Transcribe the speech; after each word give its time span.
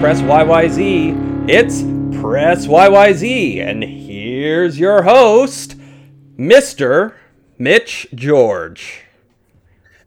press 0.00 0.22
YYZ. 0.22 1.46
It's 1.46 1.82
Press 2.22 2.66
YYZ, 2.66 3.58
and 3.58 3.84
here's 3.84 4.80
your 4.80 5.02
host, 5.02 5.76
Mr. 6.38 7.12
Mitch 7.58 8.06
George. 8.14 9.02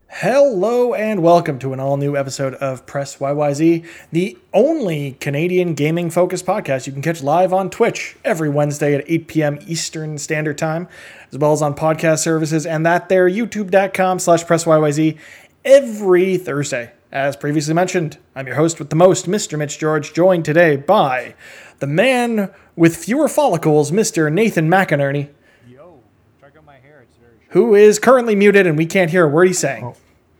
Hello 0.07 0.95
and 0.95 1.21
welcome 1.21 1.59
to 1.59 1.73
an 1.73 1.79
all 1.79 1.97
new 1.97 2.17
episode 2.17 2.55
of 2.55 2.87
Press 2.87 3.17
YYZ, 3.17 3.85
the 4.11 4.35
only 4.51 5.11
Canadian 5.19 5.75
gaming 5.75 6.09
focused 6.09 6.47
podcast 6.47 6.87
you 6.87 6.93
can 6.93 7.03
catch 7.03 7.21
live 7.21 7.53
on 7.53 7.69
Twitch 7.69 8.15
every 8.25 8.49
Wednesday 8.49 8.95
at 8.95 9.03
8 9.05 9.27
p.m. 9.27 9.59
Eastern 9.67 10.17
Standard 10.17 10.57
Time, 10.57 10.87
as 11.31 11.37
well 11.37 11.53
as 11.53 11.61
on 11.61 11.75
podcast 11.75 12.23
services 12.23 12.65
and 12.65 12.83
that 12.83 13.09
there 13.09 13.29
youtube.com 13.29 14.17
slash 14.17 14.43
press 14.43 14.63
YYZ 14.63 15.19
every 15.63 16.37
Thursday. 16.37 16.93
As 17.13 17.35
previously 17.35 17.75
mentioned, 17.75 18.17
I'm 18.35 18.47
your 18.47 18.55
host 18.55 18.79
with 18.79 18.89
the 18.89 18.95
most, 18.95 19.27
Mr. 19.27 19.55
Mitch 19.55 19.77
George, 19.77 20.13
joined 20.13 20.45
today 20.45 20.75
by 20.75 21.35
the 21.77 21.85
man 21.85 22.51
with 22.75 22.97
fewer 22.97 23.27
follicles, 23.27 23.91
Mr. 23.91 24.33
Nathan 24.33 24.67
McInerney, 24.67 25.29
Yo, 25.69 25.99
check 26.41 26.53
out 26.57 26.65
my 26.65 26.77
hair. 26.77 27.01
It's 27.03 27.15
very 27.17 27.33
short. 27.33 27.49
who 27.49 27.75
is 27.75 27.99
currently 27.99 28.33
muted 28.33 28.65
and 28.65 28.75
we 28.79 28.87
can't 28.87 29.11
hear 29.11 29.25
a 29.25 29.29
word 29.29 29.45
he's 29.45 29.59
saying. 29.59 29.83
Oh, 29.83 29.95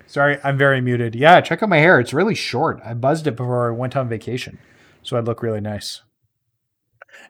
sorry, 0.08 0.40
I'm 0.44 0.58
very 0.58 0.82
muted. 0.82 1.14
Yeah, 1.14 1.42
check 1.42 1.62
out 1.62 1.70
my 1.70 1.78
hair. 1.78 2.00
It's 2.00 2.12
really 2.12 2.34
short. 2.34 2.82
I 2.84 2.96
buzzed 2.96 3.28
it 3.28 3.36
before 3.36 3.68
I 3.72 3.76
went 3.76 3.96
on 3.96 4.10
vacation, 4.10 4.58
so 5.04 5.16
I'd 5.16 5.26
look 5.26 5.44
really 5.44 5.62
nice. 5.62 6.02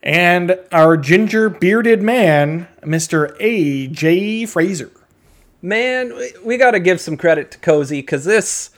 and 0.02 0.57
our 0.72 0.95
ginger 0.95 1.50
bearded 1.50 2.02
man, 2.02 2.69
Mr. 2.81 3.35
A.J. 3.41 4.45
Fraser. 4.45 4.89
Man, 5.61 6.16
we, 6.16 6.31
we 6.45 6.57
got 6.57 6.72
to 6.72 6.80
give 6.80 7.02
some 7.02 7.17
credit 7.17 7.52
to 7.52 7.57
Cozy 7.57 8.00
because 8.00 8.23
this 8.23 8.69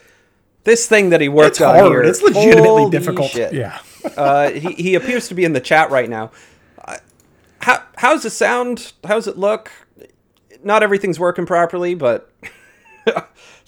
this 0.66 0.86
thing 0.88 1.10
that 1.12 1.22
he 1.22 1.30
worked 1.30 1.52
It's 1.52 1.62
on 1.62 1.76
hard. 1.76 1.92
here, 1.92 2.04
It's 2.04 2.22
legitimately 2.22 2.62
holy 2.64 2.92
difficult. 2.92 3.32
shit. 3.32 3.54
Yeah. 3.54 3.80
uh, 4.18 4.52
he, 4.52 4.74
he 4.74 4.96
appears 4.96 5.30
to 5.30 5.34
be 5.36 5.46
in 5.46 5.54
the 5.54 5.62
chat 5.62 5.90
right 5.90 6.10
now. 6.10 6.32
Uh, 6.84 6.98
how 7.62 7.82
how's 7.96 8.24
the 8.24 8.30
sound? 8.30 8.94
How's 9.06 9.28
it 9.28 9.38
look? 9.38 9.72
Not 10.64 10.84
everything's 10.84 11.20
working 11.20 11.46
properly, 11.46 11.96
but 11.96 12.30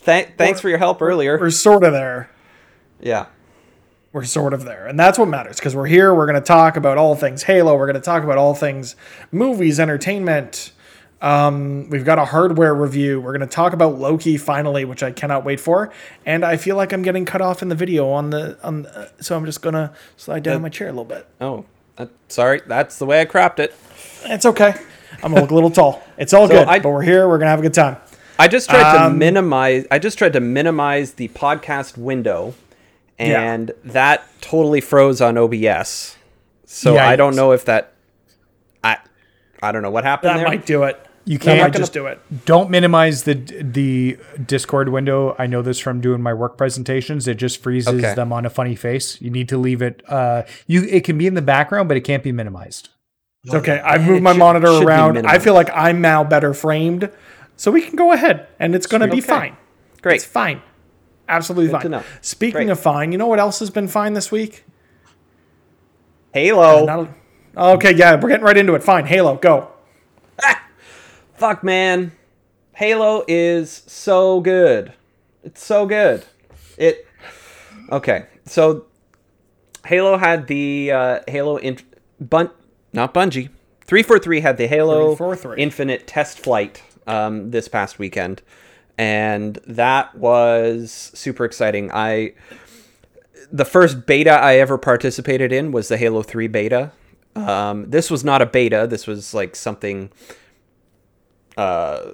th- 0.05 0.29
thanks 0.37 0.59
for 0.59 0.69
your 0.69 0.77
help 0.79 1.01
earlier. 1.01 1.39
We're 1.39 1.49
sort 1.51 1.83
of 1.83 1.93
there. 1.93 2.29
Yeah. 2.99 3.27
We're 4.13 4.23
sort 4.23 4.53
of 4.53 4.63
there. 4.63 4.87
And 4.87 4.99
that's 4.99 5.19
what 5.19 5.27
matters 5.27 5.57
because 5.57 5.75
we're 5.75 5.85
here. 5.85 6.13
We're 6.15 6.25
going 6.25 6.41
to 6.41 6.45
talk 6.45 6.75
about 6.77 6.97
all 6.97 7.15
things 7.15 7.43
Halo. 7.43 7.75
We're 7.77 7.85
going 7.85 8.01
to 8.01 8.05
talk 8.05 8.23
about 8.23 8.37
all 8.39 8.55
things 8.55 8.95
movies, 9.31 9.79
entertainment. 9.79 10.71
Um, 11.21 11.89
we've 11.89 12.05
got 12.05 12.19
a 12.19 12.25
hardware 12.25 12.75
review. 12.75 13.19
We're 13.19 13.31
going 13.35 13.47
to 13.47 13.53
talk 13.53 13.73
about 13.73 13.97
Loki 13.97 14.37
finally, 14.37 14.85
which 14.85 15.01
I 15.01 15.11
cannot 15.11 15.43
wait 15.43 15.59
for. 15.59 15.91
And 16.25 16.45
I 16.45 16.57
feel 16.57 16.75
like 16.75 16.93
I'm 16.93 17.01
getting 17.01 17.25
cut 17.25 17.41
off 17.41 17.61
in 17.61 17.69
the 17.69 17.75
video 17.75 18.09
on 18.09 18.29
the 18.29 18.57
on. 18.63 18.83
The, 18.83 19.11
so 19.19 19.35
I'm 19.35 19.45
just 19.45 19.61
going 19.61 19.73
to 19.73 19.91
slide 20.15 20.43
down 20.43 20.61
my 20.61 20.69
chair 20.69 20.87
a 20.87 20.91
little 20.91 21.05
bit. 21.05 21.27
Oh, 21.41 21.65
uh, 21.97 22.05
sorry. 22.27 22.61
That's 22.67 22.99
the 22.99 23.05
way 23.07 23.19
I 23.21 23.25
cropped 23.25 23.59
it. 23.59 23.73
It's 24.25 24.45
okay. 24.45 24.75
I'm 25.23 25.31
gonna 25.31 25.41
look 25.41 25.51
a 25.51 25.55
little 25.55 25.71
tall. 25.71 26.03
It's 26.17 26.33
all 26.33 26.47
good. 26.47 26.67
I- 26.67 26.79
but 26.79 26.89
we're 26.89 27.01
here. 27.01 27.27
We're 27.27 27.39
gonna 27.39 27.49
have 27.49 27.59
a 27.59 27.63
good 27.63 27.73
time. 27.73 27.97
I 28.37 28.47
just 28.47 28.69
tried 28.69 28.93
to 28.93 29.03
Um, 29.05 29.17
minimize. 29.17 29.85
I 29.89 29.97
just 29.97 30.17
tried 30.19 30.33
to 30.33 30.39
minimize 30.39 31.13
the 31.13 31.29
podcast 31.29 31.97
window, 31.97 32.53
Yeah. 33.17 33.41
and 33.41 33.71
that 33.83 34.23
totally 34.41 34.79
froze 34.81 35.21
on 35.21 35.35
OBS. 35.37 36.17
So 36.65 36.97
I 36.97 37.15
don't 37.15 37.35
know 37.35 37.51
if 37.53 37.65
that. 37.65 37.93
I 38.83 38.97
I 39.63 39.71
don't 39.71 39.81
know 39.81 39.89
what 39.89 40.03
happened 40.03 40.29
That 40.31 40.37
there. 40.37 40.47
might 40.47 40.65
do 40.67 40.83
it. 40.83 41.03
You 41.27 41.37
can't 41.39 41.59
might 41.61 41.73
just 41.77 41.91
do 41.91 42.05
it. 42.05 42.19
don't 42.45 42.69
minimize 42.69 43.23
the 43.23 43.33
the 43.33 44.17
Discord 44.45 44.89
window. 44.89 45.35
I 45.37 45.45
know 45.45 45.61
this 45.61 45.77
from 45.77 45.99
doing 45.99 46.21
my 46.21 46.33
work 46.33 46.57
presentations. 46.57 47.27
It 47.27 47.35
just 47.35 47.61
freezes 47.61 48.01
Okay. 48.01 48.13
them 48.15 48.31
on 48.31 48.45
a 48.45 48.49
funny 48.49 48.75
face. 48.75 49.21
You 49.21 49.29
need 49.29 49.49
to 49.49 49.57
leave 49.57 49.81
it. 49.81 50.01
Uh, 50.07 50.43
you 50.67 50.83
it 50.83 51.03
can 51.03 51.17
be 51.17 51.27
in 51.27 51.33
the 51.33 51.41
background, 51.41 51.89
but 51.89 51.97
it 51.97 52.01
can't 52.01 52.23
be 52.23 52.31
minimized. 52.31 52.89
Okay. 53.53 53.79
I've 53.79 54.05
moved 54.05 54.23
my 54.23 54.31
should- 54.31 54.39
monitor 54.39 54.67
should 54.67 54.83
around. 54.87 55.25
I 55.27 55.39
feel 55.39 55.53
like 55.53 55.69
I'm 55.73 55.99
now 56.01 56.23
better 56.23 56.53
framed, 56.53 57.09
so 57.57 57.71
we 57.71 57.81
can 57.81 57.95
go 57.97 58.13
ahead, 58.13 58.47
and 58.59 58.73
it's 58.73 58.87
gonna 58.87 59.07
be 59.07 59.17
Okay. 59.17 59.21
fine. 59.27 59.57
Great. 60.01 60.15
It's 60.15 60.25
fine. 60.25 60.61
Absolutely 61.27 61.67
Good 61.67 61.73
to 61.77 61.81
fine. 61.81 61.91
know. 61.91 62.03
Speaking 62.21 62.53
Great. 62.67 62.69
of 62.69 62.79
fine, 62.79 63.11
you 63.11 63.17
know 63.17 63.27
what 63.27 63.39
else 63.39 63.59
has 63.59 63.69
been 63.69 63.89
fine 63.89 64.13
this 64.13 64.31
week? 64.31 64.63
Halo. 66.33 66.85
Not 66.85 67.09
okay, 67.75 67.93
yeah, 67.93 68.15
we're 68.15 68.29
getting 68.29 68.45
right 68.45 68.57
into 68.57 68.75
it. 68.75 68.83
Fine. 68.83 69.05
Halo, 69.07 69.35
go. 69.35 69.69
Fuck, 71.37 71.63
man. 71.63 72.11
Halo 72.73 73.23
is 73.27 73.83
so 73.87 74.41
good. 74.41 74.93
It's 75.43 75.63
so 75.63 75.85
good. 75.85 76.25
It. 76.77 77.07
Okay, 77.91 78.25
so 78.45 78.85
Halo 79.85 80.17
had 80.17 80.47
the 80.47 80.91
uh, 80.91 81.19
Halo 81.27 81.57
in 81.57 81.79
bun 82.19 82.49
not 82.91 83.13
Bungie. 83.13 83.49
Three 83.85 84.03
four 84.03 84.19
three 84.19 84.41
had 84.41 84.57
the 84.57 84.67
Halo 84.67 85.15
343. 85.15 85.63
Infinite 85.63 86.07
test 86.07 86.39
flight 86.39 86.83
um, 87.05 87.51
this 87.51 87.67
past 87.67 87.97
weekend, 87.99 88.41
and 88.97 89.55
that 89.65 90.15
was 90.15 91.11
super 91.13 91.45
exciting. 91.45 91.89
I 91.93 92.33
the 93.51 93.65
first 93.65 94.05
beta 94.05 94.31
I 94.31 94.55
ever 94.55 94.77
participated 94.77 95.51
in 95.51 95.71
was 95.71 95.87
the 95.87 95.97
Halo 95.97 96.21
3 96.21 96.47
beta. 96.47 96.91
Um, 97.35 97.89
this 97.89 98.09
was 98.09 98.23
not 98.23 98.41
a 98.41 98.45
beta. 98.45 98.87
This 98.89 99.07
was 99.07 99.33
like 99.33 99.55
something. 99.55 100.11
Uh, 101.57 102.11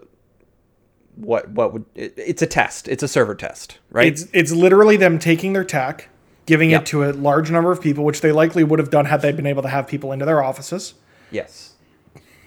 what 1.16 1.50
what 1.52 1.74
would 1.74 1.86
it, 1.94 2.14
it's 2.18 2.42
a 2.42 2.48
test? 2.48 2.88
It's 2.88 3.04
a 3.04 3.08
server 3.08 3.36
test, 3.36 3.78
right? 3.92 4.08
It's 4.08 4.28
it's 4.34 4.52
literally 4.52 4.98
them 4.98 5.20
taking 5.20 5.54
their 5.54 5.64
tech, 5.64 6.10
giving 6.48 6.72
Yep. 6.72 6.82
it 6.82 6.86
to 6.88 7.04
a 7.04 7.12
large 7.14 7.52
number 7.52 7.72
of 7.72 7.82
people, 7.82 8.04
which 8.04 8.22
they 8.22 8.32
likely 8.32 8.64
would 8.64 8.80
have 8.80 8.90
done 8.90 9.06
had 9.06 9.22
they 9.22 9.32
been 9.32 9.46
able 9.46 9.62
to 9.62 9.68
have 9.70 9.88
people 9.88 10.12
into 10.12 10.26
their 10.26 10.42
offices. 10.44 10.96
yes. 11.30 11.70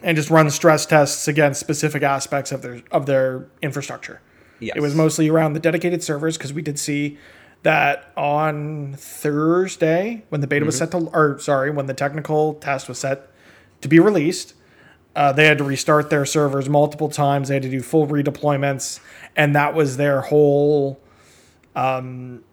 and 0.02 0.16
just 0.16 0.30
run 0.30 0.50
stress 0.50 0.84
tests 0.86 1.26
against 1.28 1.58
specific 1.60 2.02
aspects 2.02 2.50
of 2.52 2.62
their 2.62 2.82
of 2.90 3.06
their 3.06 3.46
infrastructure. 3.62 4.20
Yes. 4.58 4.74
It 4.76 4.80
was 4.80 4.94
mostly 4.94 5.28
around 5.28 5.52
the 5.52 5.60
dedicated 5.60 6.02
servers 6.02 6.36
because 6.38 6.52
we 6.52 6.62
did 6.62 6.78
see 6.78 7.18
that 7.62 8.10
on 8.16 8.94
Thursday 8.98 10.24
when 10.28 10.40
the 10.40 10.46
beta 10.46 10.64
was 10.64 10.76
set 10.78 10.90
to, 10.92 10.98
or 11.12 11.38
sorry, 11.38 11.70
when 11.70 11.86
the 11.86 11.94
technical 11.94 12.54
test 12.54 12.88
was 12.88 12.98
set 12.98 13.28
to 13.80 13.88
be 13.88 13.98
released, 13.98 14.54
uh, 15.16 15.32
they 15.32 15.46
had 15.46 15.56
to 15.58 15.64
restart 15.64 16.10
their 16.10 16.26
servers 16.26 16.68
multiple 16.68 17.08
times. 17.08 17.48
They 17.48 17.54
had 17.54 17.62
to 17.62 17.70
do 17.70 17.80
full 17.80 18.06
redeployments, 18.06 19.00
and 19.34 19.56
that 19.56 19.74
was 19.74 19.96
their 19.96 20.20
whole. 20.20 21.00
Um, 21.74 22.44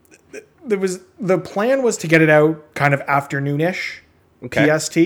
there 0.65 0.79
was 0.79 1.01
the 1.19 1.37
plan 1.37 1.83
was 1.83 1.97
to 1.97 2.07
get 2.07 2.21
it 2.21 2.29
out 2.29 2.73
kind 2.73 2.93
of 2.93 3.01
afternoonish, 3.01 3.99
Okay. 4.45 4.77
PST. 4.77 4.97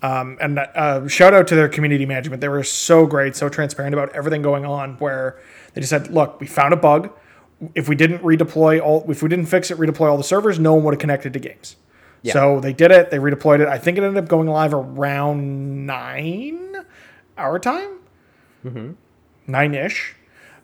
Um, 0.00 0.36
and 0.40 0.58
uh, 0.58 1.08
shout 1.08 1.32
out 1.34 1.48
to 1.48 1.54
their 1.56 1.68
community 1.68 2.04
management. 2.06 2.40
They 2.42 2.48
were 2.48 2.62
so 2.62 3.06
great, 3.06 3.34
so 3.34 3.48
transparent 3.48 3.94
about 3.94 4.14
everything 4.14 4.42
going 4.42 4.64
on. 4.66 4.96
Where 4.98 5.40
they 5.72 5.80
just 5.80 5.90
said, 5.90 6.10
"Look, 6.10 6.38
we 6.38 6.46
found 6.46 6.74
a 6.74 6.76
bug. 6.76 7.10
If 7.74 7.88
we 7.88 7.96
didn't 7.96 8.18
redeploy 8.18 8.80
all, 8.80 9.04
if 9.10 9.22
we 9.22 9.28
didn't 9.30 9.46
fix 9.46 9.70
it, 9.70 9.78
redeploy 9.78 10.10
all 10.10 10.18
the 10.18 10.22
servers, 10.22 10.58
no 10.58 10.74
one 10.74 10.84
would 10.84 10.94
have 10.94 11.00
connected 11.00 11.32
to 11.32 11.38
games." 11.38 11.76
So 12.32 12.60
they 12.60 12.72
did 12.72 12.90
it. 12.90 13.10
They 13.10 13.18
redeployed 13.18 13.60
it. 13.60 13.68
I 13.68 13.78
think 13.78 13.98
it 13.98 14.04
ended 14.04 14.22
up 14.22 14.28
going 14.28 14.48
live 14.48 14.74
around 14.74 15.86
nine 15.86 16.76
our 17.36 17.58
time, 17.58 17.98
nine 19.46 19.74
ish. 19.74 20.14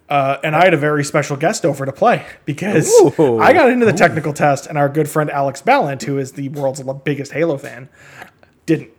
Uh, 0.08 0.36
and 0.44 0.54
I 0.54 0.64
had 0.64 0.74
a 0.74 0.78
very 0.78 1.02
special 1.02 1.36
guest 1.36 1.64
over 1.64 1.86
to 1.86 1.92
play 1.92 2.26
because 2.44 2.88
Ooh. 3.18 3.38
I 3.38 3.52
got 3.54 3.70
into 3.70 3.86
the 3.86 3.92
technical 3.92 4.32
test, 4.34 4.66
and 4.66 4.76
our 4.76 4.88
good 4.88 5.08
friend 5.08 5.30
Alex 5.30 5.62
Ballant, 5.62 6.02
who 6.02 6.18
is 6.18 6.32
the 6.32 6.50
world's 6.50 6.82
biggest 7.04 7.32
Halo 7.32 7.56
fan, 7.56 7.88
didn't. 8.66 8.90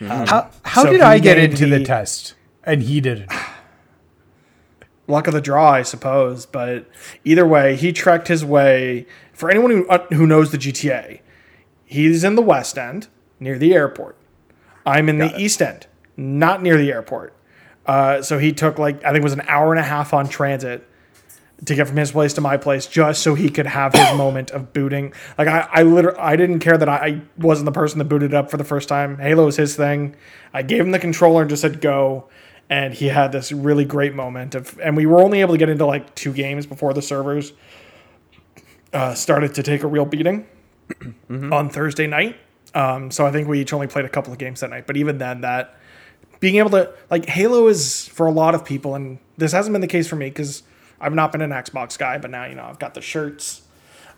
How 0.00 0.50
how 0.62 0.82
So 0.84 0.90
did 0.92 1.00
I 1.02 1.18
get 1.18 1.38
into 1.38 1.66
the 1.66 1.78
the- 1.78 1.84
test 1.84 2.34
and 2.64 2.82
he 2.82 3.00
didn't? 3.00 3.30
luck 5.06 5.26
of 5.26 5.34
the 5.34 5.40
draw, 5.40 5.70
I 5.70 5.82
suppose. 5.82 6.46
But 6.46 6.86
either 7.24 7.46
way, 7.46 7.76
he 7.76 7.92
trekked 7.92 8.28
his 8.28 8.44
way. 8.44 9.06
For 9.32 9.50
anyone 9.50 9.70
who 9.70 9.88
uh, 9.88 10.06
who 10.14 10.26
knows 10.26 10.50
the 10.50 10.58
GTA, 10.58 11.20
he's 11.86 12.24
in 12.24 12.34
the 12.34 12.42
West 12.42 12.76
End 12.76 13.08
near 13.40 13.58
the 13.58 13.72
airport. 13.72 14.16
I'm 14.84 15.08
in 15.08 15.18
the 15.18 15.34
East 15.36 15.62
End, 15.62 15.86
not 16.16 16.62
near 16.62 16.76
the 16.76 16.92
airport. 16.92 17.32
Uh, 17.86 18.20
so 18.20 18.38
he 18.38 18.52
took 18.52 18.78
like 18.78 19.02
I 19.04 19.08
think 19.08 19.18
it 19.18 19.22
was 19.22 19.32
an 19.32 19.44
hour 19.46 19.72
and 19.72 19.80
a 19.80 19.84
half 19.84 20.12
on 20.12 20.28
transit 20.28 20.86
to 21.64 21.74
get 21.74 21.88
from 21.88 21.96
his 21.96 22.12
place 22.12 22.34
to 22.34 22.40
my 22.40 22.56
place 22.56 22.86
just 22.86 23.22
so 23.22 23.34
he 23.34 23.48
could 23.48 23.66
have 23.66 23.94
his 23.94 24.12
moment 24.18 24.50
of 24.50 24.72
booting. 24.72 25.12
Like 25.38 25.48
I, 25.48 25.68
I 25.72 25.82
literally, 25.82 26.18
I 26.18 26.36
didn't 26.36 26.58
care 26.58 26.76
that 26.76 26.88
I, 26.88 26.96
I 26.96 27.22
wasn't 27.38 27.64
the 27.64 27.72
person 27.72 27.98
that 27.98 28.04
booted 28.06 28.34
up 28.34 28.50
for 28.50 28.56
the 28.56 28.64
first 28.64 28.88
time. 28.88 29.18
Halo 29.18 29.46
was 29.46 29.56
his 29.56 29.74
thing. 29.74 30.16
I 30.52 30.62
gave 30.62 30.80
him 30.80 30.90
the 30.90 30.98
controller 30.98 31.42
and 31.42 31.48
just 31.48 31.62
said 31.62 31.80
go, 31.80 32.28
and 32.68 32.92
he 32.92 33.06
had 33.06 33.32
this 33.32 33.52
really 33.52 33.84
great 33.84 34.14
moment 34.14 34.54
of. 34.54 34.78
And 34.80 34.96
we 34.96 35.06
were 35.06 35.22
only 35.22 35.40
able 35.40 35.54
to 35.54 35.58
get 35.58 35.70
into 35.70 35.86
like 35.86 36.14
two 36.14 36.32
games 36.32 36.66
before 36.66 36.92
the 36.92 37.02
servers 37.02 37.52
uh, 38.92 39.14
started 39.14 39.54
to 39.54 39.62
take 39.62 39.82
a 39.82 39.86
real 39.86 40.04
beating 40.04 40.46
on 41.30 41.70
Thursday 41.70 42.06
night. 42.06 42.36
Um, 42.74 43.10
so 43.10 43.26
I 43.26 43.32
think 43.32 43.48
we 43.48 43.60
each 43.60 43.72
only 43.72 43.86
played 43.86 44.04
a 44.04 44.08
couple 44.08 44.32
of 44.32 44.38
games 44.38 44.60
that 44.60 44.70
night. 44.70 44.86
But 44.86 44.96
even 44.96 45.18
then, 45.18 45.40
that 45.40 45.76
being 46.40 46.56
able 46.56 46.70
to 46.70 46.92
like 47.10 47.26
Halo 47.26 47.68
is 47.68 48.08
for 48.08 48.26
a 48.26 48.32
lot 48.32 48.54
of 48.54 48.64
people, 48.64 48.94
and 48.94 49.18
this 49.36 49.52
hasn't 49.52 49.72
been 49.72 49.80
the 49.80 49.86
case 49.86 50.06
for 50.06 50.16
me 50.16 50.28
because 50.28 50.62
I've 51.00 51.14
not 51.14 51.32
been 51.32 51.42
an 51.42 51.50
Xbox 51.50 51.98
guy, 51.98 52.18
but 52.18 52.30
now 52.30 52.44
you 52.46 52.54
know 52.54 52.64
I've 52.64 52.78
got 52.78 52.94
the 52.94 53.00
shirts. 53.00 53.62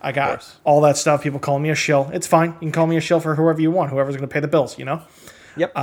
I 0.01 0.11
got 0.13 0.45
all 0.63 0.81
that 0.81 0.97
stuff. 0.97 1.23
People 1.23 1.39
call 1.39 1.59
me 1.59 1.69
a 1.69 1.75
shill. 1.75 2.09
It's 2.13 2.27
fine. 2.27 2.51
You 2.51 2.59
can 2.59 2.71
call 2.71 2.87
me 2.87 2.95
a 2.95 3.01
shill 3.01 3.19
for 3.19 3.35
whoever 3.35 3.59
you 3.59 3.69
want, 3.69 3.91
whoever's 3.91 4.15
going 4.15 4.27
to 4.27 4.33
pay 4.33 4.39
the 4.39 4.47
bills, 4.47 4.79
you 4.79 4.85
know? 4.85 5.01
Yep. 5.57 5.73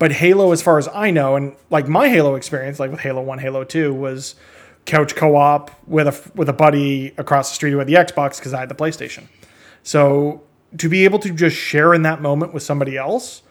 But 0.00 0.12
Halo, 0.12 0.50
as 0.50 0.62
far 0.62 0.78
as 0.78 0.88
I 0.88 1.10
know, 1.10 1.36
and 1.36 1.54
like 1.68 1.86
my 1.86 2.08
Halo 2.08 2.34
experience, 2.34 2.80
like 2.80 2.90
with 2.90 3.00
Halo 3.00 3.22
One, 3.22 3.38
Halo 3.38 3.64
Two, 3.64 3.92
was 3.94 4.34
couch 4.86 5.14
co-op 5.14 5.70
with 5.86 6.08
a 6.08 6.30
with 6.34 6.48
a 6.48 6.54
buddy 6.54 7.12
across 7.18 7.50
the 7.50 7.54
street 7.54 7.72
who 7.72 7.78
had 7.78 7.86
the 7.86 7.94
Xbox 7.94 8.38
because 8.38 8.54
I 8.54 8.60
had 8.60 8.68
the 8.68 8.74
PlayStation. 8.74 9.24
So 9.82 10.42
to 10.78 10.88
be 10.88 11.04
able 11.04 11.18
to 11.20 11.30
just 11.30 11.56
share 11.56 11.94
in 11.94 12.02
that 12.02 12.20
moment 12.20 12.54
with 12.54 12.62
somebody 12.62 12.96
else 12.96 13.42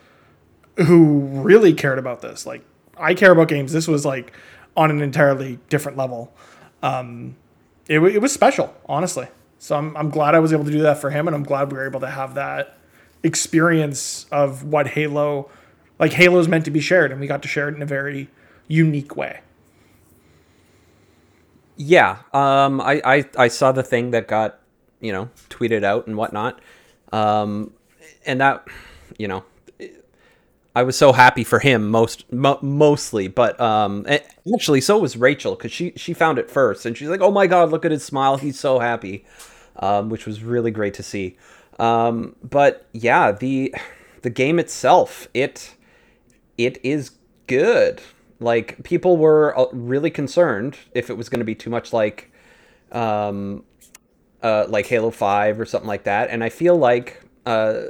who 0.77 1.19
really 1.19 1.73
cared 1.73 1.99
about 1.99 2.21
this, 2.21 2.45
like 2.45 2.63
I 2.97 3.13
care 3.13 3.31
about 3.31 3.47
games. 3.47 3.71
This 3.71 3.87
was 3.87 4.05
like 4.05 4.33
on 4.75 4.91
an 4.91 5.01
entirely 5.01 5.59
different 5.69 5.97
level. 5.97 6.33
Um, 6.81 7.35
it, 7.87 7.99
it 7.99 8.21
was 8.21 8.31
special, 8.31 8.73
honestly. 8.85 9.27
So 9.57 9.75
I'm, 9.75 9.95
I'm 9.97 10.09
glad 10.09 10.35
I 10.35 10.39
was 10.39 10.53
able 10.53 10.65
to 10.65 10.71
do 10.71 10.81
that 10.83 10.99
for 10.99 11.09
him, 11.09 11.27
and 11.27 11.35
I'm 11.35 11.43
glad 11.43 11.71
we 11.71 11.77
were 11.77 11.85
able 11.85 11.99
to 11.99 12.09
have 12.09 12.35
that 12.35 12.77
experience 13.23 14.25
of 14.31 14.63
what 14.63 14.87
Halo, 14.87 15.49
like 15.99 16.13
Halo 16.13 16.39
is 16.39 16.47
meant 16.47 16.65
to 16.65 16.71
be 16.71 16.79
shared, 16.79 17.11
and 17.11 17.19
we 17.19 17.27
got 17.27 17.41
to 17.41 17.47
share 17.47 17.67
it 17.67 17.75
in 17.75 17.81
a 17.81 17.85
very 17.85 18.29
unique 18.67 19.17
way. 19.17 19.41
Yeah, 21.75 22.19
um, 22.33 22.81
I, 22.81 23.01
I 23.05 23.25
I 23.37 23.47
saw 23.47 23.71
the 23.71 23.83
thing 23.83 24.11
that 24.11 24.27
got 24.27 24.58
you 25.01 25.11
know 25.11 25.29
tweeted 25.49 25.83
out 25.83 26.07
and 26.07 26.17
whatnot, 26.17 26.59
um, 27.11 27.73
and 28.25 28.41
that 28.41 28.67
you 29.17 29.27
know 29.27 29.43
I 30.75 30.83
was 30.83 30.95
so 30.95 31.13
happy 31.13 31.43
for 31.43 31.59
him 31.59 31.89
most 31.89 32.31
mo- 32.31 32.59
mostly, 32.61 33.27
but 33.27 33.59
um, 33.59 34.05
actually 34.53 34.81
so 34.81 34.99
was 34.99 35.17
Rachel 35.17 35.55
because 35.55 35.71
she 35.71 35.93
she 35.95 36.13
found 36.13 36.37
it 36.37 36.49
first 36.49 36.85
and 36.85 36.95
she's 36.95 37.09
like, 37.09 37.21
oh 37.21 37.31
my 37.31 37.47
god, 37.47 37.71
look 37.71 37.85
at 37.85 37.91
his 37.91 38.03
smile, 38.03 38.37
he's 38.37 38.59
so 38.59 38.79
happy, 38.79 39.25
um, 39.77 40.09
which 40.09 40.25
was 40.25 40.43
really 40.43 40.71
great 40.71 40.93
to 40.95 41.03
see. 41.03 41.37
Um, 41.79 42.35
but 42.43 42.85
yeah, 42.93 43.31
the 43.31 43.73
the 44.21 44.29
game 44.29 44.59
itself, 44.59 45.27
it 45.33 45.75
it 46.57 46.79
is 46.83 47.11
good. 47.47 48.01
Like 48.39 48.83
people 48.83 49.17
were 49.17 49.57
uh, 49.57 49.65
really 49.73 50.11
concerned 50.11 50.77
if 50.93 51.09
it 51.09 51.17
was 51.17 51.29
going 51.29 51.39
to 51.39 51.45
be 51.45 51.55
too 51.55 51.69
much 51.69 51.91
like, 51.91 52.31
um, 52.91 53.63
uh, 54.41 54.65
like 54.67 54.87
Halo 54.87 55.11
Five 55.11 55.59
or 55.59 55.65
something 55.65 55.87
like 55.87 56.03
that. 56.03 56.29
And 56.29 56.43
I 56.43 56.49
feel 56.49 56.75
like, 56.75 57.21
uh, 57.45 57.81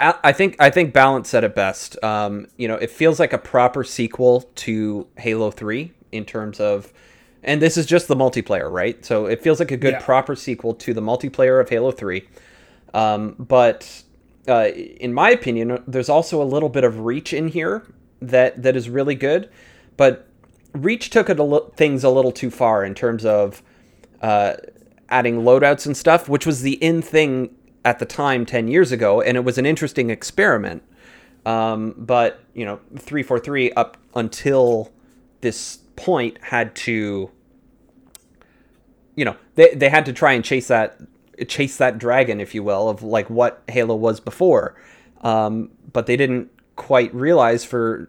I 0.00 0.32
think 0.32 0.54
I 0.60 0.70
think 0.70 0.92
Balance 0.92 1.28
said 1.28 1.42
it 1.42 1.56
best. 1.56 2.02
Um, 2.04 2.46
you 2.56 2.68
know, 2.68 2.76
it 2.76 2.90
feels 2.90 3.18
like 3.18 3.32
a 3.32 3.38
proper 3.38 3.82
sequel 3.82 4.42
to 4.56 5.08
Halo 5.16 5.50
Three 5.50 5.92
in 6.12 6.24
terms 6.24 6.60
of, 6.60 6.92
and 7.42 7.60
this 7.60 7.76
is 7.76 7.84
just 7.84 8.06
the 8.06 8.14
multiplayer, 8.14 8.70
right? 8.70 9.04
So 9.04 9.26
it 9.26 9.42
feels 9.42 9.58
like 9.58 9.72
a 9.72 9.76
good 9.76 9.94
Yeah. 9.94 10.00
proper 10.00 10.36
sequel 10.36 10.74
to 10.74 10.94
the 10.94 11.00
multiplayer 11.00 11.60
of 11.60 11.68
Halo 11.68 11.90
Three. 11.90 12.28
Um, 12.94 13.34
but 13.40 14.04
uh, 14.46 14.68
in 14.68 15.12
my 15.12 15.30
opinion, 15.30 15.82
there's 15.88 16.08
also 16.08 16.40
a 16.40 16.44
little 16.44 16.68
bit 16.68 16.84
of 16.84 17.00
reach 17.00 17.32
in 17.32 17.48
here 17.48 17.82
that 18.22 18.62
that 18.62 18.76
is 18.76 18.88
really 18.88 19.16
good. 19.16 19.50
But 19.96 20.28
reach 20.74 21.10
took 21.10 21.28
it 21.28 21.40
a 21.40 21.42
li- 21.42 21.70
things 21.74 22.04
a 22.04 22.10
little 22.10 22.32
too 22.32 22.50
far 22.50 22.84
in 22.84 22.94
terms 22.94 23.24
of 23.24 23.62
uh, 24.22 24.54
adding 25.08 25.42
loadouts 25.42 25.86
and 25.86 25.96
stuff, 25.96 26.28
which 26.28 26.46
was 26.46 26.62
the 26.62 26.74
in 26.74 27.02
thing 27.02 27.54
at 27.84 27.98
the 27.98 28.06
time 28.06 28.44
ten 28.46 28.68
years 28.68 28.92
ago, 28.92 29.20
and 29.20 29.36
it 29.36 29.44
was 29.44 29.58
an 29.58 29.66
interesting 29.66 30.10
experiment. 30.10 30.82
Um, 31.46 31.94
but 31.96 32.40
you 32.54 32.64
know, 32.64 32.80
three 32.96 33.22
four 33.22 33.38
three 33.38 33.72
up 33.72 33.96
until 34.14 34.92
this 35.40 35.78
point 35.96 36.38
had 36.42 36.74
to 36.74 37.30
you 39.18 39.24
know 39.24 39.36
they, 39.56 39.74
they 39.74 39.88
had 39.88 40.06
to 40.06 40.12
try 40.12 40.32
and 40.32 40.44
chase 40.44 40.68
that 40.68 40.96
chase 41.48 41.76
that 41.76 41.98
dragon 41.98 42.40
if 42.40 42.54
you 42.54 42.62
will 42.62 42.88
of 42.88 43.02
like 43.02 43.28
what 43.28 43.62
halo 43.68 43.96
was 43.96 44.20
before 44.20 44.80
um, 45.22 45.70
but 45.92 46.06
they 46.06 46.16
didn't 46.16 46.50
quite 46.76 47.12
realize 47.12 47.64
for 47.64 48.08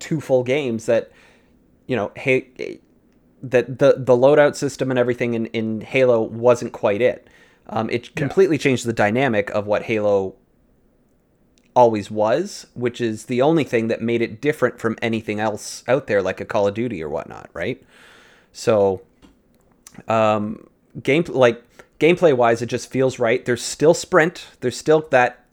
two 0.00 0.20
full 0.20 0.42
games 0.42 0.86
that 0.86 1.12
you 1.86 1.94
know 1.94 2.10
hey 2.16 2.80
that 3.42 3.78
the 3.78 3.94
the 3.98 4.16
loadout 4.16 4.54
system 4.56 4.90
and 4.90 4.98
everything 4.98 5.34
in, 5.34 5.46
in 5.46 5.80
halo 5.80 6.20
wasn't 6.20 6.72
quite 6.72 7.00
it. 7.00 7.28
Um, 7.68 7.90
it 7.90 8.14
completely 8.14 8.56
changed 8.56 8.86
the 8.86 8.92
dynamic 8.92 9.50
of 9.50 9.66
what 9.66 9.82
halo 9.84 10.34
always 11.74 12.10
was 12.10 12.66
which 12.74 13.00
is 13.00 13.26
the 13.26 13.40
only 13.40 13.62
thing 13.62 13.86
that 13.88 14.02
made 14.02 14.20
it 14.20 14.40
different 14.40 14.80
from 14.80 14.96
anything 15.00 15.38
else 15.38 15.84
out 15.86 16.08
there 16.08 16.20
like 16.20 16.40
a 16.40 16.44
call 16.44 16.66
of 16.66 16.74
duty 16.74 17.02
or 17.02 17.08
whatnot 17.08 17.48
right? 17.52 17.82
So 18.52 19.02
um 20.08 20.68
game 21.02 21.24
like 21.28 21.62
gameplay 22.00 22.36
wise 22.36 22.62
it 22.62 22.66
just 22.66 22.90
feels 22.90 23.18
right. 23.18 23.44
There's 23.44 23.62
still 23.62 23.94
sprint. 23.94 24.46
There's 24.60 24.76
still 24.76 25.06
that 25.10 25.44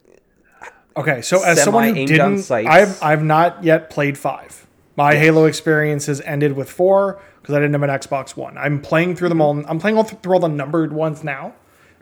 Okay, 0.98 1.22
so 1.22 1.44
as 1.44 1.62
someone 1.62 1.94
who 1.94 2.06
didn't. 2.06 2.50
I've 2.50 3.04
I've 3.04 3.24
not 3.24 3.64
yet 3.64 3.90
played 3.90 4.18
five. 4.18 4.66
My 4.96 5.16
Halo 5.16 5.46
experience 5.46 6.06
has 6.06 6.22
ended 6.22 6.54
with 6.54 6.70
four 6.70 7.22
because 7.45 7.53
I 7.56 7.59
didn't 7.59 7.74
have 7.80 7.83
an 7.83 7.92
Xbox 7.92 8.36
One. 8.36 8.57
I'm 8.57 8.81
playing 8.81 9.15
through 9.15 9.30
them 9.30 9.39
all. 9.39 9.63
I'm 9.68 9.77
playing 9.80 9.97
all 9.97 10.03
th- 10.03 10.19
through 10.24 10.33
all 10.33 10.39
the 10.39 10.47
numbered 10.47 10.92
ones 10.92 11.24
now. 11.24 11.53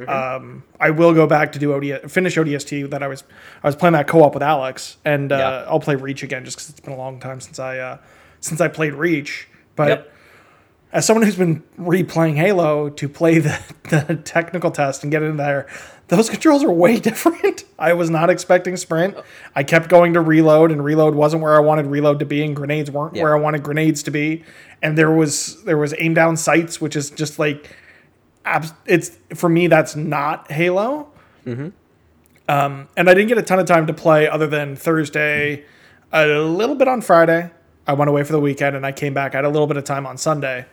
Um, 0.08 0.64
I 0.80 0.90
will 0.90 1.14
go 1.14 1.28
back 1.28 1.52
to 1.52 1.60
do 1.60 1.74
ODS, 1.74 2.12
finish 2.12 2.36
ODST 2.38 2.90
that 2.92 3.04
I 3.04 3.08
was 3.10 3.24
I 3.62 3.68
was 3.68 3.76
playing 3.76 3.94
that 3.94 4.08
co-op 4.08 4.34
with 4.34 4.42
Alex, 4.44 4.98
and 5.04 5.32
uh, 5.34 5.36
Yeah. 5.38 5.50
I'll 5.72 5.80
play 5.82 5.96
Reach 5.96 6.24
again 6.24 6.46
just 6.46 6.58
because 6.58 6.70
it's 6.70 6.80
been 6.80 6.94
a 6.94 6.98
long 6.98 7.20
time 7.20 7.42
since 7.42 7.60
I 7.60 7.78
uh, 7.80 7.98
since 8.40 8.62
I 8.62 8.70
played 8.70 8.94
Reach. 8.94 9.48
But 9.76 9.88
Yep. 9.90 10.14
as 10.94 11.06
someone 11.06 11.26
who's 11.26 11.36
been 11.36 11.62
replaying 11.80 12.36
Halo 12.38 12.90
to 12.90 13.10
play 13.10 13.40
the, 13.40 13.60
the 13.90 14.16
technical 14.16 14.72
test 14.72 15.04
and 15.04 15.12
get 15.12 15.24
in 15.24 15.38
there, 15.38 15.68
those 16.14 16.30
controls 16.36 16.64
are 16.64 16.72
way 16.72 17.00
different. 17.00 17.64
I 17.80 17.94
was 17.94 18.10
not 18.10 18.30
expecting 18.30 18.78
sprint. 18.78 19.18
I 19.56 19.64
kept 19.64 19.90
going 19.90 20.14
to 20.14 20.22
reload, 20.22 20.72
and 20.72 20.84
reload 20.84 21.16
wasn't 21.16 21.42
where 21.44 21.56
I 21.56 21.60
wanted 21.60 21.88
reload 21.88 22.20
to 22.20 22.26
be, 22.26 22.44
and 22.44 22.56
grenades 22.56 22.90
weren't 22.92 23.16
Yeah. 23.16 23.24
where 23.24 23.36
I 23.36 23.40
wanted 23.40 23.64
grenades 23.64 24.04
to 24.04 24.12
be. 24.12 24.44
And 24.82 24.98
there 24.98 25.12
was 25.12 25.64
there 25.64 25.78
was 25.78 25.94
aim 26.00 26.14
down 26.14 26.38
sights, 26.38 26.80
which 26.82 26.96
is 26.96 27.10
just 27.10 27.40
like 27.40 27.76
it's 28.86 29.18
for 29.34 29.48
me 29.50 29.68
that's 29.68 29.96
not 29.96 30.52
Halo. 30.52 31.08
Um, 32.50 32.90
and 32.98 33.10
I 33.10 33.14
didn't 33.14 33.30
get 33.30 33.38
a 33.38 33.42
ton 33.42 33.60
of 33.60 33.66
time 33.66 33.88
to 33.88 33.94
play 33.94 34.28
other 34.28 34.48
than 34.48 34.76
Thursday, 34.76 35.64
a 36.12 36.28
little 36.28 36.76
bit 36.76 36.88
on 36.88 37.02
Friday. 37.02 37.50
I 37.88 37.94
went 37.94 38.10
away 38.10 38.24
for 38.24 38.34
the 38.34 38.40
weekend 38.40 38.76
and 38.76 38.86
I 38.86 38.92
came 38.92 39.14
back. 39.14 39.34
I 39.34 39.38
had 39.40 39.46
a 39.46 39.50
little 39.50 39.68
bit 39.68 39.78
of 39.78 39.84
time 39.86 40.06
on 40.06 40.18
Sunday. 40.18 40.66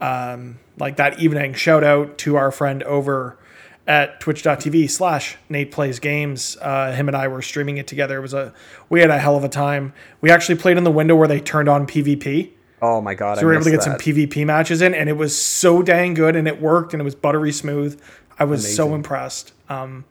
Um, 0.00 0.58
like 0.78 0.96
that 0.96 1.18
evening, 1.20 1.54
shout 1.54 1.82
out 1.84 2.18
to 2.18 2.36
our 2.36 2.50
friend 2.50 2.82
over 2.82 3.38
at 3.86 4.18
twitch.tv 4.20 4.90
slash 4.90 5.36
Nate 5.48 5.70
Plays 5.70 5.98
Games. 6.00 6.56
Uh, 6.60 6.92
him 6.92 7.08
and 7.08 7.16
I 7.16 7.28
were 7.28 7.40
streaming 7.42 7.76
it 7.76 7.86
together. 7.86 8.18
It 8.18 8.22
was 8.22 8.34
a, 8.34 8.52
we 8.88 9.00
had 9.00 9.10
a 9.10 9.18
hell 9.18 9.36
of 9.36 9.44
a 9.44 9.48
time. 9.48 9.92
We 10.20 10.30
actually 10.30 10.56
played 10.56 10.76
in 10.76 10.84
the 10.84 10.90
window 10.90 11.14
where 11.14 11.28
they 11.28 11.38
turned 11.40 11.68
on 11.68 11.86
PvP. 11.86 12.50
oh 12.82 13.00
my 13.00 13.14
god 13.14 13.38
So 13.38 13.42
we 13.42 13.46
were 13.46 13.54
able 13.54 13.64
to 13.64 13.70
get 13.70 13.82
some 13.82 13.94
PvP 13.94 14.44
matches 14.44 14.82
in, 14.82 14.92
and 14.94 15.08
it 15.08 15.16
was 15.16 15.36
so 15.40 15.82
dang 15.82 16.14
good, 16.14 16.34
and 16.36 16.48
it 16.48 16.60
worked, 16.60 16.94
and 16.94 17.00
it 17.00 17.04
was 17.04 17.14
buttery 17.14 17.52
smooth. 17.52 18.00
I 18.38 18.44
was 18.44 18.74
so 18.74 18.94
impressed. 18.94 19.52
Um, 19.68 20.04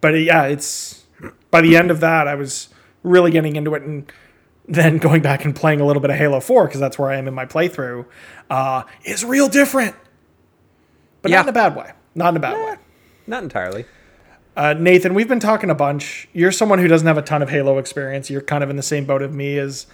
but 0.00 0.08
yeah, 0.10 0.44
it's 0.44 1.04
by 1.50 1.60
the 1.62 1.76
end 1.76 1.90
of 1.90 2.00
that, 2.00 2.28
I 2.28 2.34
was 2.34 2.68
really 3.02 3.30
getting 3.30 3.56
into 3.56 3.74
it, 3.74 3.82
and 3.82 4.12
then 4.68 4.98
going 4.98 5.22
back 5.22 5.44
and 5.44 5.56
playing 5.56 5.80
a 5.80 5.86
little 5.86 6.02
bit 6.02 6.10
of 6.10 6.16
Halo 6.16 6.40
Four 6.40 6.66
because 6.66 6.80
that's 6.80 6.98
where 6.98 7.10
I 7.10 7.16
am 7.16 7.26
in 7.26 7.34
my 7.34 7.46
playthrough. 7.46 8.04
Uh, 8.50 8.82
is 9.04 9.24
real 9.24 9.48
different, 9.48 9.96
but 11.22 11.30
Yeah. 11.30 11.38
not 11.38 11.46
in 11.46 11.48
a 11.48 11.52
bad 11.52 11.74
way. 11.74 11.92
Not 12.16 12.30
in 12.30 12.38
a 12.38 12.40
bad 12.40 12.54
way. 12.54 12.76
not 13.26 13.42
entirely 13.44 13.84
Uh, 14.56 14.72
Nathan, 14.72 15.12
we've 15.12 15.28
been 15.28 15.38
talking 15.38 15.68
a 15.68 15.74
bunch. 15.74 16.28
You're 16.32 16.50
someone 16.50 16.78
who 16.78 16.88
doesn't 16.88 17.06
have 17.06 17.18
a 17.18 17.22
ton 17.22 17.42
of 17.42 17.50
Halo 17.50 17.76
experience. 17.76 18.30
You're 18.30 18.40
kind 18.40 18.64
of 18.64 18.70
in 18.70 18.76
the 18.76 18.82
same 18.82 19.04
boat 19.04 19.20
of 19.20 19.34
me 19.34 19.58
as, 19.58 19.86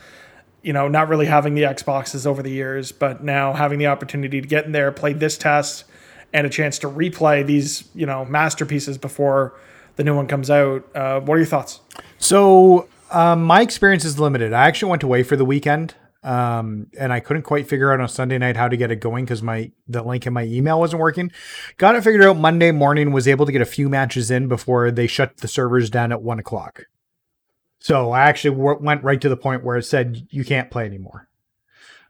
you 0.63 0.73
know, 0.73 0.87
not 0.87 1.09
really 1.09 1.27
having 1.27 1.57
the 1.57 1.63
Xboxes 1.63 2.25
over 2.27 2.45
the 2.45 2.51
years, 2.51 2.93
but 2.93 3.25
now 3.25 3.53
having 3.55 3.81
the 3.81 3.89
opportunity 3.89 4.41
to 4.41 4.47
get 4.47 4.65
in 4.65 4.71
there, 4.71 4.93
play 4.93 5.13
this 5.15 5.37
test, 5.37 5.85
and 6.33 6.47
a 6.47 6.51
chance 6.51 6.79
to 6.79 6.89
replay 6.89 7.45
these, 7.45 7.89
you 7.93 8.07
know, 8.07 8.25
masterpieces 8.25 8.97
before 8.99 9.53
the 9.97 10.05
new 10.05 10.15
one 10.15 10.29
comes 10.29 10.49
out. 10.49 10.85
Uh, 10.95 11.19
what 11.19 11.35
are 11.35 11.39
your 11.39 11.47
thoughts? 11.47 11.81
So 12.19 12.87
um, 13.11 13.43
my 13.43 13.63
experience 13.63 14.05
is 14.05 14.21
limited. 14.21 14.53
I 14.53 14.69
actually 14.69 14.91
went 14.91 15.03
away 15.03 15.25
for 15.25 15.35
the 15.35 15.45
weekend, 15.45 15.95
um, 16.23 16.87
and 16.99 17.13
I 17.13 17.21
couldn't 17.21 17.43
quite 17.43 17.69
figure 17.69 17.93
out 17.93 18.01
on 18.01 18.09
Sunday 18.09 18.39
night 18.39 18.57
how 18.57 18.69
to 18.69 18.77
get 18.77 18.91
it 18.91 18.97
going 19.01 19.25
because 19.25 19.43
my 19.43 19.71
the 19.89 20.03
link 20.03 20.27
in 20.27 20.33
my 20.33 20.45
email 20.45 20.79
wasn't 20.79 21.01
working. 21.01 21.33
Got 21.79 21.97
it 21.97 22.05
figured 22.05 22.23
out 22.25 22.37
Monday 22.37 22.71
morning. 22.73 23.13
Was 23.13 23.27
able 23.29 23.47
to 23.47 23.53
get 23.53 23.61
a 23.63 23.67
few 23.67 23.89
matches 23.89 24.31
in 24.31 24.49
before 24.49 24.91
they 24.91 25.07
shut 25.07 25.39
the 25.39 25.49
servers 25.49 25.91
down 25.91 26.13
at 26.13 26.23
one 26.23 26.39
o'clock. 26.39 26.85
So 27.81 28.13
I 28.13 28.21
actually 28.21 28.57
w- 28.57 28.79
went 28.81 29.03
right 29.03 29.21
to 29.21 29.29
the 29.29 29.37
point 29.37 29.65
where 29.65 29.77
it 29.77 29.83
said 29.83 30.27
you 30.31 30.45
can't 30.45 30.71
play 30.71 30.85
anymore. 30.87 31.29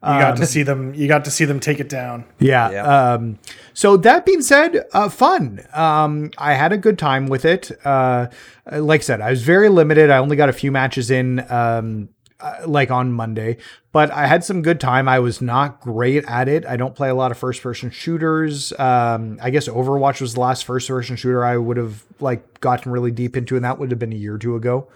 You 0.02 0.08
got 0.08 0.32
Um, 0.32 0.36
to 0.38 0.46
see 0.46 0.64
them. 0.64 0.92
You 0.94 1.06
got 1.06 1.24
to 1.26 1.30
see 1.30 1.44
them 1.44 1.60
take 1.60 1.78
it 1.78 1.88
down. 1.88 2.24
Yeah. 2.40 2.70
Yeah. 2.72 3.12
Um, 3.12 3.38
so 3.72 3.96
that 3.98 4.26
being 4.26 4.42
said, 4.42 4.84
uh, 4.92 5.08
fun. 5.08 5.60
Um, 5.72 6.32
I 6.36 6.54
had 6.54 6.72
a 6.72 6.76
good 6.76 6.98
time 6.98 7.26
with 7.26 7.44
it. 7.44 7.70
Uh, 7.84 8.26
like 8.72 9.00
I 9.00 9.04
said, 9.04 9.20
I 9.20 9.30
was 9.30 9.44
very 9.44 9.68
limited. 9.68 10.10
I 10.10 10.18
only 10.18 10.34
got 10.36 10.48
a 10.48 10.52
few 10.52 10.72
matches 10.72 11.08
in. 11.12 11.46
Um, 11.48 12.08
uh, 12.42 12.66
like 12.66 12.90
on 12.90 13.12
Monday, 13.12 13.56
but 13.92 14.10
I 14.10 14.26
had 14.26 14.42
some 14.42 14.62
good 14.62 14.80
time. 14.80 15.08
I 15.08 15.20
was 15.20 15.40
not 15.40 15.80
great 15.80 16.24
at 16.26 16.48
it. 16.48 16.66
I 16.66 16.76
don't 16.76 16.94
play 16.94 17.08
a 17.08 17.14
lot 17.14 17.30
of 17.30 17.38
first 17.38 17.62
person 17.62 17.90
shooters. 17.90 18.72
Um, 18.78 19.38
I 19.40 19.50
guess 19.50 19.68
Overwatch 19.68 20.20
was 20.20 20.34
the 20.34 20.40
last 20.40 20.64
first 20.64 20.88
person 20.88 21.16
shooter 21.16 21.44
I 21.44 21.56
would 21.56 21.76
have 21.76 22.04
like 22.20 22.60
gotten 22.60 22.90
really 22.90 23.12
deep 23.12 23.36
into, 23.36 23.56
and 23.56 23.64
that 23.64 23.78
would 23.78 23.90
have 23.90 23.98
been 23.98 24.12
a 24.12 24.16
year 24.16 24.34
or 24.34 24.38
two 24.38 24.56
ago, 24.56 24.88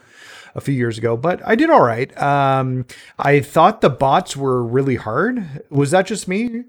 a 0.54 0.60
few 0.60 0.74
years 0.74 0.98
ago. 0.98 1.16
But 1.16 1.40
I 1.46 1.54
did 1.54 1.70
all 1.70 1.82
right. 1.82 2.16
Um, 2.20 2.84
I 3.18 3.40
thought 3.40 3.80
the 3.80 3.90
bots 3.90 4.36
were 4.36 4.62
really 4.62 4.96
hard. 4.96 5.62
Was 5.70 5.92
that 5.92 6.06
just 6.06 6.26
me? 6.26 6.64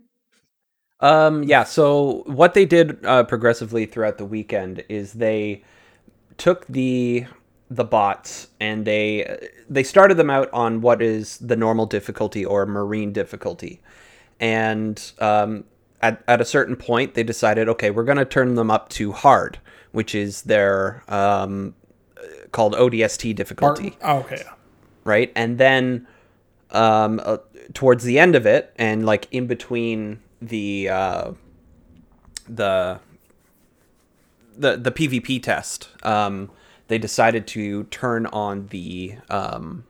Um, 0.99 1.43
yeah. 1.43 1.63
So 1.63 2.23
what 2.25 2.53
they 2.53 2.65
did 2.65 3.03
uh, 3.05 3.23
progressively 3.23 3.85
throughout 3.85 4.17
the 4.17 4.25
weekend 4.25 4.83
is 4.89 5.13
they 5.13 5.63
took 6.37 6.67
the 6.67 7.25
the 7.69 7.83
bots 7.83 8.47
and 8.59 8.85
they 8.85 9.49
they 9.69 9.83
started 9.83 10.15
them 10.15 10.29
out 10.29 10.49
on 10.53 10.79
what 10.81 11.01
is 11.01 11.37
the 11.39 11.55
normal 11.55 11.85
difficulty 11.85 12.45
or 12.45 12.65
marine 12.65 13.11
difficulty. 13.11 13.81
And 14.39 15.11
um, 15.19 15.65
at, 16.01 16.23
at 16.27 16.39
a 16.39 16.45
certain 16.45 16.75
point 16.75 17.13
they 17.13 17.23
decided 17.23 17.67
okay 17.67 17.91
we're 17.91 18.03
going 18.03 18.17
to 18.17 18.25
turn 18.25 18.55
them 18.55 18.71
up 18.71 18.87
to 18.89 19.11
hard 19.11 19.59
which 19.91 20.13
is 20.13 20.43
their 20.43 21.03
um, 21.07 21.73
called 22.51 22.73
odst 22.73 23.35
difficulty. 23.35 23.97
Oh, 24.01 24.19
okay. 24.19 24.43
right? 25.03 25.31
And 25.35 25.57
then 25.57 26.07
um, 26.71 27.21
uh, 27.23 27.37
towards 27.73 28.03
the 28.03 28.19
end 28.19 28.35
of 28.35 28.45
it 28.45 28.73
and 28.77 29.05
like 29.05 29.27
in 29.31 29.47
between 29.47 30.19
the 30.41 30.89
uh, 30.89 31.31
the 32.47 32.99
the 34.55 34.77
the 34.77 34.91
PvP 34.91 35.41
test, 35.41 35.89
um, 36.03 36.51
they 36.87 36.97
decided 36.97 37.47
to 37.47 37.83
turn 37.85 38.25
on 38.27 38.67
the 38.67 39.15
um, 39.29 39.83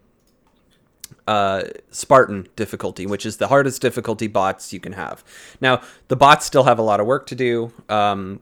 uh, 1.27 1.63
Spartan 1.91 2.47
difficulty, 2.55 3.05
which 3.05 3.25
is 3.25 3.37
the 3.37 3.47
hardest 3.47 3.81
difficulty 3.81 4.27
bots 4.27 4.73
you 4.73 4.79
can 4.79 4.93
have. 4.93 5.23
Now, 5.61 5.81
the 6.07 6.15
bots 6.15 6.45
still 6.45 6.63
have 6.63 6.79
a 6.79 6.81
lot 6.81 6.99
of 6.99 7.05
work 7.05 7.27
to 7.27 7.35
do. 7.35 7.71
Um, 7.89 8.39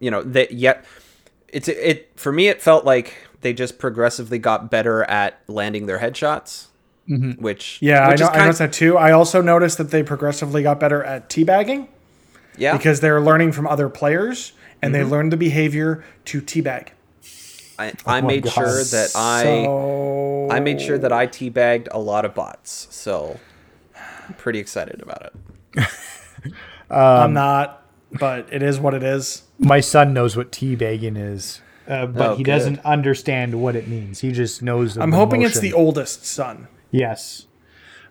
you 0.00 0.10
know, 0.10 0.22
that 0.22 0.52
yet 0.52 0.84
it's 1.48 1.68
it 1.68 2.10
for 2.16 2.32
me. 2.32 2.48
It 2.48 2.60
felt 2.60 2.84
like 2.84 3.14
they 3.40 3.52
just 3.52 3.78
progressively 3.78 4.38
got 4.38 4.70
better 4.70 5.04
at 5.04 5.40
landing 5.48 5.86
their 5.86 5.98
headshots, 5.98 6.66
which 7.06 7.78
Yeah, 7.80 8.08
which 8.10 8.20
I, 8.20 8.24
know, 8.24 8.30
I 8.32 8.38
noticed 8.40 8.58
that 8.58 8.72
too. 8.72 8.96
I 8.96 9.12
also 9.12 9.40
noticed 9.40 9.78
that 9.78 9.90
they 9.90 10.02
progressively 10.02 10.62
got 10.62 10.78
better 10.78 11.02
at 11.02 11.28
teabagging 11.30 11.88
yeah 12.56 12.76
because 12.76 13.00
they're 13.00 13.20
learning 13.20 13.52
from 13.52 13.66
other 13.66 13.88
players 13.88 14.52
and 14.82 14.92
Mm-hmm. 14.94 15.02
they 15.04 15.10
learned 15.10 15.32
the 15.32 15.36
behavior 15.36 16.04
to 16.26 16.40
teabag. 16.40 16.88
I, 17.78 17.92
I 18.06 18.20
my 18.20 18.26
made 18.26 18.44
God. 18.44 18.52
sure 18.52 18.82
that 18.84 19.12
I 19.14 19.42
So 19.42 20.48
I 20.50 20.60
made 20.60 20.80
sure 20.80 20.98
that 20.98 21.12
I 21.12 21.26
teabagged 21.26 21.88
a 21.92 21.98
lot 21.98 22.24
of 22.24 22.34
bots, 22.34 22.88
so 22.90 23.38
I'm 24.28 24.34
pretty 24.34 24.58
excited 24.58 25.00
about 25.02 25.32
it. 25.76 25.86
Um, 26.90 26.98
I'm 26.98 27.32
not, 27.34 27.82
but 28.18 28.50
it 28.50 28.62
is 28.62 28.80
what 28.80 28.94
it 28.94 29.02
is. 29.02 29.42
My 29.58 29.80
son 29.80 30.14
knows 30.14 30.38
what 30.38 30.50
teabagging 30.50 31.18
is, 31.18 31.60
uh, 31.86 32.06
but 32.06 32.30
Oh, 32.30 32.34
he 32.36 32.42
good. 32.42 32.52
doesn't 32.52 32.78
understand 32.82 33.60
what 33.60 33.76
it 33.76 33.88
means. 33.88 34.20
He 34.20 34.32
just 34.32 34.62
knows. 34.62 34.96
I'm 34.96 35.10
the 35.10 35.16
hoping 35.18 35.42
it's 35.42 35.58
the 35.60 35.74
oldest 35.74 36.24
son. 36.24 36.66
yes. 36.90 37.46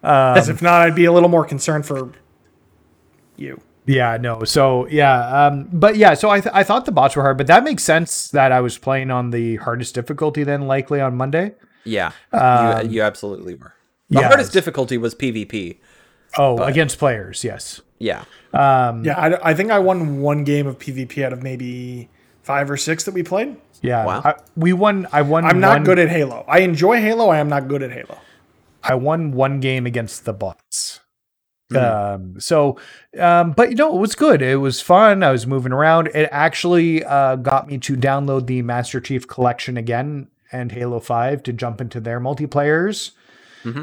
As 0.04 0.48
if 0.48 0.62
not, 0.62 0.82
I'd 0.82 0.94
be 0.94 1.06
a 1.06 1.12
little 1.12 1.28
more 1.30 1.44
concerned 1.44 1.88
for 1.88 2.12
you. 3.36 3.60
Yeah, 3.88 4.18
no. 4.18 4.44
So 4.44 4.86
yeah, 4.88 5.48
um, 5.48 5.70
but 5.72 5.96
yeah. 5.96 6.14
So 6.14 6.30
I 6.30 6.42
th- 6.42 6.54
I 6.54 6.64
thought 6.64 6.86
the 6.86 6.92
bots 6.92 7.16
were 7.16 7.24
hard, 7.24 7.38
but 7.38 7.48
that 7.48 7.64
makes 7.64 7.84
sense 7.84 8.28
that 8.30 8.52
I 8.52 8.60
was 8.62 8.78
playing 8.78 9.10
on 9.12 9.32
the 9.32 9.56
hardest 9.58 9.96
difficulty 9.96 10.44
then, 10.44 10.68
likely 10.68 11.00
on 11.02 11.16
Monday. 11.16 11.54
Yeah, 11.86 12.12
you, 12.84 12.90
you 12.90 13.02
absolutely 13.02 13.56
were. 13.56 13.74
The 14.10 14.18
Um, 14.18 14.22
yeah, 14.24 14.28
hardest 14.28 14.50
it's- 14.50 14.54
difficulty 14.54 14.98
was 14.98 15.16
PvP. 15.16 15.78
Oh, 16.38 16.58
against 16.62 17.00
players, 17.00 17.44
yes. 17.46 17.80
Yeah, 18.00 18.26
Um, 18.54 19.04
Yeah, 19.06 19.18
I, 19.18 19.52
I 19.52 19.54
think 19.56 19.72
I 19.72 19.80
won 19.80 20.20
one 20.22 20.44
game 20.44 20.68
of 20.68 20.78
PvP 20.78 21.24
out 21.24 21.32
of 21.34 21.42
maybe 21.42 22.10
five 22.44 22.70
or 22.70 22.76
six 22.78 23.06
that 23.06 23.14
we 23.14 23.24
played. 23.24 23.56
Yeah, 23.82 24.06
Wow. 24.06 24.22
I, 24.26 24.34
we 24.56 24.74
won. 24.74 25.08
I 25.14 25.22
won. 25.22 25.46
I'm 25.46 25.60
not 25.62 25.78
one- 25.78 25.84
good 25.86 25.98
at 26.00 26.10
Halo. 26.10 26.44
I 26.48 26.60
enjoy 26.60 27.00
Halo. 27.00 27.30
I 27.30 27.40
am 27.40 27.48
not 27.48 27.68
good 27.70 27.82
at 27.82 27.92
Halo. 27.92 28.18
I 28.84 28.96
won 28.96 29.32
one 29.32 29.60
game 29.62 29.86
against 29.88 30.26
the 30.26 30.34
bots. 30.34 31.00
Um, 31.76 32.40
so, 32.40 32.80
um, 33.20 33.52
but 33.52 33.70
you 33.70 33.76
know, 33.76 33.96
it 33.96 34.00
was 34.00 34.16
good. 34.16 34.42
It 34.42 34.58
was 34.58 34.80
fun. 34.82 35.24
I 35.24 35.32
was 35.32 35.46
moving 35.46 35.74
around. 35.74 36.08
It 36.08 36.30
actually 36.32 37.04
uh, 37.04 37.36
got 37.36 37.68
me 37.68 37.78
to 37.80 37.98
download 37.98 38.48
the 38.48 38.62
Master 38.62 39.02
Chief 39.02 39.28
Collection 39.28 39.76
again 39.78 40.28
and 40.52 40.72
Halo 40.72 41.00
5 41.00 41.44
to 41.44 41.54
jump 41.54 41.82
into 41.82 42.00
their 42.00 42.20
multiplayers. 42.20 43.12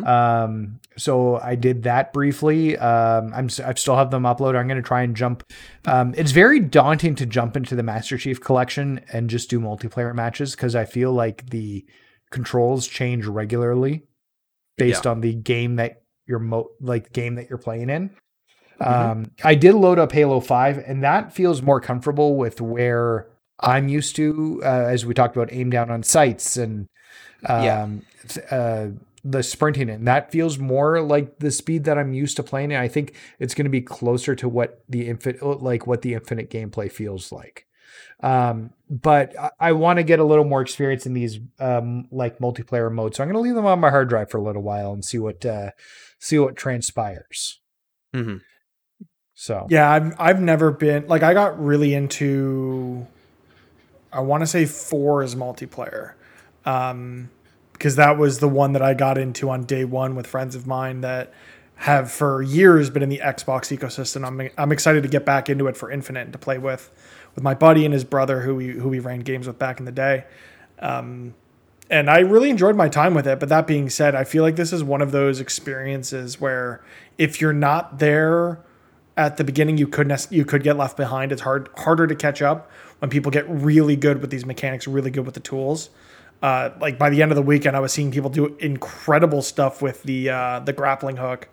Um, 0.06 0.80
so 0.96 1.36
I 1.36 1.56
did 1.56 1.82
that 1.82 2.12
briefly. 2.12 2.78
Um, 2.78 3.34
I'm 3.34 3.46
I 3.64 3.74
still 3.74 3.96
have 3.96 4.10
them 4.10 4.22
uploaded. 4.22 4.58
I'm 4.58 4.68
going 4.68 4.80
to 4.80 4.86
try 4.86 5.02
and 5.02 5.14
jump. 5.14 5.44
Um, 5.84 6.14
it's 6.16 6.30
very 6.30 6.60
daunting 6.60 7.14
to 7.16 7.26
jump 7.26 7.56
into 7.56 7.74
the 7.74 7.82
Master 7.82 8.16
Chief 8.16 8.40
Collection 8.40 9.04
and 9.12 9.28
just 9.28 9.50
do 9.50 9.60
multiplayer 9.60 10.14
matches 10.14 10.54
because 10.54 10.74
I 10.74 10.84
feel 10.86 11.12
like 11.12 11.50
the 11.50 11.84
controls 12.30 12.86
change 12.88 13.26
regularly 13.26 14.04
based 14.78 15.06
on 15.06 15.20
the 15.20 15.34
game 15.34 15.76
that 15.76 16.03
you're 16.26 16.38
mo- 16.38 16.71
like 16.81 17.12
game 17.12 17.35
that 17.37 17.49
you're 17.49 17.59
playing 17.59 17.90
in. 17.90 18.11
Um, 18.81 19.31
I 19.43 19.54
did 19.54 19.75
load 19.75 19.99
up 19.99 20.12
Halo 20.12 20.40
Five, 20.40 20.78
and 20.78 21.02
that 21.04 21.33
feels 21.33 21.62
more 21.62 21.81
comfortable 21.81 22.37
with 22.37 22.61
where 22.61 23.28
I'm 23.61 23.88
used 23.88 24.16
to, 24.16 24.61
uh, 24.64 24.66
as 24.66 25.07
we 25.07 25.14
talked 25.14 25.37
about, 25.37 25.52
aim 25.52 25.71
down 25.71 25.90
on 25.90 26.02
sights 26.02 26.57
and 26.57 26.88
um, 27.47 28.02
th- 28.28 28.47
uh, 28.50 28.88
the 29.25 29.43
sprinting, 29.43 29.88
and 29.88 30.07
that 30.07 30.33
feels 30.33 30.59
more 30.59 31.00
like 31.00 31.38
the 31.38 31.50
speed 31.50 31.85
that 31.85 31.99
I'm 31.99 32.12
used 32.12 32.37
to 32.37 32.43
playing. 32.43 32.73
And 32.73 32.83
I 32.83 32.88
think 32.88 33.14
it's 33.38 33.54
going 33.54 33.64
to 33.64 33.71
be 33.71 33.81
closer 33.81 34.35
to 34.35 34.49
what 34.49 34.83
the 34.88 35.09
infinite, 35.09 35.62
like 35.62 35.87
what 35.87 36.02
the 36.02 36.14
infinite 36.14 36.50
gameplay 36.50 36.90
feels 36.90 37.33
like. 37.33 37.66
Um, 38.23 38.71
but 38.90 39.38
I, 39.38 39.50
I 39.61 39.73
want 39.73 39.99
to 39.99 40.02
get 40.02 40.19
a 40.19 40.25
little 40.25 40.45
more 40.45 40.62
experience 40.62 41.07
in 41.07 41.14
these 41.14 41.38
um, 41.59 42.09
like 42.11 42.38
multiplayer 42.38 42.93
modes, 42.93 43.16
so 43.16 43.23
I'm 43.23 43.28
going 43.28 43.43
to 43.43 43.47
leave 43.47 43.54
them 43.54 43.66
on 43.66 43.81
my 43.81 43.90
hard 43.90 44.09
drive 44.09 44.31
for 44.31 44.38
a 44.38 44.43
little 44.43 44.62
while 44.62 44.93
and 44.93 45.04
see 45.04 45.19
what 45.19 45.45
uh, 45.47 45.71
see 46.25 46.38
what 46.38 46.57
transpires. 46.57 47.61
Mhm. 48.14 48.40
So 49.35 49.66
Yeah, 49.69 49.90
I've 49.90 50.14
I've 50.19 50.40
never 50.40 50.71
been 50.71 51.07
like 51.07 51.23
I 51.23 51.35
got 51.35 51.62
really 51.62 51.93
into 51.95 53.07
I 54.12 54.21
want 54.21 54.43
to 54.43 54.47
say 54.47 54.64
4 54.66 55.23
is 55.23 55.35
multiplayer. 55.35 56.12
Um 56.64 57.31
because 57.73 57.97
that 57.97 58.16
was 58.16 58.38
the 58.38 58.49
one 58.49 58.73
that 58.73 58.83
I 58.83 58.95
got 58.95 59.19
into 59.19 59.50
on 59.50 59.64
day 59.64 59.85
1 59.85 60.14
with 60.14 60.26
friends 60.28 60.54
of 60.54 60.66
mine 60.66 61.00
that 61.00 61.33
have 61.76 62.11
for 62.11 62.40
years 62.40 62.88
been 62.88 63.02
in 63.02 63.09
the 63.09 63.19
Xbox 63.19 63.76
ecosystem. 63.76 64.25
I'm 64.26 64.49
I'm 64.57 64.73
excited 64.73 65.02
to 65.02 65.09
get 65.09 65.25
back 65.26 65.50
into 65.50 65.66
it 65.66 65.76
for 65.76 65.90
Infinite 65.90 66.21
and 66.23 66.33
to 66.33 66.38
play 66.38 66.57
with 66.59 66.90
with 67.35 67.43
my 67.43 67.54
buddy 67.54 67.85
and 67.85 67.93
his 67.93 68.04
brother 68.04 68.40
who 68.43 68.54
we 68.54 68.69
who 68.71 68.88
we 68.88 69.00
ran 69.00 69.21
games 69.21 69.47
with 69.49 69.59
back 69.59 69.78
in 69.81 69.85
the 69.85 69.93
day. 69.93 70.25
Um 70.78 71.35
and 71.90 72.10
I 72.10 72.20
really 72.20 72.50
enjoyed 72.50 72.76
my 72.76 72.88
time 72.88 73.14
with 73.14 73.26
it. 73.26 73.38
But 73.40 73.48
that 73.50 73.66
being 73.66 73.90
said, 73.90 74.14
I 74.14 74.24
feel 74.24 74.42
like 74.42 74.56
this 74.56 74.72
is 74.72 74.82
one 74.82 75.02
of 75.02 75.12
those 75.12 75.40
experiences 75.40 76.40
where 76.40 76.82
if 77.18 77.40
you're 77.40 77.52
not 77.52 77.98
there 77.98 78.60
at 79.16 79.36
the 79.36 79.44
beginning, 79.44 79.78
you 79.78 79.86
could 79.86 80.08
nec- 80.08 80.30
you 80.30 80.44
could 80.44 80.62
get 80.62 80.76
left 80.76 80.96
behind. 80.96 81.30
It's 81.32 81.42
hard 81.42 81.68
harder 81.76 82.06
to 82.06 82.14
catch 82.14 82.42
up 82.42 82.70
when 82.98 83.10
people 83.10 83.30
get 83.30 83.48
really 83.48 83.96
good 83.96 84.20
with 84.20 84.30
these 84.30 84.44
mechanics, 84.46 84.86
really 84.88 85.10
good 85.10 85.24
with 85.26 85.34
the 85.34 85.40
tools. 85.40 85.90
Uh, 86.42 86.70
like 86.80 86.98
by 86.98 87.08
the 87.10 87.22
end 87.22 87.30
of 87.30 87.36
the 87.36 87.42
weekend, 87.42 87.76
I 87.76 87.80
was 87.80 87.92
seeing 87.92 88.10
people 88.10 88.28
do 88.28 88.56
incredible 88.58 89.40
stuff 89.40 89.80
with 89.80 90.02
the 90.02 90.30
uh, 90.30 90.60
the 90.60 90.72
grappling 90.72 91.16
hook, 91.16 91.48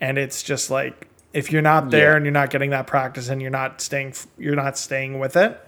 and 0.00 0.18
it's 0.18 0.42
just 0.42 0.70
like 0.70 1.06
if 1.32 1.52
you're 1.52 1.62
not 1.62 1.90
there 1.90 2.10
Yeah. 2.10 2.16
and 2.16 2.24
you're 2.24 2.32
not 2.32 2.50
getting 2.50 2.70
that 2.70 2.86
practice 2.88 3.28
and 3.28 3.40
you're 3.40 3.52
not 3.52 3.80
staying 3.80 4.14
you're 4.36 4.56
not 4.56 4.76
staying 4.76 5.20
with 5.20 5.36
it, 5.36 5.58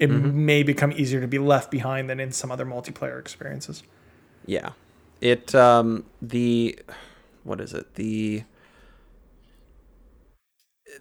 it 0.00 0.08
may 0.08 0.62
become 0.62 0.92
easier 0.92 1.20
to 1.20 1.28
be 1.28 1.38
left 1.38 1.70
behind 1.70 2.08
than 2.08 2.18
in 2.18 2.32
some 2.32 2.50
other 2.50 2.64
multiplayer 2.64 3.20
experiences. 3.20 3.82
yeah. 4.46 4.72
It 5.20 5.54
um 5.54 6.04
the 6.22 6.78
what 7.44 7.60
is 7.60 7.74
it 7.74 7.94
the 7.94 8.44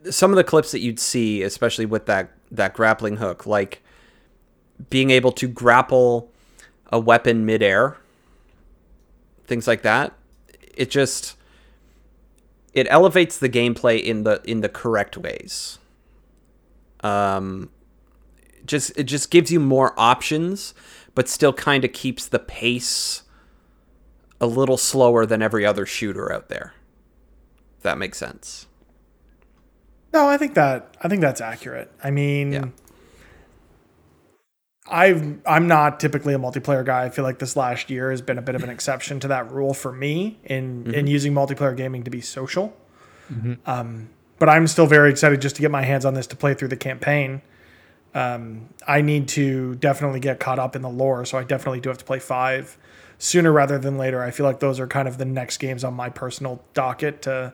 some 0.09 0.31
of 0.31 0.35
the 0.35 0.43
clips 0.43 0.71
that 0.71 0.79
you'd 0.79 0.99
see, 0.99 1.41
especially 1.41 1.85
with 1.85 2.05
that 2.05 2.31
that 2.51 2.73
grappling 2.73 3.17
hook, 3.17 3.45
like 3.45 3.81
being 4.89 5.09
able 5.09 5.31
to 5.31 5.47
grapple 5.47 6.29
a 6.91 6.99
weapon 6.99 7.45
midair, 7.45 7.97
things 9.45 9.67
like 9.67 9.81
that. 9.83 10.13
It 10.75 10.89
just 10.89 11.37
it 12.73 12.87
elevates 12.89 13.37
the 13.37 13.49
gameplay 13.49 14.01
in 14.03 14.23
the 14.23 14.41
in 14.43 14.61
the 14.61 14.69
correct 14.69 15.17
ways. 15.17 15.79
Um, 17.01 17.69
just 18.69 18.97
it 18.97 19.03
just 19.03 19.31
gives 19.31 19.51
you 19.51 19.59
more 19.59 19.93
options, 19.97 20.73
but 21.15 21.27
still 21.27 21.51
kind 21.51 21.83
of 21.83 21.91
keeps 21.91 22.27
the 22.27 22.39
pace 22.39 23.23
a 24.39 24.47
little 24.47 24.77
slower 24.77 25.25
than 25.25 25.41
every 25.41 25.65
other 25.65 25.85
shooter 25.85 26.31
out 26.31 26.47
there. 26.47 26.73
If 27.77 27.83
that 27.83 27.97
makes 27.97 28.17
sense. 28.17 28.67
No, 30.13 30.27
I 30.29 30.37
think 30.37 30.53
that 30.53 30.95
I 31.01 31.07
think 31.09 31.21
that's 31.21 31.41
accurate. 31.41 31.91
I 32.03 32.11
mean, 32.11 32.53
Yeah. 32.53 32.65
I've 34.91 35.37
I'm 35.45 35.67
not 35.67 35.99
typically 35.99 36.33
a 36.33 36.39
multiplayer 36.39 36.83
guy. 36.83 37.05
I 37.05 37.09
feel 37.09 37.23
like 37.23 37.37
this 37.39 37.55
last 37.55 37.89
year 37.91 38.09
has 38.09 38.21
been 38.21 38.37
a 38.39 38.41
bit 38.41 38.55
of 38.55 38.63
an 38.63 38.69
exception 38.69 39.19
to 39.19 39.27
that 39.27 39.51
rule 39.51 39.73
for 39.73 39.91
me 39.91 40.39
in 40.43 40.93
in 40.95 41.05
using 41.07 41.33
multiplayer 41.33 41.75
gaming 41.75 42.03
to 42.03 42.11
be 42.11 42.21
social. 42.21 42.75
Um, 43.67 44.09
but 44.39 44.49
I'm 44.49 44.65
still 44.65 44.87
very 44.87 45.11
excited 45.11 45.39
just 45.41 45.55
to 45.57 45.61
get 45.61 45.69
my 45.69 45.83
hands 45.83 46.05
on 46.05 46.15
this 46.15 46.25
to 46.27 46.35
play 46.35 46.55
through 46.55 46.69
the 46.69 46.77
campaign. 46.77 47.43
Um, 48.15 48.69
I 48.87 49.01
need 49.01 49.27
to 49.29 49.75
definitely 49.75 50.19
get 50.19 50.39
caught 50.39 50.59
up 50.59 50.75
in 50.75 50.81
the 50.81 50.89
lore, 50.89 51.25
so 51.25 51.37
I 51.37 51.43
definitely 51.43 51.79
do 51.79 51.89
have 51.89 51.99
to 51.99 52.05
play 52.05 52.19
five 52.19 52.77
sooner 53.19 53.51
rather 53.51 53.77
than 53.77 53.97
later. 53.97 54.23
I 54.23 54.31
feel 54.31 54.45
like 54.45 54.59
those 54.59 54.79
are 54.79 54.87
kind 54.87 55.07
of 55.07 55.17
the 55.17 55.25
next 55.25 55.57
games 55.57 55.83
on 55.83 55.93
my 55.93 56.09
personal 56.09 56.63
docket 56.73 57.21
to 57.23 57.53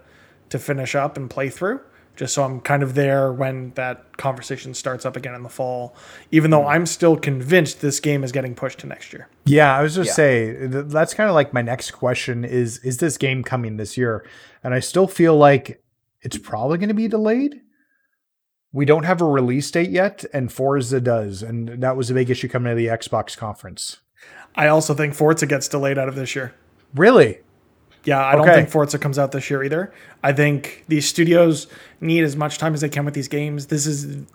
to 0.50 0.60
finish 0.60 0.96
up 0.96 1.18
and 1.18 1.30
play 1.30 1.50
through. 1.50 1.82
Just 2.16 2.34
so 2.36 2.44
I'm 2.44 2.62
kind 2.62 2.82
of 2.84 2.94
there 2.96 3.34
when 3.34 3.72
that 3.72 4.16
conversation 4.16 4.74
starts 4.74 5.06
up 5.06 5.18
again 5.18 5.34
in 5.36 5.44
the 5.44 5.50
fall. 5.50 5.94
Even 6.32 6.50
though 6.50 6.66
I'm 6.66 6.86
still 6.86 7.18
convinced 7.18 7.82
this 7.82 8.00
game 8.00 8.24
is 8.24 8.32
getting 8.32 8.56
pushed 8.56 8.80
to 8.80 8.88
next 8.88 9.12
year. 9.12 9.28
Yeah, 9.44 9.76
I 9.78 9.82
was 9.82 9.96
just 9.96 10.10
Yeah. 10.10 10.14
say 10.14 10.56
that's 10.68 11.14
kind 11.14 11.28
of 11.30 11.36
like 11.36 11.52
my 11.52 11.62
next 11.62 11.92
question 11.92 12.46
is 12.46 12.78
is 12.78 13.00
this 13.00 13.18
game 13.18 13.44
coming 13.44 13.76
this 13.76 13.98
year? 13.98 14.26
And 14.64 14.74
I 14.74 14.80
still 14.80 15.08
feel 15.08 15.36
like 15.36 15.84
it's 16.22 16.38
probably 16.38 16.78
going 16.78 16.88
to 16.88 16.96
be 16.96 17.10
delayed. 17.10 17.60
We 18.76 18.84
don't 18.84 19.06
have 19.06 19.22
a 19.22 19.26
release 19.26 19.72
date 19.72 19.90
yet, 19.90 20.26
and 20.34 20.52
Forza 20.52 21.00
does, 21.00 21.42
and 21.42 21.82
that 21.82 21.96
was 21.96 22.12
a 22.12 22.14
big 22.14 22.30
issue 22.30 22.50
coming 22.50 22.72
to 22.72 22.76
the 22.76 22.88
Xbox 22.88 23.38
conference. 23.38 24.02
I 24.54 24.68
also 24.68 24.94
think 24.94 25.14
Forza 25.14 25.46
gets 25.46 25.70
delayed 25.70 25.98
out 25.98 26.10
of 26.10 26.16
this 26.16 26.36
year. 26.36 26.54
Really? 26.94 27.40
Yeah, 28.04 28.22
I 28.22 28.36
don't 28.36 28.46
think 28.46 28.68
Forza 28.68 29.00
comes 29.00 29.18
out 29.18 29.32
this 29.32 29.50
year 29.50 29.64
either. 29.64 29.94
I 30.22 30.34
think 30.34 30.84
these 30.90 31.08
studios 31.08 31.68
need 32.02 32.26
as 32.26 32.36
much 32.36 32.58
time 32.58 32.74
as 32.74 32.82
they 32.82 32.90
can 32.90 33.06
with 33.06 33.14
these 33.14 33.30
games. 33.30 33.68
This 33.68 33.88
is 33.88 34.26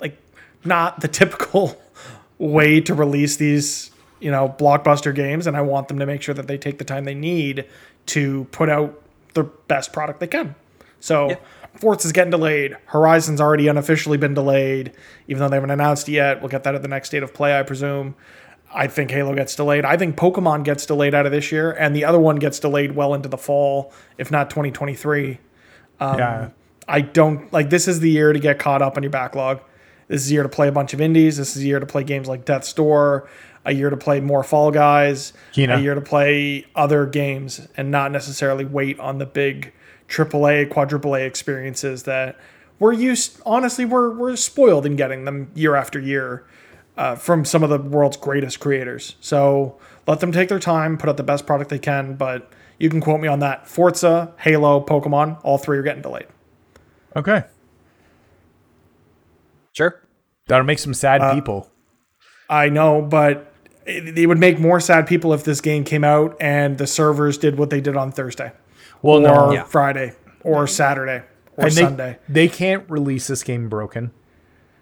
like 0.00 0.16
not 0.64 1.00
the 1.00 1.08
typical 1.08 1.76
way 2.38 2.80
to 2.82 2.94
release 2.94 3.34
these, 3.34 3.90
you 4.20 4.30
know, 4.30 4.54
blockbuster 4.60 5.12
games, 5.12 5.48
and 5.48 5.56
I 5.56 5.62
want 5.62 5.88
them 5.88 5.98
to 5.98 6.06
make 6.06 6.22
sure 6.22 6.36
that 6.36 6.46
they 6.46 6.56
take 6.56 6.78
the 6.78 6.84
time 6.84 7.04
they 7.04 7.14
need 7.14 7.66
to 8.06 8.44
put 8.52 8.68
out 8.68 9.02
the 9.34 9.42
best 9.42 9.92
product 9.92 10.20
they 10.20 10.28
can. 10.28 10.54
So 11.00 11.36
Forza's 11.78 12.12
getting 12.12 12.30
delayed. 12.30 12.76
Horizon's 12.86 13.40
already 13.40 13.68
unofficially 13.68 14.18
been 14.18 14.34
delayed, 14.34 14.92
even 15.28 15.40
though 15.40 15.48
they 15.48 15.56
haven't 15.56 15.70
announced 15.70 16.08
it 16.08 16.12
yet. 16.12 16.40
We'll 16.40 16.48
get 16.48 16.64
that 16.64 16.74
at 16.74 16.82
the 16.82 16.88
next 16.88 17.08
state 17.08 17.22
of 17.22 17.32
play, 17.32 17.58
I 17.58 17.62
presume. 17.62 18.16
I 18.74 18.86
think 18.86 19.10
Halo 19.10 19.34
gets 19.34 19.54
delayed. 19.54 19.84
I 19.84 19.96
think 19.96 20.16
Pokemon 20.16 20.64
gets 20.64 20.84
delayed 20.84 21.14
out 21.14 21.24
of 21.24 21.32
this 21.32 21.52
year, 21.52 21.70
and 21.72 21.94
the 21.94 22.04
other 22.04 22.18
one 22.18 22.36
gets 22.36 22.58
delayed 22.58 22.94
well 22.94 23.14
into 23.14 23.28
the 23.28 23.38
fall, 23.38 23.92
if 24.18 24.30
not 24.30 24.50
2023. 24.50 25.38
Um, 26.00 26.18
yeah. 26.18 26.50
I 26.86 27.00
don't 27.00 27.52
like 27.52 27.70
this 27.70 27.86
is 27.86 28.00
the 28.00 28.10
year 28.10 28.32
to 28.32 28.38
get 28.38 28.58
caught 28.58 28.82
up 28.82 28.96
on 28.96 29.02
your 29.02 29.10
backlog. 29.10 29.60
This 30.08 30.22
is 30.22 30.28
the 30.28 30.34
year 30.34 30.42
to 30.42 30.48
play 30.48 30.68
a 30.68 30.72
bunch 30.72 30.94
of 30.94 31.00
indies. 31.00 31.36
This 31.36 31.54
is 31.54 31.62
the 31.62 31.68
year 31.68 31.80
to 31.80 31.86
play 31.86 32.02
games 32.02 32.28
like 32.28 32.44
Death's 32.44 32.72
Door, 32.72 33.28
a 33.64 33.72
year 33.72 33.90
to 33.90 33.96
play 33.96 34.20
more 34.20 34.42
Fall 34.42 34.70
Guys, 34.70 35.32
Kena. 35.54 35.78
a 35.78 35.80
year 35.80 35.94
to 35.94 36.00
play 36.00 36.66
other 36.74 37.06
games 37.06 37.68
and 37.76 37.90
not 37.90 38.10
necessarily 38.10 38.64
wait 38.64 38.98
on 38.98 39.18
the 39.18 39.26
big 39.26 39.72
AAA, 40.08 40.70
quadruple 40.70 41.14
A 41.14 41.20
experiences 41.20 42.04
that 42.04 42.38
we're 42.78 42.92
used 42.92 43.40
honestly 43.44 43.84
we're 43.84 44.10
we're 44.14 44.36
spoiled 44.36 44.86
in 44.86 44.96
getting 44.96 45.24
them 45.24 45.50
year 45.54 45.74
after 45.74 45.98
year 45.98 46.46
uh, 46.96 47.14
from 47.14 47.44
some 47.44 47.62
of 47.62 47.70
the 47.70 47.78
world's 47.78 48.16
greatest 48.16 48.60
creators. 48.60 49.16
So 49.20 49.78
let 50.06 50.20
them 50.20 50.32
take 50.32 50.48
their 50.48 50.58
time, 50.58 50.98
put 50.98 51.08
out 51.08 51.16
the 51.16 51.22
best 51.22 51.46
product 51.46 51.70
they 51.70 51.78
can, 51.78 52.14
but 52.14 52.50
you 52.78 52.88
can 52.88 53.00
quote 53.00 53.20
me 53.20 53.28
on 53.28 53.38
that. 53.40 53.68
Forza, 53.68 54.32
Halo, 54.38 54.80
Pokemon, 54.84 55.40
all 55.44 55.58
three 55.58 55.78
are 55.78 55.82
getting 55.82 56.02
delayed. 56.02 56.26
Okay. 57.14 57.44
Sure. 59.72 60.02
That'll 60.46 60.64
make 60.66 60.78
some 60.78 60.94
sad 60.94 61.20
Uh, 61.20 61.34
people. 61.34 61.70
I 62.50 62.68
know, 62.68 63.02
but 63.02 63.52
it, 63.86 64.18
it 64.18 64.26
would 64.26 64.38
make 64.38 64.58
more 64.58 64.80
sad 64.80 65.06
people 65.06 65.32
if 65.34 65.44
this 65.44 65.60
game 65.60 65.84
came 65.84 66.02
out 66.04 66.36
and 66.40 66.78
the 66.78 66.86
servers 66.86 67.38
did 67.38 67.58
what 67.58 67.70
they 67.70 67.80
did 67.80 67.96
on 67.96 68.10
Thursday 68.10 68.52
Well, 69.02 69.18
or 69.18 69.20
no. 69.20 69.52
Yeah. 69.52 69.64
Friday 69.64 70.14
or 70.42 70.66
Saturday 70.66 71.22
or 71.56 71.64
And 71.66 71.72
Sunday. 71.74 72.18
they 72.28 72.48
can't 72.48 72.88
release 72.90 73.26
this 73.26 73.42
game 73.42 73.68
broken 73.68 74.10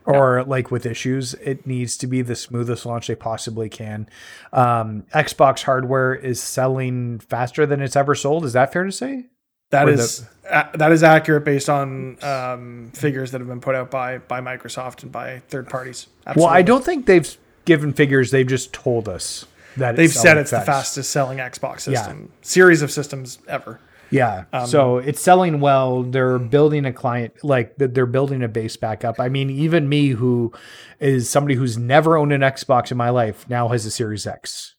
or 0.04 0.44
like 0.44 0.70
with 0.70 0.86
issues. 0.86 1.34
It 1.34 1.66
needs 1.66 1.96
to 1.98 2.06
be 2.06 2.22
the 2.22 2.36
smoothest 2.36 2.86
launch 2.86 3.08
they 3.08 3.14
possibly 3.14 3.68
can. 3.68 4.08
Um, 4.52 5.04
Xbox 5.14 5.62
hardware 5.64 6.14
is 6.14 6.40
selling 6.40 7.18
faster 7.18 7.66
than 7.66 7.80
it's 7.80 7.96
ever 7.96 8.14
sold. 8.14 8.44
Is 8.44 8.52
that 8.52 8.72
fair 8.72 8.84
to 8.84 8.92
say? 8.92 9.26
That 9.70 9.88
or 9.88 9.92
is 9.92 10.24
a- 10.48 10.68
that 10.74 10.92
is 10.92 11.02
accurate 11.02 11.44
based 11.44 11.68
on 11.68 12.22
um, 12.22 12.92
figures 12.94 13.32
that 13.32 13.40
have 13.40 13.48
been 13.48 13.60
put 13.60 13.74
out 13.74 13.90
by 13.90 14.18
by 14.18 14.40
Microsoft 14.40 15.02
and 15.02 15.10
by 15.10 15.42
third 15.48 15.68
parties. 15.68 16.06
Well, 16.36 16.46
I 16.46 16.62
don't 16.62 16.84
think 16.84 17.06
they've 17.06 17.36
given 17.64 17.92
figures. 17.92 18.30
They've 18.30 18.46
just 18.46 18.72
told 18.72 19.08
us 19.08 19.44
that 19.76 19.96
They've 19.96 20.04
it's 20.04 20.14
said 20.14 20.22
selling 20.22 20.38
it's 20.42 20.50
the 20.52 20.60
fastest 20.60 21.10
selling 21.10 21.38
Xbox 21.38 21.90
Yeah. 21.90 21.98
system 21.98 22.30
series 22.42 22.80
of 22.80 22.92
systems 22.92 23.40
ever. 23.48 23.80
Yeah. 24.10 24.44
Um, 24.52 24.66
so 24.66 24.98
it's 24.98 25.20
selling 25.20 25.60
well. 25.60 26.02
They're 26.02 26.38
building 26.38 26.84
a 26.84 26.92
client, 26.92 27.34
like 27.42 27.76
th- 27.78 27.92
they're 27.92 28.06
building 28.06 28.42
a 28.42 28.48
base 28.48 28.76
back 28.76 29.04
up. 29.04 29.18
I 29.18 29.28
mean, 29.28 29.50
even 29.50 29.88
me, 29.88 30.10
who 30.10 30.52
is 31.00 31.28
somebody 31.28 31.54
who's 31.54 31.76
never 31.76 32.16
owned 32.16 32.32
an 32.32 32.40
Xbox 32.40 32.90
in 32.90 32.96
my 32.96 33.10
life, 33.10 33.48
now 33.48 33.68
has 33.68 33.84
a 33.86 33.90
Series 33.90 34.26
X. 34.26 34.74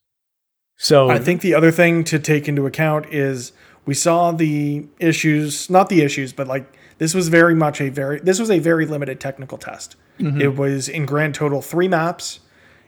So 0.77 1.09
I 1.09 1.19
think 1.19 1.41
the 1.41 1.55
other 1.55 1.71
thing 1.71 2.03
to 2.05 2.19
take 2.19 2.47
into 2.47 2.65
account 2.65 3.07
is 3.07 3.51
we 3.85 3.93
saw 3.93 4.31
the 4.31 4.87
issues, 4.99 5.69
not 5.69 5.89
the 5.89 6.01
issues, 6.01 6.33
but 6.33 6.47
like 6.47 6.71
this 6.99 7.13
was 7.13 7.29
very 7.29 7.55
much 7.55 7.81
a 7.81 7.89
very 7.89 8.19
this 8.19 8.39
was 8.39 8.51
a 8.51 8.59
very 8.59 8.85
limited 8.85 9.19
technical 9.19 9.57
test. 9.57 9.95
It 10.19 10.55
was 10.55 10.89
in 10.89 11.05
grand 11.05 11.35
total 11.35 11.61
three 11.61 11.87
maps, 11.87 12.39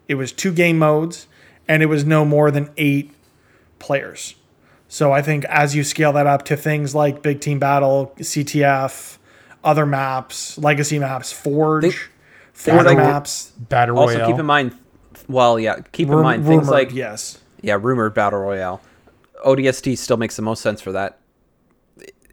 it 0.07 0.15
was 0.15 0.31
two 0.31 0.51
game 0.51 0.79
modes, 0.79 1.27
and 1.67 1.83
it 1.83 1.85
was 1.85 2.03
no 2.05 2.25
more 2.25 2.49
than 2.49 2.71
eight 2.77 3.13
players. 3.77 4.35
So 4.91 5.11
I 5.11 5.21
think 5.21 5.45
as 5.45 5.75
you 5.75 5.83
scale 5.83 6.11
that 6.13 6.25
up 6.27 6.43
to 6.45 6.57
things 6.57 6.95
like 6.95 7.21
Big 7.21 7.41
Team 7.41 7.59
Battle, 7.59 8.11
CTF, 8.17 9.17
other 9.63 9.85
maps, 9.85 10.57
legacy 10.57 10.97
maps, 10.99 11.31
Forge, 11.31 11.83
They- 11.83 12.71
Forge 12.71 12.85
like- 12.87 12.97
maps, 12.97 13.51
Battle 13.57 13.95
Royale. 13.95 14.09
Also, 14.21 14.25
keep 14.27 14.39
in 14.39 14.45
mind. 14.45 14.73
Well, 15.27 15.59
yeah. 15.59 15.79
Keep 15.91 16.07
in 16.07 16.13
rum- 16.15 16.23
mind 16.23 16.43
things 16.45 16.61
rumored, 16.61 16.73
like 16.73 16.93
yes. 16.93 17.37
yeah, 17.61 17.77
rumored 17.79 18.13
battle 18.15 18.39
royale. 18.39 18.81
ODST 19.45 19.95
still 19.97 20.17
makes 20.17 20.35
the 20.35 20.41
most 20.41 20.61
sense 20.61 20.81
for 20.81 20.91
that. 20.91 21.19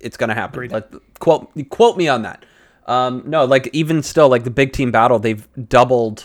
It's 0.01 0.17
gonna 0.17 0.35
happen. 0.35 0.65
Agreed. 0.65 0.73
Let, 0.73 0.93
quote 1.19 1.51
quote 1.69 1.97
me 1.97 2.09
on 2.09 2.23
that. 2.23 2.45
Um, 2.87 3.23
no, 3.27 3.45
like 3.45 3.69
even 3.73 4.03
still, 4.03 4.29
like 4.29 4.45
the 4.45 4.51
big 4.51 4.73
team 4.73 4.91
battle, 4.91 5.19
they've 5.19 5.47
doubled 5.69 6.25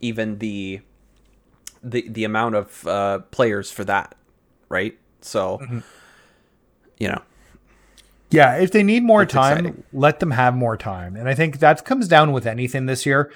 even 0.00 0.38
the 0.38 0.80
the 1.82 2.06
the 2.08 2.24
amount 2.24 2.54
of 2.54 2.86
uh, 2.86 3.18
players 3.30 3.70
for 3.72 3.84
that, 3.84 4.14
right? 4.68 4.96
So, 5.24 5.58
Mm-hmm. 5.62 5.78
you 6.98 7.08
know, 7.08 7.22
Yeah, 8.30 8.56
if 8.56 8.70
they 8.72 8.82
need 8.82 9.02
more 9.02 9.22
It's 9.22 9.32
time, 9.32 9.58
exciting. 9.66 9.84
let 9.92 10.20
them 10.20 10.30
have 10.30 10.54
more 10.54 10.76
time. 10.76 11.16
And 11.16 11.28
I 11.28 11.34
think 11.34 11.58
that 11.58 11.84
comes 11.84 12.08
down 12.08 12.32
with 12.32 12.46
anything 12.46 12.86
this 12.86 13.04
year. 13.06 13.30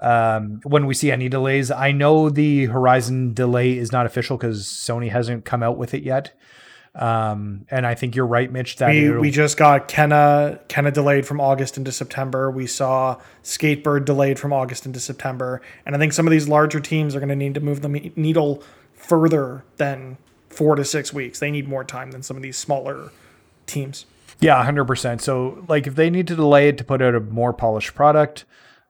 Um, 0.00 0.60
when 0.64 0.86
we 0.86 0.94
see 0.94 1.10
any 1.12 1.28
delays, 1.28 1.70
I 1.70 1.92
know 1.92 2.30
the 2.30 2.64
Horizon 2.66 3.34
delay 3.34 3.76
is 3.76 3.92
not 3.92 4.06
official 4.06 4.36
because 4.38 4.64
Sony 4.66 5.10
hasn't 5.10 5.44
come 5.44 5.62
out 5.62 5.76
with 5.76 5.92
it 5.94 6.02
yet. 6.02 6.32
Um, 6.94 7.66
and 7.70 7.86
I 7.86 7.94
think 7.94 8.16
you're 8.16 8.26
right, 8.26 8.50
Mitch. 8.50 8.76
That 8.76 8.88
We, 8.90 9.10
we 9.10 9.30
just 9.30 9.56
got 9.56 9.86
Kena 9.88 10.58
Kena 10.68 10.92
delayed 10.92 11.24
from 11.26 11.40
August 11.40 11.76
into 11.78 11.92
September. 11.92 12.50
We 12.50 12.66
saw 12.66 13.20
Skatebird 13.44 14.04
delayed 14.06 14.40
from 14.40 14.52
August 14.52 14.86
into 14.86 14.98
September, 14.98 15.60
and 15.86 15.94
I 15.94 15.98
think 16.00 16.12
some 16.12 16.26
of 16.26 16.32
these 16.32 16.48
larger 16.48 16.80
teams 16.80 17.14
are 17.14 17.20
going 17.20 17.28
to 17.28 17.36
need 17.36 17.54
to 17.54 17.60
move 17.60 17.82
the 17.82 17.88
needle 18.16 18.64
further 18.94 19.64
than 19.76 20.16
four 20.50 20.76
to 20.76 20.84
six 20.84 21.12
weeks. 21.12 21.38
They 21.38 21.50
need 21.50 21.68
more 21.68 21.84
time 21.84 22.10
than 22.10 22.22
some 22.22 22.36
of 22.36 22.42
these 22.42 22.56
smaller 22.56 23.10
teams. 23.66 24.06
Yeah, 24.40 24.62
hundred 24.64 24.86
percent. 24.86 25.22
So 25.22 25.64
like 25.68 25.86
if 25.86 25.94
they 25.94 26.10
need 26.10 26.26
to 26.28 26.36
delay 26.36 26.68
it 26.68 26.78
to 26.78 26.84
put 26.84 27.02
out 27.02 27.14
a 27.14 27.20
more 27.20 27.52
polished 27.52 27.94
product, 27.94 28.44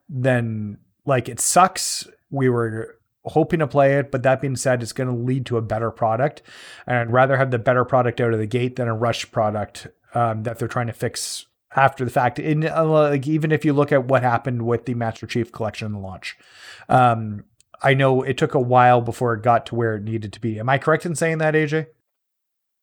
then 0.08 0.78
like 1.04 1.28
it 1.28 1.40
sucks. 1.40 2.08
We 2.30 2.48
were 2.48 2.98
hoping 3.24 3.60
to 3.60 3.66
play 3.66 3.98
it, 3.98 4.10
but 4.10 4.22
that 4.22 4.40
being 4.40 4.56
said, 4.56 4.82
it's 4.82 4.92
going 4.92 5.08
to 5.08 5.14
lead 5.14 5.46
to 5.46 5.56
a 5.56 5.62
better 5.62 5.90
product, 5.90 6.42
and 6.86 6.96
I'd 6.96 7.12
rather 7.12 7.36
have 7.36 7.50
the 7.50 7.58
better 7.58 7.84
product 7.84 8.20
out 8.20 8.32
of 8.32 8.38
the 8.38 8.46
gate 8.46 8.76
than 8.76 8.88
a 8.88 8.94
rush 8.94 9.30
product 9.30 9.88
um, 10.14 10.44
that 10.44 10.58
they're 10.58 10.68
trying 10.68 10.86
to 10.86 10.92
fix 10.92 11.46
after 11.76 12.04
the 12.04 12.10
fact. 12.10 12.38
In 12.38 12.66
uh, 12.66 12.84
like 12.84 13.26
even 13.26 13.52
if 13.52 13.64
you 13.64 13.72
look 13.72 13.92
at 13.92 14.06
what 14.06 14.22
happened 14.22 14.62
with 14.62 14.86
the 14.86 14.94
Master 14.94 15.26
Chief 15.26 15.52
Collection 15.52 15.86
and 15.86 16.02
launch, 16.02 16.38
um, 16.88 17.44
I 17.82 17.94
know 17.94 18.22
it 18.22 18.36
took 18.36 18.54
a 18.54 18.60
while 18.60 19.00
before 19.00 19.34
it 19.34 19.42
got 19.42 19.66
to 19.66 19.74
where 19.74 19.96
it 19.96 20.02
needed 20.02 20.32
to 20.34 20.40
be. 20.40 20.58
Am 20.58 20.68
I 20.68 20.78
correct 20.78 21.06
in 21.06 21.14
saying 21.14 21.38
that, 21.38 21.54
AJ? 21.54 21.86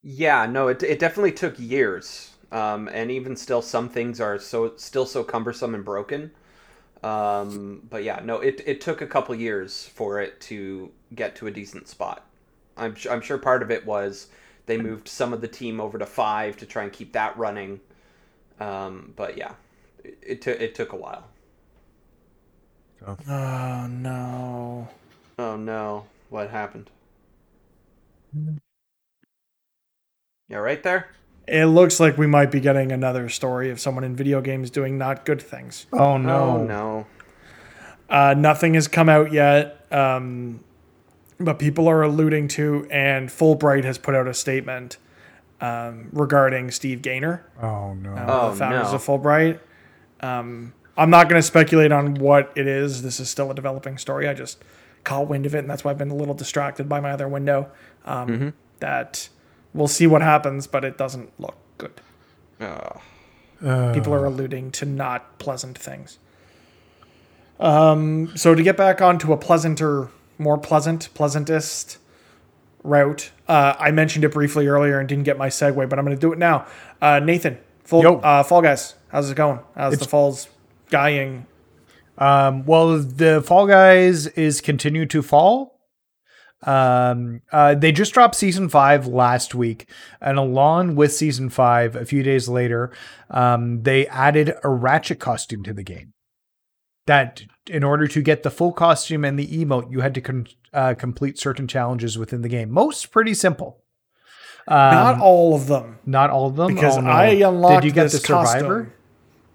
Yeah, 0.02 0.46
no, 0.46 0.68
it, 0.68 0.82
it 0.84 1.00
definitely 1.00 1.34
took 1.34 1.60
years. 1.60 2.32
Um, 2.52 2.88
and 2.88 3.12
even 3.12 3.36
still, 3.36 3.62
some 3.62 3.90
things 3.90 4.22
are 4.22 4.40
so 4.40 4.74
still 4.78 5.06
so 5.06 5.24
cumbersome 5.24 5.76
and 5.76 5.84
broken. 5.84 6.32
Um, 7.04 7.84
but 7.90 8.04
yeah, 8.04 8.22
no, 8.24 8.40
it, 8.40 8.62
it 8.66 8.82
took 8.82 9.02
a 9.02 9.08
couple 9.08 9.36
years 9.36 9.86
for 9.86 10.20
it 10.22 10.40
to 10.42 10.92
get 11.14 11.36
to 11.38 11.48
a 11.48 11.52
decent 11.52 11.88
spot. 11.88 12.26
I'm, 12.76 12.96
su- 12.96 13.10
I'm 13.10 13.22
sure 13.22 13.38
part 13.38 13.62
of 13.62 13.72
it 13.72 13.86
was 13.86 14.28
they 14.66 14.78
moved 14.78 15.08
some 15.08 15.34
of 15.34 15.42
the 15.42 15.48
team 15.48 15.80
over 15.80 15.98
to 16.00 16.06
five 16.06 16.58
to 16.58 16.66
try 16.66 16.84
and 16.84 16.94
keep 16.94 17.14
that 17.14 17.38
running. 17.38 17.82
Um, 18.60 19.14
but 19.16 19.38
yeah, 19.38 19.54
it, 20.04 20.18
it, 20.22 20.42
took 20.42 20.60
it 20.60 20.76
took 20.76 20.94
a 20.94 20.98
while. 20.98 21.26
So. 23.00 23.18
Oh 23.30 23.88
no. 23.88 24.88
Oh 25.40 25.56
no. 25.56 26.06
What 26.30 26.50
happened? 26.50 26.90
Yeah, 30.50 30.58
right 30.58 30.82
there? 30.84 31.08
It 31.48 31.66
looks 31.66 32.00
like 32.00 32.18
we 32.18 32.28
might 32.28 32.52
be 32.52 32.60
getting 32.60 32.92
another 32.92 33.30
story 33.30 33.70
of 33.70 33.80
someone 33.80 34.04
in 34.04 34.16
video 34.16 34.42
games 34.42 34.70
doing 34.70 34.98
not 34.98 35.26
good 35.26 35.42
things. 35.42 35.86
Oh 35.94 36.18
no. 36.18 36.36
Oh 36.58 36.64
no. 36.64 37.08
Uh, 38.10 38.34
nothing 38.38 38.74
has 38.74 38.88
come 38.88 39.10
out 39.10 39.34
yet, 39.34 39.86
um, 39.92 40.62
but 41.40 41.60
people 41.60 41.90
are 41.90 42.02
alluding 42.04 42.48
to, 42.48 42.88
and 42.90 43.28
Fullbright 43.30 43.84
has 43.84 43.98
put 43.98 44.16
out 44.16 44.28
a 44.28 44.34
statement 44.34 44.98
um, 45.60 46.08
regarding 46.14 46.72
Steve 46.72 47.02
Gaynor, 47.02 47.46
Oh 47.62 47.94
no. 47.96 48.14
uh, 48.14 48.26
Oh, 48.28 48.50
the 48.52 48.56
founders 48.56 48.90
no. 48.92 48.96
of 48.96 49.04
Fullbright. 49.06 49.60
Um, 50.22 50.74
I'm 50.98 51.10
not 51.10 51.30
going 51.30 51.40
to 51.40 51.46
speculate 51.46 51.92
on 51.92 52.16
what 52.16 52.52
it 52.56 52.68
is. 52.68 53.04
This 53.04 53.20
is 53.20 53.30
still 53.30 53.52
a 53.52 53.56
developing 53.56 53.98
story. 53.98 54.28
I 54.28 54.34
just 54.34 54.64
caught 55.04 55.28
wind 55.28 55.46
of 55.46 55.54
it, 55.56 55.60
and 55.60 55.70
that's 55.70 55.84
why 55.84 55.92
I've 55.92 55.98
been 55.98 56.10
a 56.10 56.16
little 56.16 56.34
distracted 56.34 56.90
by 56.90 57.00
my 57.00 57.12
other 57.12 57.28
window. 57.28 57.70
Um, 58.06 58.54
That 58.80 59.30
we'll 59.74 59.88
see 59.88 60.08
what 60.08 60.22
happens, 60.22 60.68
but 60.68 60.84
it 60.84 60.98
doesn't 60.98 61.32
look 61.40 61.56
good. 61.78 62.02
Oh. 62.60 63.02
People 63.94 64.14
are 64.14 64.26
alluding 64.26 64.72
to 64.72 64.86
not 64.86 65.40
pleasant 65.40 65.78
things. 65.78 66.20
Um, 67.60 68.36
so 68.36 68.54
to 68.54 68.62
get 68.62 68.78
back 68.78 69.02
onto 69.02 69.34
a 69.34 69.38
pleasanter, 69.38 70.10
more 70.38 70.58
pleasant, 70.60 71.10
pleasantest 71.16 71.98
route, 72.84 73.32
uh, 73.48 73.74
I 73.80 73.90
mentioned 73.92 74.24
it 74.26 74.32
briefly 74.32 74.68
earlier 74.68 75.00
and 75.00 75.10
didn't 75.10 75.24
get 75.24 75.38
my 75.40 75.48
segue, 75.50 75.90
but 75.90 75.98
I'm 75.98 76.06
going 76.06 76.16
to 76.16 76.22
do 76.22 76.32
it 76.34 76.38
now. 76.38 76.68
Uh, 77.02 77.20
Nathan, 77.20 77.58
full, 77.84 78.04
uh, 78.24 78.44
Fall 78.44 78.62
Guys, 78.62 78.94
how's 79.10 79.32
it 79.32 79.36
going? 79.36 79.60
How's 79.76 79.94
the 79.98 80.06
Falls 80.06 80.48
guying? 80.90 81.46
Um, 82.18 82.66
well, 82.66 82.98
the 83.00 83.42
Fall 83.46 83.68
Guys 83.68 84.28
is 84.28 84.62
continue 84.62 85.06
to 85.08 85.22
fall. 85.22 85.80
Um, 86.64 87.42
uh, 87.52 87.76
they 87.76 87.92
just 87.92 88.14
dropped 88.14 88.34
season 88.36 88.68
five 88.68 89.06
last 89.06 89.54
week, 89.54 89.88
and 90.20 90.40
along 90.40 90.96
with 90.96 91.14
season 91.14 91.50
five, 91.50 91.96
a 91.96 92.04
few 92.06 92.24
days 92.24 92.50
later, 92.50 92.92
um, 93.30 93.84
they 93.84 94.08
added 94.08 94.54
a 94.64 94.70
Ratchet 94.70 95.20
costume 95.20 95.62
to 95.64 95.74
the 95.74 95.84
game. 95.84 96.14
That 97.06 97.44
in 97.68 97.84
order 97.84 98.08
to 98.08 98.22
get 98.22 98.42
the 98.44 98.50
full 98.50 98.74
costume 98.74 99.24
and 99.24 99.38
the 99.38 99.48
emote, 99.48 99.92
you 99.92 100.02
had 100.02 100.16
to 100.16 100.22
con- 100.22 100.48
uh, 100.74 100.96
complete 100.96 101.38
certain 101.38 101.68
challenges 101.68 102.18
within 102.18 102.42
the 102.42 102.50
game. 102.50 102.72
Most 102.72 103.12
pretty 103.12 103.34
simple. 103.36 103.84
Um, 104.68 104.76
Not 104.78 105.20
all 105.22 105.56
of 105.56 105.68
them, 105.68 106.00
not 106.06 106.30
all 106.32 106.48
of 106.48 106.56
them, 106.58 106.74
because 106.74 106.98
Oh, 106.98 107.02
no. 107.02 107.10
I 107.12 107.28
unlocked 107.28 107.84
Did 107.84 107.88
you 107.88 107.94
get 107.94 108.04
this 108.04 108.14
the 108.14 108.20
survivor? 108.28 108.84
costume, 108.84 108.94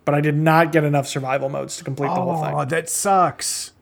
but 0.05 0.15
I 0.15 0.21
did 0.21 0.37
not 0.37 0.73
get 0.73 0.85
enough 0.85 1.07
survival 1.07 1.49
modes 1.49 1.77
to 1.79 1.85
complete 1.85 2.09
the 2.09 2.15
whole 2.15 2.43
thing. 2.43 2.55
Oh, 2.55 2.65
that 2.65 2.89
sucks. 2.89 3.73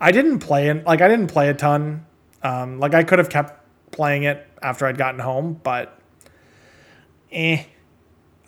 I 0.00 0.12
didn't 0.12 0.40
play 0.40 0.68
it. 0.68 0.84
Like 0.84 1.00
I 1.00 1.08
didn't 1.08 1.28
play 1.28 1.48
a 1.48 1.54
ton. 1.54 2.06
Um, 2.42 2.78
like 2.78 2.94
I 2.94 3.04
could 3.04 3.18
have 3.18 3.28
kept 3.28 3.60
playing 3.90 4.22
it 4.22 4.46
after 4.62 4.86
I'd 4.86 4.98
gotten 4.98 5.20
home, 5.20 5.60
but 5.62 5.98
eh. 7.32 7.64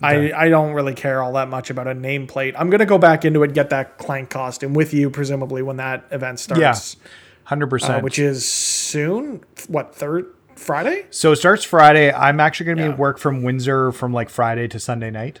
I, 0.01 0.33
I 0.33 0.49
don't 0.49 0.73
really 0.73 0.95
care 0.95 1.21
all 1.21 1.31
that 1.33 1.47
much 1.47 1.69
about 1.69 1.87
a 1.87 1.95
nameplate. 1.95 2.55
I'm 2.57 2.69
gonna 2.69 2.85
go 2.85 2.97
back 2.97 3.23
into 3.23 3.41
it, 3.43 3.53
get 3.53 3.69
that 3.69 3.97
clank 3.97 4.29
costume 4.29 4.73
with 4.73 4.93
you, 4.93 5.09
presumably 5.09 5.61
when 5.61 5.77
that 5.77 6.05
event 6.11 6.41
starts. 6.41 6.97
Yeah, 6.97 7.09
hundred 7.45 7.67
uh, 7.67 7.69
percent. 7.69 8.03
which 8.03 8.19
is 8.19 8.45
soon. 8.45 9.43
What 9.69 9.95
third 9.95 10.25
Friday? 10.55 11.05
So 11.09 11.31
it 11.31 11.37
starts 11.37 11.63
Friday. 11.63 12.11
I'm 12.11 12.41
actually 12.41 12.65
going 12.65 12.77
to 12.77 12.83
be 12.83 12.87
Yeah. 12.87 12.93
at 12.93 12.99
work 12.99 13.17
from 13.17 13.43
Windsor 13.43 13.93
from 13.93 14.11
like 14.11 14.29
Friday 14.29 14.67
to 14.67 14.79
Sunday 14.79 15.09
night 15.09 15.39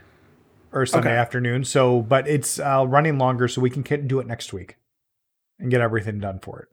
or 0.73 0.85
Sunday 0.85 1.11
Okay. 1.11 1.17
afternoon. 1.17 1.63
So, 1.63 2.01
but 2.01 2.27
it's 2.27 2.59
uh, 2.59 2.85
running 2.87 3.17
longer, 3.17 3.47
so 3.47 3.61
we 3.61 3.69
can 3.69 3.83
get, 3.83 4.07
do 4.07 4.19
it 4.19 4.27
next 4.27 4.51
week 4.51 4.77
and 5.59 5.71
get 5.71 5.81
everything 5.81 6.19
done 6.19 6.39
for 6.39 6.59
it. 6.59 6.67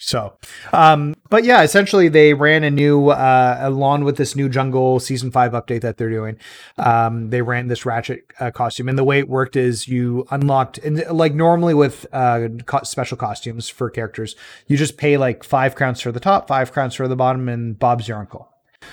So, 0.00 0.36
um, 0.72 1.16
but 1.28 1.42
yeah, 1.42 1.62
essentially 1.62 2.08
they 2.08 2.32
ran 2.32 2.62
a 2.62 2.70
new, 2.70 3.08
uh, 3.08 3.58
along 3.60 4.04
with 4.04 4.16
this 4.16 4.36
new 4.36 4.48
jungle 4.48 5.00
season 5.00 5.32
five 5.32 5.50
update 5.50 5.80
that 5.80 5.96
they're 5.96 6.08
doing. 6.08 6.36
Um, 6.76 7.30
they 7.30 7.42
ran 7.42 7.66
this 7.66 7.84
ratchet 7.84 8.24
uh, 8.38 8.52
costume, 8.52 8.88
and 8.88 8.96
the 8.96 9.02
way 9.02 9.18
it 9.18 9.28
worked 9.28 9.56
is 9.56 9.88
you 9.88 10.24
unlocked, 10.30 10.78
and 10.78 11.04
like 11.10 11.34
normally 11.34 11.74
with 11.74 12.06
uh, 12.12 12.46
co- 12.64 12.84
special 12.84 13.16
costumes 13.16 13.68
for 13.68 13.90
characters, 13.90 14.36
you 14.68 14.76
just 14.76 14.98
pay 14.98 15.16
like 15.16 15.42
five 15.42 15.74
crowns 15.74 16.00
for 16.00 16.12
the 16.12 16.20
top, 16.20 16.46
five 16.46 16.70
crowns 16.70 16.94
for 16.94 17.08
the 17.08 17.16
bottom, 17.16 17.48
and 17.48 17.76
Bob's 17.76 18.06
your 18.06 18.18
uncle. 18.18 18.48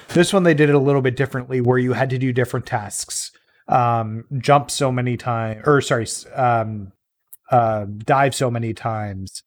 This 0.07 0.33
one 0.33 0.41
they 0.41 0.55
did 0.55 0.69
it 0.69 0.75
a 0.75 0.79
little 0.79 1.03
bit 1.03 1.15
differently, 1.15 1.61
where 1.61 1.77
you 1.77 1.93
had 1.93 2.09
to 2.09 2.17
do 2.17 2.33
different 2.33 2.65
tasks, 2.65 3.31
um, 3.67 4.25
jump 4.37 4.69
so 4.69 4.91
many 4.91 5.17
times, 5.17 5.63
or 5.65 5.81
sorry, 5.81 6.07
um, 6.33 6.91
uh, 7.49 7.85
dive 7.85 8.35
so 8.35 8.51
many 8.51 8.73
times. 8.73 9.43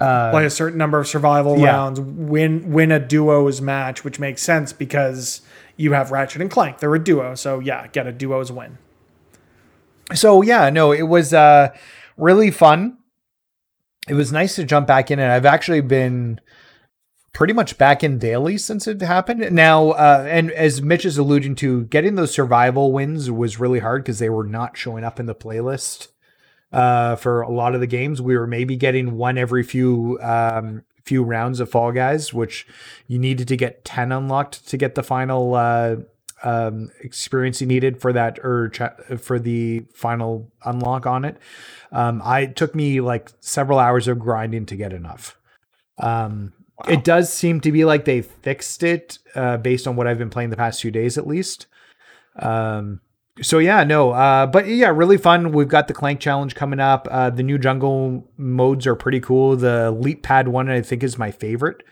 Uh, 0.00 0.30
Play 0.32 0.46
a 0.46 0.50
certain 0.50 0.78
number 0.78 0.98
of 0.98 1.06
survival 1.06 1.58
yeah. 1.58 1.66
rounds, 1.66 2.00
win 2.00 2.72
win 2.72 2.90
a 2.90 2.98
duos 2.98 3.60
match, 3.60 4.02
which 4.02 4.18
makes 4.18 4.42
sense 4.42 4.72
because 4.72 5.40
you 5.76 5.92
have 5.92 6.10
Ratchet 6.10 6.40
and 6.40 6.50
Clank. 6.50 6.78
They're 6.78 6.94
a 6.94 7.02
duo, 7.02 7.34
so 7.34 7.60
yeah, 7.60 7.86
get 7.88 8.06
a 8.06 8.12
duos 8.12 8.50
win. 8.50 8.78
so 10.12 10.42
yeah, 10.42 10.68
no, 10.70 10.92
it 10.92 11.04
was 11.04 11.32
uh 11.32 11.68
really 12.16 12.50
fun. 12.50 12.98
It 14.08 14.14
was 14.14 14.32
nice 14.32 14.56
to 14.56 14.64
jump 14.64 14.86
back 14.86 15.10
in, 15.10 15.18
and 15.18 15.30
I've 15.30 15.46
actually 15.46 15.80
been 15.80 16.40
pretty 17.34 17.52
much 17.52 17.76
back 17.76 18.02
in 18.02 18.18
daily 18.18 18.56
since 18.56 18.86
it 18.86 19.02
happened. 19.02 19.52
Now, 19.52 19.90
uh, 19.90 20.26
and 20.26 20.50
as 20.52 20.80
Mitch 20.80 21.04
is 21.04 21.18
alluding 21.18 21.56
to, 21.56 21.84
getting 21.84 22.14
those 22.14 22.32
survival 22.32 22.92
wins 22.92 23.30
was 23.30 23.60
really 23.60 23.80
hard 23.80 24.04
because 24.04 24.20
they 24.20 24.30
were 24.30 24.46
not 24.46 24.78
showing 24.78 25.04
up 25.04 25.20
in 25.20 25.26
the 25.26 25.34
playlist 25.34 26.08
uh, 26.72 27.16
for 27.16 27.42
a 27.42 27.50
lot 27.50 27.74
of 27.74 27.80
the 27.80 27.86
games. 27.86 28.22
We 28.22 28.38
were 28.38 28.46
maybe 28.46 28.76
getting 28.76 29.18
one 29.18 29.36
every 29.36 29.64
few 29.64 30.18
um, 30.22 30.84
few 31.04 31.22
rounds 31.22 31.60
of 31.60 31.70
Fall 31.70 31.92
Guys, 31.92 32.32
which 32.32 32.66
you 33.06 33.18
needed 33.18 33.48
to 33.48 33.56
get 33.56 33.84
ten 33.84 34.12
unlocked 34.12 34.66
to 34.68 34.76
get 34.76 34.94
the 34.94 35.02
final 35.02 35.54
uh, 35.54 35.96
um, 36.44 36.90
experience 37.02 37.60
you 37.60 37.66
needed 37.66 38.00
for 38.00 38.12
that 38.12 38.38
or 38.44 38.68
cha- 38.68 38.94
for 39.18 39.40
the 39.40 39.80
final 39.92 40.52
unlock 40.64 41.04
on 41.04 41.24
it. 41.24 41.36
Um, 41.90 42.22
I 42.24 42.42
it 42.42 42.56
took 42.56 42.76
me 42.76 43.00
like 43.00 43.30
several 43.40 43.80
hours 43.80 44.06
of 44.06 44.20
grinding 44.20 44.66
to 44.66 44.76
get 44.76 44.92
enough. 44.92 45.36
Um, 45.98 46.52
It 46.88 47.04
does 47.04 47.32
seem 47.32 47.60
to 47.60 47.70
be 47.70 47.84
like 47.84 48.04
they 48.04 48.22
fixed 48.22 48.82
it 48.82 49.18
uh, 49.34 49.58
based 49.58 49.86
on 49.86 49.96
what 49.96 50.06
I've 50.06 50.18
been 50.18 50.30
playing 50.30 50.50
the 50.50 50.56
past 50.56 50.82
few 50.82 50.90
days, 50.90 51.16
at 51.16 51.26
least. 51.26 51.66
Um, 52.36 53.00
so 53.42 53.58
yeah, 53.58 53.84
no, 53.84 54.10
uh, 54.10 54.46
but 54.46 54.66
yeah, 54.66 54.88
really 54.88 55.16
fun. 55.16 55.52
We've 55.52 55.68
got 55.68 55.88
the 55.88 55.94
Clank 55.94 56.20
Challenge 56.20 56.54
coming 56.54 56.80
up. 56.80 57.08
Uh, 57.10 57.30
the 57.30 57.42
new 57.42 57.58
jungle 57.58 58.28
modes 58.36 58.86
are 58.86 58.94
pretty 58.94 59.20
cool. 59.20 59.56
The 59.56 59.90
leap 59.90 60.22
pad 60.22 60.48
one, 60.48 60.68
I 60.68 60.82
think, 60.82 61.02
is 61.02 61.18
my 61.18 61.30
favorite. 61.30 61.82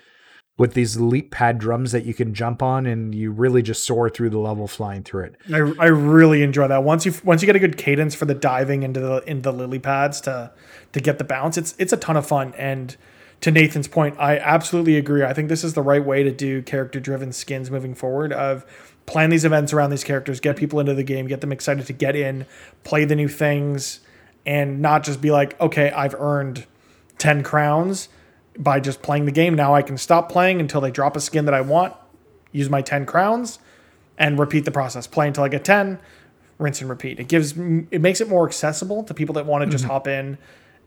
With 0.59 0.75
these 0.75 1.01
leap 1.01 1.31
pad 1.31 1.59
drums 1.59 1.93
that 1.93 2.05
you 2.05 2.13
can 2.13 2.35
jump 2.35 2.63
on, 2.63 2.85
and 2.87 3.15
you 3.15 3.33
really 3.33 3.63
just 3.63 3.87
soar 3.87 4.11
through 4.11 4.31
the 4.31 4.39
level 4.39 4.69
flying 4.69 5.03
through 5.03 5.25
it. 5.25 5.37
I, 5.53 5.85
I 5.85 5.87
really 5.87 6.43
enjoy 6.43 6.69
that. 6.69 6.85
Once 6.85 7.07
you 7.07 7.15
once 7.25 7.41
you 7.41 7.47
get 7.47 7.57
a 7.57 7.59
good 7.59 7.79
cadence 7.79 8.15
for 8.15 8.27
the 8.27 8.35
diving 8.35 8.83
into 8.83 9.01
the 9.01 9.23
into 9.27 9.43
the 9.43 9.53
lily 9.53 9.79
pads 9.79 10.21
to 10.23 10.53
to 10.93 11.01
get 11.01 11.19
the 11.19 11.25
bounce, 11.25 11.57
it's 11.57 11.75
it's 11.79 11.93
a 11.93 11.97
ton 11.97 12.19
of 12.19 12.27
fun. 12.27 12.53
And 12.59 12.97
to 13.43 13.51
Nathan's 13.51 13.89
point, 13.89 14.17
I 14.19 14.39
absolutely 14.39 14.97
agree. 14.97 15.25
I 15.25 15.35
think 15.35 15.49
this 15.49 15.65
is 15.65 15.75
the 15.75 15.83
right 15.83 16.05
way 16.05 16.23
to 16.23 16.31
do 16.31 16.63
character 16.63 17.01
driven 17.01 17.33
skins 17.33 17.71
moving 17.71 17.95
forward. 17.95 18.33
Of 18.33 18.65
plan 19.05 19.31
these 19.31 19.45
events 19.45 19.73
around 19.73 19.91
these 19.91 20.05
characters, 20.05 20.41
get 20.41 20.57
people 20.57 20.81
into 20.81 20.95
the 20.95 21.03
game, 21.03 21.27
get 21.27 21.41
them 21.41 21.53
excited 21.53 21.87
to 21.87 21.93
get 21.93 22.17
in, 22.17 22.47
play 22.85 23.05
the 23.05 23.17
new 23.17 23.29
things, 23.29 24.01
and 24.47 24.81
not 24.81 25.03
just 25.03 25.21
be 25.21 25.31
like, 25.31 25.61
okay, 25.61 25.91
I've 25.91 26.15
earned 26.15 26.67
ten 27.19 27.43
crowns 27.43 28.09
by 28.57 28.81
just 28.81 29.03
playing 29.03 29.25
the 29.25 29.33
game. 29.33 29.55
Now 29.55 29.75
I 29.75 29.83
can 29.83 29.99
stop 29.99 30.31
playing 30.31 30.61
until 30.61 30.81
they 30.81 30.91
drop 30.91 31.17
a 31.17 31.21
skin 31.21 31.45
that 31.47 31.55
I 31.55 31.63
want, 31.63 31.95
use 32.53 32.71
my 32.71 32.83
10 32.83 33.07
crowns, 33.07 33.59
and 34.19 34.39
repeat 34.39 34.65
the 34.65 34.71
process. 34.71 35.07
Play 35.07 35.27
until 35.27 35.43
I 35.43 35.49
get 35.49 35.65
10, 35.65 35.99
rinse 36.59 36.81
and 36.81 36.91
repeat. 36.91 37.19
It 37.19 37.29
gives 37.29 37.53
it 37.53 38.01
makes 38.01 38.21
it 38.21 38.29
more 38.29 38.47
accessible 38.47 39.03
to 39.05 39.15
people 39.15 39.35
that 39.35 39.47
want 39.47 39.65
to 39.65 39.71
just 39.71 39.85
mm-hmm. 39.85 39.93
hop 39.93 40.07
in 40.07 40.39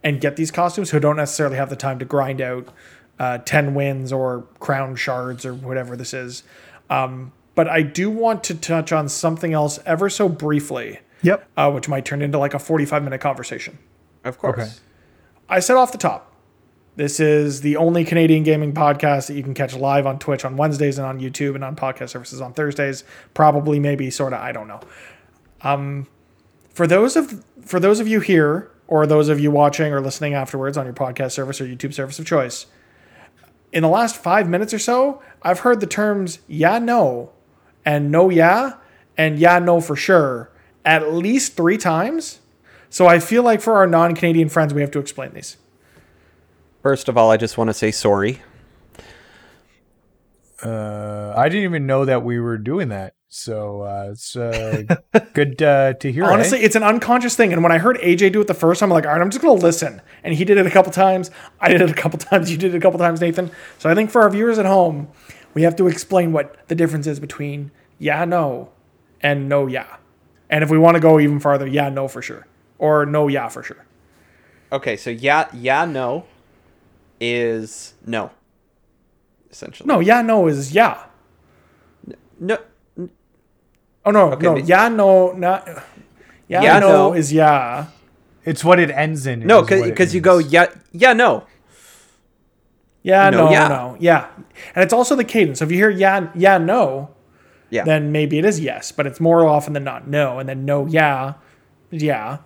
and 0.05 0.21
get 0.21 0.37
these 0.37 0.51
costumes 0.51 0.91
who 0.91 0.99
don't 1.01 1.17
necessarily 1.17 1.57
have 1.57 1.69
the 1.69 1.75
time 1.75 1.99
to 1.99 2.05
grind 2.05 2.39
out 2.39 2.69
uh, 3.19 3.39
10 3.39 3.73
wins 3.73 4.13
or 4.13 4.45
crown 4.59 4.95
shards 4.95 5.45
or 5.45 5.53
whatever 5.53 5.97
this 5.97 6.13
is. 6.13 6.43
Um, 6.89 7.33
but 7.55 7.67
I 7.67 7.81
do 7.81 8.09
want 8.09 8.43
to 8.45 8.55
touch 8.55 8.91
on 8.93 9.09
something 9.09 9.51
else 9.53 9.79
ever 9.85 10.09
so 10.09 10.29
briefly, 10.29 10.99
Yep. 11.23 11.47
uh, 11.57 11.71
which 11.71 11.89
might 11.89 12.05
turn 12.05 12.21
into 12.21 12.37
like 12.37 12.53
a 12.53 12.59
45 12.59 13.03
minute 13.03 13.19
conversation. 13.19 13.79
Of 14.23 14.37
course. 14.37 14.59
Okay. 14.59 14.69
I 15.49 15.59
said 15.59 15.75
off 15.75 15.91
the 15.91 15.97
top, 15.97 16.31
this 16.97 17.19
is 17.19 17.61
the 17.61 17.75
only 17.77 18.05
Canadian 18.05 18.43
gaming 18.43 18.73
podcast 18.73 19.27
that 19.27 19.33
you 19.35 19.43
can 19.43 19.53
catch 19.53 19.75
live 19.75 20.05
on 20.07 20.17
Twitch 20.19 20.45
on 20.45 20.55
Wednesdays 20.55 20.97
and 20.97 21.05
on 21.05 21.19
YouTube 21.19 21.55
and 21.55 21.63
on 21.63 21.75
podcast 21.75 22.09
services 22.11 22.39
on 22.41 22.53
Thursdays. 22.53 23.03
Probably, 23.33 23.79
maybe, 23.79 24.09
sort 24.09 24.31
of. 24.33 24.39
I 24.39 24.51
don't 24.53 24.67
know. 24.67 24.79
Um, 25.61 26.07
for 26.69 26.87
those 26.87 27.15
of 27.15 27.43
for 27.61 27.79
those 27.79 27.99
of 27.99 28.07
you 28.07 28.19
here, 28.21 28.71
or 28.87 29.07
those 29.07 29.29
of 29.29 29.39
you 29.39 29.51
watching 29.51 29.91
or 29.91 30.01
listening 30.01 30.33
afterwards 30.33 30.77
on 30.77 30.85
your 30.85 30.93
podcast 30.93 31.31
service 31.31 31.59
or 31.61 31.65
YouTube 31.65 31.93
service 31.93 32.19
of 32.19 32.25
choice, 32.25 32.67
in 33.71 33.81
the 33.81 33.89
last 33.89 34.15
five 34.15 34.47
minutes 34.47 34.73
or 34.73 34.79
so, 34.79 35.21
I've 35.41 35.59
heard 35.59 35.79
the 35.79 35.87
terms 35.87 36.39
"yeah, 36.47 36.79
no," 36.79 37.31
and 37.85 38.11
"no, 38.11 38.29
yeah," 38.29 38.73
and 39.17 39.37
"yeah, 39.39 39.59
no" 39.59 39.81
for 39.81 39.95
sure 39.95 40.51
at 40.85 41.11
least 41.11 41.57
three 41.57 41.77
times 41.77 42.39
So 42.89 43.07
I 43.07 43.19
feel 43.19 43.43
like 43.43 43.59
for 43.59 43.73
our 43.75 43.87
non-Canadian 43.87 44.47
friends, 44.47 44.73
we 44.73 44.79
have 44.79 44.91
to 44.91 44.99
explain 44.99 45.33
these. 45.33 45.57
First 46.81 47.09
of 47.09 47.17
all, 47.17 47.29
I 47.29 47.35
just 47.35 47.57
want 47.57 47.69
to 47.69 47.73
say 47.73 47.91
sorry. 47.91 48.41
Uh, 50.63 51.33
I 51.35 51.49
didn't 51.49 51.65
even 51.65 51.87
know 51.87 52.05
that 52.05 52.23
we 52.23 52.39
were 52.39 52.57
doing 52.57 52.87
that. 52.89 53.14
So 53.37 53.81
uh, 53.81 54.11
it's 54.11 54.33
uh, 54.37 54.83
good 55.33 55.61
uh, 55.61 55.93
to 55.95 56.09
hear. 56.09 56.23
Honestly, 56.23 56.59
eh? 56.59 56.63
it's 56.63 56.77
an 56.77 56.83
unconscious 56.83 57.35
thing. 57.35 57.51
And 57.51 57.61
when 57.63 57.71
I 57.71 57.79
heard 57.79 57.97
AJ 57.97 58.31
do 58.31 58.39
it 58.39 58.47
the 58.47 58.53
first 58.53 58.79
time, 58.79 58.89
I'm 58.89 58.93
like, 58.93 59.05
all 59.05 59.11
right, 59.11 59.21
I'm 59.21 59.29
just 59.29 59.41
going 59.41 59.59
to 59.59 59.61
listen. 59.61 60.01
And 60.23 60.33
he 60.33 60.45
did 60.45 60.57
it 60.57 60.65
a 60.65 60.71
couple 60.71 60.89
times. 60.93 61.31
I 61.59 61.67
did 61.67 61.81
it 61.81 61.89
a 61.89 61.93
couple 61.93 62.17
times. 62.31 62.49
You 62.49 62.55
did 62.55 62.73
it 62.73 62.77
a 62.77 62.79
couple 62.79 62.97
times, 62.97 63.19
Nathan. 63.19 63.51
So 63.77 63.89
I 63.89 63.93
think 63.93 64.09
for 64.09 64.21
our 64.21 64.29
viewers 64.29 64.57
at 64.57 64.65
home, 64.65 65.09
we 65.53 65.63
have 65.63 65.75
to 65.75 65.87
explain 65.87 66.31
what 66.31 66.65
the 66.69 66.75
difference 66.75 67.07
is 67.07 67.19
between 67.19 67.71
yeah, 67.99 68.23
no, 68.23 68.69
and 69.19 69.49
no, 69.49 69.67
yeah. 69.67 69.97
And 70.49 70.63
if 70.63 70.69
we 70.69 70.77
want 70.77 70.95
to 70.95 71.01
go 71.01 71.19
even 71.19 71.41
farther, 71.41 71.67
yeah, 71.67 71.89
no 71.89 72.07
for 72.07 72.21
sure. 72.21 72.47
Or 72.77 73.05
no, 73.05 73.27
yeah 73.27 73.49
for 73.49 73.63
sure. 73.63 73.85
Okay, 74.71 74.95
so 74.95 75.09
yeah, 75.09 75.49
yeah, 75.53 75.83
no 75.83 76.25
is 77.19 77.95
no. 78.05 78.31
Essentially. 79.51 79.87
No, 79.87 79.99
yeah, 79.99 80.21
no 80.21 80.47
is 80.47 80.71
yeah. 80.71 81.05
No. 82.39 82.59
Oh, 84.05 84.11
no, 84.11 84.31
Okay, 84.33 84.43
no. 84.45 84.53
but- 84.55 84.65
Yeah, 84.67 84.87
no, 84.89 85.31
not. 85.33 85.67
Yeah, 86.47 86.61
Yeah, 86.61 86.79
no, 86.79 86.89
no. 87.09 87.13
is 87.13 87.33
yeah. 87.33 87.87
it's 88.43 88.63
what 88.63 88.79
it 88.79 88.91
ends 88.91 89.25
in. 89.25 89.39
No, 89.47 89.61
is 89.63 89.69
what 89.69 89.79
it 89.79 89.83
because 89.85 90.13
you 90.13 90.21
go 90.21 90.37
yeah, 90.37 90.67
yeah, 90.91 91.13
no. 91.13 91.45
Yeah, 93.01 93.29
No, 93.29 93.45
no, 93.45 93.51
yeah. 93.51 93.67
no, 93.67 93.97
yeah. 93.99 94.27
And 94.75 94.83
it's 94.83 94.93
also 94.93 95.15
the 95.15 95.23
cadence. 95.23 95.59
So 95.59 95.65
if 95.65 95.71
you 95.71 95.77
hear 95.77 95.89
yeah, 95.91 96.29
yeah, 96.35 96.57
no, 96.57 97.09
Yeah. 97.69 97.83
then 97.83 98.11
maybe 98.11 98.39
it 98.39 98.45
is 98.45 98.59
yes, 98.59 98.91
but 98.91 99.05
it's 99.05 99.19
more 99.19 99.45
often 99.47 99.73
than 99.73 99.83
not 99.83 100.07
no. 100.07 100.39
And 100.39 100.49
then 100.49 100.65
no, 100.65 100.85
yeah, 100.87 101.33
yeah. 101.91 102.39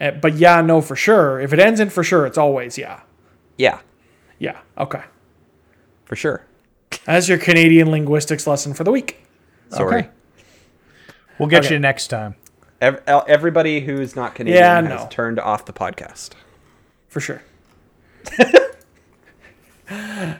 Uh, 0.00 0.10
but 0.12 0.34
yeah, 0.34 0.60
no 0.60 0.80
for 0.80 0.96
sure. 0.96 1.40
If 1.40 1.52
it 1.52 1.60
ends 1.60 1.78
in 1.78 1.88
for 1.90 2.02
sure, 2.02 2.26
it's 2.26 2.38
always 2.38 2.76
yeah. 2.78 3.00
yeah, 3.58 3.78
Yeah. 4.38 4.58
Okay. 4.78 5.02
for 6.04 6.16
sure. 6.16 6.46
That's 7.06 7.28
your 7.28 7.38
Canadian 7.38 7.90
linguistics 7.90 8.46
lesson 8.46 8.74
for 8.74 8.84
the 8.84 8.90
week. 8.92 9.24
Sorry. 9.70 10.00
Okay. 10.00 10.08
We'll 11.42 11.50
get 11.50 11.64
Okay. 11.64 11.74
you 11.74 11.80
next 11.80 12.06
time. 12.06 12.36
Ev- 12.80 13.02
everybody 13.06 13.80
who's 13.80 14.14
not 14.14 14.36
Canadian 14.36 14.62
Yeah, 14.62 14.80
has 14.80 15.02
no. 15.02 15.08
turned 15.10 15.40
off 15.40 15.64
the 15.64 15.72
podcast. 15.72 16.30
For 17.08 17.18
sure. 17.18 17.42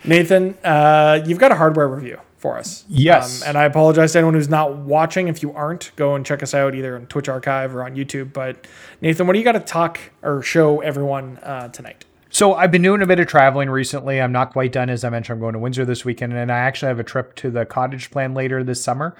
Nathan, 0.04 0.56
uh, 0.64 1.20
you've 1.26 1.38
got 1.40 1.50
a 1.52 1.56
hardware 1.56 1.88
review 1.88 2.20
for 2.38 2.56
us. 2.56 2.84
Yes. 2.88 3.42
Um, 3.42 3.48
and 3.48 3.58
I 3.58 3.64
apologize 3.64 4.12
to 4.12 4.18
anyone 4.18 4.34
who's 4.34 4.48
not 4.48 4.76
watching. 4.76 5.26
If 5.28 5.42
you 5.42 5.52
aren't, 5.52 5.90
go 5.96 6.14
and 6.14 6.24
check 6.24 6.42
us 6.42 6.54
out 6.54 6.74
either 6.74 6.94
on 6.96 7.06
Twitch 7.06 7.28
Archive 7.28 7.74
or 7.74 7.82
on 7.84 7.94
YouTube. 7.96 8.32
But 8.32 8.66
Nathan, 9.00 9.26
what 9.26 9.32
do 9.34 9.40
you 9.40 9.44
got 9.44 9.52
to 9.52 9.60
talk 9.60 9.98
or 10.22 10.40
show 10.42 10.80
everyone 10.80 11.38
uh, 11.42 11.68
tonight? 11.68 12.04
So 12.30 12.54
I've 12.54 12.70
been 12.70 12.80
doing 12.82 13.02
a 13.02 13.06
bit 13.06 13.20
of 13.20 13.26
traveling 13.26 13.68
recently. 13.68 14.20
I'm 14.22 14.32
not 14.32 14.52
quite 14.52 14.72
done, 14.72 14.88
as 14.88 15.04
I 15.04 15.10
mentioned. 15.10 15.34
I'm 15.36 15.40
going 15.40 15.52
to 15.52 15.58
Windsor 15.58 15.84
this 15.84 16.04
weekend, 16.04 16.32
and 16.32 16.50
I 16.50 16.58
actually 16.58 16.88
have 16.88 16.98
a 17.00 17.04
trip 17.04 17.34
to 17.36 17.50
the 17.50 17.66
cottage 17.66 18.10
plan 18.10 18.32
later 18.32 18.64
this 18.64 18.82
summer, 18.82 19.14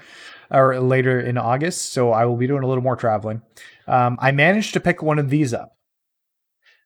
or 0.53 0.79
later 0.79 1.19
in 1.19 1.37
August. 1.37 1.91
So 1.93 2.11
I 2.11 2.25
will 2.25 2.37
be 2.37 2.47
doing 2.47 2.63
a 2.63 2.67
little 2.67 2.83
more 2.83 2.95
traveling. 2.95 3.41
Um, 3.87 4.17
I 4.21 4.31
managed 4.31 4.73
to 4.73 4.79
pick 4.79 5.01
one 5.01 5.19
of 5.19 5.29
these 5.29 5.53
up. 5.53 5.75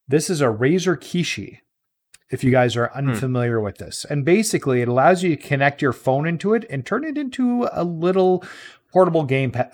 This 0.07 0.29
is 0.29 0.41
a 0.41 0.45
Razer 0.45 0.95
Kishi. 0.97 1.59
If 2.29 2.43
you 2.43 2.51
guys 2.51 2.75
are 2.75 2.91
unfamiliar 2.93 3.61
with 3.61 3.77
this, 3.77 4.05
and 4.09 4.25
basically 4.25 4.81
it 4.81 4.89
allows 4.89 5.23
you 5.23 5.33
to 5.37 5.41
connect 5.41 5.81
your 5.81 5.93
phone 5.93 6.27
into 6.27 6.53
it 6.53 6.65
and 6.69 6.85
turn 6.85 7.05
it 7.05 7.17
into 7.17 7.69
a 7.71 7.85
little 7.85 8.43
portable 8.91 9.23
game, 9.23 9.51
pa- 9.51 9.69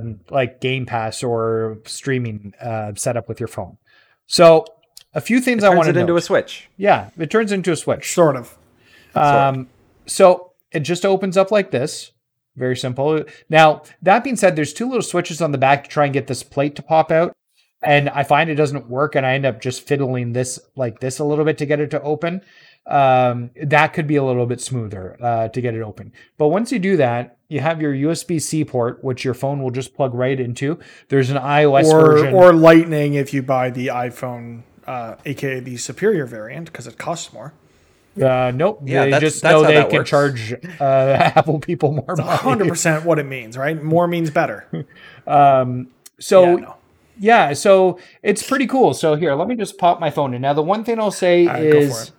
um, 0.00 0.20
like 0.30 0.62
Game 0.62 0.86
Pass 0.86 1.22
or 1.22 1.78
streaming 1.84 2.54
uh, 2.58 2.92
setup 2.96 3.28
with 3.28 3.38
your 3.38 3.48
phone. 3.48 3.76
So 4.26 4.64
a 5.12 5.20
few 5.20 5.40
things 5.42 5.62
I 5.62 5.68
Turns 5.68 5.76
want 5.76 5.88
it 5.90 5.92
to 5.92 6.00
into 6.00 6.12
note. 6.14 6.18
a 6.20 6.22
switch. 6.22 6.70
Yeah, 6.78 7.10
it 7.18 7.30
turns 7.30 7.52
into 7.52 7.70
a 7.70 7.76
switch. 7.76 8.14
Sort 8.14 8.36
of. 8.36 8.56
Um, 9.14 9.68
so 10.06 10.52
it 10.72 10.80
just 10.80 11.04
opens 11.04 11.36
up 11.36 11.50
like 11.50 11.70
this. 11.70 12.12
Very 12.60 12.76
simple. 12.76 13.24
Now, 13.48 13.82
that 14.02 14.22
being 14.22 14.36
said, 14.36 14.54
there's 14.54 14.74
two 14.74 14.84
little 14.86 15.00
switches 15.02 15.40
on 15.40 15.50
the 15.50 15.56
back 15.56 15.82
to 15.84 15.88
try 15.88 16.04
and 16.04 16.12
get 16.12 16.26
this 16.26 16.42
plate 16.42 16.76
to 16.76 16.82
pop 16.82 17.10
out. 17.10 17.32
And 17.82 18.10
I 18.10 18.22
find 18.24 18.50
it 18.50 18.56
doesn't 18.56 18.90
work, 18.90 19.14
and 19.14 19.24
I 19.24 19.32
end 19.32 19.46
up 19.46 19.62
just 19.62 19.86
fiddling 19.88 20.34
this 20.34 20.60
like 20.76 21.00
this 21.00 21.18
a 21.18 21.24
little 21.24 21.46
bit 21.46 21.56
to 21.56 21.64
get 21.64 21.80
it 21.80 21.90
to 21.92 22.02
open. 22.02 22.42
Um, 22.86 23.50
that 23.62 23.94
could 23.94 24.06
be 24.06 24.16
a 24.16 24.22
little 24.22 24.44
bit 24.44 24.60
smoother 24.60 25.16
uh, 25.22 25.48
to 25.48 25.60
get 25.62 25.74
it 25.74 25.80
open. 25.80 26.12
But 26.36 26.48
once 26.48 26.70
you 26.70 26.78
do 26.78 26.98
that, 26.98 27.38
you 27.48 27.60
have 27.60 27.80
your 27.80 27.94
USB 27.94 28.38
C 28.42 28.66
port, 28.66 29.02
which 29.02 29.24
your 29.24 29.32
phone 29.32 29.62
will 29.62 29.70
just 29.70 29.94
plug 29.94 30.12
right 30.12 30.38
into. 30.38 30.78
There's 31.08 31.30
an 31.30 31.38
iOS 31.38 31.84
Or, 31.86 32.00
version. 32.18 32.34
or 32.34 32.52
Lightning 32.52 33.14
if 33.14 33.32
you 33.32 33.42
buy 33.42 33.70
the 33.70 33.86
iPhone, 33.86 34.64
uh, 34.86 35.14
aka 35.24 35.60
the 35.60 35.78
superior 35.78 36.26
variant, 36.26 36.66
because 36.66 36.86
it 36.86 36.98
costs 36.98 37.32
more. 37.32 37.54
Uh, 38.20 38.52
nope. 38.54 38.80
Yeah, 38.84 39.04
they 39.04 39.10
that's- 39.12 39.32
just 39.32 39.42
that's 39.42 39.52
know 39.52 39.62
how 39.62 39.68
they 39.68 39.74
that 39.76 39.90
can 39.90 39.98
works. 40.00 40.10
charge 40.10 40.54
uh, 40.80 40.84
Apple 41.36 41.58
people 41.60 41.92
more 41.92 42.04
money. 42.16 42.22
100% 42.64 43.04
what 43.04 43.18
it 43.18 43.26
means, 43.26 43.56
right? 43.56 43.80
More 43.82 44.06
means 44.08 44.30
better. 44.30 44.66
Um, 45.26 45.88
so 46.18 46.42
Yeah, 46.42 46.54
no. 46.56 46.76
yeah, 47.18 47.52
so 47.52 47.98
it's 48.22 48.42
pretty 48.42 48.66
cool. 48.66 48.94
So 48.94 49.14
here, 49.14 49.34
let 49.34 49.46
me 49.48 49.54
just 49.54 49.78
pop 49.78 50.00
my 50.00 50.10
phone 50.10 50.34
in. 50.34 50.42
Now, 50.42 50.54
the 50.54 50.62
one 50.62 50.82
thing 50.82 50.98
I'll 50.98 51.10
say 51.12 51.46
right, 51.46 51.62
is 51.62 52.10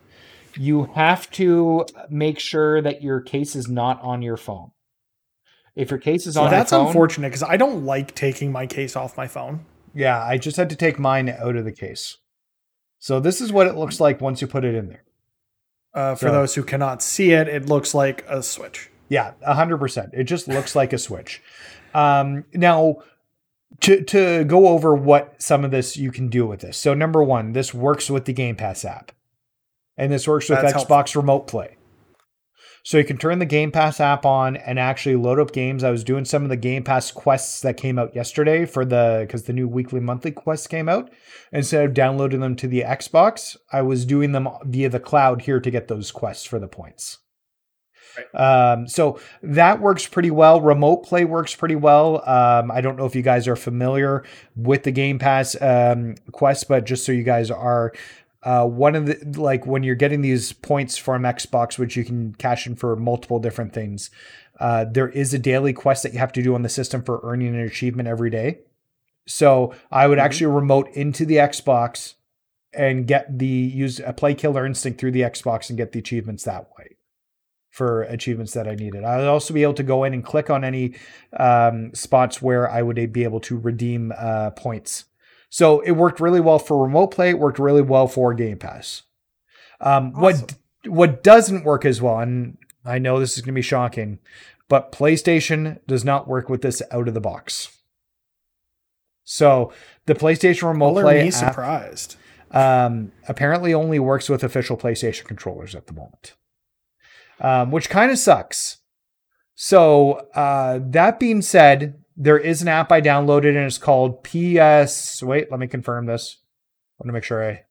you 0.57 0.85
have 0.95 1.29
to 1.31 1.85
make 2.09 2.39
sure 2.39 2.81
that 2.81 3.01
your 3.01 3.19
case 3.21 3.55
is 3.55 3.67
not 3.67 4.01
on 4.01 4.21
your 4.21 4.37
phone. 4.37 4.71
If 5.75 5.89
your 5.89 5.99
case 5.99 6.27
is 6.27 6.35
So 6.35 6.43
on 6.43 6.51
that's 6.51 6.71
your 6.71 6.79
phone, 6.81 6.87
unfortunate 6.87 7.29
because 7.29 7.43
I 7.43 7.57
don't 7.57 7.85
like 7.85 8.13
taking 8.15 8.51
my 8.51 8.65
case 8.67 8.95
off 8.95 9.17
my 9.17 9.27
phone. 9.27 9.65
yeah, 9.93 10.21
I 10.23 10.37
just 10.37 10.57
had 10.57 10.69
to 10.69 10.75
take 10.75 10.99
mine 10.99 11.27
out 11.29 11.55
of 11.55 11.65
the 11.65 11.71
case. 11.71 12.17
So 12.99 13.19
this 13.19 13.41
is 13.41 13.51
what 13.51 13.67
it 13.67 13.75
looks 13.75 13.99
like 13.99 14.21
once 14.21 14.41
you 14.41 14.47
put 14.47 14.63
it 14.63 14.75
in 14.75 14.87
there. 14.87 15.03
Uh, 15.93 16.15
for 16.15 16.27
So- 16.27 16.32
those 16.32 16.56
who 16.56 16.63
cannot 16.63 17.01
see 17.01 17.32
it, 17.32 17.47
it 17.47 17.67
looks 17.67 17.93
like 17.93 18.23
a 18.27 18.41
switch. 18.41 18.89
Yeah, 19.10 19.34
hundred 19.43 19.77
percent. 19.80 20.12
It 20.13 20.23
just 20.23 20.47
looks 20.47 20.73
like 20.75 20.93
a 20.93 20.97
switch. 20.97 21.41
Um, 21.93 22.45
now, 22.54 22.97
to 23.82 24.01
to 24.06 24.45
go 24.45 24.69
over 24.69 24.95
what 24.95 25.41
some 25.41 25.65
of 25.65 25.71
this 25.71 25.97
you 25.97 26.12
can 26.12 26.30
do 26.30 26.45
with 26.45 26.62
this. 26.62 26.77
So 26.77 26.93
number 26.93 27.21
one, 27.21 27.51
this 27.51 27.73
works 27.73 28.10
with 28.10 28.23
the 28.25 28.32
Game 28.32 28.56
Pass 28.56 28.86
app, 28.86 29.12
and 29.97 30.12
this 30.12 30.27
works 30.30 30.49
with 30.49 30.62
That's 30.62 30.84
Xbox 30.86 31.13
Remote 31.15 31.47
Play. 31.47 31.75
So 32.83 32.97
you 32.97 33.03
can 33.03 33.17
turn 33.17 33.39
the 33.39 33.45
Game 33.45 33.71
Pass 33.71 33.99
app 33.99 34.25
on 34.25 34.57
and 34.57 34.79
actually 34.79 35.15
load 35.15 35.39
up 35.39 35.51
games. 35.51 35.83
I 35.83 35.91
was 35.91 36.03
doing 36.03 36.25
some 36.25 36.43
of 36.43 36.49
the 36.49 36.57
Game 36.57 36.83
Pass 36.83 37.11
quests 37.11 37.61
that 37.61 37.77
came 37.77 37.99
out 37.99 38.15
yesterday 38.15 38.65
for 38.65 38.85
the 38.85 39.23
because 39.25 39.43
the 39.43 39.53
new 39.53 39.67
weekly 39.67 39.99
monthly 39.99 40.31
quests 40.31 40.67
came 40.67 40.89
out. 40.89 41.11
Instead 41.51 41.85
of 41.85 41.93
downloading 41.93 42.39
them 42.39 42.55
to 42.55 42.67
the 42.67 42.81
Xbox, 42.81 43.55
I 43.71 43.81
was 43.83 44.05
doing 44.05 44.31
them 44.31 44.49
via 44.65 44.89
the 44.89 44.99
cloud 44.99 45.43
here 45.43 45.59
to 45.59 45.71
get 45.71 45.87
those 45.87 46.11
quests 46.11 46.45
for 46.45 46.59
the 46.59 46.67
points. 46.67 47.19
Um, 48.33 48.87
so 48.87 49.19
that 49.41 49.79
works 49.79 50.07
pretty 50.07 50.31
well. 50.31 50.61
Remote 50.61 51.05
play 51.05 51.25
works 51.25 51.55
pretty 51.55 51.75
well. 51.75 52.27
Um, 52.27 52.71
I 52.71 52.81
don't 52.81 52.97
know 52.97 53.05
if 53.05 53.15
you 53.15 53.21
guys 53.21 53.47
are 53.47 53.55
familiar 53.55 54.23
with 54.55 54.83
the 54.83 54.91
Game 54.91 55.19
Pass 55.19 55.55
um, 55.61 56.15
quest, 56.31 56.67
but 56.67 56.85
just 56.85 57.05
so 57.05 57.11
you 57.11 57.23
guys 57.23 57.49
are, 57.51 57.93
uh, 58.43 58.65
one 58.65 58.95
of 58.95 59.06
the 59.06 59.39
like 59.39 59.65
when 59.65 59.84
you're 59.84 59.95
getting 59.95 60.21
these 60.21 60.54
points 60.54 60.97
from 60.97 61.23
Xbox, 61.23 61.77
which 61.77 61.95
you 61.95 62.04
can 62.04 62.34
cash 62.36 62.65
in 62.65 62.75
for 62.75 62.95
multiple 62.95 63.39
different 63.39 63.73
things. 63.73 64.10
Uh, 64.60 64.86
there 64.86 65.10
is 65.10 65.34
a 65.34 65.39
daily 65.39 65.73
quest 65.73 66.04
that 66.04 66.13
you 66.13 66.19
have 66.19 66.32
to 66.34 66.43
do 66.43 66.54
on 66.54 66.62
the 66.62 66.69
system 66.69 67.04
for 67.04 67.19
earning 67.23 67.49
an 67.49 67.62
achievement 67.62 68.08
every 68.08 68.30
day. 68.30 68.60
So 69.27 69.73
I 69.91 70.08
would 70.08 70.19
actually 70.19 70.47
remote 70.47 70.89
into 70.93 71.25
the 71.25 71.36
Xbox 71.36 72.15
and 72.73 73.08
get 73.08 73.38
the 73.38 73.45
use 73.45 73.99
a 73.99 74.13
play 74.13 74.34
Killer 74.34 74.65
Instinct 74.65 74.99
through 74.99 75.12
the 75.12 75.21
Xbox 75.21 75.69
and 75.69 75.77
get 75.77 75.91
the 75.91 75.99
achievements 75.99 76.43
that 76.43 76.69
way 76.77 76.97
for 77.69 78.04
achievements 78.04 78.54
that 78.54 78.67
I 78.67 78.75
needed. 78.75 79.04
I 79.04 79.17
would 79.17 79.27
also 79.27 79.54
be 79.54 79.63
able 79.63 79.75
to 79.75 79.84
go 79.84 80.04
in 80.04 80.13
and 80.13 80.23
click 80.23 80.49
on 80.49 80.63
any 80.63 80.95
um, 81.38 81.93
spots 81.93 82.41
where 82.41 82.69
I 82.69 82.82
would 82.82 83.13
be 83.13 83.23
able 83.23 83.39
to 83.41 83.58
redeem 83.58 84.13
uh, 84.17 84.51
points. 84.51 85.06
So 85.53 85.81
it 85.81 85.91
worked 85.91 86.21
really 86.21 86.39
well 86.39 86.59
for 86.59 86.81
remote 86.81 87.07
play. 87.07 87.29
It 87.29 87.37
worked 87.37 87.59
really 87.59 87.81
well 87.81 88.07
for 88.07 88.33
Game 88.33 88.57
Pass. 88.57 89.03
Um, 89.81 90.13
What 90.13 90.55
what 90.87 91.23
doesn't 91.23 91.65
work 91.65 91.85
as 91.85 92.01
well, 92.01 92.19
and 92.19 92.57
I 92.85 92.97
know 92.99 93.19
this 93.19 93.35
is 93.35 93.41
going 93.41 93.53
to 93.53 93.59
be 93.59 93.61
shocking, 93.61 94.17
but 94.69 94.91
PlayStation 94.93 95.79
does 95.85 96.03
not 96.05 96.27
work 96.27 96.49
with 96.49 96.61
this 96.61 96.81
out 96.89 97.07
of 97.09 97.13
the 97.13 97.21
box. 97.21 97.77
So 99.23 99.71
the 100.05 100.15
PlayStation 100.15 100.67
Remote 100.69 100.93
Color 100.93 101.03
Play 101.03 101.21
me 101.23 101.27
app, 101.27 101.33
surprised. 101.33 102.15
um, 102.51 103.11
apparently 103.27 103.73
only 103.73 103.99
works 103.99 104.29
with 104.29 104.43
official 104.43 104.77
PlayStation 104.77 105.25
controllers 105.25 105.75
at 105.75 105.87
the 105.87 105.93
moment, 105.93 106.33
um, 107.41 107.71
which 107.71 107.89
kind 107.89 108.09
of 108.09 108.17
sucks. 108.17 108.77
So 109.55 110.27
uh, 110.33 110.79
that 110.81 111.19
being 111.19 111.41
said, 111.41 112.00
there 112.21 112.38
is 112.38 112.62
an 112.62 112.67
app 112.67 112.91
I 112.91 113.01
downloaded 113.01 113.49
and 113.49 113.65
it's 113.65 113.77
called 113.77 114.23
PS. 114.23 115.23
Wait, 115.23 115.49
let 115.49 115.60
me 115.60 115.67
confirm 115.67 116.05
this. 116.05 116.38
I 116.99 117.03
want 117.03 117.10
to 117.10 117.13
make 117.13 117.23
sure 117.23 117.62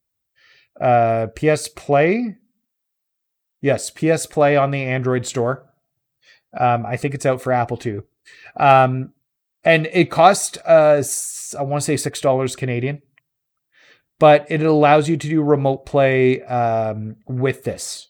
I 0.80 0.84
uh, 0.84 1.26
PS 1.28 1.68
Play. 1.68 2.36
Yes, 3.60 3.90
PS 3.90 4.26
Play 4.26 4.56
on 4.56 4.70
the 4.70 4.82
Android 4.82 5.26
store. 5.26 5.66
Um, 6.58 6.84
I 6.84 6.96
think 6.96 7.14
it's 7.14 7.26
out 7.26 7.40
for 7.40 7.52
Apple 7.52 7.76
too. 7.76 8.04
Um, 8.56 9.12
and 9.62 9.86
it 9.92 10.10
costs, 10.10 10.56
uh, 10.58 11.02
I 11.58 11.62
want 11.62 11.82
to 11.82 11.84
say 11.84 11.96
six 11.96 12.20
dollars 12.20 12.56
Canadian 12.56 13.02
but 14.20 14.46
it 14.50 14.62
allows 14.62 15.08
you 15.08 15.16
to 15.16 15.28
do 15.28 15.42
remote 15.42 15.86
play 15.86 16.42
um, 16.42 17.16
with 17.26 17.64
this. 17.64 18.09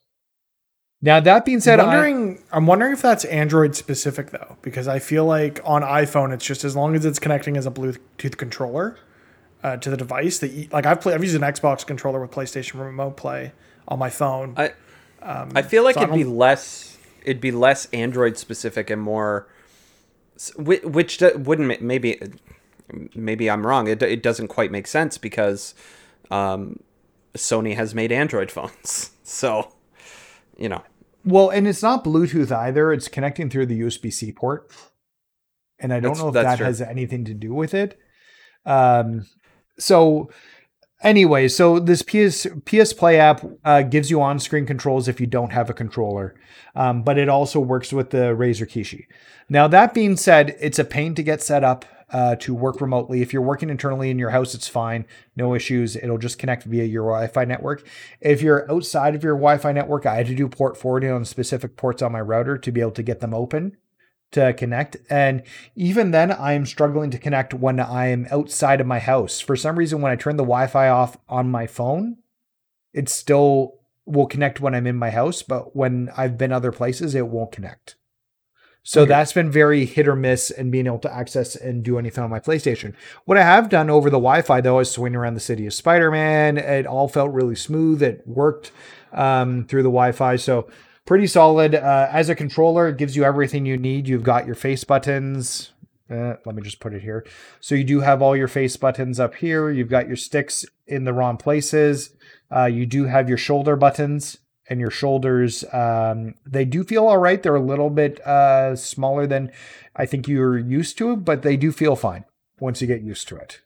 Now 1.03 1.19
that 1.21 1.45
being 1.45 1.61
said, 1.61 1.81
I'm 1.81 1.89
I- 1.89 1.95
wondering, 1.97 2.43
I'm 2.53 2.67
wondering 2.67 2.93
if 2.93 3.01
that's 3.03 3.25
Android 3.25 3.75
specific 3.75 4.31
though, 4.31 4.57
because 4.63 4.87
I 4.87 4.99
feel 4.99 5.25
like 5.25 5.61
on 5.65 5.83
iPhone 5.83 6.33
it's 6.33 6.45
just 6.45 6.65
as 6.65 6.77
long 6.77 6.95
as 6.95 7.05
it's 7.05 7.19
connecting 7.19 7.57
as 7.57 7.67
a 7.67 7.71
Bluetooth 7.71 8.37
controller 8.37 8.99
uh, 9.63 9.77
to 9.79 9.89
the 9.91 9.97
device. 9.97 10.39
That 10.41 10.73
like 10.73 10.85
I've 10.87 11.01
played, 11.01 11.15
I've 11.15 11.23
used 11.25 11.37
an 11.37 11.43
Xbox 11.43 11.87
controller 11.87 12.21
with 12.21 12.31
PlayStation 12.31 12.81
Remote 12.85 13.17
Play 13.17 13.53
on 13.89 13.99
my 13.99 14.11
phone. 14.11 14.55
I 14.57 14.73
I 15.23 15.63
feel 15.63 15.85
like 15.85 15.95
so 15.95 16.03
it'd 16.03 16.15
be 16.15 16.25
less 16.25 16.99
it'd 17.25 17.41
be 17.41 17.51
less 17.53 17.87
Android 17.93 18.37
specific 18.37 18.91
and 18.91 19.01
more 19.01 19.47
s- 20.37 20.53
which 20.57 21.21
wouldn't 21.37 21.81
maybe 21.83 22.21
maybe 23.15 23.51
I'm 23.51 23.67
wrong. 23.67 23.89
It 23.89 24.03
it 24.03 24.23
doesn't 24.23 24.49
quite 24.49 24.71
make 24.71 24.87
sense 24.87 25.17
because 25.17 25.75
um, 26.31 26.81
Sony 27.35 27.75
has 27.75 27.95
made 27.95 28.13
Android 28.13 28.51
phones. 28.51 29.13
So, 29.23 29.73
you 30.59 30.69
know. 30.69 30.83
Well, 31.25 31.51
and 31.51 31.67
it's 31.69 31.83
not 31.83 32.05
Bluetooth 32.05 32.51
either. 32.53 32.93
It's 32.93 33.09
connecting 33.09 33.51
through 33.51 33.67
the 33.67 33.81
USB 33.81 34.13
C 34.13 34.33
port, 34.33 34.71
and 35.79 35.93
I 35.93 36.01
don't 36.01 36.13
That's- 36.15 36.19
know 36.23 36.29
if 36.29 36.35
that 36.35 36.57
true. 36.57 36.67
has 36.67 36.81
anything 36.81 37.25
to 37.27 37.35
do 37.35 37.53
with 37.55 37.75
it. 37.75 37.99
Um, 38.67 39.27
so 39.79 40.31
anyway, 41.03 41.49
so 41.49 41.79
this 41.79 42.03
PS 42.03 42.47
PS 42.67 42.93
Play 42.93 43.19
app 43.19 43.45
uh, 43.65 43.83
gives 43.83 44.11
you 44.11 44.21
on-screen 44.21 44.67
controls 44.67 45.09
if 45.09 45.21
you 45.21 45.27
don't 45.27 45.53
have 45.53 45.71
a 45.71 45.75
controller, 45.75 46.35
um, 46.75 47.03
but 47.03 47.17
it 47.19 47.29
also 47.29 47.61
works 47.61 47.93
with 47.93 48.11
the 48.11 48.35
Razer 48.37 48.67
Kishi. 48.69 49.05
Now 49.49 49.67
that 49.69 49.95
being 49.95 50.17
said, 50.17 50.57
it's 50.61 50.79
a 50.79 50.85
pain 50.85 51.15
to 51.15 51.23
get 51.23 51.43
set 51.43 51.65
up 51.65 51.85
uh, 52.13 52.37
to 52.37 52.55
work 52.55 52.81
remotely. 52.81 53.23
If 53.23 53.33
you're 53.33 53.43
working 53.43 53.71
internally 53.71 54.11
in 54.11 54.19
your 54.19 54.31
house, 54.31 54.55
it's 54.55 54.69
fine, 54.69 55.07
no 55.37 55.55
issues. 55.55 55.97
It'll 55.97 56.19
just 56.19 56.39
connect 56.39 56.65
via 56.65 56.85
your 56.85 57.05
Wi-Fi 57.05 57.45
network. 57.45 57.87
If 58.21 58.43
you're 58.43 58.71
outside 58.71 59.15
of 59.15 59.23
your 59.23 59.35
Wi-Fi 59.35 59.73
network, 59.73 60.07
I 60.07 60.17
had 60.17 60.27
to 60.27 60.35
do 60.35 60.49
port 60.49 60.77
forwarding 60.77 61.11
on 61.11 61.25
specific 61.25 61.77
ports 61.77 62.03
on 62.03 62.13
my 62.13 62.21
router 62.21 62.59
to 62.59 62.73
be 62.73 62.81
able 62.81 62.91
to 62.93 63.03
get 63.03 63.21
them 63.21 63.35
open 63.35 63.77
to 64.33 64.53
connect. 64.53 64.97
And 65.09 65.43
even 65.75 66.11
then, 66.11 66.31
I 66.31 66.53
am 66.53 66.67
struggling 66.67 67.11
to 67.11 67.19
connect 67.19 67.55
when 67.55 67.81
I 67.81 68.09
am 68.09 68.27
outside 68.31 68.81
of 68.81 68.87
my 68.87 68.99
house. 68.99 69.41
For 69.41 69.57
some 69.57 69.77
reason, 69.77 70.01
when 70.01 70.13
I 70.13 70.17
turn 70.17 70.37
the 70.37 70.45
Wi 70.45 70.67
Fi 70.67 70.89
off 70.89 71.17
on 71.29 71.51
my 71.51 71.67
phone, 71.67 72.19
it 72.93 73.09
still 73.09 73.81
will 74.07 74.27
connect 74.27 74.61
when 74.61 74.75
I'm 74.75 74.87
in 74.87 74.97
my 74.97 75.11
house, 75.11 75.43
but 75.43 75.77
when 75.77 76.11
I've 76.17 76.37
been 76.37 76.53
other 76.53 76.73
places, 76.73 77.15
it 77.15 77.29
won't 77.29 77.53
connect. 77.53 77.97
So 78.83 79.05
that's 79.05 79.33
been 79.33 79.51
very 79.51 79.85
hit 79.85 80.09
or 80.09 80.17
miss 80.17 80.51
in 80.51 80.71
being 80.71 80.87
able 80.87 80.99
to 81.01 81.15
access 81.15 81.55
and 81.55 81.83
do 81.83 81.99
anything 81.99 82.25
on 82.25 82.31
my 82.31 82.41
PlayStation. 82.41 82.95
What 83.25 83.37
I 83.37 83.43
have 83.43 83.69
done 83.69 83.91
over 83.91 84.09
the 84.09 84.17
Wi 84.17 84.43
Fi, 84.43 84.61
though, 84.61 84.79
is 84.79 84.91
swing 84.91 85.15
around 85.15 85.35
the 85.35 85.41
city 85.41 85.67
of 85.67 85.75
Spider 85.75 86.11
Man. 86.11 86.57
It 86.57 86.87
all 86.87 87.09
felt 87.09 87.33
really 87.33 87.55
smooth. 87.55 88.03
It 88.03 88.27
worked 88.27 88.73
um, 89.13 89.67
through 89.67 89.83
the 89.83 89.91
Wi 89.91 90.13
Fi. 90.13 90.37
So 90.37 90.69
pretty 91.05 91.27
solid. 91.27 91.75
Uh, 91.75 92.09
as 92.11 92.29
a 92.31 92.35
controller, 92.35 92.89
it 92.89 92.97
gives 92.97 93.17
you 93.17 93.25
everything 93.25 93.67
you 93.67 93.77
need. 93.77 94.09
You've 94.09 94.23
got 94.23 94.47
your 94.47 94.55
face 94.55 94.85
buttons. 94.85 95.73
Uh, 96.11 96.35
let 96.45 96.55
me 96.55 96.63
just 96.63 96.81
put 96.81 96.95
it 96.95 97.03
here. 97.03 97.25
So 97.61 97.75
you 97.75 97.85
do 97.85 98.01
have 98.01 98.23
all 98.23 98.37
your 98.37 98.49
face 98.49 98.77
buttons 98.77 99.21
up 99.21 99.35
here. 99.37 99.71
You've 99.71 99.91
got 99.91 100.09
your 100.09 100.17
sticks 100.17 100.65
in 100.87 101.05
the 101.05 101.13
wrong 101.13 101.37
places. 101.37 102.17
Uh, 102.55 102.65
you 102.65 102.87
do 102.87 103.05
have 103.05 103.29
your 103.29 103.39
shoulder 103.39 103.77
buttons 103.77 104.39
and 104.71 104.81
your 104.81 104.91
shoulders. 104.91 105.65
Um, 105.73 106.35
they 106.47 106.65
do 106.65 106.85
feel 106.85 107.07
all 107.07 107.19
right. 107.19 107.43
They're 107.43 107.57
a 107.57 107.61
little 107.61 107.91
bit 107.91 108.25
uh, 108.27 108.77
smaller 108.77 109.27
than 109.27 109.51
I 109.97 110.07
think 110.07 110.29
you're 110.29 110.59
used 110.59 110.97
to, 110.99 111.17
but 111.17 111.43
they 111.43 111.57
do 111.57 111.73
feel 111.73 111.97
fine 111.97 112.25
once 112.61 112.81
you 112.81 112.87
get 112.87 113.03
used 113.03 113.29
to 113.29 113.37
it. 113.37 113.61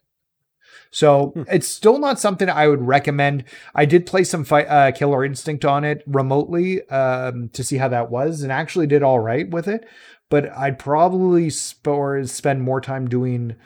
So 0.90 1.32
it's 1.48 1.68
still 1.68 1.98
not 1.98 2.20
something 2.20 2.48
I 2.48 2.68
would 2.68 2.82
recommend. 2.82 3.44
I 3.74 3.84
did 3.84 4.06
play 4.06 4.22
some 4.24 4.44
fight, 4.44 4.66
uh, 4.66 4.92
Killer 4.92 5.24
Instinct 5.24 5.64
on 5.64 5.84
it 5.84 6.02
remotely 6.06 6.88
um, 6.88 7.48
to 7.50 7.64
see 7.64 7.78
how 7.78 7.88
that 7.88 8.10
was, 8.10 8.42
and 8.42 8.52
actually 8.52 8.86
did 8.86 9.02
all 9.02 9.18
right 9.18 9.50
with 9.50 9.66
it. 9.68 9.86
But 10.30 10.56
I'd 10.56 10.78
probably 10.78 11.50
sp- 11.50 12.24
spend 12.24 12.62
more 12.62 12.80
time 12.80 13.08
doing 13.08 13.56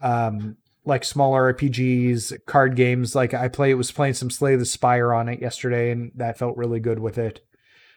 um, 0.00 0.56
like 0.86 1.04
smaller 1.04 1.52
RPGs, 1.52 2.46
card 2.46 2.76
games. 2.76 3.14
Like 3.14 3.34
I 3.34 3.48
play, 3.48 3.70
it 3.70 3.74
was 3.74 3.92
playing 3.92 4.14
some 4.14 4.30
Slay 4.30 4.56
the 4.56 4.64
Spire 4.64 5.12
on 5.12 5.28
it 5.28 5.42
yesterday, 5.42 5.90
and 5.90 6.12
that 6.14 6.38
felt 6.38 6.56
really 6.56 6.80
good 6.80 7.00
with 7.00 7.18
it. 7.18 7.44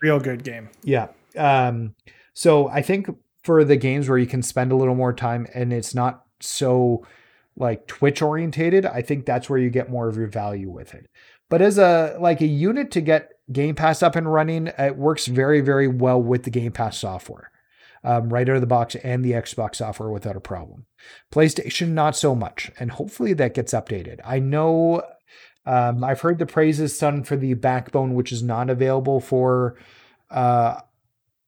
Real 0.01 0.19
good 0.19 0.43
game. 0.43 0.69
Yeah. 0.83 1.07
Um, 1.37 1.95
so 2.33 2.67
I 2.67 2.81
think 2.81 3.09
for 3.43 3.63
the 3.63 3.77
games 3.77 4.09
where 4.09 4.17
you 4.17 4.25
can 4.25 4.41
spend 4.41 4.71
a 4.71 4.75
little 4.75 4.95
more 4.95 5.13
time 5.13 5.47
and 5.53 5.71
it's 5.71 5.93
not 5.93 6.25
so 6.39 7.05
like 7.55 7.87
Twitch 7.87 8.21
orientated, 8.21 8.85
I 8.85 9.01
think 9.01 9.25
that's 9.25 9.49
where 9.49 9.59
you 9.59 9.69
get 9.69 9.89
more 9.89 10.07
of 10.07 10.17
your 10.17 10.27
value 10.27 10.69
with 10.69 10.93
it. 10.93 11.09
But 11.49 11.61
as 11.61 11.77
a 11.77 12.17
like 12.19 12.41
a 12.41 12.47
unit 12.47 12.91
to 12.91 13.01
get 13.01 13.31
Game 13.51 13.75
Pass 13.75 14.01
up 14.01 14.15
and 14.15 14.31
running, 14.31 14.67
it 14.77 14.95
works 14.95 15.27
very 15.27 15.61
very 15.61 15.87
well 15.87 16.21
with 16.21 16.43
the 16.43 16.49
Game 16.49 16.71
Pass 16.71 16.97
software. 16.97 17.51
Um, 18.03 18.29
right 18.29 18.47
out 18.47 18.55
of 18.55 18.61
the 18.61 18.67
box 18.67 18.95
and 18.95 19.25
the 19.25 19.31
Xbox 19.33 19.75
software 19.75 20.09
without 20.09 20.37
a 20.37 20.39
problem. 20.39 20.85
PlayStation, 21.33 21.89
not 21.89 22.15
so 22.15 22.33
much. 22.33 22.71
And 22.79 22.91
hopefully 22.91 23.33
that 23.33 23.53
gets 23.53 23.73
updated. 23.73 24.19
I 24.23 24.39
know 24.39 25.01
um, 25.65 26.01
I've 26.03 26.21
heard 26.21 26.39
the 26.39 26.45
praises 26.45 26.97
done 26.97 27.23
for 27.25 27.35
the 27.35 27.53
backbone, 27.55 28.13
which 28.13 28.31
is 28.31 28.41
not 28.41 28.69
available 28.69 29.19
for 29.19 29.75
uh, 30.31 30.79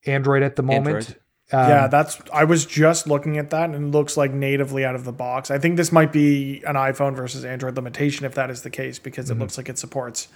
Android 0.06 0.42
at 0.42 0.56
the 0.56 0.62
moment. 0.62 1.16
Um, 1.52 1.68
yeah, 1.68 1.86
that's. 1.86 2.20
I 2.32 2.44
was 2.44 2.64
just 2.64 3.06
looking 3.06 3.36
at 3.38 3.50
that, 3.50 3.70
and 3.70 3.74
it 3.74 3.96
looks 3.96 4.16
like 4.16 4.32
natively 4.32 4.84
out 4.84 4.94
of 4.94 5.04
the 5.04 5.12
box. 5.12 5.50
I 5.50 5.58
think 5.58 5.76
this 5.76 5.92
might 5.92 6.12
be 6.12 6.62
an 6.66 6.76
iPhone 6.76 7.14
versus 7.14 7.44
Android 7.44 7.76
limitation, 7.76 8.24
if 8.24 8.34
that 8.34 8.50
is 8.50 8.62
the 8.62 8.70
case, 8.70 8.98
because 8.98 9.26
Mm-hmm. 9.26 9.36
it 9.36 9.40
looks 9.40 9.56
like 9.58 9.68
it 9.68 9.78
supports 9.78 10.28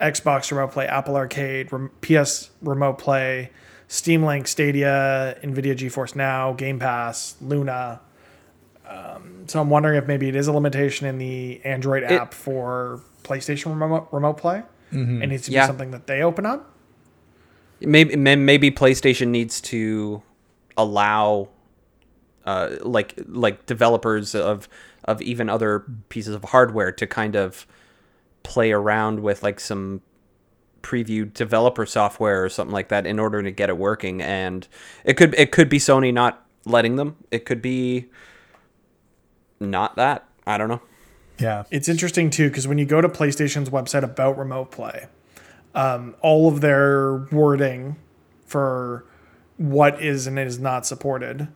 Xbox 0.00 0.50
Remote 0.50 0.72
Play, 0.72 0.86
Apple 0.86 1.16
Arcade, 1.16 1.72
rem- 1.72 1.90
PS 2.02 2.50
Remote 2.62 2.98
Play, 2.98 3.50
Steam 3.92 4.22
Link, 4.24 4.46
Stadia, 4.46 5.36
Nvidia 5.42 5.74
GeForce 5.74 6.14
Now, 6.14 6.52
Game 6.52 6.78
Pass, 6.78 7.34
Luna. 7.40 8.00
Um, 8.88 9.42
so 9.48 9.60
I'm 9.60 9.68
wondering 9.68 9.96
if 10.00 10.06
maybe 10.06 10.28
it 10.28 10.36
is 10.36 10.46
a 10.46 10.52
limitation 10.52 11.08
in 11.08 11.18
the 11.18 11.60
Android 11.64 12.04
app 12.04 12.32
for 12.32 13.00
PlayStation 13.24 13.66
Remote 13.80 14.06
Remote 14.12 14.34
Play. 14.34 14.62
Mm-hmm. 14.92 15.22
It 15.22 15.26
needs 15.26 15.46
to 15.46 15.50
Yeah. 15.50 15.62
be 15.62 15.66
something 15.66 15.90
that 15.90 16.06
they 16.06 16.22
open 16.22 16.46
up. 16.46 16.72
Maybe 17.80 18.14
maybe 18.14 18.70
PlayStation 18.70 19.28
needs 19.28 19.60
to 19.62 20.22
allow 20.76 21.48
uh, 22.46 22.76
like 22.82 23.18
like 23.26 23.66
developers 23.66 24.36
of 24.36 24.68
of 25.04 25.20
even 25.20 25.48
other 25.48 25.84
pieces 26.10 26.32
of 26.32 26.44
hardware 26.44 26.92
to 26.92 27.08
kind 27.08 27.34
of 27.34 27.66
play 28.44 28.70
around 28.70 29.18
with 29.20 29.42
like 29.42 29.58
some 29.58 30.00
preview 30.82 31.32
developer 31.32 31.84
software 31.86 32.44
or 32.44 32.48
something 32.48 32.72
like 32.72 32.88
that 32.88 33.06
in 33.06 33.18
order 33.18 33.42
to 33.42 33.50
get 33.50 33.68
it 33.68 33.76
working 33.76 34.22
and 34.22 34.66
it 35.04 35.14
could 35.14 35.34
it 35.34 35.52
could 35.52 35.68
be 35.68 35.78
Sony 35.78 36.12
not 36.12 36.46
letting 36.64 36.96
them 36.96 37.16
it 37.30 37.44
could 37.44 37.60
be 37.60 38.06
not 39.60 39.96
that 39.96 40.26
I 40.46 40.56
don't 40.56 40.68
know 40.68 40.80
yeah. 41.40 41.64
It's 41.70 41.88
interesting 41.88 42.30
too 42.30 42.48
because 42.48 42.68
when 42.68 42.78
you 42.78 42.84
go 42.84 43.00
to 43.00 43.08
PlayStation's 43.08 43.70
website 43.70 44.02
about 44.02 44.38
remote 44.38 44.70
play, 44.70 45.06
um, 45.74 46.14
all 46.20 46.48
of 46.48 46.60
their 46.60 47.16
wording 47.32 47.96
for 48.46 49.04
what 49.56 50.02
is 50.02 50.26
and 50.26 50.38
is 50.38 50.58
not 50.58 50.86
supported 50.86 51.48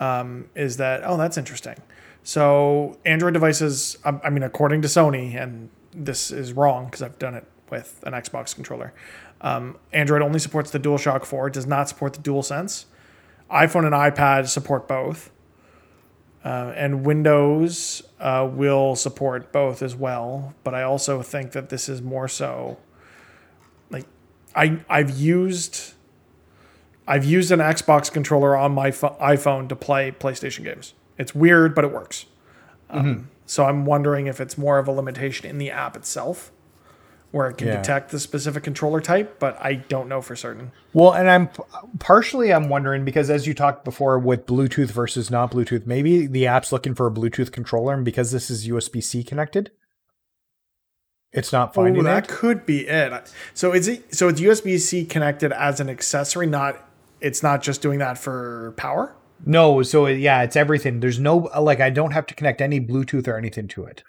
um, 0.00 0.48
is 0.54 0.76
that 0.76 1.02
oh 1.04 1.16
that's 1.16 1.36
interesting. 1.36 1.76
So 2.22 2.98
Android 3.04 3.32
devices, 3.32 3.96
um, 4.04 4.20
I 4.22 4.30
mean, 4.30 4.42
according 4.42 4.82
to 4.82 4.88
Sony, 4.88 5.40
and 5.40 5.70
this 5.92 6.30
is 6.30 6.52
wrong 6.52 6.86
because 6.86 7.02
I've 7.02 7.18
done 7.18 7.34
it 7.34 7.44
with 7.70 8.02
an 8.06 8.12
Xbox 8.12 8.54
controller. 8.54 8.92
Um, 9.40 9.76
Android 9.92 10.22
only 10.22 10.38
supports 10.38 10.70
the 10.70 10.80
DualShock 10.80 11.24
4, 11.24 11.48
it 11.48 11.54
does 11.54 11.66
not 11.66 11.88
support 11.88 12.12
the 12.14 12.20
DualSense. 12.20 12.86
iPhone 13.50 13.84
and 13.86 13.94
iPad 13.94 14.48
support 14.48 14.86
both. 14.88 15.30
Uh, 16.44 16.72
and 16.76 17.04
Windows 17.04 18.02
uh, 18.20 18.48
will 18.50 18.94
support 18.94 19.52
both 19.52 19.82
as 19.82 19.94
well. 19.96 20.54
But 20.64 20.74
I 20.74 20.82
also 20.82 21.20
think 21.22 21.52
that 21.52 21.68
this 21.68 21.88
is 21.88 22.00
more 22.00 22.28
so 22.28 22.78
like 23.90 24.06
I 24.54 24.78
I've 24.88 25.10
used 25.18 25.94
I've 27.08 27.24
used 27.24 27.50
an 27.50 27.58
Xbox 27.58 28.10
controller 28.10 28.56
on 28.56 28.72
my 28.72 28.92
pho- 28.92 29.16
iPhone 29.20 29.68
to 29.68 29.76
play 29.76 30.12
PlayStation 30.12 30.62
games. 30.62 30.94
It's 31.18 31.34
weird, 31.34 31.74
but 31.74 31.84
it 31.84 31.92
works. 31.92 32.26
Um, 32.88 33.28
So 33.46 33.64
I'm 33.64 33.84
wondering 33.84 34.26
if 34.28 34.40
it's 34.40 34.56
more 34.56 34.78
of 34.78 34.86
a 34.88 34.92
limitation 34.92 35.48
in 35.50 35.58
the 35.58 35.70
app 35.70 35.96
itself, 35.96 36.52
where 37.30 37.48
it 37.48 37.58
can 37.58 37.68
Yeah. 37.68 37.76
detect 37.76 38.10
the 38.10 38.18
specific 38.18 38.62
controller 38.62 39.00
type, 39.00 39.38
but 39.38 39.58
I 39.60 39.74
don't 39.74 40.08
know 40.08 40.22
for 40.22 40.34
certain. 40.34 40.72
Well, 40.94 41.12
and 41.12 41.28
I'm 41.28 41.50
partially 41.98 42.52
I'm 42.52 42.68
wondering 42.70 43.04
because 43.04 43.28
as 43.28 43.46
you 43.46 43.52
talked 43.52 43.84
before 43.84 44.18
with 44.18 44.46
Bluetooth 44.46 44.90
versus 44.90 45.30
not 45.30 45.52
Bluetooth, 45.52 45.86
maybe 45.86 46.26
the 46.26 46.46
app's 46.46 46.72
looking 46.72 46.94
for 46.94 47.06
a 47.06 47.10
Bluetooth 47.10 47.52
controller, 47.52 47.92
and 47.94 48.04
because 48.04 48.32
this 48.32 48.48
is 48.50 48.66
USB 48.66 49.02
C 49.02 49.22
connected, 49.22 49.70
it's 51.32 51.52
not 51.52 51.74
finding 51.74 52.02
that 52.04 52.24
it. 52.24 52.30
could 52.30 52.64
be 52.64 52.86
it. 52.88 53.32
So 53.52 53.72
is 53.72 53.88
it 53.88 54.14
so 54.14 54.28
it's 54.28 54.40
USB 54.40 54.78
C 54.78 55.04
connected 55.04 55.52
as 55.52 55.80
an 55.80 55.90
accessory, 55.90 56.46
not 56.46 56.88
it's 57.20 57.42
not 57.42 57.62
just 57.62 57.82
doing 57.82 57.98
that 57.98 58.16
for 58.16 58.72
power? 58.78 59.14
No, 59.44 59.82
so 59.82 60.06
yeah, 60.06 60.42
it's 60.42 60.56
everything. 60.56 61.00
There's 61.00 61.20
no 61.20 61.36
like 61.60 61.80
I 61.80 61.90
don't 61.90 62.12
have 62.12 62.26
to 62.26 62.34
connect 62.34 62.60
any 62.62 62.80
Bluetooth 62.80 63.28
or 63.28 63.36
anything 63.36 63.68
to 63.68 63.84
it. 63.84 64.02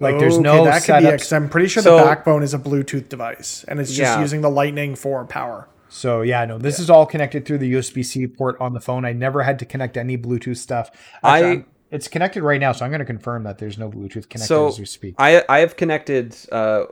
Like 0.00 0.18
there's 0.18 0.34
Okay, 0.34 0.42
no 0.42 0.64
that 0.64 0.82
could 0.84 0.98
be 1.00 1.10
because 1.10 1.32
I'm 1.32 1.48
pretty 1.48 1.68
sure 1.68 1.82
So- 1.82 1.98
the 1.98 2.04
backbone 2.04 2.42
is 2.42 2.52
a 2.54 2.58
Bluetooth 2.58 3.08
device 3.08 3.64
and 3.68 3.78
it's 3.80 3.90
just 3.90 4.00
Yeah. 4.16 4.20
using 4.20 4.40
the 4.40 4.50
lightning 4.50 4.94
for 4.96 5.24
power. 5.24 5.68
So 5.88 6.22
yeah, 6.22 6.44
no, 6.44 6.58
this 6.58 6.80
is 6.80 6.90
all 6.90 7.06
connected 7.06 7.44
through 7.46 7.58
the 7.58 7.72
USB-C 7.74 8.26
port 8.28 8.56
on 8.60 8.72
the 8.74 8.80
phone. 8.80 9.04
I 9.04 9.12
never 9.12 9.42
had 9.44 9.58
to 9.60 9.64
connect 9.64 9.96
any 9.96 10.18
Bluetooth 10.18 10.56
stuff. 10.56 10.90
I- 11.22 11.38
Actually, 11.38 11.50
I'm- 11.50 11.64
it's 11.92 12.08
connected 12.08 12.42
right 12.42 12.60
now, 12.60 12.72
so 12.72 12.84
I'm 12.84 12.90
going 12.90 12.98
to 12.98 13.04
confirm 13.04 13.44
that 13.44 13.58
there's 13.58 13.78
no 13.78 13.88
Bluetooth 13.88 14.28
connected 14.28 14.46
so 14.48 14.66
as 14.68 14.78
we 14.80 14.84
speak. 14.86 15.14
I 15.18 15.44
I 15.48 15.60
have 15.60 15.76
connected 15.76 16.34
uh, 16.50 16.86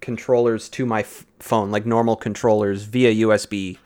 controllers 0.00 0.68
to 0.70 0.84
my 0.86 1.00
f- 1.00 1.24
phone, 1.38 1.70
like 1.70 1.86
normal 1.86 2.16
controllers, 2.16 2.82
via 2.84 3.12
USB. 3.26 3.78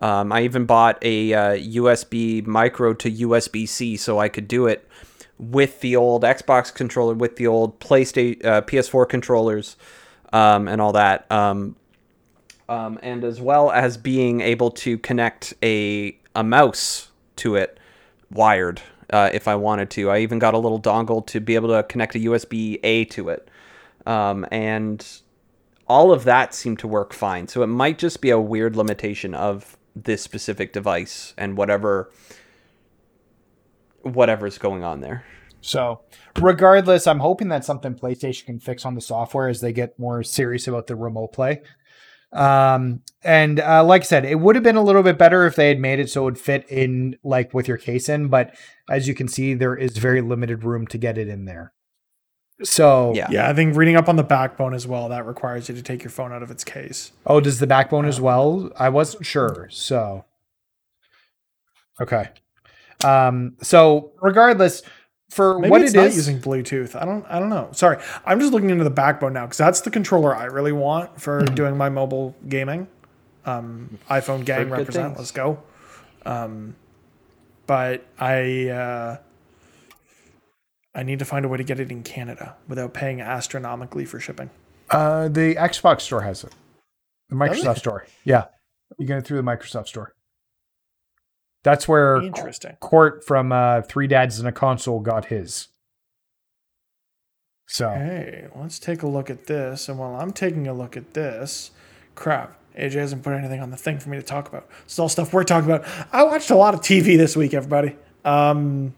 Um, 0.00 0.32
I 0.32 0.42
even 0.42 0.64
bought 0.64 0.98
a 1.02 1.32
uh, 1.34 1.54
USB 1.56 2.42
micro 2.46 2.92
to 2.94 3.10
USB 3.10 3.66
C, 3.68 3.96
so 3.96 4.18
I 4.20 4.28
could 4.28 4.46
do 4.46 4.66
it 4.66 4.88
with 5.42 5.80
the 5.80 5.96
old 5.96 6.22
Xbox 6.22 6.72
controller, 6.72 7.14
with 7.14 7.36
the 7.36 7.48
old 7.48 7.80
PlayStation 7.80 8.44
uh, 8.44 8.62
PS4 8.62 9.08
controllers, 9.08 9.76
um, 10.32 10.68
and 10.68 10.80
all 10.80 10.92
that. 10.92 11.30
Um, 11.30 11.76
um, 12.68 12.98
and 13.02 13.24
as 13.24 13.40
well 13.40 13.70
as 13.70 13.96
being 13.96 14.40
able 14.40 14.70
to 14.70 14.96
connect 14.98 15.52
a 15.62 16.16
a 16.34 16.44
mouse 16.44 17.10
to 17.36 17.56
it 17.56 17.78
wired 18.30 18.80
uh, 19.10 19.30
if 19.34 19.48
I 19.48 19.56
wanted 19.56 19.90
to. 19.90 20.10
I 20.10 20.18
even 20.18 20.38
got 20.38 20.54
a 20.54 20.58
little 20.58 20.80
dongle 20.80 21.26
to 21.26 21.40
be 21.40 21.56
able 21.56 21.68
to 21.70 21.82
connect 21.82 22.14
a 22.14 22.20
USB 22.20 22.78
A 22.84 23.04
to 23.06 23.28
it, 23.28 23.48
um, 24.06 24.46
and 24.52 25.04
all 25.88 26.12
of 26.12 26.24
that 26.24 26.54
seemed 26.54 26.78
to 26.78 26.88
work 26.88 27.12
fine. 27.12 27.48
So 27.48 27.62
it 27.62 27.66
might 27.66 27.98
just 27.98 28.20
be 28.20 28.30
a 28.30 28.40
weird 28.40 28.76
limitation 28.76 29.34
of 29.34 29.76
this 29.94 30.22
specific 30.22 30.72
device 30.72 31.34
and 31.36 31.56
whatever 31.56 32.10
whatever's 34.02 34.58
going 34.58 34.84
on 34.84 35.00
there. 35.00 35.24
So, 35.60 36.00
regardless, 36.40 37.06
I'm 37.06 37.20
hoping 37.20 37.48
that's 37.48 37.66
something 37.66 37.94
PlayStation 37.94 38.46
can 38.46 38.58
fix 38.60 38.84
on 38.84 38.94
the 38.94 39.00
software 39.00 39.48
as 39.48 39.60
they 39.60 39.72
get 39.72 39.98
more 39.98 40.22
serious 40.22 40.66
about 40.66 40.88
the 40.88 40.96
remote 40.96 41.32
play. 41.32 41.62
Um, 42.32 43.02
and 43.22 43.60
uh, 43.60 43.84
like 43.84 44.02
I 44.02 44.04
said, 44.04 44.24
it 44.24 44.40
would 44.40 44.56
have 44.56 44.64
been 44.64 44.76
a 44.76 44.82
little 44.82 45.02
bit 45.02 45.18
better 45.18 45.46
if 45.46 45.54
they 45.54 45.68
had 45.68 45.78
made 45.78 46.00
it 46.00 46.10
so 46.10 46.22
it 46.22 46.24
would 46.24 46.38
fit 46.38 46.68
in 46.68 47.16
like 47.22 47.52
with 47.54 47.68
your 47.68 47.76
case 47.76 48.08
in, 48.08 48.28
but 48.28 48.56
as 48.90 49.06
you 49.06 49.14
can 49.14 49.28
see, 49.28 49.54
there 49.54 49.76
is 49.76 49.98
very 49.98 50.20
limited 50.20 50.64
room 50.64 50.86
to 50.88 50.98
get 50.98 51.18
it 51.18 51.28
in 51.28 51.44
there. 51.44 51.72
So, 52.64 53.12
Yeah. 53.14 53.28
Yeah, 53.30 53.48
I 53.48 53.54
think 53.54 53.76
reading 53.76 53.96
up 53.96 54.08
on 54.08 54.16
the 54.16 54.22
backbone 54.22 54.72
as 54.72 54.86
well, 54.86 55.08
that 55.10 55.26
requires 55.26 55.68
you 55.68 55.74
to 55.74 55.82
take 55.82 56.02
your 56.02 56.10
phone 56.10 56.32
out 56.32 56.42
of 56.42 56.50
its 56.50 56.64
case. 56.64 57.12
oh, 57.26 57.40
does 57.40 57.58
the 57.58 57.66
backbone 57.66 58.06
as 58.06 58.20
well? 58.20 58.70
I 58.78 58.88
wasn't 58.88 59.26
sure. 59.26 59.68
So, 59.70 60.24
okay. 62.00 62.30
Um, 63.04 63.56
so 63.62 64.12
regardless, 64.20 64.82
for 65.30 65.58
Maybe 65.58 65.70
what 65.70 65.80
it's 65.82 65.94
it 65.94 65.96
not 65.96 66.06
is, 66.08 66.16
using 66.16 66.40
Bluetooth. 66.40 66.94
I 67.00 67.04
don't 67.06 67.24
I 67.26 67.38
don't 67.38 67.48
know. 67.48 67.68
Sorry. 67.72 67.96
I'm 68.26 68.38
just 68.38 68.52
looking 68.52 68.70
into 68.70 68.84
the 68.84 68.90
backbone 68.90 69.32
now 69.32 69.46
because 69.46 69.56
that's 69.58 69.80
the 69.80 69.90
controller 69.90 70.34
I 70.36 70.44
really 70.44 70.72
want 70.72 71.20
for 71.20 71.40
Mm-hmm. 71.40 71.54
doing 71.54 71.76
my 71.76 71.88
mobile 71.88 72.34
gaming. 72.48 72.86
Um, 73.46 73.98
iPhone 74.10 74.44
gang 74.44 74.64
good 74.68 74.70
represent. 74.72 75.06
things. 75.16 75.18
Let's 75.18 75.30
go. 75.32 75.62
Um, 76.26 76.76
but 77.66 78.04
I 78.18 78.68
uh, 78.68 79.16
I 80.94 81.02
need 81.02 81.18
to 81.20 81.24
find 81.24 81.44
a 81.44 81.48
way 81.48 81.56
to 81.56 81.64
get 81.64 81.80
it 81.80 81.90
in 81.90 82.02
Canada 82.02 82.54
without 82.68 82.92
paying 82.92 83.20
astronomically 83.20 84.04
for 84.04 84.20
shipping. 84.20 84.50
Uh, 84.90 85.28
the 85.28 85.54
Xbox 85.54 86.02
store 86.02 86.20
has 86.20 86.44
it. 86.44 86.52
The 87.30 87.36
Microsoft 87.36 87.76
it? 87.76 87.80
store. 87.80 88.06
Yeah. 88.24 88.44
You 88.98 89.06
get 89.06 89.16
it 89.18 89.26
through 89.26 89.38
the 89.38 89.42
Microsoft 89.42 89.88
store. 89.88 90.12
That's 91.62 91.86
where 91.86 92.16
Interesting. 92.22 92.76
Court 92.80 93.24
from 93.24 93.52
uh, 93.52 93.82
Three 93.82 94.06
Dads 94.06 94.38
and 94.38 94.48
a 94.48 94.52
Console 94.52 95.00
got 95.00 95.26
his. 95.26 95.68
So, 97.66 97.88
Hey, 97.90 98.48
let's 98.56 98.78
take 98.78 99.02
a 99.02 99.06
look 99.06 99.30
at 99.30 99.46
this. 99.46 99.88
And 99.88 99.98
while 99.98 100.16
I'm 100.16 100.32
taking 100.32 100.66
a 100.66 100.74
look 100.74 100.96
at 100.96 101.14
this, 101.14 101.70
crap, 102.14 102.58
AJ 102.76 102.92
hasn't 102.94 103.22
put 103.22 103.32
anything 103.32 103.60
on 103.60 103.70
the 103.70 103.76
thing 103.76 103.98
for 103.98 104.10
me 104.10 104.16
to 104.16 104.22
talk 104.22 104.48
about. 104.48 104.68
It's 104.84 104.98
all 104.98 105.08
stuff 105.08 105.32
we're 105.32 105.44
talking 105.44 105.70
about. 105.70 105.86
I 106.12 106.24
watched 106.24 106.50
a 106.50 106.56
lot 106.56 106.74
of 106.74 106.80
TV 106.80 107.16
this 107.16 107.36
week, 107.36 107.54
everybody. 107.54 107.96
Um, 108.24 108.94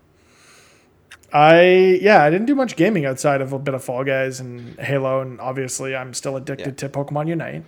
I 1.32 1.98
yeah, 2.00 2.22
I 2.22 2.30
didn't 2.30 2.46
do 2.46 2.54
much 2.54 2.76
gaming 2.76 3.04
outside 3.04 3.40
of 3.40 3.52
a 3.52 3.58
bit 3.58 3.74
of 3.74 3.82
Fall 3.82 4.04
Guys 4.04 4.38
and 4.38 4.78
Halo, 4.78 5.20
and 5.20 5.40
obviously 5.40 5.96
I'm 5.96 6.14
still 6.14 6.36
addicted 6.36 6.78
to 6.78 6.88
Pokemon 6.88 7.28
Unite. 7.28 7.64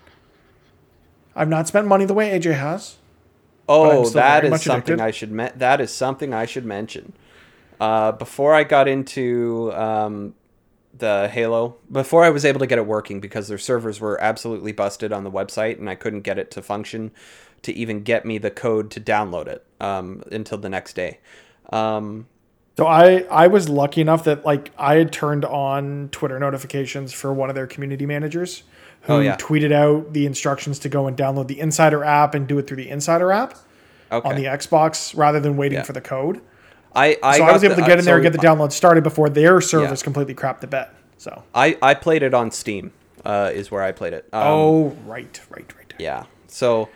I've 1.34 1.49
not 1.49 1.66
spent 1.66 1.86
money 1.86 2.05
the 2.05 2.14
way 2.14 2.30
AJ 2.38 2.55
has. 2.59 2.97
Oh, 3.69 4.09
that 4.11 4.45
is 4.45 4.62
something 4.62 4.95
addicted. 4.95 5.01
I 5.01 5.11
should 5.11 5.33
me- 5.33 5.51
that 5.57 5.81
is 5.81 5.93
something 5.93 6.33
I 6.35 6.47
should 6.47 6.64
mention. 6.64 7.12
Uh, 7.81 8.12
before 8.12 8.55
I 8.55 8.64
got 8.64 8.89
into 8.89 9.73
um, 9.75 10.35
the 10.97 11.29
Halo, 11.31 11.77
before 11.91 12.25
I 12.25 12.31
was 12.31 12.45
able 12.45 12.61
to 12.61 12.67
get 12.67 12.79
it 12.79 12.87
working 12.87 13.21
because 13.21 13.49
their 13.49 13.59
servers 13.59 14.01
were 14.01 14.21
absolutely 14.23 14.73
busted 14.73 15.12
on 15.12 15.25
the 15.25 15.31
website 15.31 15.79
and 15.79 15.91
I 15.91 15.95
couldn't 15.95 16.23
get 16.23 16.39
it 16.39 16.51
to 16.53 16.62
function 16.62 17.11
to 17.62 17.73
even 17.73 18.03
get 18.03 18.25
me 18.25 18.39
the 18.39 18.51
code 18.51 18.91
to 18.93 19.01
download 19.01 19.47
it 19.49 19.64
um, 19.81 20.23
until 20.31 20.59
the 20.59 20.69
next 20.69 20.95
day. 20.95 21.19
Um, 21.71 22.27
So 22.79 22.87
I 22.87 23.27
I 23.31 23.47
was 23.49 23.69
lucky 23.69 24.01
enough 24.01 24.25
that 24.25 24.45
like 24.45 24.71
I 24.79 24.97
had 24.97 25.12
turned 25.12 25.45
on 25.45 26.09
Twitter 26.12 26.39
notifications 26.39 27.12
for 27.12 27.33
one 27.33 27.49
of 27.49 27.55
their 27.55 27.67
community 27.67 28.07
managers 28.07 28.62
who 29.07 29.15
Oh, 29.15 29.21
yeah. 29.21 29.37
tweeted 29.37 29.73
out 29.73 30.13
the 30.13 30.27
instructions 30.27 30.79
to 30.81 30.89
go 30.89 31.07
and 31.07 31.17
download 31.17 31.47
the 31.49 31.59
Insider 31.61 32.05
app 32.05 32.35
and 32.35 32.47
do 32.47 32.59
it 32.59 32.67
through 32.67 32.79
the 32.79 32.89
Insider 32.89 33.33
app 33.33 33.55
okay. 34.13 34.29
on 34.29 34.37
the 34.37 34.45
Xbox 34.45 35.17
rather 35.17 35.41
than 35.41 35.57
waiting 35.57 35.79
Yeah. 35.79 35.85
for 35.85 35.93
the 35.93 36.01
code. 36.01 36.41
I, 36.95 37.17
I, 37.23 37.39
So 37.39 37.45
I, 37.45 37.53
was 37.53 37.63
able 37.63 37.77
the- 37.77 37.83
to 37.83 37.87
get 37.89 37.99
in 37.99 38.05
there 38.05 38.17
and 38.17 38.23
get 38.23 38.33
the 38.33 38.39
download 38.39 38.73
started 38.73 39.05
before 39.05 39.29
their 39.29 39.61
service 39.61 40.01
Yeah. 40.01 40.05
completely 40.05 40.35
crapped 40.35 40.61
the 40.61 40.67
bed. 40.67 40.89
So 41.19 41.43
I, 41.55 41.77
I 41.83 41.95
played 41.95 42.23
it 42.23 42.35
on 42.35 42.51
Steam. 42.51 42.93
Uh, 43.25 43.51
is 43.53 43.73
where 43.73 43.83
I 43.83 43.91
played 43.91 44.13
it. 44.13 44.25
Um, 44.33 44.43
oh 44.47 44.85
right 45.05 45.41
right 45.51 45.73
right. 45.77 45.95
Yeah. 45.99 46.27
So 46.47 46.89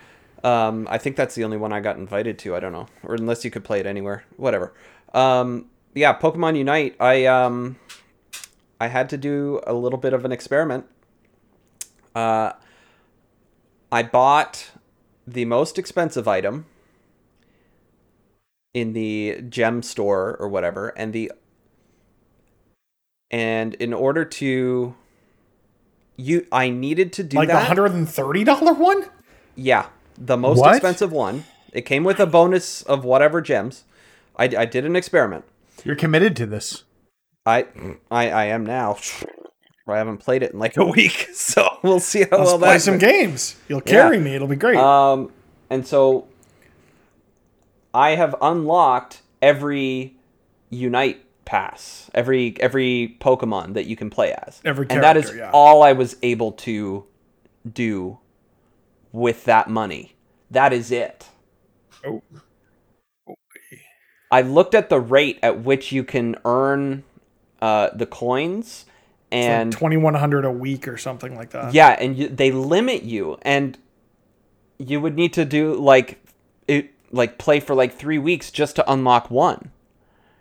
um, 0.45 0.87
I 0.89 0.97
think 0.97 1.17
that's 1.17 1.35
the 1.35 1.43
only 1.43 1.57
one 1.57 1.73
I 1.73 1.81
got 1.81 1.97
invited 1.97 2.39
to. 2.41 2.55
I 2.55 2.61
don't 2.61 2.71
know, 2.71 2.87
or 3.03 3.15
unless 3.17 3.45
you 3.45 3.51
could 3.51 3.65
play 3.65 3.81
it 3.81 3.87
anywhere, 3.87 4.23
whatever. 4.37 4.73
Um, 5.13 5.67
yeah, 5.93 6.17
Pokemon 6.17 6.57
Unite. 6.57 6.95
I 7.01 7.25
um, 7.27 7.77
I 8.81 8.87
had 8.87 9.09
to 9.11 9.17
do 9.17 9.61
a 9.67 9.75
little 9.75 9.99
bit 9.99 10.13
of 10.13 10.25
an 10.25 10.31
experiment. 10.31 10.87
Uh, 12.15 12.53
I 13.93 14.03
bought 14.03 14.71
the 15.27 15.45
most 15.45 15.79
expensive 15.79 16.27
item 16.29 16.67
in 18.75 18.93
the 18.93 19.43
gem 19.49 19.83
store 19.83 20.37
or 20.39 20.49
whatever, 20.49 20.89
and 20.97 21.13
the 21.13 21.33
and 23.31 23.75
in 23.75 23.93
order 23.93 24.25
to 24.25 24.95
you, 26.17 26.47
I 26.53 26.69
needed 26.71 27.13
to 27.15 27.23
do 27.25 27.37
Like 27.39 27.49
the 27.49 27.59
hundred 27.61 27.93
and 27.93 28.09
thirty 28.09 28.45
dollar 28.45 28.73
one. 28.75 29.07
Yeah, 29.57 29.87
the 30.19 30.37
most 30.37 30.59
What? 30.59 30.75
expensive 30.75 31.13
one. 31.13 31.45
It 31.73 31.83
came 31.83 32.03
with 32.05 32.19
a 32.21 32.27
bonus 32.27 32.83
of 32.83 33.05
whatever 33.05 33.41
gems. 33.41 33.85
I, 34.37 34.45
I 34.45 34.65
did 34.65 34.85
an 34.85 34.97
experiment. 34.97 35.45
you're 35.85 35.97
committed 35.97 36.35
to 36.37 36.47
this. 36.47 36.85
I 37.47 37.67
I, 38.11 38.31
I 38.31 38.45
am 38.47 38.65
now. 38.67 38.97
I 39.89 39.99
haven't 39.99 40.18
played 40.18 40.43
it 40.43 40.53
in 40.53 40.59
like 40.59 40.76
a 40.76 40.85
week, 40.85 41.31
so 41.35 41.78
we'll 41.83 42.01
see 42.01 42.20
how 42.20 42.39
Let's 42.39 42.51
well 42.51 42.59
play 42.59 42.78
some 42.78 42.99
goes. 42.99 43.11
games. 43.11 43.57
You'll 43.68 43.81
carry 43.81 44.18
me. 44.18 44.35
It'll 44.35 44.49
be 44.49 44.57
great. 44.57 44.76
Um, 44.76 45.33
and 45.68 45.87
so 45.87 46.28
I 47.93 48.11
have 48.11 48.35
unlocked 48.41 49.22
every 49.43 50.16
Unite 50.70 51.24
pass, 51.45 52.09
every 52.14 52.55
every 52.61 53.16
Pokemon 53.20 53.74
that 53.74 53.87
you 53.87 53.97
can 53.97 54.09
play 54.11 54.33
as, 54.47 54.61
Every 54.64 54.87
and 54.89 55.03
that 55.03 55.16
is 55.16 55.35
yeah. 55.35 55.51
all 55.53 55.83
I 55.83 55.93
was 55.93 56.16
able 56.22 56.53
to 56.53 57.05
do 57.70 58.18
with 59.12 59.45
that 59.47 59.68
money. 59.68 60.14
That 60.51 60.72
is 60.72 60.93
it. 60.93 61.28
Oh. 62.07 62.22
I 64.31 64.43
looked 64.43 64.76
at 64.76 64.91
the 64.91 65.01
rate 65.01 65.41
at 65.43 65.64
which 65.64 65.91
you 65.91 66.05
can 66.05 66.37
earn 66.45 67.03
uh, 67.61 67.91
the 67.93 68.07
coins, 68.07 68.85
and 69.33 69.74
one 69.74 70.14
hundred 70.14 70.45
a 70.45 70.51
week 70.51 70.89
or 70.89 70.97
something 70.97 71.37
like 71.37 71.51
that. 71.51 71.72
yeah, 71.74 71.91
and 71.91 72.16
you, 72.16 72.28
they 72.28 72.51
limit 72.51 73.03
you, 73.03 73.39
and 73.43 73.78
you 74.78 75.01
would 75.01 75.14
need 75.16 75.33
to 75.35 75.45
do 75.45 75.74
like 75.74 76.24
it, 76.66 76.91
like 77.12 77.39
play 77.39 77.61
for 77.61 77.74
like 77.74 77.95
three 77.95 78.18
weeks 78.18 78.51
just 78.51 78.76
to 78.76 78.91
unlock 78.93 79.31
one. 79.31 79.70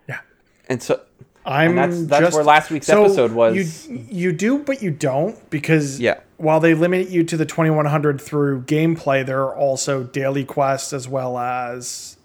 Yeah. 0.08 0.20
And 0.68 0.82
so, 0.82 1.00
I'm 1.44 1.74
that's- 1.76 2.04
that's 2.06 2.20
just, 2.22 2.34
where 2.34 2.44
last 2.44 2.70
week's 2.70 2.88
episode 2.88 3.32
was. 3.32 3.86
You, 3.88 4.04
you 4.10 4.32
do, 4.32 4.58
but 4.60 4.82
you 4.82 4.90
don't 4.90 5.48
because 5.50 5.98
Yeah. 6.00 6.20
while 6.36 6.60
they 6.60 6.74
limit 6.74 7.08
you 7.08 7.22
to 7.24 7.36
the 7.36 7.46
2100 7.46 8.20
through 8.20 8.62
gameplay, 8.62 9.24
there 9.24 9.40
are 9.42 9.54
also 9.56 10.02
daily 10.04 10.44
quests 10.44 10.92
as 10.92 11.06
well 11.08 11.38
as. 11.38 12.16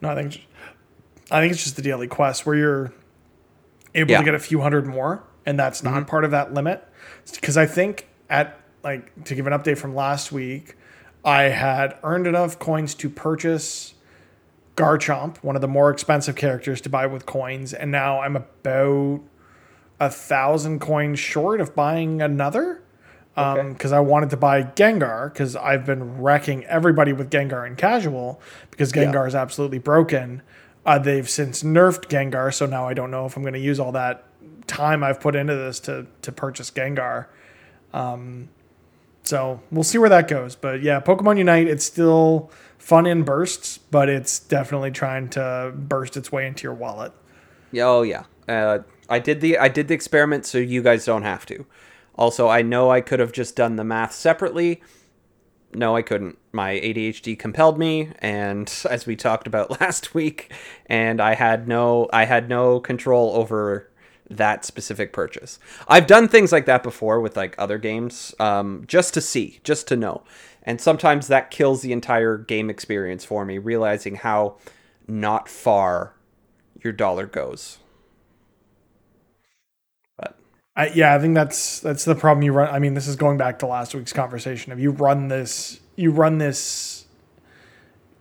No, 0.00 0.08
I 0.10 0.14
think 0.14 0.46
I 1.30 1.40
think 1.40 1.52
it's 1.52 1.62
just 1.62 1.76
the 1.76 1.82
daily 1.82 2.06
quests 2.08 2.44
where 2.46 2.56
you're 2.56 2.92
able 3.94 4.10
Yeah. 4.12 4.18
to 4.18 4.24
get 4.24 4.34
a 4.34 4.38
few 4.38 4.60
hundred 4.60 4.86
more, 4.86 5.22
and 5.46 5.58
that's 5.58 5.82
not 5.82 6.06
part 6.06 6.24
of 6.24 6.30
that 6.30 6.54
limit. 6.54 6.86
Because 7.32 7.56
I 7.56 7.66
think 7.66 8.08
at 8.28 8.58
like 8.82 9.24
to 9.24 9.34
give 9.34 9.46
an 9.46 9.52
update 9.52 9.78
from 9.78 9.94
last 9.94 10.32
week, 10.32 10.76
I 11.24 11.44
had 11.44 11.98
earned 12.02 12.26
enough 12.26 12.58
coins 12.58 12.94
to 12.96 13.10
purchase 13.10 13.94
Garchomp, 14.76 15.36
one 15.38 15.56
of 15.56 15.60
the 15.60 15.68
more 15.68 15.90
expensive 15.90 16.36
characters 16.36 16.80
to 16.82 16.88
buy 16.88 17.06
with 17.06 17.26
coins, 17.26 17.74
and 17.74 17.90
now 17.90 18.20
I'm 18.20 18.36
about 18.36 19.20
a 19.98 20.08
thousand 20.08 20.80
coins 20.80 21.18
short 21.18 21.60
of 21.60 21.74
buying 21.74 22.22
another 22.22 22.82
because 23.34 23.92
I 23.92 24.00
wanted 24.00 24.30
to 24.30 24.36
buy 24.36 24.62
Gengar 24.62 25.32
because 25.32 25.56
I've 25.56 25.86
been 25.86 26.20
wrecking 26.20 26.64
everybody 26.64 27.12
with 27.12 27.30
Gengar 27.30 27.66
in 27.66 27.76
casual 27.76 28.40
because 28.70 28.92
Gengar 28.92 29.26
is 29.28 29.34
absolutely 29.34 29.78
broken. 29.78 30.42
Uh, 30.84 30.98
they've 30.98 31.28
since 31.28 31.62
nerfed 31.62 32.06
Gengar, 32.08 32.52
so 32.52 32.66
now 32.66 32.88
I 32.88 32.94
don't 32.94 33.10
know 33.10 33.26
if 33.26 33.36
I'm 33.36 33.42
going 33.42 33.54
to 33.54 33.60
use 33.60 33.78
all 33.78 33.92
that 33.92 34.24
time 34.70 35.04
I've 35.04 35.20
put 35.20 35.34
into 35.34 35.54
this 35.54 35.80
to 35.80 36.06
to 36.22 36.32
purchase 36.32 36.70
Gengar. 36.70 37.26
Um, 37.92 38.48
so 39.22 39.60
we'll 39.70 39.84
see 39.84 39.98
where 39.98 40.08
that 40.08 40.28
goes. 40.28 40.56
But 40.56 40.82
yeah, 40.82 41.00
Pokemon 41.00 41.38
Unite, 41.38 41.66
it's 41.66 41.84
still 41.84 42.50
fun 42.78 43.06
in 43.06 43.22
bursts, 43.22 43.78
but 43.78 44.08
it's 44.08 44.38
definitely 44.38 44.90
trying 44.90 45.28
to 45.30 45.72
burst 45.76 46.16
its 46.16 46.32
way 46.32 46.46
into 46.46 46.62
your 46.62 46.74
wallet. 46.74 47.12
Yeah, 47.72 47.86
Oh 47.86 48.02
yeah. 48.02 48.24
Uh, 48.48 48.80
I 49.08 49.18
did 49.18 49.40
the 49.40 49.58
I 49.58 49.68
did 49.68 49.88
the 49.88 49.94
experiment 49.94 50.46
so 50.46 50.58
you 50.58 50.82
guys 50.82 51.04
don't 51.04 51.22
have 51.24 51.44
to. 51.46 51.66
Also, 52.14 52.48
I 52.48 52.62
know 52.62 52.90
I 52.90 53.00
could 53.00 53.20
have 53.20 53.32
just 53.32 53.56
done 53.56 53.76
the 53.76 53.84
math 53.84 54.12
separately. 54.12 54.82
No, 55.72 55.94
I 55.94 56.02
couldn't. 56.02 56.36
My 56.52 56.72
ADHD 56.74 57.38
compelled 57.38 57.78
me, 57.78 58.10
and 58.18 58.72
as 58.90 59.06
we 59.06 59.16
talked 59.16 59.46
about 59.46 59.80
last 59.80 60.14
week, 60.14 60.52
and 60.86 61.20
I 61.20 61.34
had 61.34 61.68
no 61.68 62.08
I 62.12 62.24
had 62.24 62.48
no 62.48 62.80
control 62.80 63.32
over 63.34 63.89
that 64.30 64.64
specific 64.64 65.12
purchase. 65.12 65.58
I've 65.88 66.06
done 66.06 66.28
things 66.28 66.52
like 66.52 66.66
that 66.66 66.82
before 66.82 67.20
with 67.20 67.36
like 67.36 67.54
other 67.58 67.78
games, 67.78 68.34
um, 68.38 68.84
just 68.86 69.12
to 69.14 69.20
see, 69.20 69.60
just 69.64 69.88
to 69.88 69.96
know, 69.96 70.22
and 70.62 70.80
sometimes 70.80 71.26
that 71.26 71.50
kills 71.50 71.82
the 71.82 71.92
entire 71.92 72.38
game 72.38 72.70
experience 72.70 73.24
for 73.24 73.44
me, 73.44 73.58
realizing 73.58 74.16
how 74.16 74.56
not 75.08 75.48
far 75.48 76.14
your 76.82 76.92
dollar 76.92 77.26
goes. 77.26 77.78
But 80.16 80.38
I, 80.76 80.88
yeah, 80.88 81.14
I 81.14 81.18
think 81.18 81.34
that's 81.34 81.80
that's 81.80 82.04
the 82.04 82.14
problem 82.14 82.42
you 82.42 82.52
run. 82.52 82.72
I 82.72 82.78
mean, 82.78 82.94
this 82.94 83.08
is 83.08 83.16
going 83.16 83.36
back 83.36 83.58
to 83.60 83.66
last 83.66 83.94
week's 83.94 84.12
conversation. 84.12 84.72
If 84.72 84.78
you 84.78 84.92
run 84.92 85.28
this, 85.28 85.80
you 85.96 86.12
run 86.12 86.38
this 86.38 87.06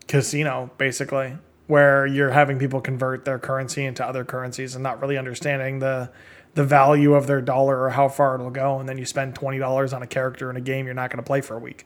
casino 0.07 0.71
basically, 0.77 1.37
where 1.69 2.03
you're 2.07 2.31
having 2.31 2.57
people 2.57 2.81
convert 2.81 3.25
their 3.25 3.37
currency 3.37 3.85
into 3.85 4.03
other 4.03 4.25
currencies 4.25 4.73
and 4.73 4.81
not 4.81 4.99
really 4.99 5.19
understanding 5.19 5.77
the 5.77 6.09
the 6.55 6.63
value 6.63 7.13
of 7.13 7.27
their 7.27 7.41
dollar 7.41 7.79
or 7.83 7.91
how 7.91 8.09
far 8.09 8.33
it'll 8.33 8.49
go, 8.49 8.79
and 8.79 8.89
then 8.89 8.97
you 8.97 9.05
spend 9.05 9.35
twenty 9.35 9.59
dollars 9.59 9.93
on 9.93 10.01
a 10.01 10.07
character 10.07 10.49
in 10.49 10.55
a 10.55 10.61
game 10.61 10.87
you're 10.87 10.95
not 10.95 11.11
going 11.11 11.23
to 11.23 11.27
play 11.27 11.41
for 11.41 11.55
a 11.55 11.59
week. 11.59 11.85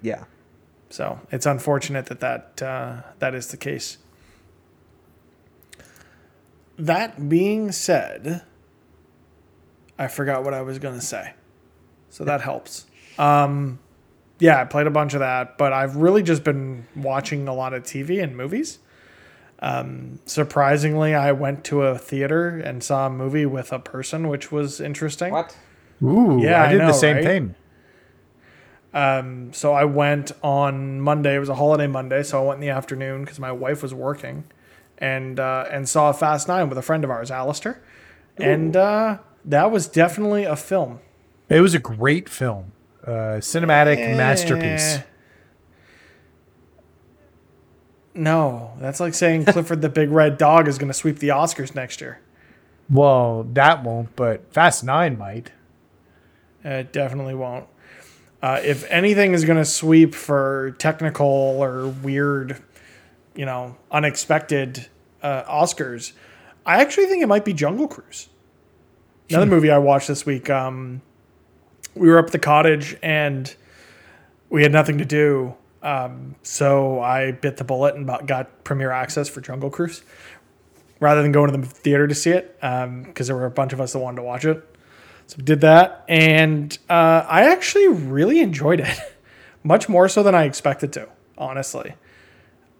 yeah, 0.00 0.24
So 0.90 1.18
it's 1.32 1.44
unfortunate 1.44 2.06
that 2.06 2.20
that 2.20 2.62
uh, 2.62 3.02
that 3.18 3.34
is 3.34 3.48
the 3.48 3.56
case. 3.56 3.98
That 6.78 7.28
being 7.28 7.72
said, 7.72 8.44
I 9.98 10.06
forgot 10.06 10.44
what 10.44 10.54
I 10.54 10.62
was 10.62 10.78
going 10.78 10.94
to 10.94 11.04
say, 11.04 11.34
so 12.10 12.22
that 12.24 12.42
helps. 12.42 12.86
Um, 13.18 13.80
yeah, 14.38 14.60
I 14.60 14.64
played 14.66 14.86
a 14.86 14.90
bunch 14.90 15.14
of 15.14 15.20
that, 15.20 15.58
but 15.58 15.72
I've 15.72 15.96
really 15.96 16.22
just 16.22 16.44
been 16.44 16.86
watching 16.94 17.48
a 17.48 17.54
lot 17.54 17.74
of 17.74 17.82
TV 17.82 18.22
and 18.22 18.36
movies. 18.36 18.78
Um, 19.60 20.20
surprisingly, 20.26 21.14
I 21.14 21.32
went 21.32 21.64
to 21.64 21.82
a 21.82 21.98
theater 21.98 22.48
and 22.48 22.82
saw 22.84 23.06
a 23.06 23.10
movie 23.10 23.46
with 23.46 23.72
a 23.72 23.78
person, 23.78 24.28
which 24.28 24.52
was 24.52 24.80
interesting. 24.80 25.32
what? 25.32 25.56
Ooh, 26.02 26.38
Yeah, 26.42 26.62
I 26.62 26.66
I 26.66 26.72
did 26.72 26.78
know, 26.78 26.86
the 26.88 26.92
same 26.92 27.16
right? 27.16 27.24
thing. 27.24 27.54
Um, 28.92 29.52
so 29.52 29.72
I 29.74 29.84
went 29.84 30.32
on 30.42 31.00
Monday. 31.00 31.36
It 31.36 31.38
was 31.38 31.48
a 31.48 31.54
holiday 31.54 31.86
Monday, 31.86 32.22
so 32.22 32.42
I 32.42 32.46
went 32.46 32.56
in 32.58 32.60
the 32.62 32.70
afternoon 32.70 33.22
because 33.24 33.38
my 33.38 33.52
wife 33.52 33.82
was 33.82 33.92
working, 33.94 34.44
and 34.98 35.38
uh, 35.40 35.66
and 35.70 35.88
saw 35.88 36.12
Fast 36.12 36.48
Nine 36.48 36.68
with 36.68 36.78
a 36.78 36.82
friend 36.82 37.04
of 37.04 37.10
ours, 37.10 37.30
Alistair, 37.30 37.82
and 38.38 38.76
uh, 38.76 39.18
that 39.44 39.70
was 39.70 39.86
definitely 39.86 40.44
a 40.44 40.56
film. 40.56 41.00
It 41.48 41.60
was 41.60 41.74
a 41.74 41.78
great 41.78 42.28
film, 42.28 42.72
uh, 43.06 43.40
cinematic 43.40 43.96
masterpiece. 44.16 44.96
Eh. 44.96 45.02
No, 48.16 48.72
that's 48.80 48.98
like 48.98 49.14
saying 49.14 49.44
Clifford 49.46 49.82
the 49.82 49.88
Big 49.88 50.10
Red 50.10 50.38
Dog 50.38 50.68
is 50.68 50.78
going 50.78 50.88
to 50.88 50.94
sweep 50.94 51.18
the 51.18 51.28
Oscars 51.28 51.74
next 51.74 52.00
year. 52.00 52.20
Well, 52.88 53.44
that 53.52 53.84
won't, 53.84 54.14
but 54.16 54.52
Fast 54.52 54.84
Nine 54.84 55.18
might. 55.18 55.52
It 56.64 56.92
definitely 56.92 57.34
won't. 57.34 57.66
Uh, 58.42 58.60
if 58.62 58.84
anything 58.90 59.32
is 59.32 59.44
going 59.44 59.58
to 59.58 59.64
sweep 59.64 60.14
for 60.14 60.74
technical 60.78 61.26
or 61.26 61.88
weird, 61.88 62.62
you 63.34 63.44
know, 63.44 63.76
unexpected 63.90 64.86
uh, 65.22 65.42
Oscars, 65.44 66.12
I 66.64 66.80
actually 66.80 67.06
think 67.06 67.22
it 67.22 67.26
might 67.26 67.44
be 67.44 67.52
Jungle 67.52 67.88
Cruise. 67.88 68.28
Another 69.28 69.46
movie 69.46 69.70
I 69.70 69.78
watched 69.78 70.08
this 70.08 70.24
week. 70.24 70.48
Um, 70.48 71.02
we 71.94 72.08
were 72.08 72.18
up 72.18 72.26
at 72.26 72.32
the 72.32 72.38
cottage 72.38 72.96
and 73.02 73.52
we 74.48 74.62
had 74.62 74.72
nothing 74.72 74.98
to 74.98 75.04
do. 75.04 75.54
Um, 75.86 76.34
so 76.42 77.00
I 77.00 77.30
bit 77.30 77.58
the 77.58 77.64
bullet 77.64 77.94
and 77.94 78.06
got 78.26 78.64
premiere 78.64 78.90
access 78.90 79.28
for 79.28 79.40
Jungle 79.40 79.70
Cruise 79.70 80.02
rather 80.98 81.22
than 81.22 81.30
going 81.30 81.52
to 81.52 81.56
the 81.56 81.64
theater 81.64 82.08
to 82.08 82.14
see 82.14 82.30
it 82.30 82.58
because 82.60 83.28
there 83.28 83.36
were 83.36 83.46
a 83.46 83.50
bunch 83.52 83.72
of 83.72 83.80
us 83.80 83.92
that 83.92 84.00
wanted 84.00 84.16
to 84.16 84.22
watch 84.22 84.44
it. 84.44 84.64
So 85.28 85.36
did 85.38 85.60
that, 85.60 86.04
and 86.08 86.76
uh, 86.90 87.24
I 87.28 87.52
actually 87.52 87.86
really 87.86 88.40
enjoyed 88.40 88.80
it, 88.80 88.98
much 89.62 89.88
more 89.88 90.08
so 90.08 90.24
than 90.24 90.34
I 90.34 90.44
expected 90.44 90.92
to, 90.94 91.08
honestly. 91.38 91.94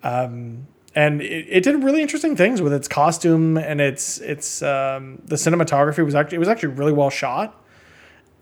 Um, 0.02 0.66
and 0.94 1.22
it, 1.22 1.46
it 1.48 1.64
did 1.64 1.82
really 1.84 2.02
interesting 2.02 2.34
things 2.34 2.60
with 2.60 2.72
its 2.72 2.88
costume 2.88 3.56
and 3.56 3.80
its 3.80 4.18
its 4.18 4.62
um, 4.62 5.22
the 5.24 5.36
cinematography 5.36 6.04
was 6.04 6.14
actually 6.16 6.36
it 6.36 6.40
was 6.40 6.48
actually 6.48 6.74
really 6.74 6.92
well 6.92 7.10
shot, 7.10 7.64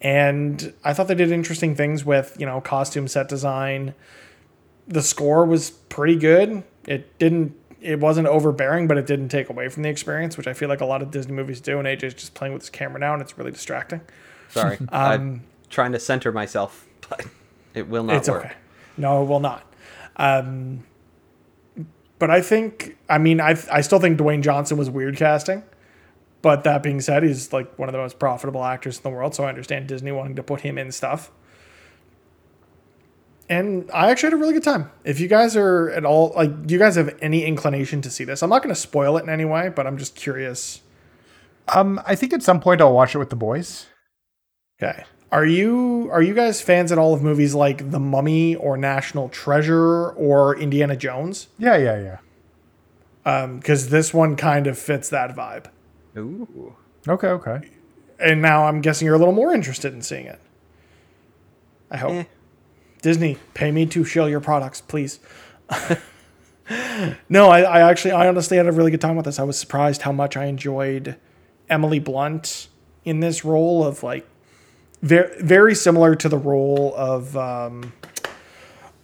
and 0.00 0.72
I 0.84 0.94
thought 0.94 1.08
they 1.08 1.14
did 1.14 1.32
interesting 1.32 1.74
things 1.74 2.04
with 2.04 2.34
you 2.38 2.46
know 2.46 2.62
costume 2.62 3.08
set 3.08 3.28
design. 3.28 3.94
The 4.86 5.02
score 5.02 5.44
was 5.44 5.70
pretty 5.70 6.16
good. 6.16 6.62
It 6.86 7.18
didn't 7.18 7.56
it 7.84 8.00
wasn't 8.00 8.26
overbearing, 8.26 8.88
but 8.88 8.96
it 8.96 9.06
didn't 9.06 9.28
take 9.28 9.50
away 9.50 9.68
from 9.68 9.82
the 9.82 9.90
experience, 9.90 10.38
which 10.38 10.46
I 10.46 10.54
feel 10.54 10.70
like 10.70 10.80
a 10.80 10.86
lot 10.86 11.02
of 11.02 11.10
Disney 11.10 11.34
movies 11.34 11.60
do. 11.60 11.78
And 11.78 11.86
AJ's 11.86 12.14
just 12.14 12.32
playing 12.32 12.54
with 12.54 12.62
his 12.62 12.70
camera 12.70 12.98
now, 12.98 13.12
and 13.12 13.20
it's 13.20 13.36
really 13.36 13.50
distracting. 13.50 14.00
Sorry, 14.48 14.78
I'm 14.90 15.44
trying 15.68 15.92
to 15.92 16.00
center 16.00 16.32
myself, 16.32 16.86
but 17.08 17.26
it 17.74 17.88
will 17.88 18.04
not 18.04 18.16
it's 18.16 18.28
work. 18.28 18.46
okay. 18.46 18.54
No, 18.96 19.22
it 19.22 19.26
will 19.26 19.40
not. 19.40 19.64
Um, 20.16 20.84
but 22.18 22.30
I 22.30 22.40
think, 22.40 22.96
I 23.08 23.18
mean, 23.18 23.40
I 23.40 23.56
I 23.70 23.82
still 23.82 23.98
think 24.00 24.18
Dwayne 24.18 24.42
Johnson 24.42 24.78
was 24.78 24.88
weird 24.88 25.16
casting. 25.16 25.62
But 26.40 26.64
that 26.64 26.82
being 26.82 27.00
said, 27.00 27.22
he's 27.22 27.54
like 27.54 27.78
one 27.78 27.88
of 27.88 27.94
the 27.94 27.98
most 27.98 28.18
profitable 28.18 28.62
actors 28.64 28.98
in 28.98 29.02
the 29.02 29.10
world, 29.10 29.34
so 29.34 29.44
I 29.44 29.48
understand 29.48 29.86
Disney 29.86 30.12
wanting 30.12 30.36
to 30.36 30.42
put 30.42 30.60
him 30.60 30.76
in 30.76 30.92
stuff. 30.92 31.30
And 33.48 33.90
I 33.92 34.10
actually 34.10 34.28
had 34.28 34.32
a 34.34 34.36
really 34.38 34.54
good 34.54 34.62
time. 34.62 34.90
If 35.04 35.20
you 35.20 35.28
guys 35.28 35.54
are 35.56 35.90
at 35.90 36.04
all 36.04 36.32
like, 36.34 36.66
do 36.66 36.72
you 36.72 36.78
guys 36.78 36.96
have 36.96 37.14
any 37.20 37.44
inclination 37.44 38.00
to 38.02 38.10
see 38.10 38.24
this? 38.24 38.42
I'm 38.42 38.50
not 38.50 38.62
going 38.62 38.74
to 38.74 38.80
spoil 38.80 39.16
it 39.18 39.22
in 39.22 39.28
any 39.28 39.44
way, 39.44 39.68
but 39.68 39.86
I'm 39.86 39.98
just 39.98 40.14
curious. 40.14 40.80
Um, 41.74 42.00
I 42.06 42.14
think 42.14 42.32
at 42.32 42.42
some 42.42 42.60
point 42.60 42.80
I'll 42.80 42.92
watch 42.94 43.14
it 43.14 43.18
with 43.18 43.30
the 43.30 43.36
boys. 43.36 43.86
Okay. 44.82 45.04
Are 45.30 45.44
you 45.44 46.08
are 46.12 46.22
you 46.22 46.32
guys 46.32 46.60
fans 46.60 46.92
at 46.92 46.98
all 46.98 47.12
of 47.12 47.20
movies 47.22 47.54
like 47.54 47.90
The 47.90 47.98
Mummy 47.98 48.54
or 48.54 48.76
National 48.76 49.28
Treasure 49.28 50.10
or 50.10 50.56
Indiana 50.56 50.96
Jones? 50.96 51.48
Yeah, 51.58 51.76
yeah, 51.76 52.18
yeah. 53.24 53.50
Because 53.56 53.88
this 53.88 54.14
one 54.14 54.36
kind 54.36 54.66
of 54.66 54.78
fits 54.78 55.08
that 55.10 55.34
vibe. 55.34 55.66
Ooh, 56.16 56.76
Okay, 57.08 57.26
okay. 57.28 57.68
And 58.18 58.40
now 58.40 58.66
I'm 58.66 58.80
guessing 58.80 59.06
you're 59.06 59.16
a 59.16 59.18
little 59.18 59.34
more 59.34 59.52
interested 59.52 59.92
in 59.92 60.02
seeing 60.02 60.26
it. 60.26 60.40
I 61.90 61.96
hope. 61.96 62.12
Eh. 62.12 62.24
Disney, 63.04 63.36
pay 63.52 63.70
me 63.70 63.84
to 63.84 64.02
shill 64.02 64.30
your 64.30 64.40
products, 64.40 64.80
please. 64.80 65.20
no, 67.28 67.50
I, 67.50 67.60
I 67.60 67.90
actually, 67.90 68.12
I 68.12 68.26
honestly 68.26 68.56
had 68.56 68.66
a 68.66 68.72
really 68.72 68.90
good 68.90 69.02
time 69.02 69.14
with 69.14 69.26
this. 69.26 69.38
I 69.38 69.42
was 69.42 69.58
surprised 69.58 70.00
how 70.00 70.10
much 70.10 70.38
I 70.38 70.46
enjoyed 70.46 71.16
Emily 71.68 71.98
Blunt 71.98 72.68
in 73.04 73.20
this 73.20 73.44
role 73.44 73.84
of 73.84 74.02
like, 74.02 74.26
very, 75.02 75.42
very 75.42 75.74
similar 75.74 76.14
to 76.14 76.30
the 76.30 76.38
role 76.38 76.94
of, 76.96 77.36
um, 77.36 77.92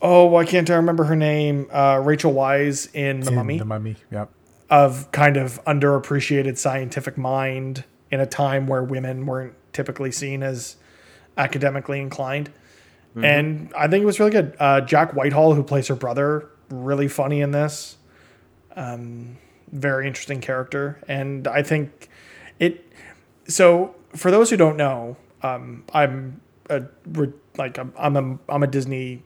oh, 0.01 0.24
why 0.24 0.46
can't 0.46 0.70
I 0.70 0.76
remember 0.76 1.05
her 1.05 1.16
name? 1.16 1.66
Uh, 1.70 2.01
Rachel 2.03 2.32
Weisz 2.32 2.88
in 2.94 3.20
The 3.20 3.28
In 3.28 3.34
Mummy 3.34 3.59
The 3.59 3.64
Mummy. 3.66 3.96
Yep. 4.11 4.30
of 4.70 5.12
kind 5.12 5.36
of 5.36 5.62
underappreciated 5.66 6.57
scientific 6.57 7.18
mind 7.18 7.84
in 8.11 8.18
a 8.18 8.26
time 8.26 8.66
where 8.66 8.82
women 8.82 9.26
weren't 9.26 9.53
typically 9.74 10.11
seen 10.11 10.42
as 10.42 10.76
academically 11.36 12.01
inclined. 12.01 12.51
And 13.17 13.73
I 13.77 13.89
think 13.89 14.03
it 14.03 14.07
was 14.07 14.21
really 14.21 14.31
good. 14.31 14.57
Uh, 14.59 14.81
Jack 14.83 15.13
Whitehall, 15.13 15.55
who 15.55 15.63
plays 15.63 15.89
her 15.89 15.97
brother, 15.97 16.49
really 16.69 17.09
funny 17.09 17.41
in 17.41 17.51
this. 17.51 17.97
Um, 18.77 19.37
very 19.73 20.07
interesting 20.07 20.41
character, 20.41 21.01
and 21.09 21.47
I 21.49 21.63
think 21.63 22.09
it. 22.59 22.87
So 23.49 23.95
for 24.15 24.31
those 24.31 24.51
who 24.51 24.57
don't 24.57 24.77
know, 24.77 25.17
um, 25.43 25.85
I'm 25.93 26.41
a 26.69 26.83
like 27.59 27.79
I'm 27.79 27.93
I'm 27.99 28.17
a, 28.17 28.39
I'm 28.53 28.63
a 28.63 28.67
Disney 28.67 29.23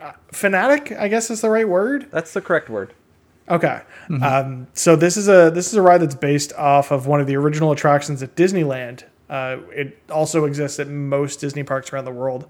uh, 0.00 0.12
fanatic. 0.32 0.92
I 0.92 1.08
guess 1.08 1.30
is 1.30 1.40
the 1.40 1.50
right 1.50 1.68
word. 1.68 2.08
that's 2.10 2.32
the 2.32 2.40
correct 2.40 2.68
word. 2.68 2.94
Okay. 3.48 3.82
Um, 4.22 4.68
so 4.72 4.96
this 4.96 5.16
is 5.16 5.28
a 5.28 5.50
this 5.50 5.68
is 5.68 5.74
a 5.74 5.82
ride 5.82 6.00
that's 6.00 6.14
based 6.14 6.52
off 6.54 6.90
of 6.90 7.06
one 7.06 7.20
of 7.20 7.26
the 7.26 7.36
original 7.36 7.72
attractions 7.72 8.22
at 8.22 8.34
Disneyland 8.36 9.04
Uh, 9.28 9.58
it 9.70 9.98
also 10.10 10.44
exists 10.44 10.78
at 10.78 10.88
most 10.88 11.40
Disney 11.40 11.62
parks 11.62 11.92
around 11.92 12.04
the 12.04 12.10
world 12.12 12.48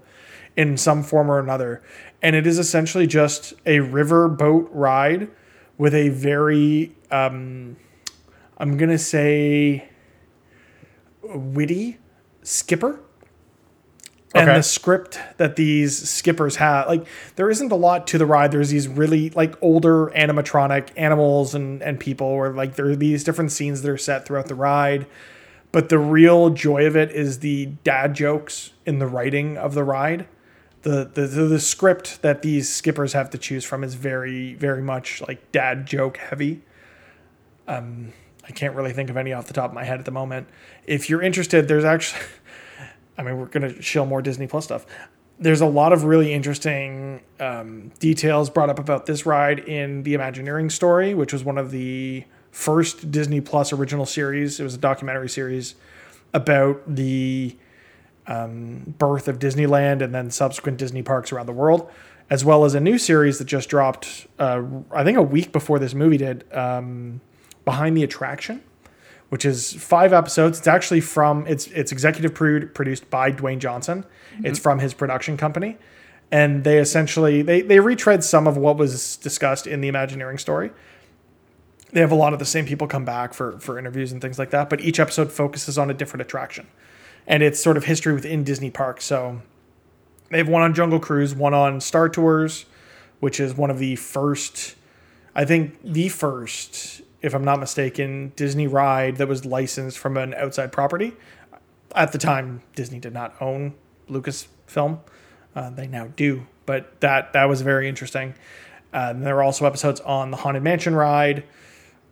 in 0.57 0.77
some 0.77 1.03
form 1.03 1.29
or 1.29 1.39
another. 1.39 1.83
And 2.21 2.35
it 2.35 2.47
is 2.47 2.59
essentially 2.59 3.07
just 3.07 3.53
a 3.65 3.79
river 3.79 4.27
boat 4.27 4.69
ride 4.71 5.29
with 5.77 5.93
a 5.93 6.09
very, 6.09 6.95
um, 7.11 7.77
I'm 8.57 8.77
going 8.77 8.89
to 8.89 8.97
say, 8.97 9.89
witty 11.21 11.99
skipper. 12.41 12.99
And 14.33 14.49
the 14.49 14.63
script 14.63 15.17
that 15.37 15.55
these 15.55 16.09
skippers 16.09 16.57
have, 16.57 16.89
like, 16.89 17.07
there 17.37 17.49
isn't 17.49 17.71
a 17.71 17.75
lot 17.75 18.05
to 18.07 18.17
the 18.17 18.25
ride. 18.25 18.51
There's 18.51 18.69
these 18.69 18.85
really, 18.85 19.29
like, 19.29 19.55
older 19.61 20.07
animatronic 20.07 20.89
animals 20.97 21.55
and, 21.55 21.81
and 21.81 21.97
people, 21.97 22.27
or 22.27 22.51
like, 22.51 22.75
there 22.75 22.89
are 22.89 22.97
these 22.97 23.23
different 23.23 23.53
scenes 23.53 23.81
that 23.81 23.89
are 23.89 23.97
set 23.97 24.25
throughout 24.25 24.47
the 24.47 24.55
ride. 24.55 25.07
But 25.71 25.87
the 25.87 25.99
real 25.99 26.49
joy 26.49 26.85
of 26.85 26.97
it 26.97 27.11
is 27.11 27.39
the 27.39 27.67
dad 27.85 28.13
jokes 28.13 28.71
in 28.85 28.99
the 28.99 29.07
writing 29.07 29.57
of 29.57 29.73
the 29.73 29.85
ride 29.85 30.27
the, 30.85 31.03
the 31.05 31.25
the 31.25 31.59
script 31.59 32.21
that 32.21 32.43
these 32.43 32.73
skippers 32.73 33.13
have 33.13 33.31
to 33.31 33.39
choose 33.39 33.65
from 33.65 33.83
is 33.83 33.95
very 33.95 34.53
very 34.53 34.83
much 34.83 35.21
like 35.27 35.51
dad 35.51 35.87
joke 35.87 36.17
heavy. 36.17 36.61
Um, 37.67 38.13
I 38.47 38.51
can't 38.51 38.75
really 38.75 38.93
think 38.93 39.09
of 39.09 39.17
any 39.17 39.33
off 39.33 39.47
the 39.47 39.53
top 39.53 39.71
of 39.71 39.73
my 39.73 39.83
head 39.83 39.97
at 39.97 40.05
the 40.05 40.11
moment. 40.11 40.47
If 40.85 41.09
you're 41.09 41.23
interested, 41.23 41.67
there's 41.67 41.83
actually, 41.83 42.21
I 43.17 43.23
mean, 43.23 43.39
we're 43.39 43.47
gonna 43.47 43.81
show 43.81 44.05
more 44.05 44.21
Disney 44.21 44.45
Plus 44.45 44.65
stuff. 44.65 44.85
There's 45.39 45.61
a 45.61 45.65
lot 45.65 45.91
of 45.91 46.03
really 46.03 46.31
interesting 46.31 47.21
um, 47.39 47.91
details 47.99 48.51
brought 48.51 48.69
up 48.69 48.77
about 48.77 49.07
this 49.07 49.25
ride 49.25 49.59
in 49.59 50.03
the 50.03 50.13
Imagineering 50.13 50.69
story, 50.69 51.15
which 51.15 51.33
was 51.33 51.43
one 51.43 51.57
of 51.57 51.71
the 51.71 52.23
first 52.51 53.09
Disney 53.09 53.41
Plus 53.41 53.73
original 53.73 54.05
series. 54.05 54.59
It 54.59 54.63
was 54.63 54.75
a 54.75 54.77
documentary 54.77 55.29
series 55.29 55.73
about 56.31 56.83
the 56.87 57.57
birth 58.27 59.27
of 59.27 59.39
Disneyland 59.39 60.01
and 60.01 60.13
then 60.13 60.31
subsequent 60.31 60.77
Disney 60.77 61.03
parks 61.03 61.31
around 61.31 61.45
the 61.45 61.53
world, 61.53 61.89
as 62.29 62.43
well 62.43 62.65
as 62.65 62.73
a 62.73 62.79
new 62.79 62.97
series 62.97 63.37
that 63.37 63.45
just 63.45 63.69
dropped, 63.69 64.27
uh, 64.39 64.63
I 64.91 65.03
think 65.03 65.17
a 65.17 65.23
week 65.23 65.51
before 65.51 65.79
this 65.79 65.93
movie 65.93 66.17
did, 66.17 66.43
um, 66.53 67.21
Behind 67.65 67.95
the 67.97 68.03
Attraction, 68.03 68.61
which 69.29 69.45
is 69.45 69.73
five 69.73 70.13
episodes. 70.13 70.59
It's 70.59 70.67
actually 70.67 71.01
from 71.01 71.45
it's 71.47 71.67
it's 71.67 71.91
executive 71.91 72.33
pro- 72.33 72.67
produced 72.67 73.09
by 73.09 73.31
Dwayne 73.31 73.59
Johnson. 73.59 74.05
It's 74.43 74.59
from 74.59 74.79
his 74.79 74.93
production 74.93 75.37
company, 75.37 75.77
and 76.31 76.63
they 76.63 76.77
essentially 76.77 77.41
they 77.41 77.61
they 77.61 77.79
retread 77.79 78.23
some 78.23 78.47
of 78.47 78.57
what 78.57 78.77
was 78.77 79.17
discussed 79.17 79.65
in 79.65 79.81
the 79.81 79.87
Imagineering 79.87 80.37
story. 80.37 80.71
They 81.91 82.01
have 82.01 82.11
a 82.11 82.15
lot 82.15 82.33
of 82.33 82.39
the 82.39 82.45
same 82.45 82.65
people 82.65 82.87
come 82.87 83.05
back 83.05 83.33
for 83.33 83.59
for 83.59 83.79
interviews 83.79 84.11
and 84.11 84.21
things 84.21 84.37
like 84.37 84.51
that, 84.51 84.69
but 84.69 84.81
each 84.81 84.99
episode 84.99 85.31
focuses 85.31 85.77
on 85.77 85.89
a 85.89 85.93
different 85.93 86.21
attraction 86.21 86.67
and 87.27 87.43
it's 87.43 87.59
sort 87.59 87.77
of 87.77 87.85
history 87.85 88.13
within 88.13 88.43
Disney 88.43 88.69
parks. 88.69 89.05
So 89.05 89.41
they 90.29 90.37
have 90.37 90.49
one 90.49 90.61
on 90.61 90.73
Jungle 90.73 90.99
Cruise, 90.99 91.35
one 91.35 91.53
on 91.53 91.81
Star 91.81 92.09
Tours, 92.09 92.65
which 93.19 93.39
is 93.39 93.55
one 93.55 93.69
of 93.69 93.79
the 93.79 93.95
first, 93.95 94.75
I 95.33 95.45
think 95.45 95.77
the 95.83 96.09
first, 96.09 97.01
if 97.21 97.33
I'm 97.33 97.43
not 97.43 97.59
mistaken, 97.59 98.33
Disney 98.35 98.67
ride 98.67 99.17
that 99.17 99.27
was 99.27 99.45
licensed 99.45 99.97
from 99.97 100.17
an 100.17 100.33
outside 100.35 100.71
property. 100.71 101.13
At 101.95 102.11
the 102.11 102.17
time, 102.17 102.61
Disney 102.75 102.99
did 102.99 103.13
not 103.13 103.35
own 103.41 103.73
Lucasfilm. 104.09 104.99
Uh, 105.55 105.69
they 105.69 105.87
now 105.87 106.07
do, 106.15 106.45
but 106.65 106.99
that 106.99 107.31
that 107.33 107.45
was 107.45 107.61
very 107.61 107.87
interesting. 107.87 108.33
Uh, 108.93 109.07
and 109.11 109.25
there 109.25 109.35
were 109.35 109.43
also 109.43 109.65
episodes 109.65 110.01
on 110.01 110.31
the 110.31 110.37
Haunted 110.37 110.63
Mansion 110.63 110.95
ride. 110.95 111.45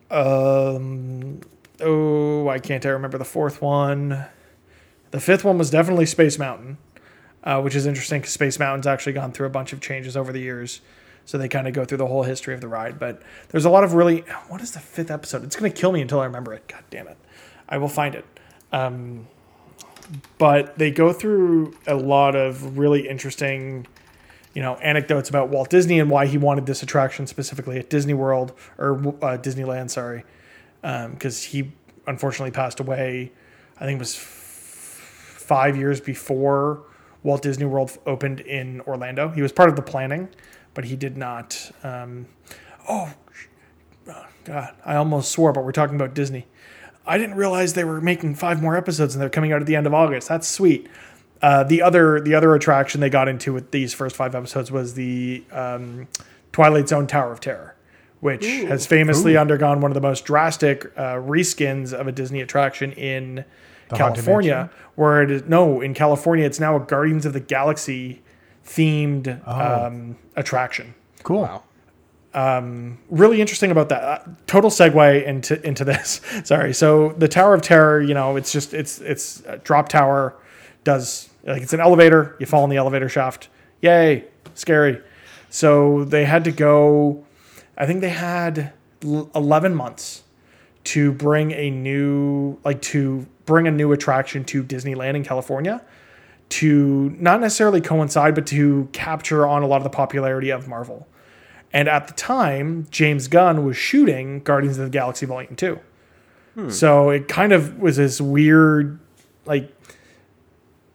Um, 0.09 1.41
oh, 1.81 2.47
I 2.47 2.59
can't 2.59 2.85
I 2.85 2.89
remember 2.89 3.17
the 3.17 3.25
fourth 3.25 3.61
one. 3.61 4.25
The 5.13 5.19
fifth 5.19 5.43
one 5.43 5.59
was 5.59 5.69
definitely 5.69 6.07
Space 6.07 6.39
Mountain, 6.39 6.79
uh, 7.43 7.61
which 7.61 7.75
is 7.75 7.85
interesting 7.85 8.21
because 8.21 8.33
Space 8.33 8.57
Mountain's 8.57 8.87
actually 8.87 9.13
gone 9.13 9.31
through 9.31 9.45
a 9.45 9.51
bunch 9.51 9.71
of 9.71 9.79
changes 9.79 10.17
over 10.17 10.33
the 10.33 10.39
years. 10.39 10.81
So 11.25 11.37
they 11.37 11.47
kind 11.47 11.67
of 11.67 11.75
go 11.75 11.85
through 11.85 11.99
the 11.99 12.07
whole 12.07 12.23
history 12.23 12.55
of 12.55 12.61
the 12.61 12.67
ride. 12.67 12.97
But 12.97 13.21
there's 13.49 13.65
a 13.65 13.69
lot 13.69 13.83
of 13.83 13.93
really. 13.93 14.21
What 14.47 14.59
is 14.59 14.71
the 14.71 14.79
fifth 14.79 15.11
episode? 15.11 15.43
It's 15.43 15.55
going 15.55 15.71
to 15.71 15.79
kill 15.79 15.91
me 15.91 16.01
until 16.01 16.19
I 16.19 16.25
remember 16.25 16.51
it. 16.51 16.67
God 16.67 16.83
damn 16.89 17.07
it. 17.07 17.17
I 17.69 17.77
will 17.77 17.89
find 17.89 18.15
it. 18.15 18.25
Um, 18.71 19.27
but 20.39 20.79
they 20.79 20.89
go 20.89 21.13
through 21.13 21.75
a 21.85 21.93
lot 21.93 22.35
of 22.35 22.79
really 22.79 23.07
interesting, 23.07 23.85
you 24.55 24.63
know, 24.63 24.77
anecdotes 24.77 25.29
about 25.29 25.49
Walt 25.49 25.69
Disney 25.69 25.99
and 25.99 26.09
why 26.09 26.25
he 26.25 26.39
wanted 26.39 26.65
this 26.65 26.81
attraction 26.81 27.27
specifically 27.27 27.77
at 27.77 27.87
Disney 27.87 28.15
World 28.15 28.51
or 28.79 28.93
uh, 28.93 29.37
Disneyland, 29.37 29.91
sorry, 29.91 30.23
because 30.81 31.43
he 31.43 31.71
unfortunately 32.07 32.49
passed 32.49 32.79
away. 32.79 33.31
I 33.79 33.85
think 33.85 33.97
it 33.97 33.99
was 33.99 34.15
five 35.53 35.77
years 35.77 36.01
before 36.01 36.81
Walt 37.21 37.43
Disney 37.43 37.65
World 37.65 37.95
opened 38.07 38.39
in 38.39 38.81
Orlando. 38.81 39.29
He 39.29 39.43
was 39.43 39.51
part 39.51 39.69
of 39.69 39.75
the 39.75 39.83
planning, 39.83 40.29
but 40.73 40.85
he 40.85 40.95
did 40.95 41.15
not. 41.15 41.71
Um, 41.83 42.25
oh, 42.89 43.13
oh, 44.09 44.25
God, 44.45 44.73
I 44.83 44.95
almost 44.95 45.31
swore, 45.31 45.53
but 45.53 45.63
we're 45.63 45.71
talking 45.71 45.95
about 45.95 46.15
Disney. 46.15 46.47
I 47.05 47.19
didn't 47.19 47.35
realize 47.35 47.73
they 47.73 47.83
were 47.83 48.01
making 48.01 48.33
five 48.33 48.63
more 48.63 48.75
episodes 48.75 49.13
and 49.13 49.21
they're 49.21 49.29
coming 49.29 49.51
out 49.53 49.61
at 49.61 49.67
the 49.67 49.75
end 49.75 49.85
of 49.85 49.93
August. 49.93 50.27
That's 50.27 50.47
sweet. 50.47 50.89
Uh, 51.39 51.63
the 51.63 51.83
other 51.83 52.19
the 52.19 52.33
other 52.33 52.55
attraction 52.55 52.99
they 52.99 53.11
got 53.11 53.27
into 53.27 53.53
with 53.53 53.69
these 53.69 53.93
first 53.93 54.15
five 54.15 54.33
episodes 54.33 54.71
was 54.71 54.95
the 54.95 55.43
um, 55.51 56.07
Twilight 56.51 56.89
Zone 56.89 57.05
Tower 57.05 57.31
of 57.31 57.41
Terror, 57.41 57.75
which 58.21 58.47
has 58.47 58.87
famously 58.87 59.37
undergone 59.37 59.81
one 59.81 59.91
of 59.91 59.95
the 59.95 60.01
most 60.01 60.25
drastic 60.25 60.85
uh, 60.97 61.17
reskins 61.17 61.93
of 61.93 62.07
a 62.07 62.11
Disney 62.11 62.41
attraction 62.41 62.91
in 62.93 63.45
Haunted 63.97 64.23
California, 64.23 64.69
where 64.95 65.21
it 65.23 65.31
is 65.31 65.43
no 65.45 65.81
in 65.81 65.93
California 65.93 66.45
it's 66.45 66.59
now 66.59 66.75
a 66.75 66.79
Guardians 66.79 67.25
of 67.25 67.33
the 67.33 67.39
Galaxy 67.39 68.21
themed 68.65 69.45
um, 69.47 70.17
attraction. 70.35 70.93
Cool. 71.23 71.41
Wow. 71.41 71.63
Really 73.09 73.41
interesting 73.41 73.71
about 73.71 73.89
that. 73.89 74.03
Uh, 74.03 74.19
total 74.47 74.69
segue 74.69 75.25
into 75.25 75.65
into 75.65 75.83
this. 75.91 76.21
Sorry. 76.43 76.73
So 76.73 77.13
the 77.13 77.27
Tower 77.27 77.53
of 77.53 77.61
Terror, 77.61 78.01
you 78.01 78.13
know, 78.13 78.35
it's 78.35 78.51
just 78.51 78.73
it's 78.73 78.99
it's 79.01 79.41
a 79.45 79.57
drop 79.57 79.89
tower. 79.89 80.35
Does 80.83 81.29
like 81.43 81.61
it's 81.61 81.73
an 81.73 81.79
elevator. 81.79 82.35
You 82.39 82.45
fall 82.45 82.63
in 82.63 82.69
the 82.69 82.77
elevator 82.77 83.09
shaft. 83.09 83.49
Yay! 83.81 84.25
Scary. 84.53 85.01
So 85.49 86.03
they 86.05 86.25
had 86.25 86.43
to 86.45 86.51
go. 86.51 87.25
I 87.77 87.85
think 87.85 88.01
they 88.01 88.09
had 88.09 88.73
l- 89.03 89.29
eleven 89.35 89.75
months 89.75 90.23
to 90.85 91.11
bring 91.13 91.51
a 91.51 91.69
new 91.69 92.57
like 92.65 92.81
to 92.81 93.25
bring 93.45 93.67
a 93.67 93.71
new 93.71 93.91
attraction 93.91 94.43
to 94.45 94.63
Disneyland 94.63 95.15
in 95.15 95.23
California 95.23 95.81
to 96.49 97.15
not 97.19 97.41
necessarily 97.41 97.81
coincide 97.81 98.35
but 98.35 98.45
to 98.47 98.87
capture 98.91 99.47
on 99.47 99.63
a 99.63 99.67
lot 99.67 99.77
of 99.77 99.83
the 99.83 99.89
popularity 99.89 100.49
of 100.49 100.67
Marvel. 100.67 101.07
And 101.71 101.89
at 101.89 102.07
the 102.07 102.13
time, 102.13 102.87
James 102.91 103.27
Gunn 103.27 103.65
was 103.65 103.75
shooting 103.75 104.41
Guardians 104.41 104.77
of 104.77 104.85
the 104.85 104.91
Galaxy 104.91 105.25
Volume 105.25 105.55
2. 105.55 105.79
Hmm. 106.55 106.69
So 106.69 107.09
it 107.09 107.27
kind 107.27 107.51
of 107.51 107.79
was 107.79 107.97
this 107.97 108.21
weird 108.21 108.99
like 109.45 109.73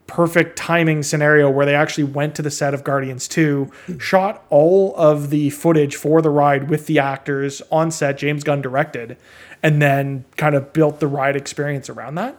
perfect 0.06 0.56
timing 0.56 1.02
scenario 1.02 1.50
where 1.50 1.66
they 1.66 1.74
actually 1.74 2.04
went 2.04 2.34
to 2.36 2.42
the 2.42 2.50
set 2.50 2.72
of 2.74 2.82
Guardians 2.84 3.28
2, 3.28 3.70
hmm. 3.86 3.98
shot 3.98 4.44
all 4.50 4.94
of 4.96 5.30
the 5.30 5.50
footage 5.50 5.96
for 5.96 6.22
the 6.22 6.30
ride 6.30 6.70
with 6.70 6.86
the 6.86 6.98
actors 6.98 7.60
on 7.70 7.90
set, 7.90 8.18
James 8.18 8.44
Gunn 8.44 8.62
directed, 8.62 9.16
and 9.62 9.80
then 9.82 10.24
kind 10.36 10.54
of 10.54 10.72
built 10.72 11.00
the 11.00 11.06
ride 11.06 11.36
experience 11.36 11.88
around 11.88 12.14
that. 12.16 12.36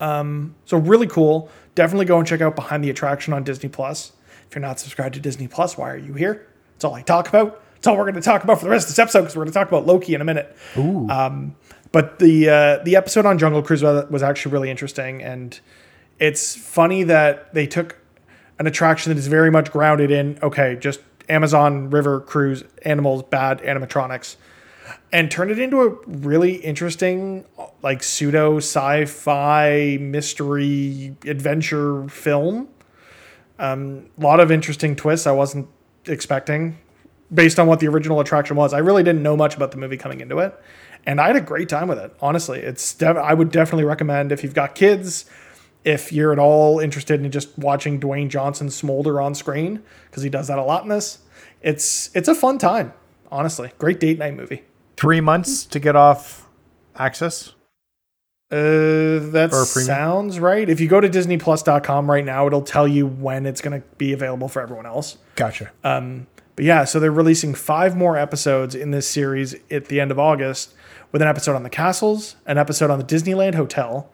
Um, 0.00 0.54
so 0.64 0.76
really 0.78 1.06
cool. 1.06 1.48
Definitely 1.74 2.06
go 2.06 2.18
and 2.18 2.26
check 2.26 2.40
out 2.40 2.56
Behind 2.56 2.82
the 2.82 2.90
Attraction 2.90 3.32
on 3.32 3.44
Disney 3.44 3.68
Plus. 3.68 4.12
If 4.48 4.54
you're 4.54 4.62
not 4.62 4.80
subscribed 4.80 5.14
to 5.14 5.20
Disney 5.20 5.48
Plus, 5.48 5.78
why 5.78 5.90
are 5.90 5.96
you 5.96 6.14
here? 6.14 6.46
That's 6.74 6.84
all 6.84 6.94
I 6.94 7.02
talk 7.02 7.28
about. 7.28 7.62
That's 7.74 7.86
all 7.86 7.96
we're 7.96 8.04
going 8.04 8.14
to 8.16 8.20
talk 8.20 8.44
about 8.44 8.58
for 8.58 8.64
the 8.64 8.70
rest 8.70 8.86
of 8.86 8.90
this 8.90 8.98
episode 8.98 9.20
because 9.22 9.36
we're 9.36 9.44
going 9.44 9.52
to 9.52 9.58
talk 9.58 9.68
about 9.68 9.86
Loki 9.86 10.14
in 10.14 10.20
a 10.20 10.24
minute. 10.24 10.56
Ooh. 10.76 11.08
But 11.92 12.18
the 12.18 12.48
uh, 12.48 12.78
the 12.84 12.96
episode 12.96 13.26
on 13.26 13.38
Jungle 13.38 13.62
Cruise 13.62 13.82
was 13.82 14.22
actually 14.22 14.52
really 14.52 14.70
interesting, 14.70 15.22
and 15.22 15.58
it's 16.18 16.56
funny 16.56 17.02
that 17.04 17.52
they 17.52 17.66
took 17.66 17.98
an 18.58 18.66
attraction 18.66 19.10
that 19.12 19.18
is 19.18 19.26
very 19.26 19.50
much 19.50 19.70
grounded 19.70 20.10
in 20.10 20.38
okay, 20.42 20.76
just 20.80 21.00
Amazon 21.28 21.90
River 21.90 22.20
cruise 22.20 22.64
animals, 22.84 23.22
bad 23.24 23.60
animatronics, 23.60 24.36
and 25.12 25.30
turn 25.30 25.50
it 25.50 25.58
into 25.58 25.82
a 25.82 25.90
really 26.06 26.56
interesting, 26.56 27.44
like 27.82 28.02
pseudo 28.02 28.56
sci-fi 28.56 29.98
mystery 30.00 31.16
adventure 31.26 32.08
film. 32.08 32.68
Um, 33.58 34.10
a 34.18 34.22
lot 34.22 34.40
of 34.40 34.50
interesting 34.50 34.96
twists 34.96 35.26
I 35.26 35.32
wasn't 35.32 35.68
expecting 36.06 36.78
based 37.32 37.58
on 37.58 37.66
what 37.66 37.80
the 37.80 37.88
original 37.88 38.20
attraction 38.20 38.56
was. 38.56 38.72
I 38.72 38.78
really 38.78 39.02
didn't 39.02 39.22
know 39.22 39.36
much 39.36 39.56
about 39.56 39.70
the 39.70 39.76
movie 39.76 39.96
coming 39.96 40.20
into 40.20 40.38
it, 40.38 40.58
and 41.06 41.20
I 41.20 41.28
had 41.28 41.36
a 41.36 41.40
great 41.40 41.68
time 41.68 41.88
with 41.88 41.98
it. 41.98 42.14
Honestly, 42.20 42.60
it's 42.60 43.00
I 43.02 43.34
would 43.34 43.50
definitely 43.50 43.84
recommend 43.84 44.32
if 44.32 44.42
you've 44.42 44.54
got 44.54 44.74
kids, 44.74 45.26
if 45.84 46.12
you're 46.12 46.32
at 46.32 46.38
all 46.38 46.78
interested 46.78 47.24
in 47.24 47.30
just 47.30 47.56
watching 47.58 48.00
Dwayne 48.00 48.28
Johnson 48.28 48.70
smolder 48.70 49.20
on 49.20 49.34
screen 49.34 49.82
because 50.10 50.22
he 50.22 50.28
does 50.28 50.48
that 50.48 50.58
a 50.58 50.62
lot 50.62 50.82
in 50.82 50.88
this. 50.88 51.18
It's 51.60 52.10
it's 52.14 52.28
a 52.28 52.34
fun 52.34 52.58
time. 52.58 52.92
Honestly, 53.30 53.72
great 53.78 54.00
date 54.00 54.18
night 54.18 54.34
movie. 54.34 54.62
Three 55.02 55.20
months 55.20 55.64
to 55.66 55.80
get 55.80 55.96
off 55.96 56.48
access. 56.96 57.54
Uh, 58.52 59.18
that 59.32 59.50
Or 59.52 59.62
a 59.62 59.66
premium? 59.66 59.86
sounds 59.86 60.38
right. 60.38 60.68
If 60.70 60.78
you 60.80 60.86
go 60.86 61.00
to 61.00 61.08
DisneyPlus.com 61.08 62.08
right 62.08 62.24
now, 62.24 62.46
it'll 62.46 62.62
tell 62.62 62.86
you 62.86 63.08
when 63.08 63.44
it's 63.44 63.60
going 63.60 63.80
to 63.80 63.86
be 63.98 64.12
available 64.12 64.46
for 64.46 64.62
everyone 64.62 64.86
else. 64.86 65.18
Gotcha. 65.34 65.72
But 65.82 66.64
yeah, 66.64 66.84
so 66.84 67.00
they're 67.00 67.10
releasing 67.10 67.52
five 67.52 67.96
more 67.96 68.16
episodes 68.16 68.76
in 68.76 68.92
this 68.92 69.08
series 69.08 69.56
at 69.72 69.86
the 69.86 70.00
end 70.00 70.12
of 70.12 70.20
August, 70.20 70.72
with 71.10 71.20
an 71.20 71.26
episode 71.26 71.56
on 71.56 71.64
the 71.64 71.70
castles, 71.70 72.36
an 72.46 72.56
episode 72.56 72.88
on 72.88 73.00
the 73.00 73.04
Disneyland 73.04 73.56
Hotel, 73.56 74.08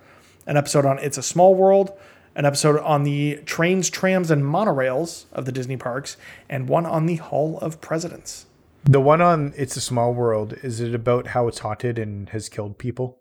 an 0.47 0.57
episode 0.57 0.87
on 0.87 0.99
It's 1.01 1.19
a 1.19 1.23
Small 1.23 1.55
World, 1.55 1.93
an 2.35 2.47
episode 2.47 2.81
on 2.81 3.03
the 3.03 3.43
trains, 3.45 3.91
trams, 3.91 4.31
and 4.31 4.43
monorails 4.43 5.27
of 5.35 5.45
the 5.45 5.53
Disney 5.53 5.77
parks, 5.77 6.17
and 6.49 6.67
one 6.67 6.87
on 6.87 7.05
the 7.05 7.17
Hall 7.17 7.59
of 7.59 7.83
Presidents. 7.83 8.47
The 8.89 9.01
one 9.03 9.21
on 9.21 9.53
It's 9.55 9.77
a 9.77 9.83
Small 9.83 10.15
World, 10.15 10.55
is 10.63 10.81
it 10.81 10.95
about 10.95 11.29
how 11.29 11.47
it's 11.47 11.59
haunted 11.59 11.99
and 11.99 12.31
has 12.31 12.49
killed 12.49 12.79
people? 12.79 13.19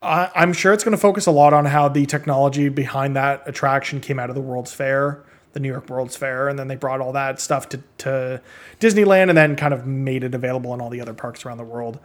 I, 0.00 0.30
I'm 0.34 0.52
sure 0.52 0.72
it's 0.72 0.84
going 0.84 0.96
to 0.96 1.00
focus 1.00 1.26
a 1.26 1.32
lot 1.32 1.52
on 1.52 1.64
how 1.64 1.88
the 1.88 2.06
technology 2.06 2.68
behind 2.68 3.16
that 3.16 3.42
attraction 3.46 4.00
came 4.00 4.20
out 4.20 4.28
of 4.28 4.36
the 4.36 4.40
World's 4.40 4.72
Fair, 4.72 5.24
the 5.54 5.60
New 5.60 5.68
York 5.68 5.90
World's 5.90 6.16
Fair, 6.16 6.48
and 6.48 6.56
then 6.56 6.68
they 6.68 6.76
brought 6.76 7.00
all 7.00 7.12
that 7.12 7.40
stuff 7.40 7.68
to, 7.70 7.82
to 7.98 8.40
Disneyland 8.78 9.28
and 9.28 9.36
then 9.36 9.56
kind 9.56 9.74
of 9.74 9.86
made 9.86 10.22
it 10.22 10.36
available 10.36 10.72
in 10.72 10.80
all 10.80 10.90
the 10.90 11.00
other 11.00 11.14
parks 11.14 11.44
around 11.44 11.58
the 11.58 11.64
world. 11.64 11.98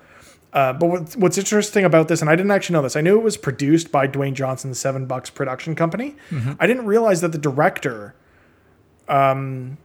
Uh, 0.51 0.73
but 0.73 0.87
what's, 0.87 1.15
what's 1.17 1.37
interesting 1.37 1.85
about 1.85 2.07
this, 2.07 2.21
and 2.21 2.29
I 2.31 2.35
didn't 2.35 2.51
actually 2.51 2.73
know 2.73 2.81
this, 2.81 2.95
I 2.95 3.01
knew 3.01 3.19
it 3.19 3.23
was 3.23 3.37
produced 3.37 3.91
by 3.91 4.07
Dwayne 4.07 4.33
Johnson's 4.33 4.79
Seven 4.79 5.05
Bucks 5.05 5.29
production 5.29 5.75
company. 5.75 6.15
I 6.59 6.65
didn't 6.65 6.87
realize 6.87 7.21
that 7.21 7.31
the 7.31 7.37
director 7.37 8.15
um, 9.07 9.77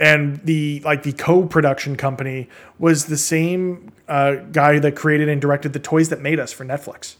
and 0.00 0.38
the 0.44 0.80
like 0.84 1.02
the 1.02 1.12
co-production 1.12 1.96
company 1.96 2.48
was 2.78 3.06
the 3.06 3.16
same 3.16 3.92
uh, 4.08 4.36
guy 4.52 4.78
that 4.78 4.96
created 4.96 5.28
and 5.28 5.40
directed 5.40 5.72
the 5.72 5.78
Toys 5.78 6.08
That 6.08 6.20
Made 6.20 6.38
Us 6.38 6.52
for 6.52 6.64
Netflix. 6.64 7.16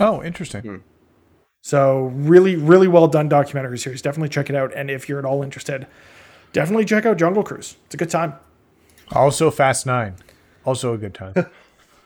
Oh, 0.00 0.22
interesting. 0.22 0.82
So 1.60 2.04
really, 2.14 2.56
really 2.56 2.88
well 2.88 3.08
done 3.08 3.28
documentary 3.28 3.78
series. 3.78 4.00
Definitely 4.00 4.28
check 4.28 4.48
it 4.48 4.56
out. 4.56 4.72
And 4.74 4.90
if 4.90 5.08
you're 5.08 5.18
at 5.18 5.24
all 5.24 5.42
interested, 5.42 5.86
definitely 6.52 6.84
check 6.84 7.04
out 7.04 7.16
Jungle 7.16 7.42
Cruise. 7.42 7.76
It's 7.86 7.94
a 7.94 7.98
good 7.98 8.10
time. 8.10 8.34
Also, 9.12 9.50
Fast 9.50 9.86
Nine. 9.86 10.14
Also 10.64 10.92
a 10.94 10.98
good 10.98 11.14
time. 11.14 11.34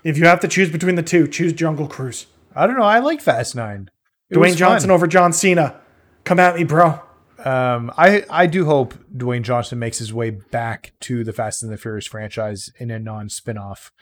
If 0.04 0.18
you 0.18 0.24
have 0.24 0.40
to 0.40 0.48
choose 0.48 0.68
between 0.68 0.96
the 0.96 1.02
two, 1.02 1.28
choose 1.28 1.52
Jungle 1.52 1.86
Cruise. 1.86 2.26
I 2.56 2.66
don't 2.66 2.76
know. 2.76 2.82
I 2.82 2.98
like 2.98 3.20
Fast 3.20 3.54
Nine. 3.54 3.88
It 4.30 4.34
Dwayne 4.36 4.56
Johnson 4.56 4.88
fun. 4.88 4.94
over 4.94 5.06
John 5.06 5.32
Cena. 5.32 5.80
Come 6.24 6.40
at 6.40 6.56
me, 6.56 6.64
bro. 6.64 7.00
Um, 7.44 7.92
I 7.96 8.24
I 8.30 8.46
do 8.46 8.64
hope 8.64 8.94
Dwayne 9.14 9.42
Johnson 9.42 9.78
makes 9.78 9.98
his 9.98 10.12
way 10.12 10.30
back 10.30 10.92
to 11.00 11.24
the 11.24 11.32
Fast 11.32 11.62
and 11.62 11.72
the 11.72 11.76
Furious 11.76 12.06
franchise 12.06 12.70
in 12.78 12.90
a 12.90 12.98
non 12.98 13.28
spin-off. 13.28 13.92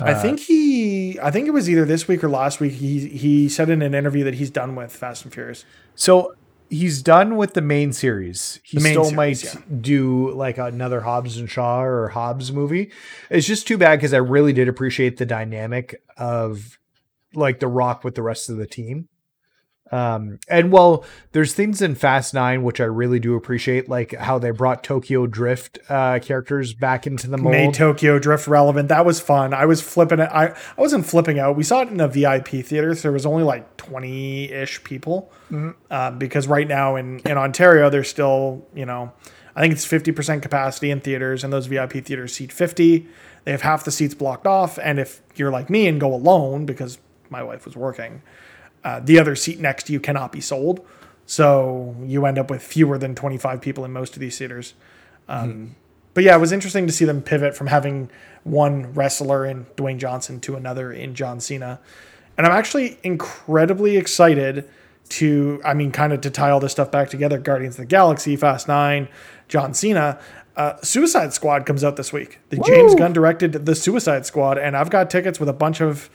I 0.00 0.14
think 0.14 0.40
he. 0.40 1.20
I 1.20 1.30
think 1.30 1.46
it 1.46 1.52
was 1.52 1.70
either 1.70 1.84
this 1.84 2.08
week 2.08 2.24
or 2.24 2.28
last 2.28 2.58
week. 2.58 2.72
He 2.72 3.06
he 3.08 3.48
said 3.48 3.70
in 3.70 3.80
an 3.80 3.94
interview 3.94 4.24
that 4.24 4.34
he's 4.34 4.50
done 4.50 4.74
with 4.74 4.94
Fast 4.94 5.24
and 5.24 5.32
Furious. 5.32 5.64
So 5.94 6.34
he's 6.68 7.00
done 7.00 7.36
with 7.36 7.54
the 7.54 7.60
main 7.60 7.92
series. 7.92 8.60
He 8.64 8.78
main 8.80 8.92
still 8.92 9.04
series, 9.04 9.16
might 9.16 9.44
yeah. 9.44 9.60
do 9.80 10.32
like 10.32 10.58
another 10.58 11.02
Hobbs 11.02 11.36
and 11.36 11.48
Shaw 11.48 11.82
or 11.82 12.08
Hobbs 12.08 12.50
movie. 12.50 12.90
It's 13.30 13.46
just 13.46 13.68
too 13.68 13.78
bad 13.78 13.96
because 13.96 14.12
I 14.12 14.18
really 14.18 14.52
did 14.52 14.66
appreciate 14.66 15.16
the 15.18 15.26
dynamic 15.26 16.02
of 16.16 16.78
like 17.34 17.60
the 17.60 17.68
Rock 17.68 18.02
with 18.02 18.16
the 18.16 18.22
rest 18.22 18.50
of 18.50 18.56
the 18.56 18.66
team. 18.66 19.08
Um, 19.94 20.40
and 20.48 20.72
well, 20.72 21.04
there's 21.30 21.54
things 21.54 21.80
in 21.80 21.94
Fast 21.94 22.34
Nine 22.34 22.64
which 22.64 22.80
I 22.80 22.84
really 22.84 23.20
do 23.20 23.36
appreciate, 23.36 23.88
like 23.88 24.12
how 24.12 24.40
they 24.40 24.50
brought 24.50 24.82
Tokyo 24.82 25.28
Drift 25.28 25.78
uh, 25.88 26.18
characters 26.18 26.74
back 26.74 27.06
into 27.06 27.28
the 27.28 27.38
mold. 27.38 27.52
Made 27.52 27.74
Tokyo 27.74 28.18
Drift 28.18 28.48
relevant. 28.48 28.88
That 28.88 29.06
was 29.06 29.20
fun. 29.20 29.54
I 29.54 29.66
was 29.66 29.80
flipping 29.80 30.18
it. 30.18 30.28
I 30.32 30.46
I 30.46 30.80
wasn't 30.80 31.06
flipping 31.06 31.38
out. 31.38 31.54
We 31.56 31.62
saw 31.62 31.82
it 31.82 31.90
in 31.90 32.00
a 32.00 32.08
VIP 32.08 32.48
theater, 32.48 32.92
so 32.96 33.02
there 33.02 33.12
was 33.12 33.24
only 33.24 33.44
like 33.44 33.76
twenty 33.76 34.50
ish 34.50 34.82
people. 34.82 35.30
Uh, 35.88 36.10
because 36.10 36.48
right 36.48 36.66
now 36.66 36.96
in 36.96 37.20
in 37.20 37.38
Ontario, 37.38 37.88
there's 37.88 38.08
still 38.08 38.66
you 38.74 38.86
know, 38.86 39.12
I 39.54 39.60
think 39.60 39.72
it's 39.72 39.84
fifty 39.84 40.10
percent 40.10 40.42
capacity 40.42 40.90
in 40.90 41.02
theaters, 41.02 41.44
and 41.44 41.52
those 41.52 41.66
VIP 41.66 42.04
theaters 42.04 42.34
seat 42.34 42.50
fifty. 42.50 43.06
They 43.44 43.52
have 43.52 43.62
half 43.62 43.84
the 43.84 43.92
seats 43.92 44.14
blocked 44.14 44.48
off, 44.48 44.76
and 44.82 44.98
if 44.98 45.22
you're 45.36 45.52
like 45.52 45.70
me 45.70 45.86
and 45.86 46.00
go 46.00 46.12
alone 46.12 46.66
because 46.66 46.98
my 47.30 47.44
wife 47.44 47.64
was 47.64 47.76
working, 47.76 48.22
uh, 48.84 49.00
the 49.00 49.18
other 49.18 49.34
seat 49.34 49.58
next 49.58 49.84
to 49.84 49.92
you 49.92 50.00
cannot 50.00 50.30
be 50.30 50.40
sold. 50.40 50.86
So 51.26 51.96
you 52.04 52.26
end 52.26 52.38
up 52.38 52.50
with 52.50 52.62
fewer 52.62 52.98
than 52.98 53.14
25 53.14 53.60
people 53.60 53.84
in 53.84 53.92
most 53.92 54.14
of 54.14 54.20
these 54.20 54.36
theaters. 54.38 54.74
Um, 55.28 55.74
But 56.12 56.22
yeah, 56.22 56.36
it 56.36 56.40
was 56.40 56.52
interesting 56.52 56.86
to 56.86 56.92
see 56.92 57.04
them 57.04 57.22
pivot 57.22 57.56
from 57.56 57.66
having 57.68 58.10
one 58.44 58.92
wrestler 58.92 59.44
in 59.46 59.64
Dwayne 59.76 59.98
Johnson 59.98 60.38
to 60.40 60.54
another 60.54 60.92
in 60.92 61.14
John 61.14 61.40
Cena. 61.40 61.80
And 62.36 62.46
I'm 62.46 62.52
actually 62.52 62.98
incredibly 63.02 63.96
excited 63.96 64.68
to, 65.10 65.60
I 65.64 65.74
mean, 65.74 65.90
kind 65.92 66.12
of 66.12 66.20
to 66.22 66.30
tie 66.30 66.50
all 66.50 66.60
this 66.60 66.72
stuff 66.72 66.90
back 66.90 67.08
together 67.08 67.38
Guardians 67.38 67.74
of 67.74 67.78
the 67.78 67.86
Galaxy, 67.86 68.36
Fast 68.36 68.68
Nine, 68.68 69.08
John 69.48 69.74
Cena. 69.74 70.18
Uh, 70.56 70.76
Suicide 70.82 71.32
Squad 71.32 71.66
comes 71.66 71.82
out 71.82 71.96
this 71.96 72.12
week. 72.12 72.38
The 72.50 72.58
James 72.58 72.94
Gunn 72.94 73.12
directed 73.12 73.52
The 73.66 73.74
Suicide 73.74 74.24
Squad, 74.24 74.56
and 74.56 74.76
I've 74.76 74.90
got 74.90 75.10
tickets 75.10 75.40
with 75.40 75.48
a 75.48 75.52
bunch 75.52 75.80
of 75.80 76.08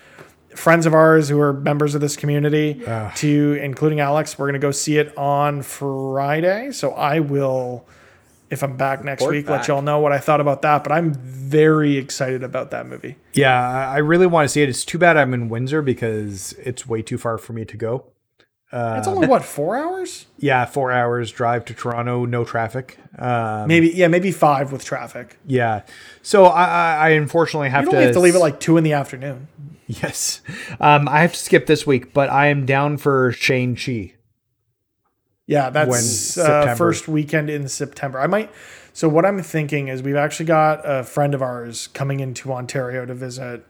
friends 0.55 0.85
of 0.85 0.93
ours 0.93 1.29
who 1.29 1.39
are 1.39 1.53
members 1.53 1.95
of 1.95 2.01
this 2.01 2.15
community 2.15 2.81
to 3.15 3.53
including 3.61 3.99
Alex. 3.99 4.37
We're 4.37 4.45
going 4.47 4.53
to 4.53 4.59
go 4.59 4.71
see 4.71 4.97
it 4.97 5.15
on 5.17 5.61
Friday. 5.61 6.71
So 6.71 6.91
I 6.91 7.19
will 7.19 7.85
if 8.49 8.63
I'm 8.63 8.77
back 8.77 9.03
next 9.03 9.21
Report 9.21 9.35
week, 9.35 9.45
back. 9.45 9.59
let 9.59 9.67
y'all 9.67 9.81
know 9.81 9.99
what 9.99 10.11
I 10.11 10.17
thought 10.17 10.41
about 10.41 10.61
that. 10.63 10.83
But 10.83 10.91
I'm 10.91 11.13
very 11.13 11.97
excited 11.97 12.43
about 12.43 12.71
that 12.71 12.87
movie. 12.87 13.15
Yeah, 13.33 13.55
I 13.89 13.97
really 13.99 14.27
want 14.27 14.45
to 14.45 14.49
see 14.49 14.61
it. 14.63 14.69
It's 14.69 14.83
too 14.85 14.97
bad 14.97 15.17
I'm 15.17 15.33
in 15.33 15.49
Windsor 15.49 15.81
because 15.81 16.53
it's 16.53 16.87
way 16.87 17.01
too 17.01 17.17
far 17.17 17.37
for 17.37 17.53
me 17.53 17.63
to 17.65 17.77
go. 17.77 18.05
it's 18.71 19.07
only 19.07 19.27
what 19.27 19.43
four 19.43 19.77
hours? 19.77 20.25
Yeah, 20.37 20.65
four 20.65 20.91
hours 20.91 21.31
drive 21.31 21.65
to 21.65 21.73
Toronto, 21.73 22.25
no 22.25 22.43
traffic. 22.43 22.97
Um, 23.17 23.67
Maybe 23.67 23.89
yeah, 23.89 24.07
maybe 24.07 24.31
five 24.31 24.71
with 24.71 24.83
traffic. 24.83 25.37
yeah, 25.45 25.81
so 26.21 26.45
I, 26.45 26.95
I, 26.95 27.09
unfortunately 27.09 27.69
have 27.69 27.83
You 27.85 27.91
to 27.91 27.95
don't 27.97 28.03
have 28.05 28.13
to 28.13 28.19
leave 28.19 28.35
at 28.35 28.41
like 28.41 28.59
two 28.59 28.77
in 28.77 28.83
the 28.83 28.93
afternoon. 28.93 29.47
yes, 30.03 30.41
um, 30.79 31.07
I 31.07 31.21
have 31.21 31.33
to 31.33 31.39
skip 31.39 31.65
this 31.65 31.87
week, 31.87 32.13
but 32.13 32.29
I 32.29 32.47
am 32.47 32.67
down 32.67 32.97
for 32.97 33.31
Shang-Chi. 33.31 34.13
Yeah, 35.47 35.71
that's 35.71 36.37
uh, 36.37 36.75
first 36.75 37.07
weekend 37.07 37.49
in 37.49 37.67
September. 37.67 38.19
I 38.19 38.27
might. 38.27 38.51
So 38.93 39.09
what 39.09 39.25
I'm 39.25 39.41
thinking 39.41 39.87
is 39.87 40.03
we've 40.03 40.15
actually 40.15 40.45
got 40.45 40.81
a 40.83 41.03
friend 41.03 41.33
of 41.33 41.41
ours 41.41 41.87
coming 41.87 42.19
into 42.19 42.53
Ontario 42.53 43.03
to 43.07 43.15
visit 43.15 43.65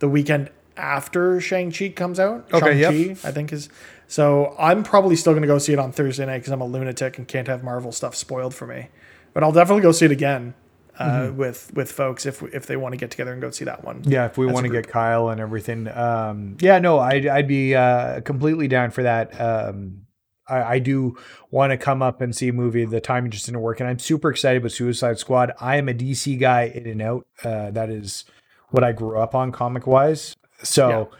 the 0.00 0.08
weekend 0.08 0.50
after 0.76 1.40
Shang 1.40 1.72
Chi 1.72 1.88
comes 1.88 2.20
out. 2.20 2.52
Okay, 2.52 2.82
Shang-Chi, 2.82 2.96
yep. 2.96 3.18
I 3.24 3.30
think 3.30 3.50
is. 3.50 3.70
So 4.06 4.54
I'm 4.58 4.82
probably 4.82 5.16
still 5.16 5.32
going 5.32 5.42
to 5.42 5.48
go 5.48 5.56
see 5.56 5.72
it 5.72 5.78
on 5.78 5.92
Thursday 5.92 6.26
night 6.26 6.40
because 6.40 6.52
I'm 6.52 6.60
a 6.60 6.66
lunatic 6.66 7.16
and 7.16 7.26
can't 7.26 7.48
have 7.48 7.64
Marvel 7.64 7.90
stuff 7.90 8.14
spoiled 8.14 8.54
for 8.54 8.66
me. 8.66 8.88
But 9.32 9.44
I'll 9.44 9.52
definitely 9.52 9.82
go 9.82 9.92
see 9.92 10.04
it 10.04 10.12
again 10.12 10.52
uh, 10.98 11.04
Mm-hmm. 11.04 11.36
with 11.36 11.72
with 11.74 11.90
folks 11.92 12.24
if 12.26 12.42
if 12.54 12.66
they 12.66 12.76
want 12.76 12.92
to 12.92 12.96
get 12.96 13.10
together 13.10 13.32
and 13.32 13.40
go 13.40 13.50
see 13.50 13.64
that 13.64 13.84
one. 13.84 14.02
Yeah, 14.04 14.26
if 14.26 14.38
we 14.38 14.46
want 14.46 14.64
to 14.66 14.72
get 14.72 14.88
Kyle 14.88 15.28
and 15.28 15.40
everything. 15.40 15.88
Um, 15.88 16.56
yeah, 16.60 16.78
no, 16.78 16.98
I'd, 16.98 17.26
I'd 17.26 17.48
be 17.48 17.74
uh, 17.74 18.20
completely 18.20 18.68
down 18.68 18.90
for 18.90 19.02
that. 19.02 19.40
Um, 19.40 20.02
I, 20.46 20.62
I 20.74 20.78
do 20.78 21.16
want 21.50 21.70
to 21.72 21.76
come 21.78 22.02
up 22.02 22.20
and 22.20 22.34
see 22.36 22.48
a 22.48 22.52
movie. 22.52 22.84
The 22.84 23.00
timing 23.00 23.30
just 23.30 23.46
didn't 23.46 23.60
work, 23.62 23.80
and 23.80 23.88
I'm 23.88 23.98
super 23.98 24.30
excited 24.30 24.62
with 24.62 24.72
Suicide 24.72 25.18
Squad. 25.18 25.52
I 25.60 25.76
am 25.76 25.88
a 25.88 25.94
DC 25.94 26.38
guy 26.38 26.64
in 26.74 26.86
and 26.86 27.00
out. 27.02 27.26
Uh, 27.42 27.70
that 27.70 27.88
is 27.90 28.24
what 28.70 28.84
I 28.84 28.92
grew 28.92 29.18
up 29.18 29.34
on 29.34 29.52
comic 29.52 29.86
wise. 29.86 30.36
So 30.62 31.10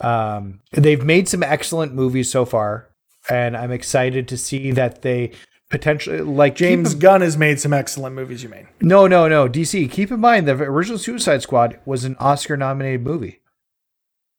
um, 0.00 0.60
they've 0.72 1.02
made 1.04 1.28
some 1.28 1.42
excellent 1.42 1.94
movies 1.94 2.30
so 2.30 2.44
far, 2.44 2.88
and 3.30 3.56
I'm 3.56 3.70
excited 3.70 4.28
to 4.28 4.36
see 4.36 4.72
that 4.72 5.02
they 5.02 5.32
potentially 5.72 6.20
like 6.20 6.54
keep 6.54 6.68
James 6.68 6.94
Gunn 6.94 7.20
has 7.22 7.36
made 7.36 7.58
some 7.58 7.72
excellent 7.72 8.14
movies. 8.14 8.44
You 8.44 8.50
mean? 8.50 8.68
no, 8.80 9.08
no, 9.08 9.26
no. 9.26 9.48
DC. 9.48 9.90
Keep 9.90 10.12
in 10.12 10.20
mind 10.20 10.46
the 10.46 10.52
original 10.52 10.98
Suicide 10.98 11.42
Squad 11.42 11.80
was 11.84 12.04
an 12.04 12.14
Oscar 12.20 12.56
nominated 12.56 13.02
movie 13.02 13.40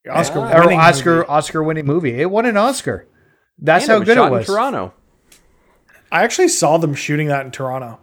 Oscar 0.09 0.39
or 0.39 0.61
winning 0.61 0.79
Oscar 0.79 1.15
movie. 1.17 1.27
Oscar 1.27 1.63
winning 1.63 1.85
movie. 1.85 2.21
It 2.21 2.29
won 2.31 2.45
an 2.45 2.55
Oscar. 2.57 3.07
That's 3.57 3.83
And 3.85 3.91
how 3.91 3.95
it 3.97 3.99
was 3.99 4.07
good 4.07 4.15
shot 4.15 4.27
it 4.27 4.31
was. 4.31 4.47
in 4.49 4.53
Toronto. 4.55 4.93
I 6.11 6.23
actually 6.23 6.47
saw 6.49 6.77
them 6.77 6.93
shooting 6.93 7.27
that 7.27 7.45
in 7.45 7.51
Toronto. 7.51 7.99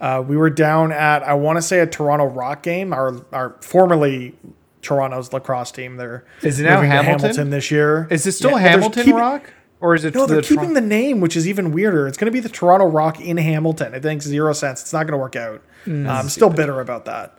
Uh, 0.00 0.22
we 0.26 0.36
were 0.36 0.50
down 0.50 0.92
at 0.92 1.22
I 1.24 1.34
want 1.34 1.56
to 1.56 1.62
say 1.62 1.80
a 1.80 1.86
Toronto 1.86 2.26
Rock 2.26 2.62
game, 2.62 2.92
our 2.92 3.16
our 3.32 3.56
formerly 3.62 4.36
Toronto's 4.82 5.32
lacrosse 5.32 5.72
team. 5.72 5.96
They're 5.96 6.24
Is 6.42 6.60
it 6.60 6.64
now 6.64 6.76
moving 6.76 6.90
to 6.90 7.02
Hamilton? 7.02 7.50
this 7.50 7.70
year. 7.72 8.06
Is 8.10 8.24
it 8.26 8.32
still 8.32 8.52
Yeah, 8.52 8.58
Hamilton 8.58 9.02
keeping- 9.04 9.18
Rock 9.18 9.52
or 9.80 9.94
is 9.94 10.04
it 10.04 10.14
No, 10.14 10.26
they're 10.26 10.40
the 10.40 10.42
keeping 10.46 10.70
Toron- 10.70 10.74
the 10.74 10.80
name, 10.80 11.20
which 11.20 11.36
is 11.36 11.46
even 11.48 11.72
weirder. 11.72 12.06
It's 12.08 12.18
going 12.18 12.26
to 12.26 12.32
be 12.32 12.40
the 12.40 12.48
Toronto 12.48 12.86
Rock 12.86 13.20
in 13.20 13.36
Hamilton. 13.36 13.94
It 13.94 14.04
makes 14.04 14.24
zero 14.24 14.52
sense. 14.52 14.80
It's 14.82 14.92
not 14.92 15.04
going 15.06 15.12
to 15.12 15.18
work 15.18 15.36
out. 15.36 15.62
Mm, 15.86 16.08
I'm 16.08 16.28
still 16.28 16.50
bitter 16.50 16.80
about 16.80 17.04
that. 17.04 17.38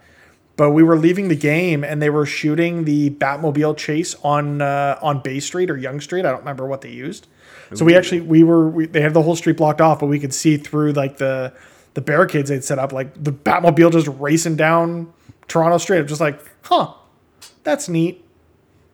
But 0.56 0.72
we 0.72 0.84
were 0.84 0.98
leaving 0.98 1.30
the 1.30 1.36
game, 1.38 1.86
and 1.86 2.02
they 2.02 2.10
were 2.10 2.26
shooting 2.26 2.84
the 2.84 3.12
Batmobile 3.12 3.78
chase 3.78 4.16
on 4.24 4.62
uh, 4.62 5.00
on 5.02 5.22
Bay 5.22 5.40
Street 5.40 5.70
or 5.70 5.78
Yonge 5.78 6.04
Street. 6.04 6.26
I 6.26 6.32
don't 6.32 6.40
remember 6.40 6.66
what 6.66 6.82
they 6.82 6.92
used. 6.92 7.28
So 7.74 7.86
we 7.86 7.96
actually 7.96 8.22
we 8.22 8.44
were 8.44 8.68
we, 8.68 8.86
they 8.88 9.00
had 9.02 9.14
the 9.14 9.22
whole 9.22 9.36
street 9.36 9.58
blocked 9.58 9.80
off, 9.80 10.00
but 10.00 10.08
we 10.08 10.20
could 10.20 10.34
see 10.34 10.58
through 10.58 10.94
like 10.94 11.18
the 11.18 11.54
the 11.94 12.02
barricades 12.02 12.50
they'd 12.50 12.64
set 12.64 12.80
up, 12.80 12.92
like 12.92 13.22
the 13.22 13.32
Batmobile 13.32 13.92
just 13.92 14.08
racing 14.20 14.56
down 14.56 15.14
Toronto 15.48 15.78
Street. 15.78 16.00
I'm 16.00 16.08
just 16.08 16.22
like, 16.22 16.40
huh, 16.64 16.94
that's 17.64 17.88
neat. 17.88 18.26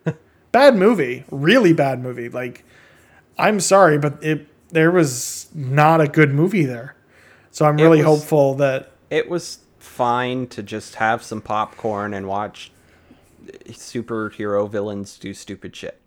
bad 0.51 0.75
movie, 0.75 1.23
really 1.31 1.73
bad 1.73 2.01
movie. 2.01 2.29
Like, 2.29 2.63
I'm 3.37 3.59
sorry, 3.59 3.97
but 3.97 4.23
it 4.23 4.47
there 4.69 4.91
was 4.91 5.47
not 5.53 6.01
a 6.01 6.07
good 6.07 6.33
movie 6.33 6.65
there. 6.65 6.95
So 7.51 7.65
I'm 7.65 7.77
really 7.77 7.99
was- 7.99 8.05
hopeful 8.07 8.55
that 8.55 8.91
It 9.09 9.29
was 9.29 9.59
fine 9.79 10.47
to 10.47 10.63
just 10.63 10.95
have 10.95 11.23
some 11.23 11.41
popcorn 11.41 12.13
and 12.13 12.27
watch 12.27 12.71
superhero 13.69 14.69
villains 14.69 15.17
do 15.17 15.33
stupid 15.33 15.75
shit. 15.75 15.99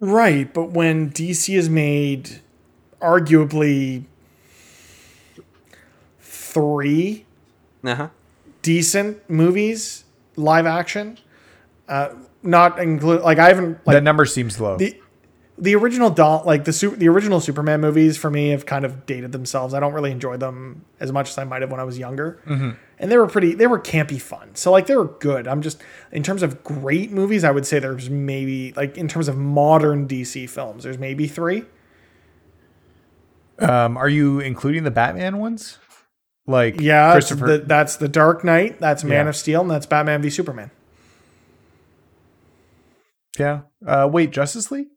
right. 0.00 0.52
But 0.52 0.70
when 0.70 1.10
DC 1.10 1.54
has 1.56 1.68
made 1.68 2.40
arguably 3.00 4.04
three 6.20 7.24
Uh 7.84 7.94
huh. 7.94 8.08
decent 8.62 9.28
movies, 9.28 10.04
live 10.36 10.66
action, 10.66 11.18
uh, 11.88 12.10
not 12.42 12.78
include 12.78 13.20
like 13.22 13.38
I 13.38 13.48
haven't 13.48 13.86
like 13.86 13.94
that 13.94 14.02
number 14.02 14.24
seems 14.24 14.60
low. 14.60 14.76
the 14.76 14.96
the 15.60 15.74
original 15.76 16.10
Dawn, 16.10 16.44
like 16.46 16.64
the 16.64 16.94
the 16.96 17.08
original 17.08 17.38
Superman 17.40 17.80
movies 17.80 18.16
for 18.16 18.30
me 18.30 18.48
have 18.48 18.64
kind 18.66 18.84
of 18.84 19.04
dated 19.06 19.32
themselves. 19.32 19.74
I 19.74 19.80
don't 19.80 19.92
really 19.92 20.10
enjoy 20.10 20.36
them 20.38 20.84
as 20.98 21.12
much 21.12 21.28
as 21.30 21.38
I 21.38 21.44
might 21.44 21.60
have 21.62 21.70
when 21.70 21.78
I 21.80 21.84
was 21.84 21.98
younger, 21.98 22.40
and 22.46 23.10
they 23.12 23.16
were 23.18 23.26
pretty. 23.26 23.54
They 23.54 23.66
were 23.66 23.78
campy 23.78 24.20
fun, 24.20 24.54
so 24.54 24.70
like 24.72 24.86
they 24.86 24.96
were 24.96 25.04
good. 25.20 25.46
I'm 25.46 25.60
just 25.62 25.80
in 26.12 26.22
terms 26.22 26.42
of 26.42 26.64
great 26.64 27.12
movies, 27.12 27.44
I 27.44 27.50
would 27.50 27.66
say 27.66 27.78
there's 27.78 28.08
maybe 28.10 28.72
like 28.72 28.96
in 28.98 29.06
terms 29.06 29.28
of 29.28 29.36
modern 29.36 30.08
DC 30.08 30.48
films, 30.48 30.84
there's 30.84 30.98
maybe 30.98 31.26
three. 31.28 31.64
um, 33.58 33.96
are 33.98 34.08
you 34.08 34.40
including 34.40 34.84
the 34.84 34.90
Batman 34.90 35.36
ones? 35.38 35.78
Like 36.46 36.80
Yeah, 36.80 37.12
Christopher. 37.12 37.46
the, 37.46 37.58
that's 37.58 37.96
the 37.96 38.08
Dark 38.08 38.42
Knight, 38.44 38.80
that's 38.80 39.04
Man 39.04 39.26
Yeah. 39.26 39.28
of 39.28 39.36
Steel, 39.36 39.60
and 39.60 39.70
that's 39.70 39.84
Batman 39.86 40.22
v 40.22 40.30
Superman. 40.30 40.70
yeah. 43.38 43.60
Uh, 43.86 44.08
wait, 44.10 44.30
Justice 44.30 44.70
League? 44.70 44.88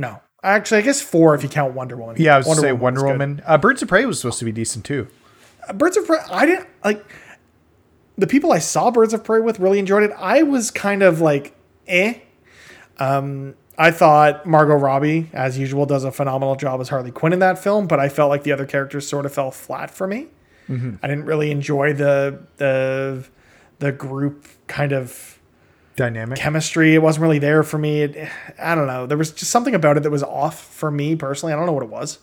No, 0.00 0.20
actually, 0.42 0.78
I 0.78 0.82
guess 0.82 1.00
four 1.02 1.34
if 1.34 1.42
you 1.42 1.48
count 1.48 1.74
Wonder 1.74 1.96
Woman. 1.96 2.16
Yeah, 2.18 2.34
I 2.34 2.38
was 2.38 2.46
Wonder 2.46 2.62
to 2.62 2.68
say 2.68 2.72
Woman 2.72 2.82
Wonder. 2.82 3.04
Woman. 3.06 3.42
Uh, 3.46 3.58
Birds 3.58 3.82
of 3.82 3.88
Prey 3.88 4.06
was 4.06 4.20
supposed 4.20 4.38
to 4.38 4.44
be 4.44 4.52
decent 4.52 4.84
too. 4.84 5.08
Birds 5.74 5.96
of 5.96 6.06
Prey, 6.06 6.18
I 6.30 6.46
didn't 6.46 6.68
like 6.82 7.04
the 8.16 8.26
people 8.26 8.52
I 8.52 8.58
saw 8.58 8.90
Birds 8.90 9.14
of 9.14 9.24
Prey 9.24 9.40
with 9.40 9.60
really 9.60 9.78
enjoyed 9.78 10.02
it. 10.02 10.10
I 10.18 10.42
was 10.42 10.70
kind 10.70 11.02
of 11.02 11.20
like, 11.20 11.54
eh. 11.86 12.14
Um, 12.98 13.54
I 13.78 13.90
thought 13.90 14.44
Margot 14.44 14.74
Robbie, 14.74 15.30
as 15.32 15.58
usual, 15.58 15.86
does 15.86 16.04
a 16.04 16.12
phenomenal 16.12 16.54
job 16.54 16.80
as 16.82 16.90
Harley 16.90 17.10
Quinn 17.10 17.32
in 17.32 17.38
that 17.38 17.58
film, 17.58 17.86
but 17.86 17.98
I 17.98 18.10
felt 18.10 18.28
like 18.28 18.42
the 18.42 18.52
other 18.52 18.66
characters 18.66 19.08
sort 19.08 19.24
of 19.24 19.32
fell 19.32 19.50
flat 19.50 19.90
for 19.90 20.06
me. 20.06 20.28
I 20.68 21.08
didn't 21.08 21.24
really 21.24 21.50
enjoy 21.50 21.94
the 21.94 22.42
the 22.58 23.26
the 23.80 23.90
group 23.90 24.46
kind 24.68 24.92
of 24.92 25.39
Dynamic. 25.96 26.38
chemistry. 26.38 26.94
It 26.94 27.02
wasn't 27.02 27.22
really 27.22 27.38
there 27.38 27.62
for 27.62 27.78
me. 27.78 28.02
It, 28.02 28.30
I 28.58 28.74
don't 28.74 28.86
know. 28.86 29.06
There 29.06 29.18
was 29.18 29.32
just 29.32 29.50
something 29.50 29.74
about 29.74 29.96
it 29.96 30.02
that 30.02 30.10
was 30.10 30.22
off 30.22 30.60
for 30.62 30.90
me 30.90 31.16
personally. 31.16 31.52
I 31.52 31.56
don't 31.56 31.66
know 31.66 31.72
what 31.72 31.82
it 31.82 31.90
was. 31.90 32.18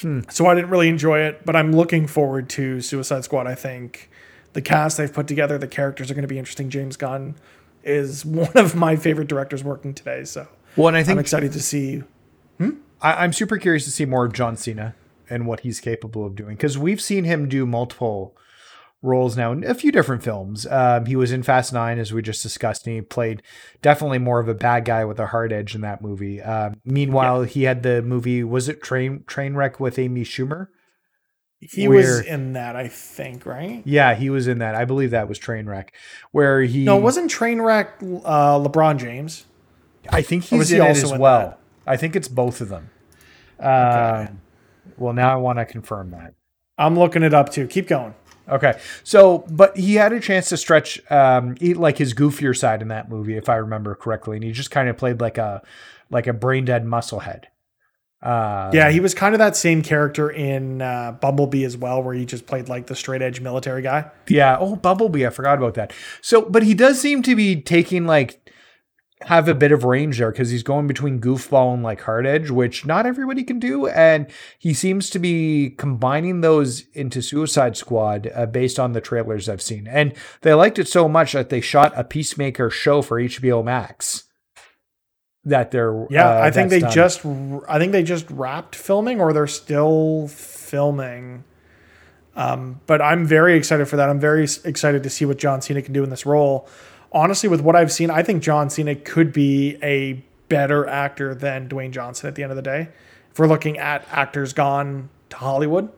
Hmm. 0.00 0.20
So 0.30 0.46
I 0.46 0.54
didn't 0.54 0.70
really 0.70 0.88
enjoy 0.88 1.20
it, 1.20 1.44
but 1.44 1.54
I'm 1.54 1.72
looking 1.72 2.06
forward 2.06 2.48
to 2.50 2.80
Suicide 2.80 3.24
Squad. 3.24 3.46
I 3.46 3.54
think 3.54 4.10
the 4.52 4.62
cast 4.62 4.96
they've 4.96 5.12
put 5.12 5.28
together, 5.28 5.58
the 5.58 5.68
characters 5.68 6.10
are 6.10 6.14
going 6.14 6.22
to 6.22 6.28
be 6.28 6.38
interesting. 6.38 6.70
James 6.70 6.96
Gunn 6.96 7.36
is 7.84 8.24
one 8.24 8.56
of 8.56 8.74
my 8.74 8.96
favorite 8.96 9.28
directors 9.28 9.62
working 9.62 9.94
today, 9.94 10.24
so 10.24 10.48
well, 10.76 10.88
and 10.88 10.96
I 10.96 11.00
I'm 11.00 11.18
excited 11.18 11.52
to 11.52 11.60
see. 11.60 12.02
Hmm? 12.58 12.70
I, 13.00 13.24
I'm 13.24 13.32
super 13.32 13.58
curious 13.58 13.84
to 13.84 13.90
see 13.90 14.04
more 14.04 14.24
of 14.24 14.32
John 14.32 14.56
Cena 14.56 14.94
and 15.28 15.46
what 15.46 15.60
he's 15.60 15.80
capable 15.80 16.26
of 16.26 16.34
doing 16.34 16.56
because 16.56 16.76
we've 16.76 17.00
seen 17.00 17.24
him 17.24 17.48
do 17.48 17.64
multiple 17.66 18.34
roles 19.02 19.36
now 19.36 19.52
in 19.52 19.64
a 19.64 19.74
few 19.74 19.92
different 19.92 20.22
films. 20.22 20.66
Um, 20.66 21.06
he 21.06 21.16
was 21.16 21.32
in 21.32 21.42
Fast 21.42 21.72
Nine, 21.72 21.98
as 21.98 22.12
we 22.12 22.22
just 22.22 22.42
discussed, 22.42 22.86
and 22.86 22.94
he 22.94 23.02
played 23.02 23.42
definitely 23.82 24.18
more 24.18 24.38
of 24.38 24.48
a 24.48 24.54
bad 24.54 24.84
guy 24.84 25.04
with 25.04 25.18
a 25.18 25.26
hard 25.26 25.52
edge 25.52 25.74
in 25.74 25.80
that 25.80 26.00
movie. 26.00 26.40
Um, 26.40 26.80
meanwhile, 26.84 27.42
he 27.42 27.64
had 27.64 27.82
the 27.82 28.00
movie 28.00 28.44
was 28.44 28.68
it 28.68 28.82
Train 28.82 29.24
Trainwreck 29.26 29.80
with 29.80 29.98
Amy 29.98 30.22
Schumer? 30.22 30.68
He 31.60 31.86
was 31.86 32.20
in 32.20 32.54
that, 32.54 32.74
I 32.74 32.88
think, 32.88 33.46
right? 33.46 33.82
Yeah, 33.84 34.14
he 34.14 34.30
was 34.30 34.48
in 34.48 34.58
that. 34.58 34.74
I 34.74 34.84
believe 34.84 35.12
that 35.12 35.28
was 35.28 35.38
Trainwreck, 35.38 35.90
where 36.32 36.62
he. 36.62 36.84
No, 36.84 36.98
it 36.98 37.02
wasn't 37.02 37.30
Trainwreck 37.30 38.22
uh, 38.24 38.58
LeBron 38.58 38.98
James. 38.98 39.46
I 40.08 40.22
think 40.22 40.44
he 40.44 40.58
was 40.58 40.70
he's 40.70 40.78
he 40.78 40.82
in 40.82 40.86
it 40.86 40.90
as 40.90 41.12
in 41.12 41.18
well. 41.20 41.50
that? 41.50 41.58
I 41.86 41.96
think 41.96 42.16
it's 42.16 42.26
both 42.26 42.60
of 42.60 42.68
them. 42.68 42.90
Um, 43.60 44.40
well, 44.96 45.12
now 45.12 45.32
I 45.32 45.36
want 45.36 45.60
to 45.60 45.64
confirm 45.64 46.10
that. 46.10 46.34
I'm 46.78 46.98
looking 46.98 47.22
it 47.22 47.32
up 47.32 47.50
too. 47.50 47.68
Keep 47.68 47.86
going. 47.86 48.14
Okay, 48.52 48.78
so 49.02 49.44
but 49.50 49.76
he 49.76 49.94
had 49.94 50.12
a 50.12 50.20
chance 50.20 50.50
to 50.50 50.56
stretch, 50.56 51.00
um, 51.10 51.56
eat 51.60 51.76
like 51.78 51.98
his 51.98 52.12
goofier 52.12 52.56
side 52.56 52.82
in 52.82 52.88
that 52.88 53.08
movie, 53.08 53.36
if 53.36 53.48
I 53.48 53.56
remember 53.56 53.94
correctly, 53.94 54.36
and 54.36 54.44
he 54.44 54.52
just 54.52 54.70
kind 54.70 54.88
of 54.88 54.96
played 54.98 55.20
like 55.20 55.38
a 55.38 55.62
like 56.10 56.26
a 56.26 56.32
brain 56.32 56.64
dead 56.66 56.84
musclehead. 56.84 57.44
Uh, 58.22 58.70
Yeah, 58.72 58.90
he 58.90 59.00
was 59.00 59.14
kind 59.14 59.34
of 59.34 59.40
that 59.40 59.56
same 59.56 59.82
character 59.82 60.30
in 60.30 60.80
uh, 60.80 61.12
Bumblebee 61.12 61.64
as 61.64 61.76
well, 61.76 62.02
where 62.02 62.14
he 62.14 62.24
just 62.24 62.46
played 62.46 62.68
like 62.68 62.86
the 62.86 62.94
straight 62.94 63.22
edge 63.22 63.40
military 63.40 63.82
guy. 63.82 64.10
Yeah. 64.28 64.58
Oh, 64.60 64.76
Bumblebee. 64.76 65.26
I 65.26 65.30
forgot 65.30 65.58
about 65.58 65.74
that. 65.74 65.92
So, 66.20 66.42
but 66.42 66.62
he 66.62 66.74
does 66.74 67.00
seem 67.00 67.22
to 67.24 67.34
be 67.34 67.60
taking 67.60 68.06
like 68.06 68.41
have 69.26 69.48
a 69.48 69.54
bit 69.54 69.72
of 69.72 69.84
range 69.84 70.18
there 70.18 70.30
because 70.30 70.50
he's 70.50 70.62
going 70.62 70.86
between 70.86 71.20
goofball 71.20 71.74
and 71.74 71.82
like 71.82 72.02
hard 72.02 72.26
edge, 72.26 72.50
which 72.50 72.84
not 72.86 73.06
everybody 73.06 73.44
can 73.44 73.58
do. 73.58 73.86
And 73.88 74.26
he 74.58 74.74
seems 74.74 75.10
to 75.10 75.18
be 75.18 75.70
combining 75.70 76.40
those 76.40 76.84
into 76.92 77.22
Suicide 77.22 77.76
Squad 77.76 78.30
uh, 78.34 78.46
based 78.46 78.78
on 78.78 78.92
the 78.92 79.00
trailers 79.00 79.48
I've 79.48 79.62
seen. 79.62 79.86
And 79.86 80.14
they 80.42 80.54
liked 80.54 80.78
it 80.78 80.88
so 80.88 81.08
much 81.08 81.32
that 81.32 81.48
they 81.48 81.60
shot 81.60 81.92
a 81.96 82.04
Peacemaker 82.04 82.70
show 82.70 83.02
for 83.02 83.20
HBO 83.20 83.64
Max. 83.64 84.24
That 85.44 85.72
they're 85.72 86.06
Yeah, 86.08 86.30
uh, 86.30 86.42
I 86.42 86.50
think 86.50 86.70
they 86.70 86.80
done. 86.80 86.92
just 86.92 87.26
I 87.68 87.78
think 87.78 87.92
they 87.92 88.04
just 88.04 88.30
wrapped 88.30 88.76
filming 88.76 89.20
or 89.20 89.32
they're 89.32 89.46
still 89.48 90.28
filming. 90.28 91.44
Um, 92.34 92.80
but 92.86 93.02
I'm 93.02 93.26
very 93.26 93.56
excited 93.56 93.86
for 93.88 93.96
that. 93.96 94.08
I'm 94.08 94.20
very 94.20 94.44
excited 94.64 95.02
to 95.02 95.10
see 95.10 95.24
what 95.24 95.38
John 95.38 95.60
Cena 95.60 95.82
can 95.82 95.92
do 95.92 96.02
in 96.04 96.10
this 96.10 96.24
role. 96.24 96.68
Honestly, 97.12 97.48
with 97.48 97.60
what 97.60 97.76
I've 97.76 97.92
seen, 97.92 98.10
I 98.10 98.22
think 98.22 98.42
John 98.42 98.70
Cena 98.70 98.94
could 98.94 99.32
be 99.32 99.76
a 99.82 100.24
better 100.48 100.86
actor 100.86 101.34
than 101.34 101.68
Dwayne 101.68 101.90
Johnson 101.90 102.28
at 102.28 102.34
the 102.34 102.42
end 102.42 102.52
of 102.52 102.56
the 102.56 102.62
day. 102.62 102.88
If 103.30 103.38
we're 103.38 103.46
looking 103.46 103.78
at 103.78 104.06
actors 104.10 104.52
gone 104.52 105.08
to 105.30 105.36
Hollywood, 105.36 105.90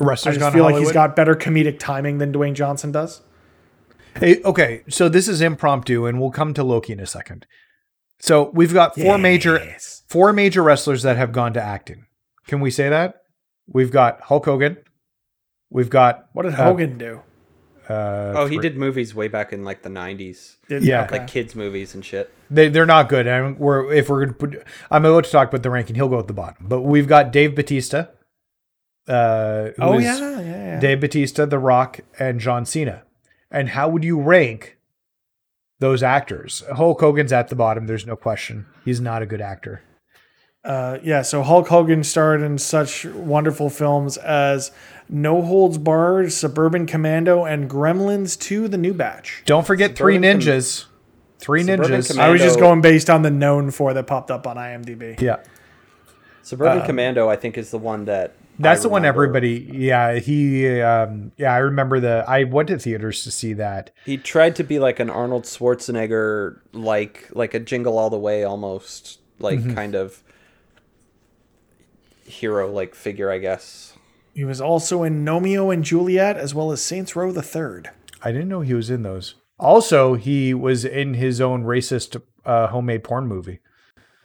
I 0.00 0.04
wrestlers 0.04 0.36
just 0.36 0.40
gone 0.44 0.52
feel 0.52 0.64
like 0.64 0.76
he's 0.76 0.92
got 0.92 1.16
better 1.16 1.34
comedic 1.34 1.78
timing 1.78 2.18
than 2.18 2.32
Dwayne 2.32 2.54
Johnson 2.54 2.92
does. 2.92 3.22
Hey, 4.16 4.40
okay, 4.42 4.82
so 4.88 5.08
this 5.08 5.28
is 5.28 5.40
impromptu, 5.40 6.06
and 6.06 6.20
we'll 6.20 6.30
come 6.30 6.54
to 6.54 6.64
Loki 6.64 6.92
in 6.92 7.00
a 7.00 7.06
second. 7.06 7.46
So 8.20 8.50
we've 8.52 8.74
got 8.74 8.96
four 8.96 9.16
major 9.18 9.76
four 10.08 10.32
major 10.32 10.62
wrestlers 10.62 11.02
that 11.02 11.16
have 11.16 11.30
gone 11.32 11.52
to 11.54 11.62
acting. 11.62 12.06
Can 12.46 12.60
we 12.60 12.70
say 12.70 12.88
that? 12.88 13.22
We've 13.66 13.92
got 13.92 14.20
Hulk 14.22 14.44
Hogan. 14.44 14.78
We've 15.70 15.90
got 15.90 16.26
What 16.32 16.44
did 16.44 16.54
Uh, 16.54 16.64
Hogan 16.64 16.98
do? 16.98 17.20
Uh, 17.88 18.34
Oh, 18.36 18.46
he 18.46 18.56
three- 18.56 18.62
did 18.62 18.76
movies 18.76 19.14
way 19.14 19.28
back 19.28 19.52
in 19.52 19.64
like 19.64 19.82
the 19.82 19.88
'90s, 19.88 20.56
Did, 20.68 20.82
yeah. 20.84 21.04
okay. 21.04 21.18
like 21.18 21.26
kids 21.28 21.54
movies 21.54 21.94
and 21.94 22.04
shit. 22.04 22.32
They 22.50 22.68
they're 22.68 22.86
not 22.86 23.08
good. 23.08 23.26
And 23.26 23.58
we're 23.58 23.92
if 23.92 24.08
we're 24.08 24.20
gonna 24.24 24.32
put, 24.36 24.62
I'm 24.90 25.04
about 25.04 25.24
to 25.24 25.30
talk 25.30 25.48
about 25.48 25.62
the 25.62 25.70
ranking. 25.70 25.94
He'll 25.96 26.08
go 26.08 26.18
at 26.18 26.26
the 26.26 26.32
bottom. 26.34 26.66
But 26.68 26.82
we've 26.82 27.08
got 27.08 27.32
Dave 27.32 27.54
Batista. 27.54 28.06
Uh, 29.06 29.70
oh 29.78 29.98
yeah, 29.98 30.18
yeah, 30.18 30.40
yeah. 30.40 30.80
Dave 30.80 31.00
Batista, 31.00 31.46
The 31.46 31.58
Rock, 31.58 32.00
and 32.18 32.40
John 32.40 32.66
Cena. 32.66 33.04
And 33.50 33.70
how 33.70 33.88
would 33.88 34.04
you 34.04 34.20
rank 34.20 34.76
those 35.78 36.02
actors? 36.02 36.62
Hulk 36.74 37.00
Hogan's 37.00 37.32
at 37.32 37.48
the 37.48 37.56
bottom. 37.56 37.86
There's 37.86 38.06
no 38.06 38.16
question. 38.16 38.66
He's 38.84 39.00
not 39.00 39.22
a 39.22 39.26
good 39.26 39.40
actor. 39.40 39.80
Uh, 40.64 40.98
yeah, 41.02 41.22
so 41.22 41.42
Hulk 41.42 41.68
Hogan 41.68 42.04
starred 42.04 42.42
in 42.42 42.58
such 42.58 43.06
wonderful 43.06 43.70
films 43.70 44.18
as 44.18 44.70
No 45.10 45.42
Holds 45.42 45.78
Barred, 45.78 46.32
Suburban 46.32 46.86
Commando, 46.86 47.44
and 47.44 47.68
Gremlins 47.70 48.38
2: 48.38 48.68
The 48.68 48.76
New 48.78 48.92
Batch. 48.94 49.42
Don't 49.46 49.66
forget 49.66 49.96
Three 49.96 50.16
Suburban 50.16 50.40
Com- 50.40 50.48
Ninjas. 50.48 50.84
Three 51.38 51.62
Suburban 51.62 51.90
Ninjas. 51.92 52.08
Commando- 52.10 52.28
I 52.28 52.32
was 52.32 52.40
just 52.42 52.58
going 52.58 52.80
based 52.80 53.08
on 53.08 53.22
the 53.22 53.30
known 53.30 53.70
for 53.70 53.94
that 53.94 54.06
popped 54.06 54.30
up 54.30 54.46
on 54.46 54.56
IMDb. 54.56 55.20
yeah. 55.20 55.36
Suburban 56.42 56.84
Commando, 56.86 57.28
I 57.28 57.36
think, 57.36 57.58
is 57.58 57.70
the 57.70 57.78
one 57.78 58.06
that 58.06 58.32
That's 58.58 58.80
I 58.80 58.82
the 58.84 58.88
one 58.88 59.04
everybody. 59.04 59.68
Yeah, 59.70 60.14
he. 60.14 60.80
Um, 60.80 61.32
yeah, 61.36 61.52
I 61.52 61.58
remember 61.58 62.00
the. 62.00 62.24
I 62.26 62.44
went 62.44 62.68
to 62.68 62.78
theaters 62.78 63.22
to 63.24 63.30
see 63.30 63.52
that. 63.54 63.90
He 64.06 64.16
tried 64.16 64.56
to 64.56 64.64
be 64.64 64.78
like 64.78 64.98
an 64.98 65.10
Arnold 65.10 65.44
Schwarzenegger, 65.44 66.58
like 66.72 67.28
like 67.32 67.52
a 67.54 67.60
Jingle 67.60 67.98
All 67.98 68.08
the 68.10 68.18
Way, 68.18 68.44
almost 68.44 69.20
like 69.38 69.58
Mm-hmm. 69.60 69.74
kind 69.74 69.94
of 69.94 70.22
hero 72.24 72.70
like 72.70 72.94
figure, 72.94 73.30
I 73.30 73.38
guess. 73.38 73.94
He 74.38 74.44
was 74.44 74.60
also 74.60 75.02
in 75.02 75.24
Romeo 75.24 75.70
and 75.70 75.82
Juliet 75.82 76.36
as 76.36 76.54
well 76.54 76.70
as 76.70 76.80
Saints 76.80 77.16
Row 77.16 77.32
the 77.32 77.42
Third. 77.42 77.90
I 78.22 78.30
didn't 78.30 78.48
know 78.48 78.60
he 78.60 78.72
was 78.72 78.88
in 78.88 79.02
those. 79.02 79.34
Also, 79.58 80.14
he 80.14 80.54
was 80.54 80.84
in 80.84 81.14
his 81.14 81.40
own 81.40 81.64
racist 81.64 82.22
uh, 82.44 82.68
homemade 82.68 83.02
porn 83.02 83.26
movie. 83.26 83.58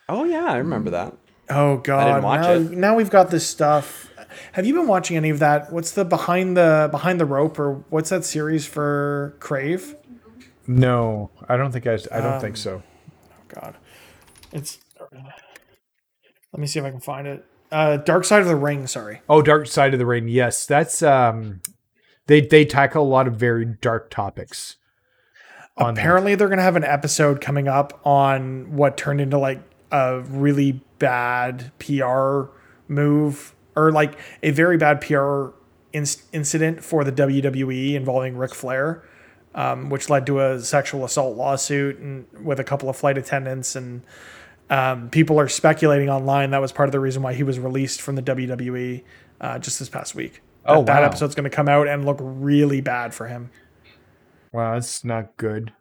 Oh 0.08 0.24
yeah, 0.24 0.46
I 0.46 0.58
remember 0.58 0.92
that. 0.92 1.18
Oh 1.50 1.78
God! 1.78 2.22
watch 2.22 2.42
now, 2.42 2.52
it. 2.52 2.72
now 2.74 2.96
we've 2.96 3.10
got 3.10 3.32
this 3.32 3.50
stuff. 3.50 4.12
Have 4.52 4.68
you 4.68 4.76
been 4.76 4.86
watching 4.86 5.18
any 5.18 5.32
of 5.32 5.40
that? 5.40 5.74
What's 5.74 5.94
the 5.94 6.06
behind 6.06 6.58
the 6.58 6.90
behind 6.92 7.20
the 7.20 7.26
rope 7.26 7.58
or 7.58 7.84
what's 7.90 8.12
that 8.12 8.24
series 8.24 8.68
for 8.68 9.36
Crave? 9.40 9.96
No, 10.68 11.32
I 11.50 11.58
don't 11.58 11.72
think 11.72 11.88
I. 11.88 11.98
I 12.12 12.22
don't 12.22 12.40
think 12.40 12.58
so. 12.58 12.84
Oh 13.32 13.46
God, 13.48 13.78
it's. 14.52 14.78
Let 15.02 16.60
me 16.60 16.68
see 16.68 16.78
if 16.78 16.86
I 16.86 16.92
can 16.92 17.00
find 17.00 17.26
it. 17.26 17.48
Uh, 17.74 17.98
Dark 17.98 18.24
Side 18.24 18.42
of 18.42 18.48
the 18.48 18.56
Ring. 18.56 18.86
Sorry. 18.86 19.22
Oh, 19.28 19.42
Dark 19.42 19.66
Side 19.66 19.94
of 19.94 20.00
the 20.00 20.06
Ring. 20.06 20.28
Yes, 20.28 20.68
that's 20.68 21.02
um, 21.02 21.62
they 22.28 22.40
they 22.42 22.66
tackle 22.66 23.04
a 23.04 23.10
lot 23.10 23.28
of 23.28 23.36
very 23.36 23.66
dark 23.66 24.12
topics. 24.12 24.76
that. 25.76 25.90
Apparently, 25.90 26.36
they're 26.36 26.50
gonna 26.50 26.62
have 26.62 26.76
an 26.76 26.84
episode 26.84 27.42
coming 27.42 27.68
up 27.68 28.00
on 28.06 28.76
what 28.76 28.96
turned 28.96 29.20
into 29.20 29.40
like 29.40 29.60
a 29.92 30.22
really 30.22 30.84
bad 31.00 31.72
PR 31.80 32.44
move 32.88 33.56
or 33.76 33.92
like 33.92 34.20
a 34.44 34.52
very 34.52 34.78
bad 34.78 35.02
PR 35.02 35.48
in- 35.94 36.06
incident 36.32 36.84
for 36.84 37.04
the 37.04 37.12
WWE 37.12 37.96
involving 37.96 38.38
Ric 38.38 38.54
Flair, 38.54 39.04
um, 39.56 39.90
which 39.90 40.12
led 40.12 40.28
to 40.28 40.40
a 40.42 40.60
sexual 40.60 41.06
assault 41.06 41.36
lawsuit 41.36 41.98
and 41.98 42.28
with 42.40 42.60
a 42.60 42.64
couple 42.64 42.88
of 42.88 42.96
flight 42.96 43.18
attendants 43.18 43.76
and. 43.76 44.04
Um, 44.74 45.12
people 45.12 45.40
are 45.40 45.48
speculating 45.48 46.10
online 46.10 46.50
that 46.50 46.62
was 46.62 46.72
part 46.72 46.90
of 46.90 46.94
the 46.94 47.00
reason 47.00 47.22
why 47.22 47.36
he 47.36 47.44
was 47.44 47.60
released 47.60 48.02
from 48.02 48.16
the 48.16 48.24
WWE 48.24 49.04
uh, 49.40 49.60
just 49.60 49.78
this 49.78 49.88
past 49.88 50.16
week. 50.16 50.42
Oh, 50.66 50.78
that, 50.78 50.86
that 50.86 51.04
episode's 51.04 51.36
going 51.36 51.44
to 51.44 51.56
come 51.56 51.70
out 51.70 51.88
and 51.88 52.06
look 52.06 52.18
really 52.20 52.82
bad 52.82 53.14
for 53.14 53.28
him. 53.28 53.52
Wow, 54.52 54.74
that's 54.74 55.04
not 55.04 55.38
good. 55.38 55.74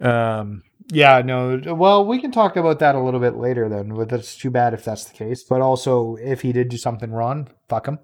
Um, 0.00 0.62
yeah, 0.88 1.20
no. 1.22 1.60
Well, 1.74 2.06
we 2.06 2.18
can 2.18 2.32
talk 2.32 2.56
about 2.56 2.78
that 2.78 2.94
a 2.94 3.00
little 3.00 3.20
bit 3.20 3.36
later. 3.36 3.68
Then, 3.68 3.94
but 3.94 4.08
that's 4.08 4.34
too 4.34 4.50
bad 4.50 4.72
if 4.72 4.82
that's 4.82 5.04
the 5.04 5.14
case. 5.14 5.42
But 5.42 5.60
also, 5.60 6.16
if 6.16 6.40
he 6.40 6.52
did 6.52 6.70
do 6.70 6.78
something 6.78 7.10
wrong, 7.10 7.50
fuck 7.68 7.86
him. 7.86 7.98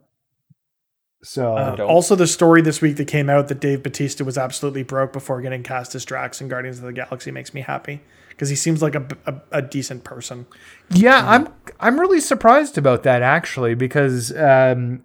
So 1.22 1.56
Uh, 1.56 1.76
also, 1.84 2.16
the 2.16 2.26
story 2.26 2.60
this 2.60 2.82
week 2.82 2.96
that 2.96 3.06
came 3.06 3.30
out 3.30 3.48
that 3.48 3.60
Dave 3.60 3.82
Batista 3.82 4.24
was 4.24 4.36
absolutely 4.36 4.82
broke 4.82 5.14
before 5.14 5.40
getting 5.40 5.62
cast 5.62 5.94
as 5.94 6.04
Drax 6.04 6.42
in 6.42 6.48
Guardians 6.48 6.80
of 6.80 6.84
the 6.84 6.92
Galaxy 6.92 7.30
makes 7.30 7.54
me 7.54 7.62
happy 7.62 8.02
because 8.32 8.48
he 8.48 8.56
seems 8.56 8.82
like 8.82 8.94
a, 8.94 9.06
a, 9.26 9.34
a 9.52 9.62
decent 9.62 10.04
person. 10.04 10.46
yeah, 10.90 11.28
I'm 11.28 11.48
I'm 11.80 12.00
really 12.00 12.20
surprised 12.20 12.76
about 12.76 13.02
that 13.04 13.22
actually 13.22 13.74
because 13.74 14.36
um, 14.36 15.04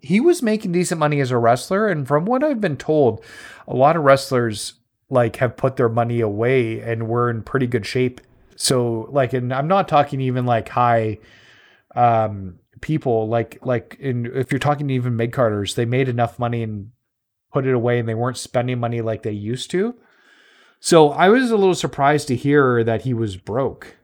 he 0.00 0.20
was 0.20 0.42
making 0.42 0.72
decent 0.72 0.98
money 0.98 1.20
as 1.20 1.30
a 1.30 1.38
wrestler, 1.38 1.88
and 1.88 2.06
from 2.06 2.24
what 2.24 2.42
I've 2.42 2.60
been 2.60 2.76
told, 2.76 3.24
a 3.66 3.74
lot 3.74 3.96
of 3.96 4.02
wrestlers 4.02 4.74
like 5.10 5.36
have 5.36 5.56
put 5.56 5.76
their 5.76 5.88
money 5.88 6.20
away 6.20 6.80
and 6.80 7.08
were 7.08 7.30
in 7.30 7.42
pretty 7.42 7.66
good 7.66 7.86
shape. 7.86 8.20
So 8.56 9.08
like, 9.10 9.32
and 9.32 9.52
I'm 9.52 9.68
not 9.68 9.88
talking 9.88 10.20
even 10.20 10.46
like 10.46 10.68
high 10.68 11.18
um 11.96 12.58
people 12.80 13.28
like 13.28 13.58
like 13.62 13.96
in 13.98 14.26
if 14.26 14.52
you're 14.52 14.58
talking 14.58 14.88
to 14.88 14.94
even 14.94 15.16
mid 15.16 15.32
carders, 15.32 15.74
they 15.74 15.84
made 15.84 16.08
enough 16.08 16.38
money 16.38 16.62
and 16.62 16.90
put 17.52 17.66
it 17.66 17.74
away 17.74 17.98
and 17.98 18.08
they 18.08 18.14
weren't 18.14 18.36
spending 18.36 18.78
money 18.78 19.00
like 19.00 19.22
they 19.22 19.32
used 19.32 19.70
to. 19.70 19.94
So 20.80 21.10
I 21.10 21.28
was 21.28 21.50
a 21.50 21.56
little 21.56 21.74
surprised 21.74 22.28
to 22.28 22.36
hear 22.36 22.84
that 22.84 23.02
he 23.02 23.14
was 23.14 23.36
broke. 23.36 23.96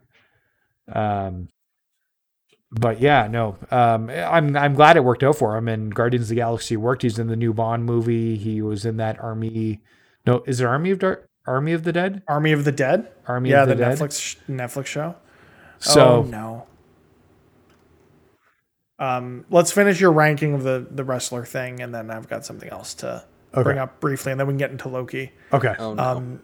Um 0.93 1.49
but 2.71 3.01
yeah, 3.01 3.29
no. 3.29 3.57
Um 3.71 4.11
I'm 4.11 4.57
I'm 4.57 4.75
glad 4.75 4.97
it 4.97 5.05
worked 5.05 5.23
out 5.23 5.37
for 5.37 5.57
him 5.57 5.69
and 5.69 5.95
Guardians 5.95 6.25
of 6.27 6.29
the 6.31 6.35
Galaxy 6.37 6.77
worked. 6.77 7.03
He's 7.03 7.19
in 7.19 7.29
the 7.29 7.37
new 7.37 7.53
Bond 7.55 7.85
movie. 7.85 8.37
He 8.37 8.61
was 8.63 8.85
in 8.85 8.97
that 8.99 9.19
Army 9.21 9.81
No, 10.27 10.43
is 10.47 10.61
it 10.61 10.65
Army 10.67 10.91
of 10.91 10.99
Dark 10.99 11.29
Army 11.47 11.73
of 11.73 11.85
the 11.85 11.93
Dead? 11.93 12.23
Army 12.27 12.53
of 12.53 12.65
the 12.65 12.73
Dead, 12.73 13.13
Army 13.29 13.51
yeah, 13.51 13.63
of 13.63 13.69
the, 13.69 13.75
the, 13.75 13.85
Dead. 13.85 13.99
Netflix 13.99 14.37
Netflix 14.49 14.87
show. 14.87 15.15
So 15.79 16.01
oh, 16.01 16.23
no. 16.23 16.67
Um, 18.99 19.45
let's 19.51 19.71
finish 19.73 20.01
your 20.01 20.13
ranking 20.13 20.55
of 20.55 20.63
the 20.63 20.87
the 20.91 21.05
wrestler 21.05 21.45
thing, 21.45 21.81
and 21.83 21.95
then 21.95 22.11
I've 22.11 22.29
got 22.29 22.45
something 22.47 22.69
else 22.71 22.95
to 22.95 23.25
Okay. 23.53 23.63
bring 23.63 23.79
up 23.79 24.01
briefly, 24.01 24.33
and 24.33 24.41
then 24.41 24.47
we 24.47 24.53
can 24.53 24.59
get 24.59 24.71
into 24.71 24.89
Loki. 24.89 25.33
okay. 25.53 25.75
Oh 25.79 25.95
no. 25.95 26.03
Um, 26.03 26.41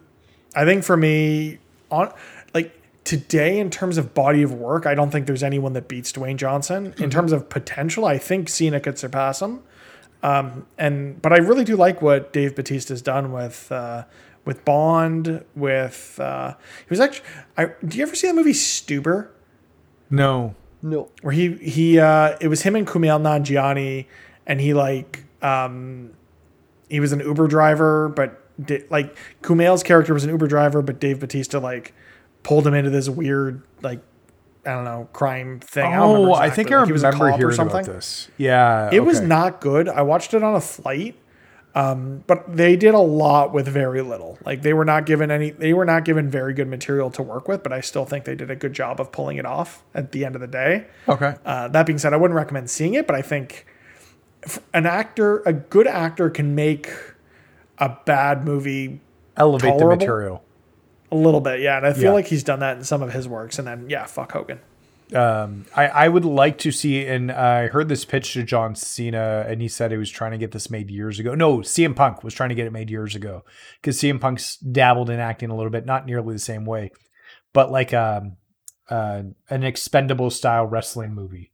I 0.55 0.65
think 0.65 0.85
for 0.85 0.97
me, 0.97 1.59
on 1.91 2.13
like 2.55 2.81
today, 3.05 3.59
in 3.59 3.71
terms 3.71 3.99
of 3.99 4.15
body 4.15 4.43
of 4.43 4.53
work, 4.53 4.87
I 4.87 4.95
don't 4.95 5.11
think 5.11 5.27
there's 5.27 5.43
anyone 5.43 5.73
that 5.75 5.89
beats 5.89 6.13
Dwayne 6.13 6.37
Johnson. 6.37 6.95
In 6.99 7.11
terms 7.11 7.33
of 7.33 7.49
potential, 7.49 8.05
I 8.05 8.19
think 8.19 8.49
Cena 8.49 8.81
could 8.81 8.99
surpass 8.99 9.41
him. 9.43 9.63
Um, 10.23 10.67
and 10.77 11.21
but 11.23 11.33
I 11.33 11.39
really 11.39 11.65
do 11.65 11.77
like 11.77 12.03
what 12.03 12.33
Dave 12.33 12.55
Batista's 12.55 13.01
done 13.01 13.33
with 13.33 13.71
uh, 13.73 14.05
with 14.45 14.65
Bond. 14.65 15.45
With 15.55 16.19
uh, 16.21 16.55
he 16.81 16.91
was 16.91 17.01
actually. 17.01 17.27
I, 17.57 17.67
do 17.87 17.97
you 17.97 18.03
ever 18.03 18.15
see 18.15 18.27
that 18.27 18.35
movie 18.35 18.53
Stuber? 18.53 19.29
no. 20.11 20.55
no. 20.83 21.09
where 21.23 21.33
he 21.33 21.55
he 21.57 21.99
uh 21.99 22.37
it 22.41 22.49
was 22.49 22.63
him 22.63 22.75
and 22.77 22.87
Kumail 22.87 23.21
Nanjiani 23.21 24.07
and 24.47 24.61
he 24.61 24.75
like 24.75 25.25
um 25.41 26.11
he 26.89 27.01
was 27.01 27.13
an 27.13 27.21
Uber 27.21 27.47
driver 27.47 28.09
but 28.09 28.40
di- 28.40 28.40
like 28.91 29.17
Kumail's 29.43 29.83
character 29.83 30.13
was 30.15 30.25
an 30.25 30.31
Uber 30.31 30.47
driver 30.49 30.83
but 30.83 30.99
Dave 31.01 31.21
Batista 31.21 31.59
like 31.59 31.95
pulled 32.43 32.67
him 32.67 32.75
into 32.75 32.91
this 32.91 33.09
weird 33.09 33.63
like 33.83 34.01
I 34.67 34.73
don't 34.73 34.85
know 34.85 35.09
crime 35.13 35.61
thing. 35.61 35.87
I 35.93 35.97
don't 35.97 36.29
Oh, 36.29 36.33
I 36.33 36.47
exactly. 36.49 36.65
think 36.65 36.75
I 36.75 36.79
Like, 36.81 36.87
he 36.87 36.93
was 36.93 37.03
a 37.03 37.07
remember 37.11 37.31
cop 37.31 37.41
or 37.41 37.53
something. 37.53 37.81
about 37.81 37.95
this. 37.95 38.29
Yeah. 38.37 38.91
It 38.93 39.01
was 39.01 39.21
not 39.21 39.61
good. 39.61 39.89
I 39.89 40.03
watched 40.03 40.35
it 40.35 40.43
on 40.43 40.55
a 40.55 40.61
flight. 40.61 41.17
Um, 41.73 42.25
but 42.27 42.57
they 42.57 42.75
did 42.75 42.95
a 42.95 42.99
lot 43.01 43.53
with 43.55 43.69
very 43.69 44.03
little. 44.03 44.39
Like 44.45 44.63
they 44.63 44.75
were 44.75 44.85
not 44.85 45.07
given 45.07 45.31
any 45.31 45.51
they 45.51 45.73
were 45.73 45.85
not 45.85 46.05
given 46.05 46.29
very 46.29 46.53
good 46.53 46.67
material 46.67 47.11
to 47.13 47.23
work 47.23 47.47
with, 47.47 47.63
but 47.63 47.73
I 47.73 47.81
still 47.81 48.05
think 48.05 48.25
they 48.25 48.35
did 48.35 48.51
a 48.51 48.57
good 48.57 48.73
job 48.73 49.01
of 49.01 49.13
pulling 49.13 49.37
it 49.37 49.47
off 49.47 49.85
at 49.95 50.11
the 50.11 50.25
end 50.25 50.35
of 50.35 50.41
the 50.41 50.49
day. 50.49 50.87
Okay. 51.09 51.37
Uh, 51.45 51.69
that 51.69 51.87
being 51.87 51.99
said, 51.99 52.13
I 52.13 52.17
wouldn't 52.17 52.35
recommend 52.37 52.69
seeing 52.71 52.95
it, 52.95 53.07
but 53.07 53.15
I 53.15 53.23
think 53.23 53.67
an 54.75 54.85
actor, 54.85 55.41
a 55.47 55.53
good 55.53 55.87
actor, 55.87 56.29
can 56.29 56.57
make 56.57 56.91
a 57.81 57.97
bad 58.05 58.45
movie 58.45 59.01
Elevate 59.37 59.71
tolerable. 59.71 59.91
the 59.91 59.97
material. 59.97 60.45
a 61.11 61.17
little 61.17 61.41
bit. 61.41 61.61
Yeah, 61.61 61.77
and 61.79 61.87
I 61.87 61.93
feel 61.93 62.05
Yeah. 62.05 62.11
like 62.13 62.27
he's 62.27 62.45
done 62.45 62.61
that 62.61 62.77
in 62.77 62.85
some 62.85 63.03
of 63.03 63.13
his 63.13 63.27
works. 63.27 63.59
And 63.59 63.67
then, 63.67 63.87
yeah, 63.89 64.05
fuck 64.07 64.31
Hogan. 64.33 64.61
Um, 65.13 65.67
I, 65.75 65.89
I 65.89 66.09
would 66.09 66.25
like 66.25 66.59
to 66.59 66.71
see, 66.71 67.05
and 67.05 67.33
I 67.33 67.67
heard 67.67 67.89
this 67.89 68.05
pitch 68.05 68.33
to 68.35 68.45
John 68.45 68.77
Cena, 68.77 69.45
and 69.49 69.61
he 69.61 69.67
said 69.67 69.91
he 69.91 69.97
was 69.97 70.09
trying 70.11 70.31
to 70.31 70.39
get 70.39 70.53
this 70.53 70.71
made 70.71 70.89
years 70.89 71.19
ago. 71.19 71.35
No, 71.35 71.59
CM 71.59 71.97
Punk 71.97 72.23
was 72.23 72.33
trying 72.33 72.51
to 72.51 72.55
get 72.55 72.69
it 72.69 72.73
made 72.73 72.91
years 72.91 73.17
ago 73.17 73.43
because 73.81 73.99
CM 73.99 74.21
Punk's 74.21 74.57
dabbled 74.59 75.11
in 75.11 75.19
acting 75.19 75.51
a 75.51 75.57
little 75.57 75.71
bit, 75.73 75.85
not 75.85 76.07
nearly 76.07 76.35
the 76.35 76.39
same 76.39 76.65
way, 76.65 76.93
but 77.53 77.73
like 77.73 77.93
um, 77.93 78.37
uh, 78.89 79.23
an 79.49 79.65
expendable 79.65 80.31
style 80.31 80.67
wrestling 80.67 81.13
movie. 81.13 81.50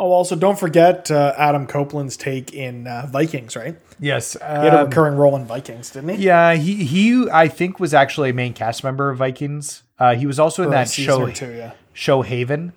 Oh, 0.00 0.12
also, 0.12 0.34
don't 0.34 0.58
forget 0.58 1.10
uh, 1.10 1.34
Adam 1.36 1.66
Copeland's 1.66 2.16
take 2.16 2.54
in 2.54 2.86
uh, 2.86 3.06
Vikings, 3.12 3.54
right? 3.54 3.76
Yes, 3.98 4.32
He 4.32 4.38
had 4.42 4.72
a 4.72 4.80
um, 4.80 4.86
recurring 4.86 5.14
role 5.14 5.36
in 5.36 5.44
Vikings, 5.44 5.90
didn't 5.90 6.16
he? 6.16 6.24
yeah, 6.24 6.54
he 6.54 6.86
he 6.86 7.28
I 7.30 7.48
think 7.48 7.78
was 7.78 7.92
actually 7.92 8.30
a 8.30 8.32
main 8.32 8.54
cast 8.54 8.82
member 8.82 9.10
of 9.10 9.18
Vikings. 9.18 9.82
Uh, 9.98 10.14
he 10.14 10.24
was 10.24 10.38
also 10.40 10.62
in 10.62 10.70
For 10.70 10.74
a 10.74 10.78
that 10.78 10.90
show 10.90 11.28
two, 11.30 11.52
yeah. 11.52 11.72
show 11.92 12.22
Haven. 12.22 12.72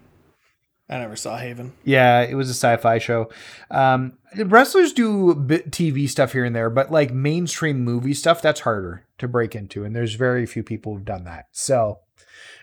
I 0.90 0.98
never 0.98 1.16
saw 1.16 1.38
Haven. 1.38 1.72
Yeah, 1.86 2.24
it 2.24 2.36
was 2.36 2.50
a 2.50 2.54
sci-fi 2.54 2.98
show. 2.98 3.30
Um, 3.72 4.18
wrestlers 4.36 4.92
do 4.92 5.34
bit 5.34 5.72
TV 5.72 6.10
stuff 6.10 6.34
here 6.34 6.44
and 6.44 6.54
there, 6.54 6.70
but 6.70 6.92
like 6.92 7.14
mainstream 7.14 7.86
movie 7.86 8.14
stuff, 8.14 8.42
that's 8.42 8.60
harder 8.60 9.06
to 9.20 9.30
break 9.30 9.56
into, 9.56 9.86
and 9.86 9.96
there's 9.96 10.16
very 10.16 10.46
few 10.46 10.62
people 10.62 10.94
who've 10.94 11.06
done 11.06 11.24
that. 11.24 11.46
So, 11.54 12.00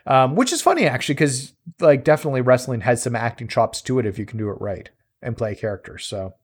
um, 0.06 0.34
which 0.36 0.52
is 0.52 0.62
funny 0.62 0.86
actually, 0.86 1.14
because 1.14 1.52
like 1.80 2.04
definitely 2.04 2.40
wrestling 2.40 2.80
has 2.82 3.02
some 3.02 3.14
acting 3.16 3.48
chops 3.48 3.80
to 3.82 3.98
it 3.98 4.06
if 4.06 4.18
you 4.18 4.26
can 4.26 4.38
do 4.38 4.48
it 4.50 4.60
right 4.60 4.90
and 5.22 5.36
play 5.36 5.54
characters. 5.54 6.04
So, 6.06 6.34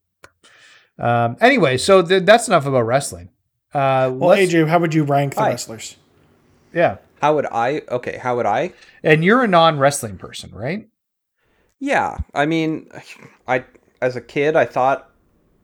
um, 0.98 1.36
anyway, 1.40 1.76
so 1.76 2.02
th- 2.02 2.24
that's 2.24 2.48
enough 2.48 2.66
about 2.66 2.82
wrestling. 2.82 3.30
Uh, 3.74 4.10
Well, 4.14 4.36
AJ, 4.36 4.68
how 4.68 4.78
would 4.78 4.94
you 4.94 5.04
rank 5.04 5.34
the 5.34 5.40
Hi. 5.40 5.50
wrestlers? 5.50 5.96
yeah, 6.72 6.96
How 7.20 7.34
would 7.34 7.46
I? 7.46 7.82
Okay, 7.88 8.18
how 8.18 8.36
would 8.36 8.46
I? 8.46 8.72
and 9.02 9.24
you're 9.24 9.42
a 9.42 9.48
non-wrestling 9.48 10.18
person, 10.18 10.50
right? 10.54 10.88
Yeah, 11.78 12.18
I 12.34 12.46
mean, 12.46 12.88
I 13.48 13.64
as 14.00 14.16
a 14.16 14.20
kid 14.20 14.56
I 14.56 14.64
thought 14.66 15.10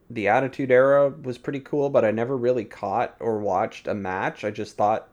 the 0.09 0.27
Attitude 0.27 0.69
Era 0.71 1.09
was 1.09 1.37
pretty 1.37 1.59
cool, 1.59 1.89
but 1.89 2.05
I 2.05 2.11
never 2.11 2.37
really 2.37 2.65
caught 2.65 3.15
or 3.19 3.39
watched 3.39 3.87
a 3.87 3.93
match. 3.95 4.43
I 4.43 4.51
just 4.51 4.75
thought 4.77 5.12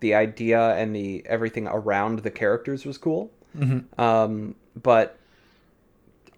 the 0.00 0.14
idea 0.14 0.74
and 0.76 0.94
the 0.94 1.22
everything 1.26 1.66
around 1.66 2.20
the 2.20 2.30
characters 2.30 2.84
was 2.84 2.98
cool. 2.98 3.30
Um, 3.98 4.54
but 4.80 5.18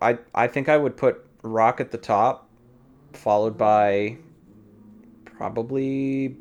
I 0.00 0.18
I 0.34 0.46
think 0.46 0.68
I 0.68 0.76
would 0.76 0.96
put 0.96 1.24
Rock 1.42 1.80
at 1.80 1.90
the 1.90 1.98
top, 1.98 2.48
followed 3.12 3.58
by 3.58 4.18
probably 5.24 6.36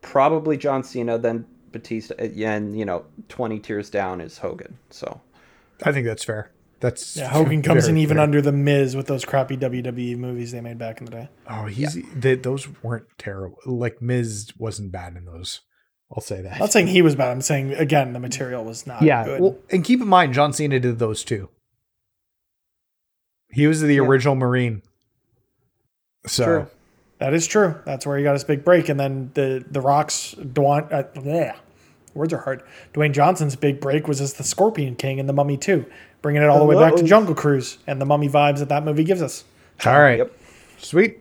probably 0.00 0.56
John 0.56 0.84
Cena, 0.84 1.18
then 1.18 1.46
Batista, 1.72 2.14
and 2.16 2.78
you 2.78 2.84
know, 2.84 3.04
twenty 3.28 3.58
tiers 3.58 3.90
down 3.90 4.20
is 4.20 4.38
Hogan. 4.38 4.78
So. 4.90 5.20
I 5.84 5.90
think 5.90 6.06
that's 6.06 6.22
fair. 6.22 6.51
That's 6.82 7.16
Yeah, 7.16 7.28
Hogan 7.28 7.62
comes 7.68 7.86
in 7.86 7.96
even 7.96 8.16
fair. 8.16 8.24
under 8.24 8.42
the 8.42 8.52
Miz 8.52 8.96
with 8.96 9.06
those 9.06 9.24
crappy 9.24 9.56
WWE 9.56 10.18
movies 10.18 10.50
they 10.50 10.60
made 10.60 10.78
back 10.78 10.98
in 10.98 11.06
the 11.06 11.12
day. 11.12 11.28
Oh, 11.48 11.66
he's 11.66 11.96
they, 12.14 12.34
those 12.34 12.68
weren't 12.82 13.06
terrible. 13.16 13.56
Like 13.64 14.02
Miz 14.02 14.50
wasn't 14.58 14.90
bad 14.90 15.16
in 15.16 15.24
those. 15.24 15.60
I'll 16.14 16.20
say 16.20 16.42
that. 16.42 16.54
I'm 16.54 16.58
not 16.58 16.72
saying 16.72 16.88
he 16.88 17.00
was 17.00 17.14
bad. 17.14 17.30
I'm 17.30 17.40
saying 17.40 17.72
again 17.74 18.12
the 18.12 18.18
material 18.18 18.64
was 18.64 18.86
not 18.86 19.00
yeah. 19.00 19.24
good. 19.24 19.40
Well, 19.40 19.58
and 19.70 19.84
keep 19.84 20.00
in 20.00 20.08
mind, 20.08 20.34
John 20.34 20.52
Cena 20.52 20.80
did 20.80 20.98
those 20.98 21.24
too. 21.24 21.48
He 23.48 23.66
was 23.66 23.80
the 23.80 24.00
original 24.00 24.34
Marine. 24.34 24.82
So 26.26 26.44
True. 26.44 26.66
that 27.18 27.32
is 27.32 27.46
true. 27.46 27.76
That's 27.84 28.06
where 28.06 28.18
he 28.18 28.24
got 28.24 28.32
his 28.32 28.44
big 28.44 28.64
break, 28.64 28.88
and 28.88 28.98
then 28.98 29.30
the 29.34 29.64
the 29.70 29.80
Rocks 29.80 30.34
Dwan, 30.36 30.92
uh, 30.92 31.04
yeah, 31.22 31.56
words 32.14 32.32
are 32.32 32.38
hard. 32.38 32.62
Dwayne 32.94 33.12
Johnson's 33.12 33.56
big 33.56 33.80
break 33.80 34.08
was 34.08 34.20
as 34.20 34.34
the 34.34 34.44
Scorpion 34.44 34.96
King 34.96 35.18
in 35.18 35.26
The 35.26 35.32
Mummy 35.32 35.56
2, 35.56 35.84
bringing 36.20 36.42
it 36.42 36.48
all 36.48 36.58
the 36.58 36.64
way 36.64 36.76
back 36.76 36.96
to 36.96 37.02
Jungle 37.02 37.34
Cruise 37.34 37.78
and 37.86 38.00
the 38.00 38.06
mummy 38.06 38.28
vibes 38.28 38.58
that 38.58 38.68
that 38.68 38.84
movie 38.84 39.04
gives 39.04 39.22
us. 39.22 39.44
All 39.84 40.00
right. 40.00 40.18
Yep. 40.18 40.32
Sweet. 40.78 41.18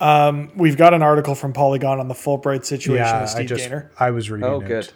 Um, 0.00 0.50
we've 0.56 0.76
got 0.76 0.94
an 0.94 1.02
article 1.02 1.34
from 1.36 1.52
Polygon 1.52 2.00
on 2.00 2.08
the 2.08 2.14
Fullbright 2.14 2.64
situation 2.64 3.04
Yeah, 3.06 3.22
with 3.22 3.36
I 3.36 3.44
just 3.44 3.64
Gaynor. 3.64 3.90
I 3.98 4.10
was 4.10 4.30
reading. 4.30 4.48
Oh, 4.48 4.60
it. 4.60 4.66
good. 4.66 4.90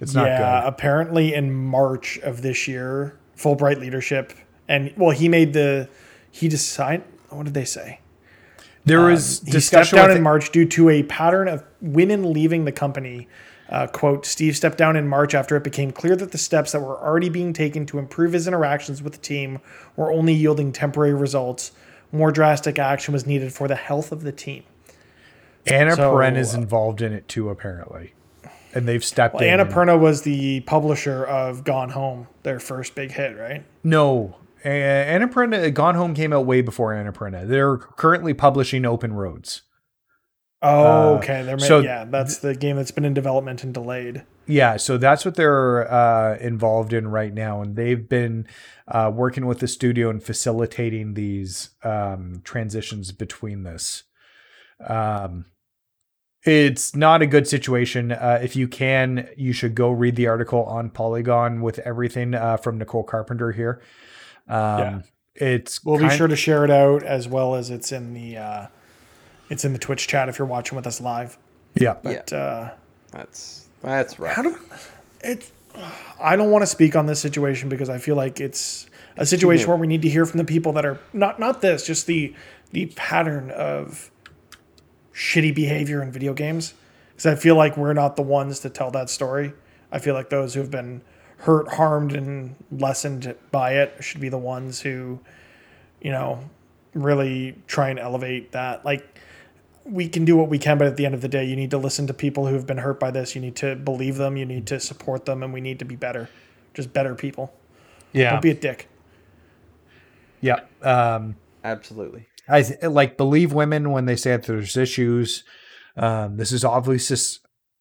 It's 0.00 0.14
not 0.14 0.26
yeah, 0.26 0.62
good. 0.62 0.68
apparently 0.68 1.34
in 1.34 1.52
March 1.52 2.18
of 2.18 2.42
this 2.42 2.66
year, 2.66 3.18
Fullbright 3.36 3.80
leadership, 3.80 4.32
and 4.68 4.92
well, 4.96 5.10
he 5.10 5.28
made 5.28 5.52
the 5.52 5.88
he 6.30 6.48
decided. 6.48 7.04
What 7.28 7.44
did 7.44 7.54
they 7.54 7.64
say? 7.64 8.00
There 8.86 9.00
was 9.00 9.40
um, 9.40 9.46
He 9.46 9.50
stepped 9.50 9.52
discussion 9.52 9.96
down 9.98 10.10
in 10.12 10.22
March 10.22 10.52
due 10.52 10.64
to 10.66 10.90
a 10.90 11.02
pattern 11.02 11.48
of 11.48 11.64
women 11.80 12.32
leaving 12.32 12.64
the 12.64 12.72
company. 12.72 13.28
Uh, 13.68 13.86
quote, 13.86 14.24
Steve 14.24 14.56
stepped 14.56 14.78
down 14.78 14.96
in 14.96 15.08
March 15.08 15.34
after 15.34 15.56
it 15.56 15.64
became 15.64 15.90
clear 15.90 16.14
that 16.16 16.32
the 16.32 16.38
steps 16.38 16.72
that 16.72 16.80
were 16.80 16.98
already 16.98 17.28
being 17.28 17.52
taken 17.52 17.84
to 17.86 17.98
improve 17.98 18.32
his 18.32 18.46
interactions 18.46 19.02
with 19.02 19.12
the 19.12 19.18
team 19.18 19.58
were 19.96 20.12
only 20.12 20.32
yielding 20.32 20.72
temporary 20.72 21.14
results. 21.14 21.72
More 22.12 22.30
drastic 22.30 22.78
action 22.78 23.12
was 23.12 23.26
needed 23.26 23.52
for 23.52 23.66
the 23.66 23.74
health 23.74 24.12
of 24.12 24.22
the 24.22 24.32
team. 24.32 24.62
Anna 25.66 25.96
so, 25.96 26.12
Peren 26.12 26.36
is 26.36 26.54
uh, 26.54 26.58
involved 26.58 27.02
in 27.02 27.12
it 27.12 27.26
too, 27.26 27.48
apparently, 27.48 28.14
and 28.72 28.86
they've 28.86 29.04
stepped 29.04 29.34
Well, 29.34 29.42
in. 29.42 29.58
Annapurna 29.58 29.98
was 29.98 30.22
the 30.22 30.60
publisher 30.60 31.24
of 31.24 31.64
Gone 31.64 31.90
Home, 31.90 32.28
their 32.44 32.60
first 32.60 32.94
big 32.94 33.10
hit, 33.10 33.36
right? 33.36 33.64
No, 33.82 34.36
uh, 34.64 34.68
Annapurna 34.68 35.72
Gone 35.74 35.96
Home 35.96 36.14
came 36.14 36.32
out 36.32 36.46
way 36.46 36.60
before 36.60 36.92
Annapurna. 36.92 37.46
They're 37.46 37.76
currently 37.76 38.34
publishing 38.34 38.84
Open 38.84 39.12
Roads. 39.12 39.62
Oh, 40.66 41.14
Uh, 41.14 41.18
okay. 41.18 41.42
They're 41.42 41.58
so 41.58 41.80
yeah, 41.80 42.04
that's 42.04 42.38
the 42.38 42.54
game 42.54 42.76
that's 42.76 42.90
been 42.90 43.04
in 43.04 43.14
development 43.14 43.62
and 43.64 43.72
delayed. 43.72 44.24
Yeah, 44.46 44.76
so 44.76 44.96
that's 44.98 45.24
what 45.24 45.34
they're 45.34 45.90
uh, 45.92 46.36
involved 46.38 46.92
in 46.92 47.08
right 47.08 47.32
now, 47.32 47.62
and 47.62 47.74
they've 47.76 48.08
been 48.08 48.46
uh, 48.88 49.10
working 49.12 49.46
with 49.46 49.58
the 49.60 49.68
studio 49.68 50.08
and 50.10 50.22
facilitating 50.22 51.14
these 51.14 51.70
um, 51.82 52.40
transitions 52.44 53.12
between 53.12 53.64
this. 53.64 54.04
Um, 54.86 55.46
it's 56.44 56.94
not 56.94 57.22
a 57.22 57.26
good 57.26 57.48
situation. 57.48 58.12
Uh, 58.12 58.38
if 58.40 58.54
you 58.54 58.68
can, 58.68 59.28
you 59.36 59.52
should 59.52 59.74
go 59.74 59.90
read 59.90 60.14
the 60.14 60.28
article 60.28 60.62
on 60.64 60.90
Polygon 60.90 61.60
with 61.60 61.80
everything 61.80 62.34
uh, 62.34 62.56
from 62.56 62.78
Nicole 62.78 63.02
Carpenter 63.02 63.52
here. 63.52 63.82
Um, 64.48 64.78
Yeah. 64.78 65.02
It's 65.38 65.84
We'll 65.84 65.98
be 65.98 66.08
sure 66.08 66.28
to 66.28 66.36
share 66.36 66.64
it 66.64 66.70
out 66.70 67.02
as 67.02 67.28
well 67.28 67.56
as 67.56 67.68
it's 67.68 67.92
in 67.92 68.14
the 68.14 68.38
uh, 68.38 68.66
it's 69.50 69.64
in 69.64 69.72
the 69.72 69.78
Twitch 69.78 70.06
chat 70.08 70.28
if 70.28 70.38
you're 70.38 70.46
watching 70.48 70.76
with 70.76 70.86
us 70.86 71.00
live. 71.00 71.38
Yeah, 71.74 71.96
But 72.02 72.32
uh, 72.32 72.70
That's 73.12 73.68
that's 73.82 74.18
rough. 74.18 74.34
how 74.34 74.42
do 74.42 74.58
it? 75.20 75.50
I 76.18 76.36
don't 76.36 76.50
want 76.50 76.62
to 76.62 76.66
speak 76.66 76.96
on 76.96 77.04
this 77.06 77.20
situation 77.20 77.68
because 77.68 77.90
I 77.90 77.98
feel 77.98 78.16
like 78.16 78.40
it's 78.40 78.86
a 79.18 79.26
situation 79.26 79.68
where 79.68 79.76
we 79.76 79.86
need 79.86 80.02
to 80.02 80.08
hear 80.08 80.24
from 80.24 80.38
the 80.38 80.44
people 80.44 80.72
that 80.72 80.86
are 80.86 80.98
not 81.12 81.38
not 81.38 81.60
this, 81.60 81.86
just 81.86 82.06
the 82.06 82.34
the 82.72 82.86
pattern 82.96 83.50
of 83.50 84.10
shitty 85.14 85.54
behavior 85.54 86.02
in 86.02 86.10
video 86.10 86.32
games. 86.34 86.74
Because 87.10 87.26
I 87.26 87.34
feel 87.34 87.56
like 87.56 87.76
we're 87.76 87.92
not 87.94 88.16
the 88.16 88.22
ones 88.22 88.60
to 88.60 88.70
tell 88.70 88.90
that 88.92 89.08
story. 89.10 89.52
I 89.92 89.98
feel 89.98 90.14
like 90.14 90.28
those 90.30 90.54
who 90.54 90.60
have 90.60 90.70
been 90.70 91.00
hurt, 91.38 91.68
harmed, 91.74 92.14
and 92.14 92.56
lessened 92.70 93.34
by 93.50 93.74
it 93.74 93.94
should 94.00 94.20
be 94.20 94.28
the 94.28 94.38
ones 94.38 94.80
who, 94.80 95.20
you 96.02 96.10
know, 96.10 96.40
really 96.92 97.54
try 97.66 97.88
and 97.90 97.98
elevate 97.98 98.52
that. 98.52 98.84
Like 98.84 99.15
we 99.88 100.08
can 100.08 100.24
do 100.24 100.36
what 100.36 100.48
we 100.48 100.58
can, 100.58 100.78
but 100.78 100.86
at 100.86 100.96
the 100.96 101.06
end 101.06 101.14
of 101.14 101.20
the 101.20 101.28
day, 101.28 101.44
you 101.44 101.56
need 101.56 101.70
to 101.70 101.78
listen 101.78 102.06
to 102.08 102.14
people 102.14 102.46
who 102.46 102.54
have 102.54 102.66
been 102.66 102.78
hurt 102.78 102.98
by 103.00 103.10
this. 103.10 103.34
You 103.34 103.40
need 103.40 103.56
to 103.56 103.76
believe 103.76 104.16
them. 104.16 104.36
You 104.36 104.44
need 104.46 104.66
to 104.68 104.80
support 104.80 105.24
them, 105.24 105.42
and 105.42 105.52
we 105.52 105.60
need 105.60 105.78
to 105.78 105.84
be 105.84 105.96
better, 105.96 106.28
just 106.74 106.92
better 106.92 107.14
people. 107.14 107.52
yeah, 108.12 108.32
Don't 108.32 108.42
be 108.42 108.50
a 108.50 108.54
dick. 108.54 108.88
yeah. 110.40 110.60
Um, 110.82 111.36
Absolutely. 111.64 112.26
I 112.48 112.62
th- 112.62 112.82
like 112.82 113.16
believe 113.16 113.52
women 113.52 113.90
when 113.90 114.06
they 114.06 114.16
say 114.16 114.30
that 114.32 114.44
there's 114.44 114.76
issues. 114.76 115.42
Um, 115.96 116.36
this 116.36 116.52
is 116.52 116.64
obviously 116.64 117.16
sys- 117.16 117.38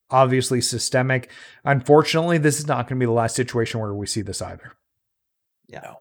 obviously 0.09 0.61
systemic. 0.61 1.29
Unfortunately, 1.63 2.37
this 2.37 2.59
is 2.59 2.67
not 2.67 2.87
going 2.87 2.99
to 2.99 3.03
be 3.03 3.05
the 3.05 3.11
last 3.11 3.35
situation 3.35 3.79
where 3.79 3.93
we 3.93 4.07
see 4.07 4.21
this 4.21 4.41
either. 4.41 4.73
Yeah. 5.67 5.81
No. 5.83 5.95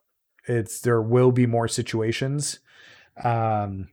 It's 0.47 0.81
there 0.81 1.01
will 1.03 1.33
be 1.33 1.47
more 1.47 1.69
situations, 1.69 2.59
um, 3.23 3.89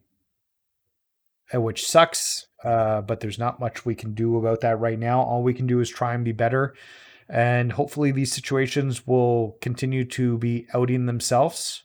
which 1.54 1.86
sucks. 1.88 2.48
Uh, 2.64 3.02
but 3.02 3.20
there's 3.22 3.40
not 3.40 3.60
much 3.60 3.86
we 3.86 3.96
can 3.96 4.14
do 4.14 4.38
about 4.38 4.62
that 4.62 4.80
right 4.80 5.00
now. 5.00 5.22
All 5.22 5.42
we 5.42 5.54
can 5.54 5.66
do 5.66 5.80
is 5.80 5.90
try 5.90 6.14
and 6.14 6.24
be 6.24 6.32
better, 6.32 6.76
and 7.28 7.72
hopefully 7.72 8.12
these 8.12 8.32
situations 8.32 9.08
will 9.08 9.58
continue 9.62 10.06
to 10.06 10.38
be 10.38 10.68
outing 10.74 11.08
themselves. 11.08 11.84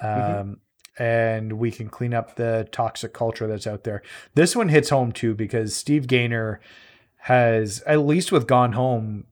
Um, 0.00 0.10
Mhm. 0.10 0.56
and 0.98 1.52
we 1.54 1.70
can 1.70 1.88
clean 1.88 2.14
up 2.14 2.36
the 2.36 2.68
toxic 2.72 3.12
culture 3.12 3.46
that's 3.46 3.66
out 3.66 3.84
there. 3.84 4.02
This 4.34 4.56
one 4.56 4.68
hits 4.68 4.90
home 4.90 5.12
too 5.12 5.34
because 5.34 5.76
Steve 5.76 6.06
Gaynor 6.06 6.60
has, 7.22 7.82
at 7.82 8.00
least 8.00 8.32
with 8.32 8.46
Gone 8.46 8.72
Home, 8.72 9.26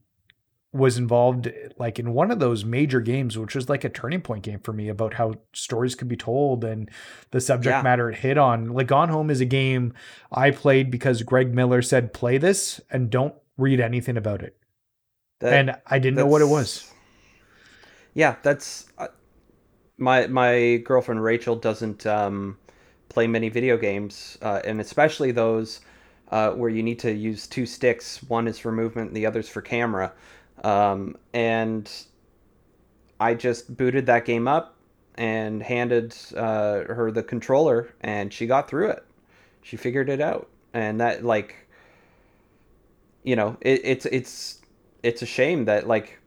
was 0.77 0.99
involved 0.99 1.51
like 1.79 1.99
in 1.99 2.12
one 2.12 2.31
of 2.31 2.39
those 2.39 2.64
major 2.64 3.01
games, 3.01 3.37
which 3.39 3.55
was 3.55 3.68
like 3.68 3.85
a 3.85 3.89
turning 3.89 4.20
point 4.20 4.43
game 4.43 4.61
for 4.61 4.72
me 4.72 4.89
about 4.89 5.14
how 5.14 5.35
stories 5.53 5.95
could 5.95 6.09
be 6.09 6.16
told 6.16 6.64
and 6.64 6.91
the 7.31 7.41
subject 7.41 7.72
Yeah. 7.74 7.83
matter 7.83 8.11
it 8.11 8.16
hit 8.18 8.39
on. 8.39 8.68
Like 8.72 8.87
Gone 8.89 9.09
Home 9.09 9.31
is 9.31 9.41
a 9.41 9.45
game 9.47 9.93
I 10.31 10.51
played 10.51 10.91
because 10.91 11.22
Greg 11.22 11.55
Miller 11.55 11.83
said 11.83 12.12
play 12.12 12.39
this 12.39 12.81
and 12.91 13.11
don't 13.11 13.35
read 13.57 13.81
anything 13.81 14.16
about 14.16 14.43
it, 14.43 14.57
That- 15.41 15.53
and 15.53 15.77
I 15.87 15.99
didn't 15.99 16.16
know 16.16 16.27
what 16.27 16.43
it 16.43 16.49
was. 16.49 16.93
Yeah, 18.14 18.37
that's 18.43 18.87
uh, 18.99 19.09
my 19.99 20.27
my 20.27 20.77
girlfriend 20.85 21.22
Rachel 21.22 21.57
doesn't 21.57 22.07
um, 22.07 22.59
play 23.09 23.27
many 23.27 23.49
video 23.49 23.77
games, 23.77 24.39
uh, 24.43 24.61
and 24.64 24.81
especially 24.81 25.33
those 25.33 25.81
uh, 26.31 26.51
where 26.53 26.70
you 26.70 26.83
need 26.83 26.99
to 27.01 27.12
use 27.12 27.47
two 27.47 27.66
sticks. 27.66 28.22
One 28.24 28.49
is 28.49 28.59
for 28.59 28.72
movement, 28.72 29.09
and 29.09 29.16
the 29.16 29.27
other's 29.27 29.49
for 29.49 29.61
camera. 29.62 30.12
Um, 30.64 31.16
and 31.32 31.90
I 33.20 33.34
just 33.34 33.76
booted 33.76 34.06
that 34.06 34.24
game 34.24 34.48
up 34.48 34.76
and 35.16 35.62
handed 35.62 36.14
uh, 36.36 36.85
her 36.85 37.10
the 37.10 37.22
controller, 37.22 37.94
and 38.01 38.32
she 38.32 38.47
got 38.47 38.68
through 38.68 38.90
it. 38.90 39.05
She 39.62 39.76
figured 39.76 40.09
it 40.09 40.20
out, 40.20 40.48
and 40.74 41.01
that 41.01 41.24
like, 41.24 41.55
you 43.22 43.36
know, 43.36 43.56
it, 43.60 43.81
it's 43.85 44.06
it's 44.06 44.60
it's 45.02 45.22
a 45.22 45.26
shame 45.26 45.64
that 45.66 45.86
like 45.86 46.18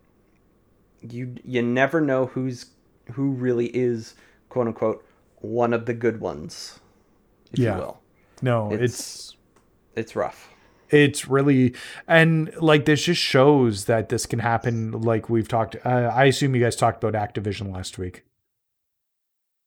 you 1.02 1.36
you 1.44 1.62
never 1.62 2.02
know 2.02 2.26
who's 2.28 2.68
who 3.14 3.32
really 3.32 3.68
is 3.68 4.16
quote 4.49 4.68
unquote 4.68 5.06
one 5.38 5.74
of 5.74 5.86
the 5.86 5.94
good 5.94 6.20
ones 6.20 6.80
if 7.54 7.60
Yeah. 7.60 7.76
you 7.76 7.82
will 7.82 8.02
No, 8.41 8.72
It's- 8.74 8.90
it's 8.91 9.36
it's 9.95 10.16
rough 10.16 10.49
it's 10.91 11.28
really 11.28 11.74
and 12.07 12.53
like 12.57 12.86
this 12.86 13.03
just 13.03 13.22
shows 13.22 13.86
that 13.86 14.10
this 14.10 14.26
can 14.26 14.40
happen 14.40 14.91
like 15.02 15.30
we've 15.30 15.48
talked 15.48 15.76
uh, 15.86 16.11
i 16.14 16.26
assume 16.26 16.56
you 16.56 16.61
guys 16.61 16.76
talked 16.76 17.03
about 17.03 17.14
activision 17.14 17.74
last 17.74 17.98
week 17.98 18.24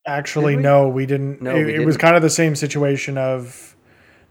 Actually, 0.06 0.56
we? 0.56 0.62
no, 0.62 0.88
we 0.88 1.06
didn't. 1.06 1.40
No, 1.40 1.54
it, 1.54 1.64
we 1.64 1.74
it 1.74 1.86
was 1.86 1.94
didn't. 1.94 2.00
kind 2.00 2.16
of 2.16 2.22
the 2.22 2.30
same 2.30 2.56
situation 2.56 3.16
of 3.16 3.76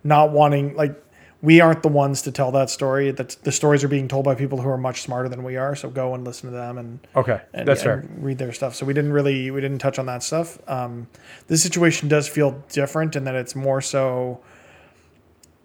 not 0.04 0.32
wanting 0.32 0.76
like 0.76 1.02
we 1.42 1.62
aren't 1.62 1.82
the 1.82 1.90
ones 1.90 2.24
to 2.24 2.32
tell 2.32 2.52
that 2.52 2.70
story. 2.70 3.12
That 3.12 3.38
the 3.44 3.54
stories 3.54 3.84
are 3.84 3.88
being 3.88 4.10
told 4.10 4.26
by 4.26 4.36
people 4.36 4.60
who 4.60 4.68
are 4.70 4.78
much 4.78 5.02
smarter 5.02 5.30
than 5.30 5.44
we 5.44 5.56
are. 5.56 5.76
So 5.76 5.90
go 5.90 6.14
and 6.14 6.26
listen 6.26 6.50
to 6.50 6.56
them 6.56 6.78
and 6.78 7.00
okay 7.16 7.42
and, 7.54 7.68
that's 7.68 7.84
fair 7.84 8.00
and 8.00 8.24
read 8.24 8.38
their 8.38 8.52
stuff. 8.52 8.76
So 8.76 8.86
we 8.86 8.94
didn't 8.94 9.14
really 9.14 9.50
we 9.50 9.62
didn't 9.62 9.80
touch 9.80 9.98
on 9.98 10.08
that 10.08 10.24
stuff. 10.24 10.60
Um, 10.68 11.08
this 11.48 11.64
situation 11.64 12.10
does 12.10 12.28
feel 12.28 12.62
different 12.70 13.16
in 13.16 13.24
that 13.24 13.36
it's 13.36 13.56
more 13.56 13.80
so 13.80 14.42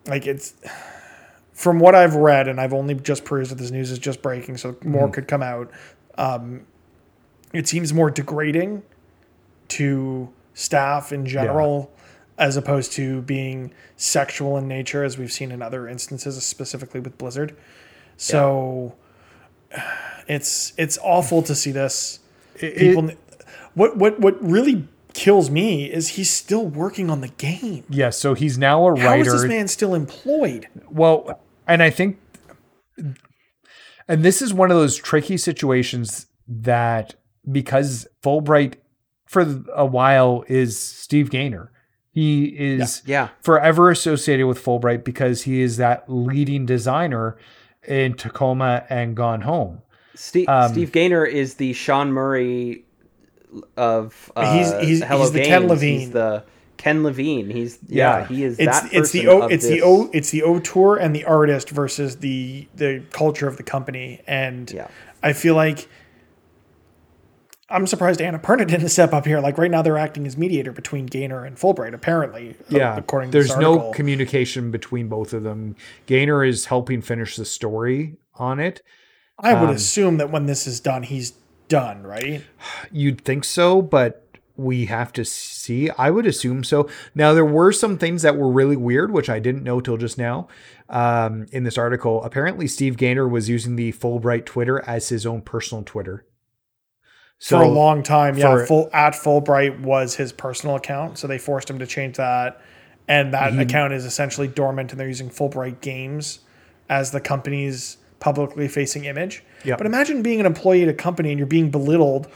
like 0.07 0.27
it's 0.29 0.55
from 1.57 1.79
what 1.81 1.95
I've 1.95 2.15
read, 2.15 2.49
and 2.49 2.61
I've 2.61 2.75
only 2.75 2.95
just 2.95 3.25
perused 3.25 3.51
that 3.51 3.55
this 3.57 3.71
news 3.71 3.91
is 3.91 3.99
just 3.99 4.21
breaking, 4.21 4.59
so 4.59 4.77
more 4.85 5.09
could 5.09 5.27
come 5.27 5.43
out. 5.43 5.71
Um, 6.19 6.67
it 7.55 7.67
seems 7.67 7.95
more 7.95 8.11
degrading 8.11 8.83
to 9.69 10.29
staff 10.53 11.13
in 11.13 11.25
general, 11.25 11.91
as 12.37 12.59
opposed 12.59 12.93
to 12.93 13.23
being 13.23 13.73
sexual 13.97 14.59
in 14.59 14.69
nature, 14.69 15.03
as 15.03 15.17
we've 15.17 15.33
seen 15.33 15.51
in 15.51 15.63
other 15.63 15.89
instances, 15.89 16.45
specifically 16.45 17.01
with 17.01 17.17
Blizzard. 17.17 17.57
So 18.19 18.95
it's 20.29 20.73
it's 20.77 20.99
awful 21.03 21.43
to 21.43 21.55
see 21.55 21.71
this. 21.73 22.21
It- 22.61 22.77
People, 22.77 23.11
what 23.75 23.97
what 23.97 24.21
what 24.21 24.43
really 24.43 24.87
kills 25.15 25.51
me 25.51 25.91
is 25.91 26.09
he's 26.09 26.29
still 26.31 26.67
working 26.67 27.09
on 27.09 27.23
the 27.23 27.29
game. 27.29 27.83
yeah 27.89 28.11
so 28.11 28.35
he's 28.35 28.59
now 28.59 28.87
a 28.87 28.93
writer. 28.93 29.03
How 29.09 29.15
is 29.17 29.33
this 29.33 29.45
man 29.45 29.67
still 29.69 29.95
employed? 29.95 30.69
well 30.91 31.41
and 31.67 31.83
i 31.83 31.91
think 31.91 32.19
and 34.09 34.23
this 34.25 34.41
is 34.43 34.55
one 34.55 34.71
of 34.71 34.77
those 34.77 34.97
tricky 34.97 35.37
situations 35.37 36.27
that 36.49 37.15
because 37.51 38.07
fullbright 38.23 38.75
for 39.27 39.63
a 39.75 39.85
while 39.87 40.45
is 40.49 40.79
steve 40.79 41.31
gaynor 41.31 41.71
he 42.11 42.45
is 42.47 43.03
yeah 43.05 43.29
forever 43.43 43.91
associated 43.91 44.47
with 44.47 44.59
Fullbright 44.65 45.05
because 45.05 45.43
he 45.43 45.61
is 45.61 45.77
that 45.77 46.05
leading 46.09 46.65
designer 46.65 47.37
in 47.87 48.15
Tacoma 48.15 48.87
and 48.89 49.15
gone 49.15 49.43
home. 49.43 49.83
Steve, 50.15 50.49
Um, 50.49 50.73
Steve 50.73 50.93
Gaynor 50.93 51.27
is 51.27 51.57
the 51.57 51.75
Sean 51.75 52.11
Murray 52.13 52.87
of 53.77 54.33
uh, 54.35 54.55
He's- 54.55 54.83
he's- 54.83 55.03
Hello 55.07 55.21
he's 55.25 55.33
the 55.33 55.45
Ken 55.45 55.69
Levine. 55.69 56.01
He's 56.01 56.11
the 56.13 56.43
Ken 56.77 57.03
Levine. 57.03 57.51
He's 57.51 57.79
yeah, 57.87 58.19
Yeah. 58.21 58.27
he 58.27 58.45
is 58.45 58.59
It's 58.59 58.81
that 58.81 58.93
it's 58.93 59.11
the 59.11 59.29
o, 59.29 59.43
of 59.43 59.53
it's 59.53 59.67
the 59.67 59.83
o 59.83 60.11
it's 60.13 60.31
the 60.31 60.43
auteur 60.43 60.97
and 60.97 61.15
the 61.15 61.25
artist 61.25 61.71
versus 61.71 62.17
the 62.17 62.69
the 62.75 63.03
culture 63.11 63.49
of 63.49 63.57
the 63.57 63.63
company 63.63 64.23
and 64.27 64.71
Yeah. 64.71 64.89
I 65.23 65.33
feel 65.33 65.55
like 65.55 65.89
I'm 67.69 67.87
surprised 67.87 68.21
Annapurna 68.21 68.67
didn't 68.69 68.91
step 68.91 69.13
up 69.13 69.27
here. 69.27 69.41
Like 69.41 69.59
right 69.59 69.71
now, 69.71 69.83
they're 69.83 69.99
acting 69.99 70.27
as 70.27 70.37
mediator 70.37 70.73
between 70.73 71.07
Gaynor 71.07 71.45
and 71.45 71.57
Fullbright. 71.57 71.95
Apparently, 71.95 72.57
Yeah, 72.69 72.97
according 72.97 73.31
to 73.31 73.33
there's 73.33 73.49
this 73.49 73.59
no 73.59 73.91
communication 73.91 74.71
between 74.71 75.09
both 75.09 75.33
of 75.33 75.43
them. 75.43 75.75
Gaynor 76.07 76.45
is 76.45 76.67
helping 76.67 77.03
finish 77.03 77.37
the 77.37 77.45
story 77.45 78.17
on 78.37 78.61
it. 78.61 78.83
I 79.39 79.55
would 79.55 79.71
um, 79.71 79.75
assume 79.75 80.17
that 80.19 80.31
when 80.31 80.47
this 80.47 80.67
is 80.67 80.81
done, 80.81 81.03
he's 81.03 81.33
done, 81.69 82.05
right? 82.05 82.45
You'd 82.93 83.23
think 83.23 83.45
so, 83.45 83.83
but 83.83 84.26
we 84.57 84.87
have 84.87 85.13
to 85.15 85.25
see. 85.25 85.91
I 85.91 86.11
would 86.11 86.27
assume 86.27 86.65
so. 86.65 86.89
Now, 87.15 87.35
there 87.35 87.45
were 87.45 87.73
some 87.73 87.99
things 87.99 88.23
that 88.23 88.37
were 88.37 88.51
really 88.51 88.77
weird, 88.77 89.11
which 89.11 89.29
I 89.29 89.39
didn't 89.39 89.63
know 89.63 89.81
till 89.81 89.97
just 89.97 90.19
now. 90.19 90.49
Um, 90.89 91.47
in 91.53 91.65
this 91.65 91.77
article, 91.77 92.23
apparently 92.25 92.67
Steve 92.67 92.97
Gaynor 92.97 93.29
was 93.29 93.49
using 93.49 93.77
the 93.77 93.93
Fullbright 93.93 94.47
Twitter 94.47 94.83
as 94.87 95.09
his 95.09 95.27
own 95.27 95.43
personal 95.43 95.83
Twitter. 95.85 96.25
for 97.41 97.57
a 97.63 97.69
long 97.69 98.03
time. 98.03 98.39
Yeah, 98.39 98.57
for- 98.57 98.67
full 98.67 98.91
at 98.93 99.13
Fullbright 99.15 99.81
was 99.81 100.15
his 100.15 100.33
personal 100.33 100.77
account, 100.77 101.19
so 101.19 101.27
they 101.27 101.39
forced 101.39 101.69
him 101.69 101.79
to 101.81 101.87
change 101.87 102.17
that, 102.17 102.61
and 103.09 103.35
that 103.35 103.59
account 103.59 103.93
is 103.93 104.05
essentially 104.05 104.49
dormant, 104.49 104.91
and 104.93 104.99
they're 105.01 105.09
using 105.09 105.29
Fullbright 105.29 105.81
Games 105.81 106.41
as 106.89 107.11
the 107.11 107.21
company's 107.21 107.99
publicly 108.21 108.69
facing 108.69 109.05
image. 109.05 109.45
Yeah. 109.65 109.77
But 109.77 109.87
imagine 109.87 110.23
being 110.23 110.41
an 110.41 110.47
employee 110.47 110.83
at 110.83 110.89
a 110.89 110.95
company 110.95 111.31
and 111.31 111.39
you're 111.39 111.47
being 111.47 111.71
belittled 111.71 112.29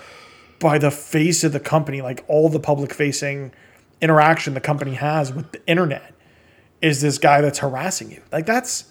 by 0.60 0.78
the 0.78 0.90
face 0.90 1.42
of 1.42 1.52
the 1.52 1.60
company, 1.60 2.00
like 2.02 2.24
all 2.28 2.48
the 2.48 2.60
public 2.60 2.94
facing 2.94 3.52
interaction 4.00 4.54
the 4.54 4.60
company 4.60 4.94
has 4.94 5.32
with 5.32 5.50
the 5.52 5.66
internet 5.66 6.14
is 6.80 7.00
this 7.02 7.18
guy 7.18 7.40
that's 7.40 7.58
harassing 7.58 8.10
you. 8.10 8.22
Like 8.30 8.46
that's, 8.46 8.84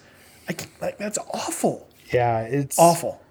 can't- 0.47 0.67
like 0.81 0.97
that's 0.97 1.17
awful, 1.33 1.87
Yeah, 2.11 2.41
it's 2.41 2.77
awful. 2.77 3.21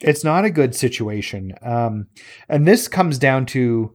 it's 0.00 0.24
not 0.24 0.44
a 0.44 0.50
good 0.50 0.74
situation. 0.74 1.52
Um, 1.62 2.06
and 2.48 2.66
this 2.66 2.88
comes 2.88 3.18
down 3.18 3.46
to, 3.46 3.94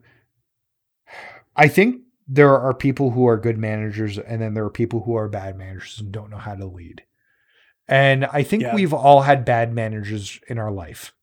I 1.56 1.68
think 1.68 2.02
there 2.28 2.58
are 2.58 2.74
people 2.74 3.12
who 3.12 3.28
are 3.28 3.38
good 3.38 3.58
managers, 3.58 4.18
and 4.18 4.42
then 4.42 4.54
there 4.54 4.64
are 4.64 4.70
people 4.70 5.02
who 5.04 5.16
are 5.16 5.28
bad 5.28 5.58
managers 5.58 6.00
and 6.00 6.12
don't 6.12 6.30
know 6.30 6.38
how 6.38 6.56
to 6.56 6.66
lead. 6.66 7.04
And 7.88 8.26
I 8.26 8.44
think 8.44 8.64
Yeah. 8.64 8.74
we've 8.76 8.94
all 8.94 9.22
had 9.22 9.44
bad 9.44 9.74
managers 9.74 10.40
in 10.48 10.58
our 10.58 10.72
life. 10.72 11.14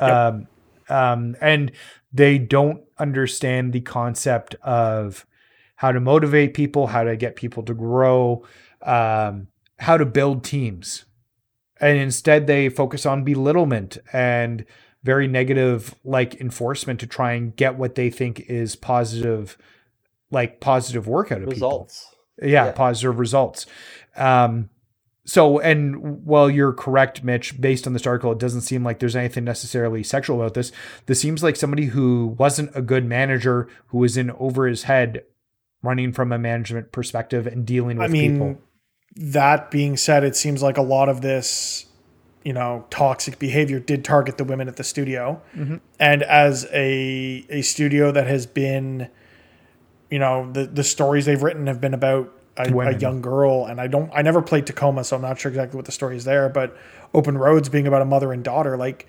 Yep. 0.00 0.10
Um, 0.10 0.46
um, 0.88 1.36
and 1.40 1.72
they 2.12 2.38
don't 2.38 2.82
understand 2.98 3.72
the 3.72 3.80
concept 3.80 4.54
of 4.62 5.26
how 5.76 5.92
to 5.92 6.00
motivate 6.00 6.54
people, 6.54 6.88
how 6.88 7.04
to 7.04 7.16
get 7.16 7.36
people 7.36 7.62
to 7.64 7.74
grow, 7.74 8.44
um, 8.82 9.48
how 9.78 9.96
to 9.96 10.06
build 10.06 10.42
teams 10.44 11.04
and 11.80 11.98
instead 11.98 12.46
they 12.46 12.68
focus 12.68 13.06
on 13.06 13.24
belittlement 13.24 13.98
and 14.12 14.64
very 15.04 15.28
negative 15.28 15.94
like 16.04 16.40
enforcement 16.40 17.00
to 17.00 17.06
try 17.06 17.32
and 17.32 17.54
get 17.56 17.76
what 17.76 17.94
they 17.94 18.10
think 18.10 18.40
is 18.40 18.74
positive 18.76 19.56
like 20.30 20.60
positive 20.60 21.06
work 21.06 21.32
out 21.32 21.42
of 21.42 21.48
results. 21.48 22.06
people 22.40 22.50
yeah, 22.50 22.66
Yeah. 22.66 22.72
positive 22.72 23.18
results 23.18 23.66
um 24.16 24.70
so 25.28 25.60
and 25.60 26.24
while 26.24 26.50
you're 26.50 26.72
correct 26.72 27.22
mitch 27.22 27.60
based 27.60 27.86
on 27.86 27.92
this 27.92 28.06
article 28.06 28.32
it 28.32 28.38
doesn't 28.38 28.62
seem 28.62 28.82
like 28.82 28.98
there's 28.98 29.14
anything 29.14 29.44
necessarily 29.44 30.02
sexual 30.02 30.40
about 30.40 30.54
this 30.54 30.72
this 31.06 31.20
seems 31.20 31.42
like 31.42 31.54
somebody 31.54 31.86
who 31.86 32.34
wasn't 32.38 32.70
a 32.74 32.82
good 32.82 33.04
manager 33.04 33.68
who 33.88 33.98
was 33.98 34.16
in 34.16 34.30
over 34.32 34.66
his 34.66 34.84
head 34.84 35.22
running 35.82 36.12
from 36.12 36.32
a 36.32 36.38
management 36.38 36.90
perspective 36.90 37.46
and 37.46 37.64
dealing 37.64 37.98
with 37.98 38.10
I 38.10 38.12
mean, 38.12 38.32
people 38.32 38.58
that 39.18 39.70
being 39.70 39.96
said, 39.96 40.24
it 40.24 40.36
seems 40.36 40.62
like 40.62 40.76
a 40.76 40.82
lot 40.82 41.08
of 41.08 41.20
this, 41.20 41.86
you 42.44 42.52
know, 42.52 42.86
toxic 42.88 43.38
behavior 43.38 43.80
did 43.80 44.04
target 44.04 44.38
the 44.38 44.44
women 44.44 44.68
at 44.68 44.76
the 44.76 44.84
studio. 44.84 45.42
Mm-hmm. 45.56 45.76
And 45.98 46.22
as 46.22 46.66
a 46.72 47.44
a 47.50 47.62
studio 47.62 48.12
that 48.12 48.26
has 48.26 48.46
been, 48.46 49.08
you 50.10 50.18
know, 50.18 50.50
the 50.52 50.66
the 50.66 50.84
stories 50.84 51.26
they've 51.26 51.42
written 51.42 51.66
have 51.66 51.80
been 51.80 51.94
about 51.94 52.32
a, 52.58 52.78
a 52.78 52.98
young 52.98 53.20
girl. 53.22 53.66
And 53.66 53.80
I 53.80 53.86
don't, 53.86 54.10
I 54.14 54.22
never 54.22 54.42
played 54.42 54.66
Tacoma, 54.66 55.04
so 55.04 55.16
I'm 55.16 55.22
not 55.22 55.38
sure 55.38 55.50
exactly 55.50 55.76
what 55.76 55.86
the 55.86 55.92
story 55.92 56.16
is 56.16 56.24
there. 56.24 56.48
But 56.48 56.76
Open 57.14 57.38
Roads 57.38 57.68
being 57.68 57.86
about 57.86 58.02
a 58.02 58.04
mother 58.04 58.32
and 58.32 58.42
daughter, 58.44 58.76
like 58.76 59.06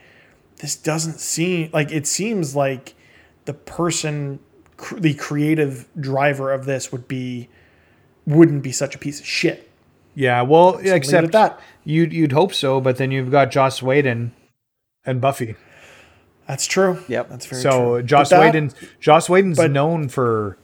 this 0.58 0.76
doesn't 0.76 1.20
seem 1.20 1.70
like 1.74 1.92
it 1.92 2.06
seems 2.08 2.56
like 2.56 2.94
the 3.46 3.54
person, 3.54 4.40
cr- 4.78 5.00
the 5.00 5.14
creative 5.14 5.88
driver 6.00 6.52
of 6.52 6.66
this 6.66 6.92
would 6.92 7.08
be 7.08 7.50
wouldn't 8.28 8.62
be 8.64 8.72
such 8.72 8.94
a 8.96 8.98
piece 9.00 9.20
of 9.20 9.26
shit. 9.26 9.66
Yeah, 10.16 10.42
well, 10.42 10.74
leave 10.76 10.88
it 10.88 10.96
except 10.96 11.32
that. 11.32 11.60
you'd 11.86 12.12
you'd 12.14 12.32
hope 12.34 12.54
so, 12.54 12.82
but 12.82 12.98
then 12.98 13.10
you've 13.12 13.32
got 13.32 13.52
Joss 13.52 13.82
Whedon 13.82 14.34
and 15.06 15.22
Buffy. 15.22 15.56
That's 16.48 16.66
true. 16.66 17.00
Yep. 17.08 17.30
That's 17.30 17.46
very 17.46 17.62
So 17.62 17.98
true. 18.00 18.04
Joss 18.04 18.30
But 18.32 18.38
that- 18.38 18.54
Whedon, 18.54 18.72
Joss 19.00 19.30
Whedon's 19.30 19.58
but- 19.58 19.72
known 19.72 20.10
for 20.10 20.58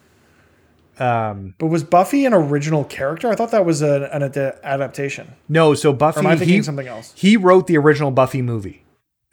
um 0.99 1.55
But 1.57 1.67
was 1.67 1.83
Buffy 1.83 2.25
an 2.25 2.33
original 2.33 2.83
character? 2.83 3.29
I 3.29 3.35
thought 3.35 3.51
that 3.51 3.65
was 3.65 3.81
a, 3.81 4.09
an 4.13 4.23
ad- 4.23 4.59
adaptation. 4.63 5.33
no, 5.49 5.73
so 5.73 5.93
Buffy 5.93 6.19
Or 6.19 6.23
am 6.23 6.27
I 6.27 6.35
thinking 6.37 6.55
he, 6.57 6.61
something 6.63 6.87
else? 6.87 7.13
he 7.15 7.37
wrote 7.37 7.67
the 7.67 7.77
original 7.77 8.11
Buffy 8.11 8.41
movie. 8.41 8.81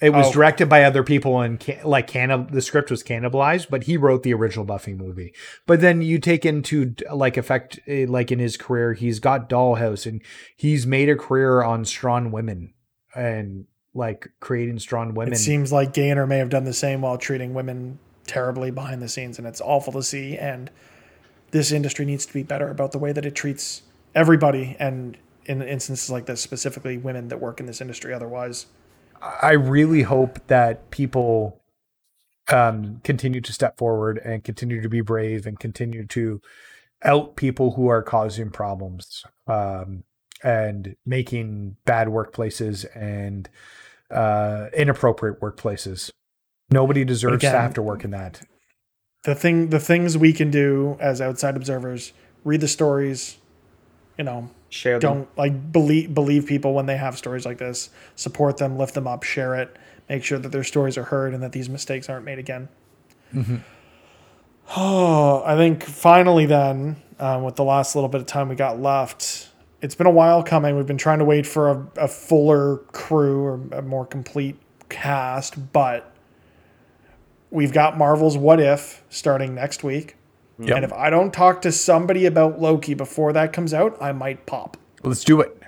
It 0.01 0.11
was 0.13 0.27
Oh. 0.27 0.33
directed 0.33 0.69
by 0.69 0.83
other 0.83 1.05
people 1.05 1.41
and 1.41 1.61
ca- 1.61 1.79
like 1.85 2.09
canna- 2.09 2.49
the 2.51 2.61
script 2.61 2.91
was 2.91 3.05
cannibalized, 3.05 3.69
but 3.71 3.85
he 3.85 3.97
wrote 3.97 4.25
the 4.25 4.35
original 4.35 4.65
Buffy 4.65 4.95
movie. 4.95 5.33
But 5.65 5.81
then 5.81 6.03
you 6.03 6.19
take 6.19 6.45
into 6.45 6.95
like 7.13 7.37
effect 7.37 7.79
eh, 7.87 8.07
like 8.09 8.33
in 8.33 8.41
his 8.41 8.57
career, 8.57 8.95
he's 8.95 9.21
got 9.21 9.49
Dollhouse 9.49 10.05
and 10.05 10.21
he's 10.57 10.87
made 10.89 11.09
a 11.09 11.15
career 11.15 11.63
on 11.63 11.85
strong 11.85 12.33
women 12.33 12.75
and 13.15 13.67
like 13.95 14.27
creating 14.41 14.81
strong 14.81 15.15
women. 15.15 15.35
It 15.35 15.37
seems 15.37 15.71
like 15.73 15.93
Gaynor 15.93 16.27
may 16.27 16.39
have 16.39 16.49
done 16.49 16.65
the 16.65 16.73
same 16.73 17.03
while 17.03 17.17
treating 17.19 17.55
women 17.55 18.01
terribly 18.27 18.71
behind 18.73 19.03
the 19.03 19.09
scenes, 19.09 19.39
and 19.39 19.47
it's 19.47 19.61
awful 19.61 19.93
to 19.93 20.03
see. 20.03 20.37
And 20.37 20.69
this 21.53 21.71
industry 21.71 22.05
needs 22.05 22.27
to 22.27 22.33
be 22.33 22.43
better 22.43 22.69
about 22.69 22.93
the 22.93 22.99
way 22.99 23.13
that 23.13 23.25
it 23.25 23.35
treats 23.35 23.83
everybody, 24.15 24.77
and 24.79 25.17
in 25.47 25.63
instances 25.63 26.11
like 26.11 26.27
this, 26.27 26.41
specifically 26.41 26.99
women 26.99 27.29
that 27.29 27.41
work 27.41 27.61
in 27.61 27.67
this 27.67 27.81
industry. 27.81 28.13
Otherwise, 28.13 28.67
I 29.21 29.53
really 29.53 30.03
hope 30.03 30.47
that 30.49 30.91
people 30.91 31.61
um, 32.51 33.01
continue 33.05 33.41
to 33.41 33.53
step 33.53 33.79
forward 33.79 34.21
and 34.25 34.43
continue 34.43 34.81
to 34.83 34.89
be 34.89 35.01
brave 35.01 35.47
and 35.47 35.59
continue 35.59 36.07
to 36.09 36.41
out 37.05 37.37
people 37.37 37.73
who 37.73 37.89
are 37.89 38.03
causing 38.03 38.51
problems 38.51 39.25
um, 39.47 40.05
and 40.43 40.97
making 41.05 41.77
bad 41.85 42.09
workplaces 42.09 42.85
and 42.97 43.49
uh, 44.11 44.67
inappropriate 44.77 45.41
workplaces. 45.41 46.11
Nobody 46.71 47.05
deserves 47.05 47.37
Again- 47.37 47.53
to 47.53 47.61
have 47.61 47.75
to 47.75 47.83
work 47.83 48.05
in 48.05 48.11
that. 48.13 48.43
The 49.23 49.35
thing, 49.35 49.69
the 49.71 49.81
things 49.81 50.19
we 50.19 50.33
can 50.33 50.51
do 50.51 50.97
as 51.01 51.21
outside 51.21 51.57
observers: 51.57 52.13
read 52.45 52.61
the 52.61 52.69
stories, 52.69 53.39
you 54.19 54.25
know, 54.25 54.51
Share 54.73 54.99
them. 54.99 55.01
don't 55.01 55.39
like 55.39 55.71
believe 55.71 56.15
believe 56.15 56.47
people 56.47 56.73
when 56.73 56.87
they 56.87 56.97
have 56.97 57.19
stories 57.19 57.45
like 57.45 57.59
this 57.59 57.91
support 58.17 58.57
them 58.57 58.79
lift 58.79 58.95
them 58.95 59.07
up 59.07 59.23
share 59.23 59.55
it 59.55 59.77
make 60.09 60.25
sure 60.25 60.39
that 60.39 60.51
their 60.51 60.65
stories 60.65 60.97
are 60.97 61.03
heard 61.03 61.35
and 61.35 61.43
that 61.43 61.53
these 61.53 61.69
mistakes 61.69 62.09
aren't 62.09 62.25
made 62.25 62.39
again 62.39 62.71
mm-hmm. 63.35 63.57
oh 64.75 65.43
i 65.47 65.55
think 65.57 65.83
finally 65.83 66.47
then 66.47 66.97
um, 67.19 67.43
with 67.43 67.57
the 67.57 67.65
last 67.65 67.95
little 67.95 68.09
bit 68.09 68.23
of 68.23 68.27
time 68.27 68.49
we 68.49 68.55
got 68.55 68.81
left 68.81 69.51
it's 69.83 69.95
been 69.95 70.07
a 70.07 70.11
while 70.11 70.43
coming 70.43 70.75
we've 70.75 70.87
been 70.87 70.97
trying 70.97 71.19
to 71.19 71.25
wait 71.27 71.47
for 71.47 71.69
a, 71.69 71.87
a 71.97 72.09
fuller 72.09 72.79
crew 72.93 73.43
or 73.43 73.61
a 73.73 73.83
more 73.83 74.07
complete 74.07 74.57
cast 74.89 75.71
but 75.75 76.12
we've 77.53 77.73
got 77.73 77.97
marvel's 77.97 78.37
what 78.37 78.59
if 78.61 79.03
starting 79.11 79.55
next 79.55 79.85
week 79.85 80.17
Yep. 80.59 80.77
and 80.77 80.85
if 80.85 80.93
i 80.93 81.09
don't 81.11 81.33
talk 81.33 81.63
to 81.63 81.73
somebody 81.73 82.27
about 82.27 82.61
loki 82.61 82.95
before 82.95 83.33
that 83.33 83.53
comes 83.53 83.73
out 83.75 83.97
i 84.01 84.11
might 84.13 84.45
pop 84.47 84.77
Let's 85.05 85.25
do 85.25 85.41
it. 85.41 85.61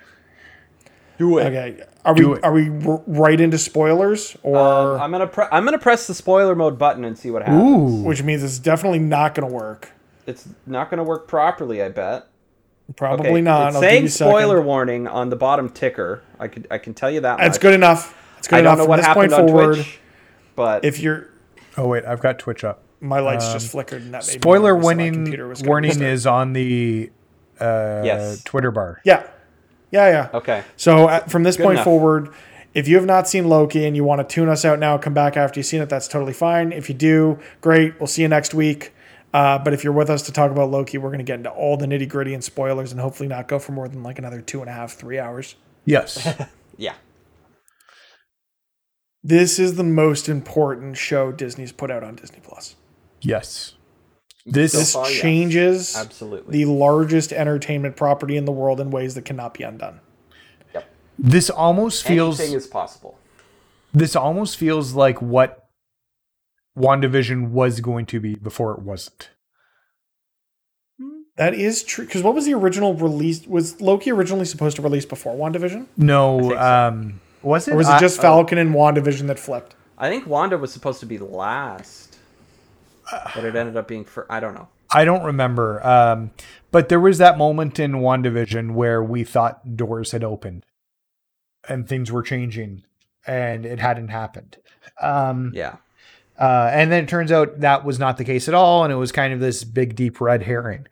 Do 1.19 1.39
it. 1.39 1.47
Okay. 1.47 1.83
Are 2.05 2.15
Do 2.15 2.31
we 2.31 2.37
it. 2.37 2.45
are 2.45 2.53
we 2.53 2.69
r- 2.87 3.03
right 3.07 3.41
into 3.41 3.59
spoilers 3.59 4.37
or 4.45 4.59
Um, 4.95 5.01
I'm 5.01 5.11
gonna 5.11 5.27
pre- 5.27 5.47
I'm 5.51 5.65
gonna 5.65 5.79
press 5.79 6.07
the 6.07 6.15
spoiler 6.15 6.55
mode 6.55 6.79
button 6.79 7.05
and 7.05 7.19
see 7.19 7.31
what 7.33 7.43
happens. 7.43 7.63
Ooh. 7.63 8.03
which 8.05 8.23
means 8.23 8.43
it's 8.45 8.59
definitely 8.61 8.99
not 9.01 9.35
going 9.35 9.49
to 9.49 9.53
work. 9.55 9.91
It's 10.27 10.49
not 10.67 10.89
gonna 10.91 11.03
work 11.05 11.27
properly. 11.29 11.83
I 11.83 11.89
bet. 11.89 12.27
Probably 12.97 13.29
Okay, 13.31 13.41
not. 13.41 13.69
It's 13.69 13.77
I'll 13.77 13.83
saying 13.83 14.03
you 14.03 14.07
a 14.07 14.11
second. 14.11 14.31
spoiler 14.33 14.61
warning 14.61 15.09
on 15.09 15.31
the 15.31 15.37
bottom 15.37 15.69
ticker. 15.69 16.23
I 16.39 16.47
could 16.49 16.67
I 16.71 16.79
can 16.79 16.95
tell 16.95 17.11
you 17.11 17.21
that. 17.23 17.41
It's 17.41 17.59
good 17.59 17.75
enough. 17.75 18.17
It's 18.39 18.47
good 18.47 18.57
I 18.57 18.61
enough 18.61 18.73
don't 18.73 18.79
know 18.79 18.85
from 18.85 18.89
what 18.91 18.97
this 18.99 19.07
happened 19.07 19.31
point 19.33 19.43
on 19.43 19.49
forward. 19.49 19.75
Twitch, 19.77 19.99
but 20.55 20.85
If 20.85 21.01
you're 21.01 21.29
Oh 21.77 21.89
wait, 21.89 22.05
I've 22.05 22.21
got 22.21 22.39
Twitch 22.39 22.65
up. 22.65 22.83
my 23.01 23.21
lights 23.21 23.53
just 23.53 23.71
flickered 23.71 24.03
and 24.03 24.15
that 24.15 24.27
made 24.27 24.35
me 24.35 24.41
Spoiler 24.41 24.73
nervous, 24.73 24.85
so 24.85 24.89
my 24.89 24.95
warning 24.95 25.15
computer 25.15 25.49
was 25.49 25.61
gonna 25.63 25.69
warning 25.71 26.03
is 26.03 26.27
on 26.27 26.53
the 26.53 27.11
uh, 27.61 28.03
Yes. 28.05 28.43
Twitter 28.45 28.71
bar. 28.71 29.01
Yeah. 29.05 29.27
Yeah, 29.91 30.09
yeah. 30.09 30.29
Okay. 30.35 30.65
So 30.77 31.09
uh, 31.09 31.21
from 31.27 31.43
this 31.45 31.57
point 31.57 31.73
enough. 31.75 31.85
forward, 31.85 32.31
if 32.75 32.89
you 32.89 32.97
have 32.97 33.07
not 33.07 33.29
seen 33.29 33.49
Loki 33.49 33.87
and 33.87 33.95
you 33.95 34.03
want 34.03 34.29
to 34.29 34.35
tune 34.35 34.49
us 34.49 34.65
out 34.65 34.81
now, 34.81 34.99
come 34.99 35.15
back 35.15 35.37
after 35.37 35.61
you've 35.61 35.67
seen 35.67 35.81
it. 35.81 35.89
That's 35.89 36.09
totally 36.09 36.33
fine. 36.33 36.73
If 36.73 36.89
you 36.89 36.95
do, 36.97 37.39
great. 37.61 38.01
We'll 38.01 38.09
see 38.09 38.23
you 38.23 38.29
next 38.29 38.55
week. 38.55 38.93
Uh, 39.33 39.59
but 39.59 39.73
if 39.73 39.85
you're 39.85 39.93
with 39.93 40.11
us 40.11 40.23
to 40.23 40.33
talk 40.33 40.51
about 40.51 40.71
Loki, 40.71 40.99
we're 40.99 41.11
going 41.11 41.19
to 41.19 41.25
get 41.25 41.39
into 41.39 41.51
all 41.51 41.77
the 41.77 41.87
nitty 41.87 42.09
gritty 42.09 42.35
and 42.35 42.43
spoilers, 42.43 42.91
and 42.93 43.01
hopefully 43.01 43.29
not 43.29 43.47
go 43.49 43.59
for 43.61 43.73
more 43.73 43.87
than 43.89 44.03
like 44.03 44.19
another 44.19 44.41
two 44.41 44.61
and 44.61 44.69
a 44.71 44.73
half, 44.73 44.93
three 44.95 45.19
hours. 45.19 45.55
Yes. 45.85 46.27
Yeah. 46.77 46.95
This 49.27 49.59
is 49.59 49.77
the 49.77 49.83
most 49.85 50.29
important 50.29 50.99
show 50.99 51.33
Disney's 51.33 51.73
put 51.73 51.91
out 51.91 52.05
on 52.05 52.15
Disney 52.17 52.41
Plus. 52.43 52.77
yes. 53.21 53.75
This 54.47 54.73
So 54.73 54.79
is 54.81 54.93
far, 54.93 55.11
yes. 55.11 55.21
Changes 55.23 55.97
Absolutely. 55.97 56.53
the 56.59 56.71
largest 56.71 57.33
entertainment 57.33 57.97
property 57.97 58.37
in 58.37 58.45
the 58.45 58.53
world 58.53 58.79
in 58.79 58.91
ways 58.91 59.15
that 59.15 59.25
cannot 59.25 59.55
be 59.55 59.65
undone. 59.65 60.01
Yep. 60.75 60.85
this 61.19 61.49
almost 61.49 62.07
feels 62.07 62.39
Anything 62.39 62.57
is 62.59 62.67
possible. 62.67 63.17
this 63.95 64.15
almost 64.15 64.59
feels 64.59 64.93
like 64.93 65.23
what 65.23 65.67
WandaVision 66.79 67.53
was 67.53 67.81
going 67.81 68.05
to 68.05 68.21
be 68.21 68.35
before 68.35 68.73
it 68.75 68.81
wasn't. 68.83 69.31
That 71.37 71.55
is 71.55 71.83
true. 71.83 72.05
Because 72.05 72.23
what 72.23 72.35
was 72.35 72.45
the 72.45 72.53
original 72.55 72.93
release? 72.95 73.47
Was 73.47 73.81
Loki 73.81 74.11
originally 74.13 74.45
supposed 74.45 74.77
to 74.77 74.83
release 74.83 75.07
before 75.07 75.35
WandaVision? 75.35 75.87
No, 75.97 76.39
think 76.41 76.53
so. 76.53 76.59
um 76.59 77.21
was 77.45 77.69
it? 77.69 77.75
Or 77.75 77.77
was 77.77 77.89
it 77.89 77.93
I- 77.93 77.99
just 78.01 78.21
Falcon 78.21 78.59
and 78.59 78.75
WandaVision 78.75 79.27
that 79.29 79.39
flipped? 79.39 79.75
I 79.97 80.09
think 80.11 80.27
Wanda 80.27 80.59
was 80.59 80.73
supposed 80.73 81.01
to 81.01 81.07
be 81.07 81.19
last, 81.19 82.19
but 83.35 83.45
it 83.45 83.55
ended 83.55 83.77
up 83.77 83.87
being 83.87 84.05
for 84.05 84.27
I 84.31 84.41
don't 84.41 84.55
know. 84.55 84.69
I 84.93 85.05
don't 85.05 85.25
remember. 85.25 85.85
Um, 85.87 86.31
but 86.71 86.89
there 86.89 87.01
was 87.01 87.19
that 87.19 87.39
moment 87.39 87.79
in 87.79 87.93
WandaVision 87.95 88.73
where 88.75 89.03
we 89.03 89.25
thought 89.25 89.77
doors 89.77 90.13
had 90.13 90.23
opened 90.25 90.65
and 91.69 91.89
things 91.89 92.13
were 92.13 92.23
changing 92.23 92.85
and 93.27 93.65
it 93.67 93.79
hadn't 93.81 94.09
happened. 94.09 94.57
Um, 95.01 95.51
Yeah. 95.55 95.77
uh, 96.39 96.71
and 96.73 96.93
then 96.93 97.05
it 97.05 97.09
turns 97.09 97.33
out 97.33 97.61
that 97.61 97.85
was 97.85 97.99
not 97.99 98.17
the 98.19 98.25
case 98.25 98.49
at 98.49 98.55
all. 98.55 98.85
And 98.85 98.93
it 98.93 98.97
was 98.97 99.11
kind 99.13 99.33
of 99.33 99.41
this 99.41 99.65
big, 99.65 99.97
deep 99.97 100.21
red 100.21 100.43
herring. 100.43 100.87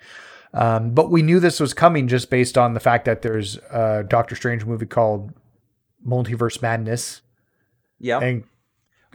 Um, 0.54 0.90
but 0.90 1.10
we 1.10 1.22
knew 1.22 1.40
this 1.40 1.60
was 1.60 1.74
coming 1.74 2.08
just 2.08 2.28
based 2.30 2.56
on 2.58 2.74
the 2.74 2.80
fact 2.80 3.04
that 3.04 3.22
there's 3.22 3.56
a 3.70 4.04
Doctor 4.06 4.34
Strange 4.34 4.64
movie 4.64 4.86
called 4.86 5.32
Multiverse 6.06 6.60
Madness. 6.62 7.22
Yeah. 7.98 8.18
And 8.20 8.44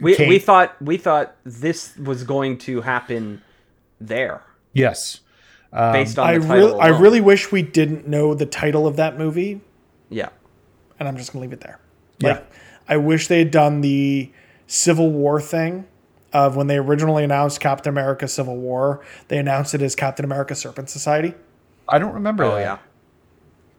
we 0.00 0.14
came- 0.14 0.28
we 0.28 0.38
thought 0.38 0.80
we 0.80 0.96
thought 0.96 1.36
this 1.44 1.96
was 1.96 2.24
going 2.24 2.58
to 2.58 2.80
happen 2.82 3.42
there 4.00 4.42
yes, 4.72 5.20
um, 5.72 5.92
based 5.92 6.18
on 6.18 6.26
I 6.28 6.38
the 6.38 6.46
title. 6.46 6.68
really, 6.68 6.80
I 6.80 6.88
really 6.88 7.20
wish 7.20 7.50
we 7.50 7.62
didn't 7.62 8.06
know 8.06 8.32
the 8.34 8.46
title 8.46 8.86
of 8.86 8.96
that 8.96 9.18
movie, 9.18 9.60
yeah. 10.08 10.28
and 10.98 11.08
I'm 11.08 11.16
just 11.16 11.32
gonna 11.32 11.42
leave 11.42 11.52
it 11.52 11.60
there. 11.60 11.80
Yeah. 12.20 12.40
I 12.88 12.96
wish 12.96 13.26
they 13.26 13.40
had 13.40 13.50
done 13.50 13.80
the 13.80 14.32
Civil 14.68 15.10
War 15.10 15.40
thing 15.40 15.86
of 16.32 16.56
when 16.56 16.68
they 16.68 16.76
originally 16.78 17.24
announced 17.24 17.60
Captain 17.60 17.90
America: 17.90 18.28
Civil 18.28 18.56
War. 18.56 19.04
They 19.26 19.38
announced 19.38 19.74
it 19.74 19.82
as 19.82 19.94
Captain 19.96 20.24
America: 20.24 20.54
Serpent 20.54 20.88
Society, 20.90 21.34
I 21.88 21.98
don't 21.98 22.14
remember. 22.14 22.44
Oh 22.44 22.54
that. 22.54 22.60
yeah. 22.60 22.78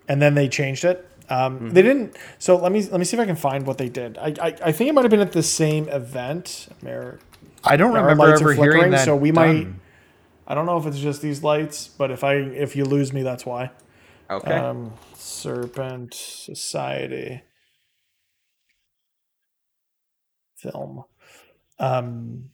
and 0.07 0.21
then 0.21 0.35
they 0.35 0.47
changed 0.49 0.83
it. 0.83 1.08
Um, 1.29 1.55
Mm-hmm. 1.59 1.69
They 1.69 1.81
didn't. 1.83 2.17
So 2.39 2.57
let 2.57 2.71
me 2.71 2.81
let 2.83 2.99
me 2.99 3.05
see 3.05 3.15
if 3.17 3.21
I 3.21 3.25
can 3.25 3.35
find 3.35 3.65
what 3.67 3.77
they 3.77 3.89
did. 3.89 4.17
I 4.17 4.33
I, 4.41 4.47
I 4.65 4.71
think 4.71 4.89
it 4.89 4.93
might 4.93 5.03
have 5.03 5.11
been 5.11 5.19
at 5.19 5.31
the 5.31 5.43
same 5.43 5.87
event. 5.89 6.67
I 7.63 7.77
don't 7.77 7.93
remember 7.93 8.23
ever 8.41 8.53
hearing 8.63 8.91
that. 8.91 9.05
so 9.05 9.15
we 9.15 9.31
might- 9.31 9.67
I 10.47 10.55
don't 10.55 10.65
know 10.65 10.77
if 10.77 10.85
it's 10.87 10.97
just 10.99 11.21
these 11.21 11.43
lights, 11.43 11.87
but 11.87 12.09
if 12.09 12.23
I 12.23 12.33
if 12.35 12.75
you 12.75 12.83
lose 12.85 13.13
me, 13.13 13.21
that's 13.21 13.45
why. 13.45 13.69
Okay. 14.31 14.51
Um, 14.53 14.93
Serpent 15.13 16.13
Society 16.15 17.43
film. 20.57 21.03
Um, 21.79 22.49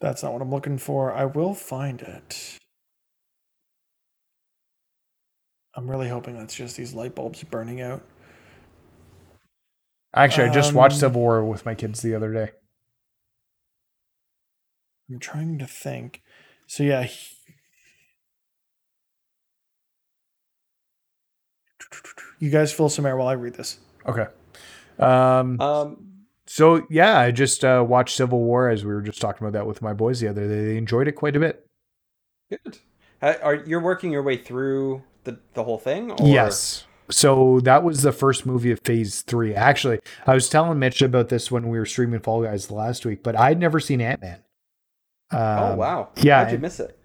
that's 0.00 0.22
not 0.22 0.32
what 0.32 0.42
I'm 0.42 0.50
looking 0.50 0.78
for. 0.78 1.12
I 1.12 1.24
will 1.24 1.54
find 1.54 2.00
it. 2.02 2.58
I'm 5.78 5.88
really 5.88 6.08
hoping 6.08 6.36
that's 6.36 6.56
just 6.56 6.76
these 6.76 6.92
light 6.92 7.14
bulbs 7.14 7.44
burning 7.44 7.80
out. 7.80 8.02
Actually, 10.12 10.48
I 10.48 10.52
just 10.52 10.72
watched 10.72 10.94
Um, 10.94 11.00
Civil 11.00 11.20
War 11.20 11.44
with 11.44 11.64
my 11.64 11.76
kids 11.76 12.02
the 12.02 12.16
other 12.16 12.32
day. 12.32 12.50
I'm 15.08 15.20
trying 15.20 15.56
to 15.60 15.66
think. 15.68 16.22
So 16.66 16.82
yeah. 16.82 17.04
he- 17.04 17.36
You 22.40 22.50
guys 22.50 22.72
fill 22.72 22.88
some 22.88 23.06
air 23.06 23.16
while 23.16 23.28
I 23.28 23.32
read 23.34 23.54
this. 23.54 23.78
Okay. 24.06 24.26
Um, 24.98 25.60
um. 25.60 26.06
so 26.46 26.86
yeah, 26.90 27.18
I 27.18 27.30
just 27.30 27.64
uh, 27.64 27.84
watched 27.86 28.16
Civil 28.16 28.40
War 28.40 28.68
as 28.68 28.84
we 28.84 28.92
were 28.92 29.02
just 29.02 29.20
talking 29.20 29.46
about 29.46 29.56
that 29.58 29.66
with 29.66 29.80
my 29.82 29.92
boys 29.92 30.20
the 30.20 30.28
other 30.28 30.46
day. 30.48 30.64
They 30.66 30.76
enjoyed 30.76 31.08
it 31.08 31.12
quite 31.12 31.34
a 31.36 31.40
bit. 31.40 31.64
Good. 32.50 32.78
Ha- 33.20 33.36
Are 33.42 33.54
you're 33.56 33.80
working 33.80 34.12
your 34.12 34.22
way 34.22 34.36
through 34.36 35.02
the 35.28 35.38
the 35.54 35.64
whole 35.64 35.78
thing? 35.78 36.10
Or? 36.10 36.16
Yes. 36.26 36.84
So 37.10 37.60
that 37.60 37.84
was 37.84 38.02
the 38.02 38.12
first 38.12 38.44
movie 38.44 38.70
of 38.70 38.80
Phase 38.80 39.22
Three. 39.22 39.54
Actually, 39.54 40.00
I 40.26 40.34
was 40.34 40.48
telling 40.48 40.78
Mitch 40.78 41.00
about 41.00 41.28
this 41.28 41.50
when 41.50 41.68
we 41.68 41.78
were 41.78 41.86
streaming 41.86 42.20
Fall 42.20 42.42
Guys 42.42 42.70
last 42.70 43.06
week, 43.06 43.22
but 43.22 43.38
I'd 43.38 43.58
never 43.58 43.80
seen 43.80 44.00
Ant 44.00 44.20
Man. 44.20 44.42
Oh 45.30 45.76
wow. 45.76 46.08
yeah, 46.16 46.44
How'd 46.44 46.52
you 46.52 46.58
miss 46.58 46.80
it? 46.80 46.98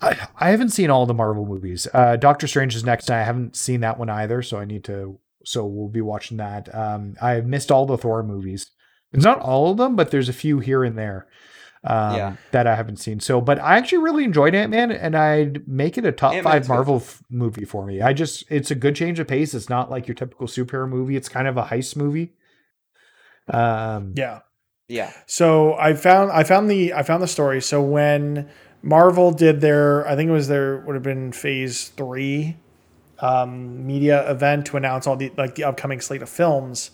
I, 0.00 0.28
I 0.38 0.50
haven't 0.50 0.70
seen 0.70 0.90
all 0.90 1.06
the 1.06 1.14
Marvel 1.14 1.46
movies. 1.46 1.86
Uh, 1.92 2.16
Doctor 2.16 2.46
Strange 2.46 2.74
is 2.74 2.84
next. 2.84 3.10
I 3.10 3.22
haven't 3.22 3.56
seen 3.56 3.80
that 3.80 3.98
one 3.98 4.10
either, 4.10 4.42
so 4.42 4.58
I 4.58 4.64
need 4.64 4.84
to. 4.84 5.18
So 5.44 5.64
we'll 5.64 5.88
be 5.88 6.00
watching 6.00 6.36
that. 6.38 6.74
Um, 6.74 7.16
I 7.22 7.40
missed 7.40 7.70
all 7.70 7.86
the 7.86 7.96
Thor 7.96 8.22
movies. 8.22 8.70
It's 9.12 9.24
not 9.24 9.40
all 9.40 9.70
of 9.70 9.78
them, 9.78 9.96
but 9.96 10.10
there's 10.10 10.28
a 10.28 10.34
few 10.34 10.58
here 10.58 10.84
and 10.84 10.98
there 10.98 11.26
um, 11.86 12.16
Yeah. 12.16 12.36
that 12.50 12.66
I 12.66 12.74
haven't 12.74 12.96
seen. 12.96 13.20
So, 13.20 13.40
but 13.40 13.58
I 13.60 13.76
actually 13.78 13.98
really 13.98 14.24
enjoyed 14.24 14.54
Ant 14.54 14.70
Man, 14.70 14.90
and 14.92 15.16
I'd 15.16 15.66
make 15.68 15.96
it 15.98 16.04
a 16.04 16.12
top 16.12 16.34
Ant-Man's 16.34 16.52
five 16.54 16.62
good. 16.62 16.68
Marvel 16.68 16.96
f- 16.96 17.22
movie 17.30 17.64
for 17.64 17.86
me. 17.86 18.00
I 18.02 18.12
just, 18.12 18.44
it's 18.50 18.70
a 18.70 18.74
good 18.74 18.96
change 18.96 19.18
of 19.20 19.28
pace. 19.28 19.54
It's 19.54 19.68
not 19.68 19.90
like 19.90 20.06
your 20.08 20.14
typical 20.14 20.46
superhero 20.46 20.88
movie. 20.88 21.16
It's 21.16 21.28
kind 21.28 21.46
of 21.48 21.56
a 21.56 21.64
heist 21.64 21.96
movie. 21.96 22.32
Um, 23.48 24.12
Yeah. 24.16 24.40
Yeah. 24.88 25.12
So 25.26 25.74
I 25.74 25.94
found 25.94 26.30
I 26.30 26.44
found 26.44 26.70
the 26.70 26.94
I 26.94 27.02
found 27.02 27.20
the 27.22 27.26
story. 27.26 27.60
So 27.60 27.82
when 27.82 28.48
Marvel 28.82 29.32
did 29.32 29.60
their 29.60 30.06
I 30.06 30.14
think 30.14 30.28
it 30.28 30.32
was 30.32 30.46
their 30.46 30.78
would 30.78 30.94
have 30.94 31.02
been 31.02 31.32
phase 31.32 31.88
three 31.88 32.56
um, 33.18 33.84
media 33.86 34.30
event 34.30 34.66
to 34.66 34.76
announce 34.76 35.06
all 35.08 35.16
the 35.16 35.32
like 35.36 35.56
the 35.56 35.64
upcoming 35.64 36.00
slate 36.00 36.22
of 36.22 36.28
films. 36.28 36.92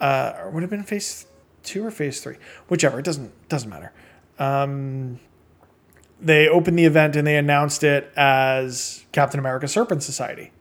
Uh, 0.00 0.34
or 0.38 0.50
would 0.50 0.62
have 0.62 0.70
been 0.70 0.84
phase 0.84 1.26
two 1.64 1.84
or 1.84 1.90
phase 1.90 2.20
three, 2.20 2.36
whichever. 2.68 2.98
It 3.00 3.04
doesn't 3.04 3.32
doesn't 3.48 3.70
matter. 3.70 3.92
Um, 4.38 5.20
they 6.20 6.48
opened 6.48 6.78
the 6.78 6.84
event 6.84 7.16
and 7.16 7.26
they 7.26 7.36
announced 7.36 7.84
it 7.84 8.12
as 8.16 9.04
Captain 9.12 9.38
America: 9.38 9.68
Serpent 9.68 10.02
Society, 10.02 10.52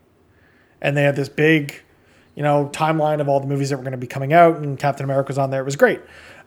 and 0.82 0.96
they 0.96 1.04
had 1.04 1.16
this 1.16 1.30
big, 1.30 1.82
you 2.36 2.44
know, 2.44 2.70
timeline 2.74 3.22
of 3.22 3.30
all 3.30 3.40
the 3.40 3.48
movies 3.48 3.70
that 3.70 3.78
were 3.78 3.84
going 3.84 3.92
to 3.92 3.98
be 3.98 4.08
coming 4.08 4.34
out, 4.34 4.58
and 4.58 4.78
Captain 4.78 5.04
America 5.04 5.30
was 5.30 5.38
on 5.38 5.50
there. 5.52 5.62
It 5.62 5.66
was 5.66 5.76
great. 5.76 6.02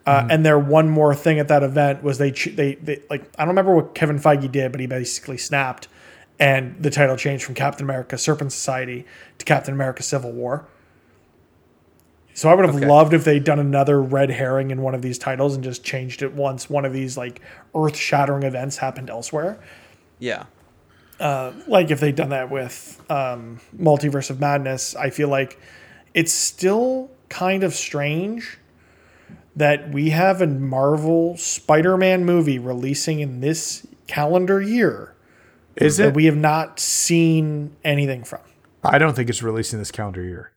Uh, 0.07 0.27
And 0.31 0.47
their 0.47 0.59
one 0.59 0.89
more 0.89 1.15
thing 1.15 1.39
at 1.39 1.49
that 1.49 1.63
event 1.63 2.03
was 2.03 2.19
they, 2.19 2.31
they 2.31 2.77
they 2.77 3.03
like 3.11 3.31
I 3.39 3.43
don't 3.43 3.49
remember 3.49 3.75
what 3.75 3.95
Kevin 3.95 4.19
Feige 4.19 4.51
did, 4.51 4.73
but 4.73 4.81
he 4.81 4.87
basically 4.87 5.37
snapped, 5.37 5.89
and 6.39 6.83
the 6.83 6.91
title 6.91 7.17
changed 7.17 7.45
from 7.45 7.55
Captain 7.55 7.85
America: 7.85 8.17
Serpent 8.17 8.53
Society 8.53 9.05
to 9.39 9.45
Captain 9.45 9.75
America: 9.75 10.03
Civil 10.03 10.33
War. 10.33 10.67
So 12.39 12.49
I 12.49 12.55
would 12.55 12.67
have 12.67 12.77
Okay. 12.77 12.87
loved 12.87 13.15
if 13.15 13.25
they'd 13.25 13.43
done 13.43 13.59
another 13.59 14.01
red 14.01 14.31
herring 14.31 14.71
in 14.71 14.81
one 14.81 14.95
of 14.95 15.03
these 15.03 15.19
titles 15.19 15.57
and 15.57 15.65
just 15.65 15.83
changed 15.83 16.23
it 16.23 16.35
once 16.35 16.71
one 16.71 16.85
of 16.85 16.93
these 16.93 17.17
like 17.17 17.41
earth-shattering 17.75 18.45
events 18.45 18.77
happened 18.77 19.11
elsewhere 19.11 19.59
Yeah. 20.21 20.45
like 21.19 21.91
if 21.91 21.99
they'd 21.99 22.15
done 22.15 22.29
that 22.29 22.49
with 22.49 23.03
um, 23.11 23.59
Multiverse 23.77 24.31
of 24.31 24.39
Madness, 24.39 24.95
I 24.95 25.11
feel 25.11 25.27
like 25.27 25.59
it's 26.15 26.33
still 26.33 27.11
kind 27.29 27.65
of 27.65 27.75
strange 27.75 28.59
that 29.57 29.91
we 29.91 30.11
have 30.11 30.41
a 30.41 30.47
Marvel 30.47 31.37
Spider-Man 31.37 32.25
movie 32.25 32.61
releasing 32.61 33.19
in 33.19 33.41
this 33.41 33.85
calendar 34.07 34.63
year 34.63 35.13
is 35.75 35.97
that 35.97 36.11
it? 36.11 36.15
we 36.15 36.27
have 36.27 36.37
not 36.37 36.79
seen 36.79 37.75
anything 37.85 38.23
from. 38.23 38.43
I 38.85 38.99
don't 38.99 39.17
think 39.17 39.29
it's 39.29 39.43
releasing 39.43 39.81
this 39.81 39.91
calendar 39.91 40.23
year. 40.23 40.53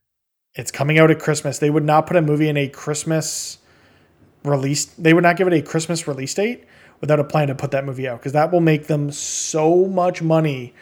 It's 0.53 0.72
coming 0.72 0.99
out 0.99 1.10
at 1.10 1.19
Christmas. 1.19 1.60
They 1.60 1.69
would 1.69 1.86
not 1.86 2.07
put 2.07 2.18
a 2.18 2.22
movie 2.22 2.49
in 2.49 2.57
a 2.57 2.68
Christmas 2.68 3.57
release. 4.44 4.86
They 4.86 5.14
would 5.14 5.23
not 5.23 5.38
give 5.38 5.48
it 5.48 5.53
a 5.53 5.61
Christmas 5.61 6.07
release 6.07 6.34
date 6.34 6.65
without 6.99 7.19
a 7.19 7.23
plan 7.23 7.48
to 7.48 7.56
put 7.56 7.72
that 7.72 7.86
movie 7.86 8.07
out 8.07 8.19
because 8.19 8.34
that 8.34 8.52
will 8.52 8.61
make 8.61 8.88
them 8.88 9.11
so 9.11 9.86
much 9.86 10.22
money. 10.22 10.73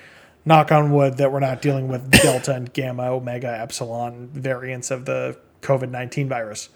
Knock 0.46 0.72
on 0.72 0.92
wood 0.92 1.18
that 1.18 1.32
we're 1.32 1.40
not 1.40 1.62
dealing 1.62 1.88
with 1.88 2.10
Delta 2.22 2.56
and 2.56 2.72
Gamma, 2.74 3.12
Omega, 3.12 3.48
Epsilon 3.48 4.30
variants 4.34 4.90
of 4.90 5.06
the 5.06 5.38
COVID 5.62 5.92
19 5.92 6.28
virus. 6.28 6.70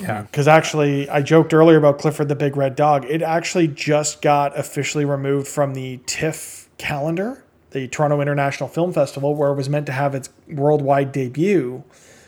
Yeah. 0.00 0.22
Because 0.22 0.48
actually, 0.48 1.08
I 1.08 1.22
joked 1.22 1.54
earlier 1.54 1.76
about 1.76 1.98
Clifford 1.98 2.28
the 2.28 2.34
Big 2.34 2.56
Red 2.56 2.74
Dog. 2.76 3.04
It 3.04 3.22
actually 3.22 3.68
just 3.68 4.22
got 4.22 4.58
officially 4.58 5.04
removed 5.04 5.46
from 5.46 5.74
the 5.74 6.00
TIFF 6.06 6.68
calendar, 6.78 7.43
the 7.74 7.86
Toronto 7.88 8.20
International 8.22 8.68
Film 8.68 8.92
Festival, 8.92 9.34
where 9.34 9.50
it 9.50 9.56
was 9.56 9.68
meant 9.68 9.84
to 9.86 9.92
have 9.92 10.14
its 10.14 10.30
worldwide 10.48 11.12
debut, 11.12 11.84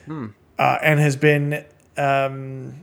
uh, 0.09 0.78
and 0.82 1.01
has 1.01 1.16
been 1.16 1.64
um, 1.97 2.74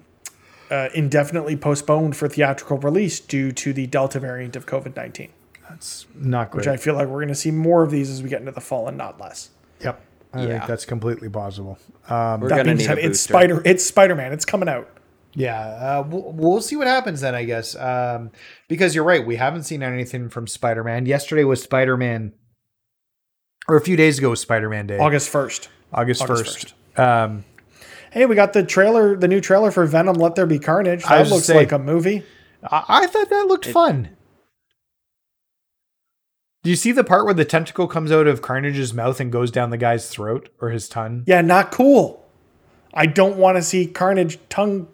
uh, 0.72 0.90
indefinitely 0.96 1.56
postponed 1.56 2.16
for 2.16 2.28
theatrical 2.28 2.78
release 2.80 3.20
due 3.20 3.52
to 3.52 3.74
the 3.74 3.86
Delta 3.88 4.20
variant 4.20 4.56
of 4.56 4.66
COVID 4.66 4.96
19, 4.96 5.30
That's 5.70 6.06
not 6.16 6.52
great. 6.52 6.62
which 6.62 6.68
I 6.68 6.78
feel 6.78 6.96
like 6.96 7.08
we're 7.08 7.20
going 7.20 7.28
to 7.28 7.36
see 7.36 7.52
more 7.52 7.84
of 7.84 7.92
these 7.92 8.10
as 8.10 8.24
we 8.24 8.30
get 8.30 8.40
into 8.40 8.52
the 8.52 8.62
fall 8.62 8.88
and 8.88 8.98
not 8.98 9.20
less. 9.20 9.50
yep. 9.80 10.02
I 10.36 10.42
Yeah. 10.42 10.48
think 10.48 10.66
that's 10.66 10.86
completely 10.86 11.30
plausible. 11.30 11.78
Um, 12.10 12.40
We're 12.42 12.50
That 12.50 12.56
gonna 12.58 12.64
being 12.64 12.78
need 12.78 12.86
said, 12.86 12.98
a 12.98 13.06
it's. 13.06 13.20
Spider, 13.20 13.62
it's 13.66 13.86
Spider 13.86 14.16
Man, 14.16 14.34
it's 14.34 14.46
coming 14.46 14.68
out. 14.68 14.90
Yeah, 15.36 15.60
uh, 15.60 16.06
we'll, 16.10 16.32
we'll 16.32 16.62
see 16.62 16.76
what 16.76 16.88
happens 16.88 17.22
then, 17.22 17.36
I 17.36 17.44
guess. 17.44 17.76
Um, 17.76 18.32
because 18.68 18.96
you're 18.96 19.04
right, 19.04 19.24
we 19.26 19.36
haven't 19.36 19.64
seen 19.64 19.84
anything 19.84 20.30
from 20.30 20.48
Spider 20.48 20.84
Man. 20.84 21.06
Yesterday 21.06 21.44
was 21.44 21.62
Spider 21.62 21.98
Man, 21.98 22.34
or 23.68 23.76
a 23.78 23.82
few 23.82 23.96
days 23.96 24.18
ago 24.20 24.30
was 24.30 24.42
Spider 24.42 24.70
Man 24.70 24.88
Day, 24.88 24.98
August 24.98 25.32
1st. 25.32 25.68
August 25.94 26.22
August 26.24 26.74
1st. 26.98 27.00
Um, 27.26 27.46
Hey, 28.12 28.28
we 28.28 28.36
got 28.36 28.54
the 28.54 28.62
trailer, 28.64 29.16
the 29.18 29.28
new 29.28 29.42
trailer 29.42 29.72
for 29.72 29.88
Venom 29.88 30.18
Let 30.18 30.36
There 30.36 30.46
Be 30.46 30.60
Carnage. 30.60 31.04
I 31.06 31.24
That 31.24 31.32
looks 31.32 31.46
say- 31.46 31.56
like 31.56 31.72
a 31.72 31.80
movie. 31.80 32.22
I, 32.70 32.84
I 32.88 33.08
thought 33.08 33.30
that 33.32 33.48
looked 33.48 33.66
fun. 33.66 34.10
Do 36.64 36.70
you 36.70 36.76
see 36.76 36.92
the 36.92 37.04
part 37.04 37.26
where 37.26 37.34
the 37.34 37.44
tentacle 37.44 37.88
comes 37.88 38.12
out 38.12 38.28
of 38.28 38.42
Carnage's 38.42 38.94
mouth 38.94 39.20
and 39.20 39.32
goes 39.32 39.52
down 39.52 39.70
the 39.70 39.78
guy's 39.78 40.08
throat 40.10 40.50
or 40.62 40.70
his 40.70 40.88
tongue? 40.88 41.24
Yeah, 41.28 41.42
not 41.42 41.72
cool. 41.72 42.24
I 42.94 43.06
don't 43.08 43.38
want 43.38 43.58
to 43.58 43.64
see 43.64 43.86
Carnage 43.88 44.38
tongue, 44.48 44.88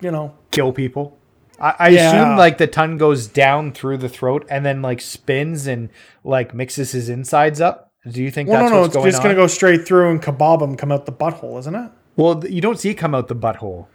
you 0.00 0.10
know. 0.10 0.34
Kill 0.52 0.72
people. 0.72 1.18
I, 1.60 1.74
I 1.78 1.88
Yeah. 1.88 2.08
assume 2.08 2.38
like 2.38 2.56
the 2.58 2.66
tongue 2.66 2.96
goes 2.96 3.26
down 3.26 3.72
through 3.72 3.98
the 3.98 4.08
throat 4.08 4.46
and 4.48 4.64
then 4.64 4.80
like 4.80 5.00
spins 5.00 5.66
and 5.66 5.90
like 6.24 6.54
mixes 6.54 6.92
his 6.92 7.08
insides 7.10 7.60
up. 7.60 7.91
Do 8.10 8.22
you 8.22 8.30
think 8.30 8.48
Well, 8.48 8.60
that's 8.60 8.70
no, 8.70 8.76
no, 8.76 8.80
what's 8.82 8.88
it's 8.88 8.96
going 8.96 9.06
just 9.10 9.18
on? 9.18 9.24
going 9.24 9.36
to 9.36 9.42
go 9.42 9.46
straight 9.46 9.86
through 9.86 10.10
and 10.10 10.20
kebab 10.22 10.60
him, 10.62 10.76
come 10.76 10.90
out 10.90 11.06
the 11.06 11.12
butthole, 11.12 11.58
isn't 11.60 11.74
it? 11.74 11.90
Well, 12.16 12.44
you 12.46 12.60
don't 12.60 12.78
see 12.78 12.90
it 12.90 12.94
come 12.94 13.14
out 13.14 13.28
the 13.28 13.36
butthole. 13.36 13.86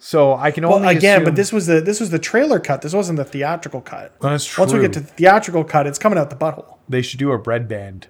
So 0.00 0.34
I 0.34 0.50
can 0.50 0.64
Well, 0.66 0.74
only 0.78 0.96
again, 0.96 1.18
assume- 1.18 1.24
but 1.26 1.36
this 1.36 1.52
was 1.52 1.66
the 1.66 1.80
this 1.80 2.00
was 2.00 2.10
the 2.10 2.18
trailer 2.18 2.58
cut. 2.58 2.82
This 2.82 2.92
wasn't 2.92 3.18
the 3.18 3.24
theatrical 3.24 3.80
cut. 3.80 4.18
That's 4.20 4.44
true. 4.44 4.62
Once 4.62 4.72
we 4.72 4.80
get 4.80 4.92
to 4.94 5.00
the 5.00 5.06
theatrical 5.06 5.62
cut, 5.62 5.86
it's 5.86 5.98
coming 5.98 6.18
out 6.18 6.28
the 6.30 6.36
butthole. 6.36 6.78
they 6.88 7.02
should 7.02 7.20
do 7.20 7.30
a 7.30 7.36
red 7.36 7.68
band. 7.68 8.08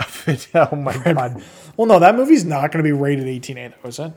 of 0.00 0.24
it. 0.28 0.48
oh 0.54 0.74
my 0.74 0.96
god! 0.98 1.42
Well, 1.76 1.86
no, 1.86 2.00
that 2.00 2.16
movie's 2.16 2.44
not 2.44 2.72
going 2.72 2.82
to 2.84 2.88
be 2.88 2.90
rated 2.90 3.26
18A, 3.26 3.74
though, 3.80 3.88
is 3.88 4.00
it? 4.00 4.12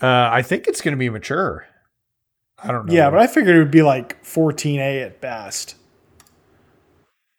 Uh, 0.00 0.30
I 0.32 0.40
think 0.40 0.66
it's 0.66 0.80
going 0.80 0.92
to 0.92 0.98
be 0.98 1.10
mature. 1.10 1.66
I 2.62 2.72
don't 2.72 2.86
know. 2.86 2.92
Yeah, 2.94 3.10
but 3.10 3.18
I 3.18 3.26
figured 3.26 3.54
it 3.54 3.58
would 3.58 3.70
be 3.70 3.82
like 3.82 4.22
14A 4.24 5.04
at 5.04 5.20
best. 5.20 5.74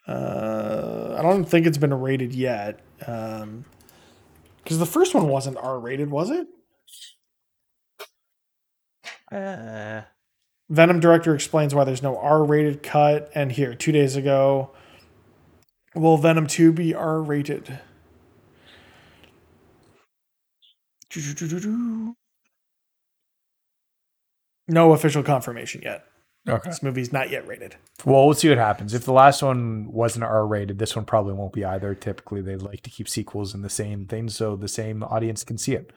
Uh, 0.09 1.15
I 1.19 1.21
don't 1.21 1.45
think 1.45 1.67
it's 1.67 1.77
been 1.77 1.93
rated 1.93 2.33
yet. 2.33 2.79
Um, 3.05 3.65
because 4.63 4.79
the 4.79 4.85
first 4.85 5.13
one 5.13 5.27
wasn't 5.27 5.57
R 5.57 5.79
rated, 5.79 6.09
was 6.09 6.31
it? 6.31 6.47
Uh, 9.31 10.01
Venom 10.69 10.99
director 10.99 11.35
explains 11.35 11.75
why 11.75 11.83
there's 11.83 12.01
no 12.01 12.17
R 12.17 12.43
rated 12.43 12.81
cut. 12.81 13.31
And 13.35 13.51
here, 13.51 13.75
two 13.75 13.91
days 13.91 14.15
ago, 14.15 14.71
will 15.93 16.17
Venom 16.17 16.47
2 16.47 16.71
be 16.71 16.95
R 16.95 17.21
rated? 17.21 17.79
No 24.67 24.93
official 24.93 25.23
confirmation 25.23 25.81
yet. 25.83 26.05
Okay. 26.55 26.69
This 26.69 26.83
movie's 26.83 27.11
not 27.13 27.29
yet 27.29 27.47
rated. 27.47 27.75
Well, 28.05 28.25
we'll 28.25 28.33
see 28.35 28.49
what 28.49 28.57
happens. 28.57 28.93
If 28.93 29.05
the 29.05 29.13
last 29.13 29.41
one 29.41 29.91
wasn't 29.91 30.23
R 30.25 30.45
rated, 30.45 30.79
this 30.79 30.95
one 30.95 31.05
probably 31.05 31.33
won't 31.33 31.53
be 31.53 31.65
either. 31.65 31.93
Typically, 31.95 32.41
they 32.41 32.55
like 32.55 32.81
to 32.81 32.89
keep 32.89 33.07
sequels 33.09 33.53
in 33.53 33.61
the 33.61 33.69
same 33.69 34.05
thing 34.05 34.29
so 34.29 34.55
the 34.55 34.67
same 34.67 35.03
audience 35.03 35.43
can 35.43 35.57
see 35.57 35.73
it. 35.73 35.91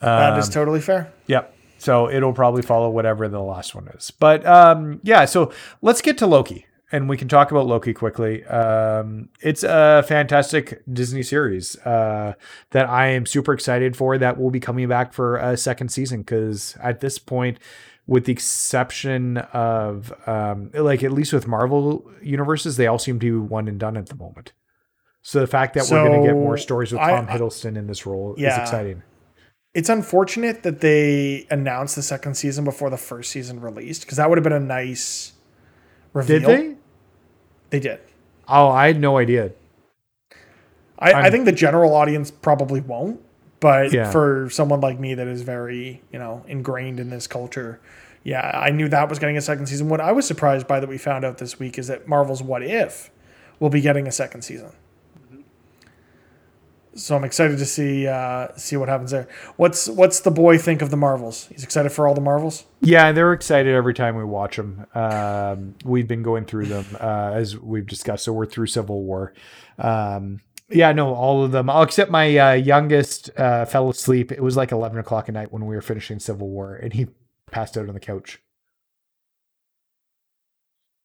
That 0.00 0.38
is 0.38 0.46
Um, 0.48 0.52
totally 0.52 0.80
fair. 0.80 1.12
Yep. 1.26 1.54
So 1.78 2.08
it'll 2.10 2.32
probably 2.32 2.62
follow 2.62 2.90
whatever 2.90 3.28
the 3.28 3.40
last 3.40 3.74
one 3.74 3.88
is. 3.88 4.10
But 4.10 4.44
um, 4.46 5.00
yeah, 5.02 5.24
so 5.24 5.52
let's 5.80 6.00
get 6.00 6.18
to 6.18 6.26
Loki 6.26 6.66
and 6.92 7.08
we 7.08 7.16
can 7.16 7.26
talk 7.26 7.50
about 7.50 7.66
Loki 7.66 7.92
quickly. 7.94 8.44
Um, 8.44 9.30
it's 9.40 9.64
a 9.64 10.04
fantastic 10.06 10.82
Disney 10.92 11.22
series 11.22 11.76
uh, 11.78 12.34
that 12.70 12.88
I 12.88 13.08
am 13.08 13.26
super 13.26 13.52
excited 13.52 13.96
for 13.96 14.18
that 14.18 14.38
will 14.38 14.50
be 14.50 14.60
coming 14.60 14.86
back 14.88 15.12
for 15.12 15.36
a 15.38 15.56
second 15.56 15.88
season 15.88 16.20
because 16.20 16.76
at 16.82 17.00
this 17.00 17.18
point, 17.18 17.58
with 18.06 18.24
the 18.24 18.32
exception 18.32 19.38
of 19.38 20.12
um, 20.26 20.70
like 20.74 21.02
at 21.02 21.12
least 21.12 21.32
with 21.32 21.46
Marvel 21.46 22.10
universes, 22.22 22.76
they 22.76 22.86
all 22.86 22.98
seem 22.98 23.18
to 23.20 23.40
be 23.42 23.46
one 23.48 23.68
and 23.68 23.78
done 23.78 23.96
at 23.96 24.06
the 24.06 24.14
moment. 24.16 24.52
So 25.22 25.38
the 25.40 25.46
fact 25.46 25.74
that 25.74 25.88
we're 25.90 26.04
going 26.04 26.20
to 26.22 26.26
get 26.26 26.34
more 26.34 26.56
stories 26.56 26.90
with 26.92 27.00
I- 27.00 27.12
Tom 27.12 27.28
Hiddleston 27.28 27.76
in 27.76 27.86
this 27.86 28.04
role 28.06 28.34
is 28.34 28.42
exciting. 28.58 29.02
It's 29.74 29.88
unfortunate 29.88 30.64
that 30.64 30.80
they 30.80 31.46
announced 31.50 31.96
the 31.96 32.02
second 32.02 32.34
season 32.34 32.64
before 32.64 32.90
the 32.90 32.98
first 32.98 33.30
season 33.30 33.58
released 33.60 34.02
because 34.02 34.18
that 34.18 34.28
would 34.28 34.36
have 34.36 34.42
been 34.44 34.52
a 34.52 34.60
nice 34.60 35.32
reveal. 36.12 36.40
Did 36.40 36.48
they? 36.48 36.76
They 37.70 37.80
did. 37.80 38.00
Oh, 38.48 38.68
I 38.68 38.88
had 38.88 39.00
no 39.00 39.16
idea. 39.16 39.52
I, 40.98 41.14
I 41.14 41.30
think 41.30 41.46
the 41.46 41.52
general 41.52 41.94
audience 41.94 42.30
probably 42.30 42.80
won't, 42.80 43.20
but 43.62 43.92
Yeah. 43.92 44.10
for 44.10 44.50
someone 44.50 44.80
like 44.82 45.00
me 45.00 45.14
that 45.14 45.26
is 45.26 45.40
very, 45.42 46.02
you 46.12 46.18
know, 46.18 46.44
ingrained 46.46 47.00
in 47.00 47.08
this 47.08 47.26
culture, 47.26 47.80
yeah, 48.24 48.50
I 48.54 48.70
knew 48.70 48.88
that 48.90 49.08
was 49.08 49.18
getting 49.18 49.36
a 49.38 49.40
second 49.40 49.66
season. 49.66 49.88
What 49.88 50.00
I 50.00 50.12
was 50.12 50.26
surprised 50.26 50.66
by 50.66 50.80
that 50.80 50.88
we 50.88 50.98
found 50.98 51.24
out 51.24 51.38
this 51.38 51.58
week 51.58 51.78
is 51.78 51.86
that 51.86 52.06
Marvel's 52.06 52.42
What 52.42 52.62
If 52.62 53.10
will 53.58 53.70
be 53.70 53.80
getting 53.80 54.06
a 54.06 54.12
second 54.12 54.42
season. 54.42 54.72
So 56.94 57.16
I'm 57.16 57.24
excited 57.24 57.56
to 57.58 57.64
see 57.64 58.06
uh, 58.06 58.48
see 58.56 58.76
what 58.76 58.90
happens 58.90 59.12
there. 59.12 59.26
What's 59.56 59.88
what's 59.88 60.20
the 60.20 60.30
boy 60.30 60.58
think 60.58 60.82
of 60.82 60.90
the 60.90 60.96
Marvels? 60.98 61.46
He's 61.50 61.64
excited 61.64 61.90
for 61.90 62.06
all 62.06 62.14
the 62.14 62.20
Marvels. 62.20 62.66
Yeah, 62.82 63.12
they're 63.12 63.32
excited 63.32 63.74
every 63.74 63.94
time 63.94 64.14
we 64.14 64.24
watch 64.24 64.56
them. 64.56 64.84
Um, 64.94 65.74
we've 65.86 66.06
been 66.06 66.22
going 66.22 66.44
through 66.44 66.66
them 66.66 66.84
uh, 67.00 67.30
as 67.32 67.56
we've 67.56 67.86
discussed. 67.86 68.24
So 68.24 68.34
we're 68.34 68.44
through 68.44 68.66
Civil 68.66 69.04
War. 69.04 69.32
Um, 69.78 70.42
yeah, 70.74 70.92
no, 70.92 71.14
all 71.14 71.44
of 71.44 71.52
them. 71.52 71.68
I'll 71.70 71.82
except 71.82 72.10
my 72.10 72.36
uh, 72.36 72.52
youngest 72.52 73.30
uh, 73.38 73.64
fell 73.64 73.88
asleep. 73.90 74.32
It 74.32 74.42
was 74.42 74.56
like 74.56 74.72
eleven 74.72 74.98
o'clock 74.98 75.28
at 75.28 75.34
night 75.34 75.52
when 75.52 75.66
we 75.66 75.74
were 75.74 75.82
finishing 75.82 76.18
Civil 76.18 76.48
War, 76.48 76.74
and 76.76 76.92
he 76.92 77.06
passed 77.50 77.76
out 77.76 77.88
on 77.88 77.94
the 77.94 78.00
couch. 78.00 78.40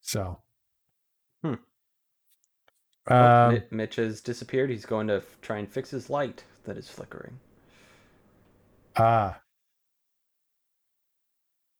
So, 0.01 0.39
Hmm. 1.43 1.55
um, 3.07 3.53
Mi- 3.53 3.61
Mitch 3.71 3.95
has 3.97 4.21
disappeared. 4.21 4.69
He's 4.69 4.85
going 4.85 5.07
to 5.07 5.15
f- 5.17 5.37
try 5.41 5.57
and 5.57 5.69
fix 5.69 5.89
his 5.89 6.09
light 6.09 6.43
that 6.63 6.77
is 6.77 6.89
flickering. 6.89 7.39
ah, 8.95 9.39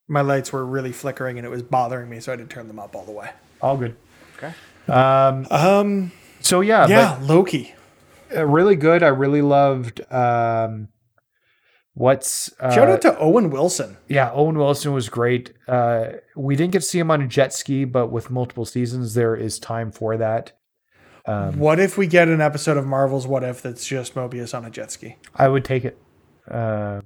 My 0.09 0.21
lights 0.21 0.51
were 0.53 0.65
really 0.65 0.91
flickering 0.91 1.37
and 1.37 1.45
it 1.45 1.49
was 1.49 1.63
bothering 1.63 2.09
me, 2.09 2.19
so 2.19 2.31
I 2.31 2.37
had 2.37 2.47
to 2.49 2.53
turn 2.53 2.67
them 2.67 2.79
up 2.79 2.95
all 2.95 3.03
the 3.05 3.11
way. 3.11 3.29
all 3.61 3.75
good. 3.77 3.95
Okay. 4.37 4.53
Um, 4.87 5.47
Um, 5.49 6.11
so 6.41 6.61
yeah, 6.61 6.81
but- 6.83 6.89
yeah, 6.89 7.17
Loki. 7.21 7.73
Uh, 8.35 8.45
really 8.45 8.75
good. 8.75 9.03
I 9.03 9.07
really 9.09 9.41
loved 9.41 10.01
um, 10.11 10.89
what's 11.93 12.51
uh, 12.59 12.73
Shout 12.73 12.89
out 12.89 13.01
to 13.01 13.17
Owen 13.17 13.49
Wilson. 13.49 13.97
yeah. 14.07 14.31
Owen 14.33 14.57
Wilson 14.57 14.93
was 14.93 15.09
great. 15.09 15.53
Uh, 15.67 16.07
we 16.35 16.55
didn't 16.55 16.71
get 16.73 16.79
to 16.81 16.85
see 16.85 16.99
him 16.99 17.11
on 17.11 17.21
a 17.21 17.27
jet 17.27 17.53
ski, 17.53 17.85
but 17.85 18.07
with 18.07 18.29
multiple 18.29 18.65
seasons, 18.65 19.13
there 19.13 19.35
is 19.35 19.59
time 19.59 19.91
for 19.91 20.17
that. 20.17 20.53
Um, 21.25 21.59
What 21.59 21.79
if 21.79 21.97
we 21.97 22.07
get 22.07 22.27
an 22.29 22.39
episode 22.41 22.77
of 22.77 22.85
Marvel's 22.85 23.27
What 23.27 23.43
If 23.43 23.61
that's 23.61 23.85
just 23.85 24.15
Mobius 24.15 24.55
on 24.57 24.63
a 24.65 24.69
jet 24.69 24.91
ski? 24.91 25.17
I 25.35 25.47
would 25.49 25.65
take 25.65 25.83
it. 25.83 25.97
Uh, 26.49 27.01